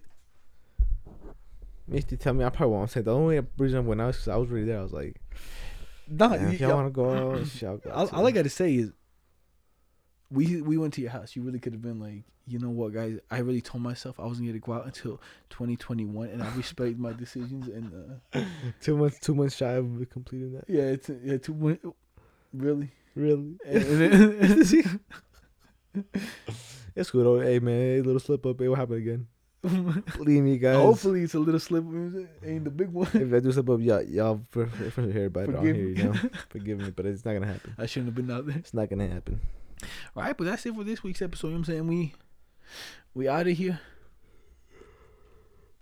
Misty 1.87 2.17
tell 2.17 2.33
me 2.33 2.45
I 2.45 2.49
probably 2.49 2.75
won't 2.75 2.91
say 2.91 3.01
the 3.01 3.13
only 3.15 3.41
reason 3.57 3.85
when 3.87 3.99
I 3.99 4.07
was 4.07 4.17
cuz 4.17 4.27
I 4.27 4.35
was 4.35 4.49
really 4.49 4.67
there 4.67 4.79
I 4.79 4.83
was 4.83 4.93
like 4.93 5.19
nah, 6.07 6.29
"Damn, 6.29 6.47
you- 6.47 6.53
if 6.53 6.59
y'all 6.59 6.69
y'all- 6.69 6.77
want 6.77 6.87
to 6.87 6.91
go 6.91 7.11
out, 7.39 7.47
shit, 7.47 7.67
I'll 7.67 7.77
go 7.77 7.89
all, 7.93 8.07
too." 8.07 8.15
all 8.15 8.27
I 8.27 8.31
gotta 8.31 8.49
say 8.49 8.75
is, 8.75 8.91
we 10.31 10.61
we 10.61 10.77
went 10.77 10.93
to 10.95 11.01
your 11.01 11.11
house. 11.11 11.35
You 11.35 11.43
really 11.43 11.59
could 11.59 11.73
have 11.73 11.81
been 11.81 11.99
like, 11.99 12.23
you 12.47 12.59
know 12.59 12.69
what, 12.69 12.93
guys? 12.93 13.19
I 13.31 13.39
really 13.39 13.61
told 13.61 13.83
myself 13.83 14.19
I 14.19 14.25
wasn't 14.25 14.47
gonna 14.47 14.59
go 14.59 14.73
out 14.73 14.85
until 14.85 15.19
2021, 15.49 16.29
and 16.29 16.43
I 16.43 16.53
respect 16.55 16.97
my 16.97 17.13
decisions. 17.13 17.67
And 17.67 18.19
uh, 18.33 18.41
two 18.81 18.97
months 18.97 19.19
two 19.19 19.35
months 19.35 19.55
shy 19.55 19.73
of 19.73 20.07
completing 20.11 20.53
that 20.53 20.65
yeah, 20.67 20.83
it's 20.83 21.09
yeah, 21.23 21.37
two 21.37 21.53
win- 21.53 21.79
really. 22.53 22.91
really 23.15 23.57
And, 23.65 23.83
and 23.83 24.01
then, 24.01 24.99
it's 26.95 27.11
good 27.11 27.25
though 27.25 27.39
hey 27.39 27.59
man 27.59 27.79
hey, 27.79 28.01
little 28.01 28.19
slip 28.19 28.45
up 28.45 28.61
it 28.61 28.67
will 28.67 28.75
happen 28.75 28.97
again 28.97 29.27
leave 30.19 30.43
me 30.43 30.57
guys 30.57 30.75
hopefully, 30.75 31.23
it's 31.23 31.33
a 31.33 31.39
little 31.39 31.59
slip. 31.59 31.83
Ain't 32.45 32.63
the 32.63 32.69
big 32.69 32.89
one. 32.89 33.07
if 33.13 33.33
I 33.33 33.39
do 33.39 33.51
slip 33.51 33.69
up 33.69 33.81
y'all 33.81 34.03
y'all 34.03 34.41
for 34.51 34.67
for, 34.67 34.91
for 34.91 35.01
hear 35.11 35.25
on 35.35 35.45
Forgive 35.45 35.75
here 35.75 35.87
you 35.89 36.03
know 36.03 36.13
forgive 36.49 36.77
me 36.79 36.91
but 36.91 37.05
it's 37.07 37.25
not 37.25 37.33
gonna 37.33 37.47
happen 37.47 37.73
I 37.77 37.85
shouldn't 37.87 38.07
have 38.07 38.15
been 38.15 38.31
out 38.33 38.45
there. 38.45 38.57
it's 38.57 38.73
not 38.73 38.89
gonna 38.89 39.07
happen 39.07 39.39
All 40.15 40.23
right, 40.23 40.35
but 40.35 40.45
that's 40.45 40.65
it 40.65 40.75
for 40.75 40.83
this 40.83 41.03
week's 41.03 41.21
episode. 41.21 41.47
You 41.47 41.53
know 41.53 41.59
what 41.59 41.67
I'm 41.69 41.73
saying? 41.73 41.87
We 41.87 42.13
we 43.13 43.27
out 43.27 43.47
of 43.47 43.57
here. 43.57 43.79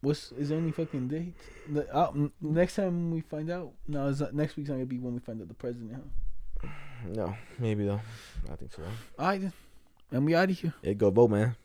What's 0.02 0.32
is 0.34 0.50
there 0.50 0.58
any 0.58 0.72
fucking 0.72 1.08
date? 1.08 1.34
The, 1.70 1.91
uh, 1.93 2.12
next 2.39 2.76
time 2.76 3.12
we 3.12 3.22
find 3.22 3.50
out. 3.50 3.74
No, 3.88 4.08
it's 4.08 4.20
not, 4.20 4.34
next 4.34 4.56
week's 4.56 4.70
not 4.70 4.76
gonna 4.76 4.86
be 4.86 5.00
when 5.00 5.14
we 5.14 5.20
find 5.20 5.41
out 5.41 5.48
the 5.48 5.54
president. 5.54 5.93
Huh? 5.93 6.70
no 7.14 7.36
maybe 7.60 7.86
though 7.86 8.02
I 8.52 8.56
think 8.56 8.74
so 8.74 8.82
All 9.20 9.28
right, 9.28 9.39
then. 9.39 9.54
and 10.12 10.26
we 10.26 10.34
out 10.34 10.50
of 10.50 10.60
here. 10.60 10.74
It 10.82 10.98
go 10.98 11.12
vote 11.12 11.30
man 11.30 11.56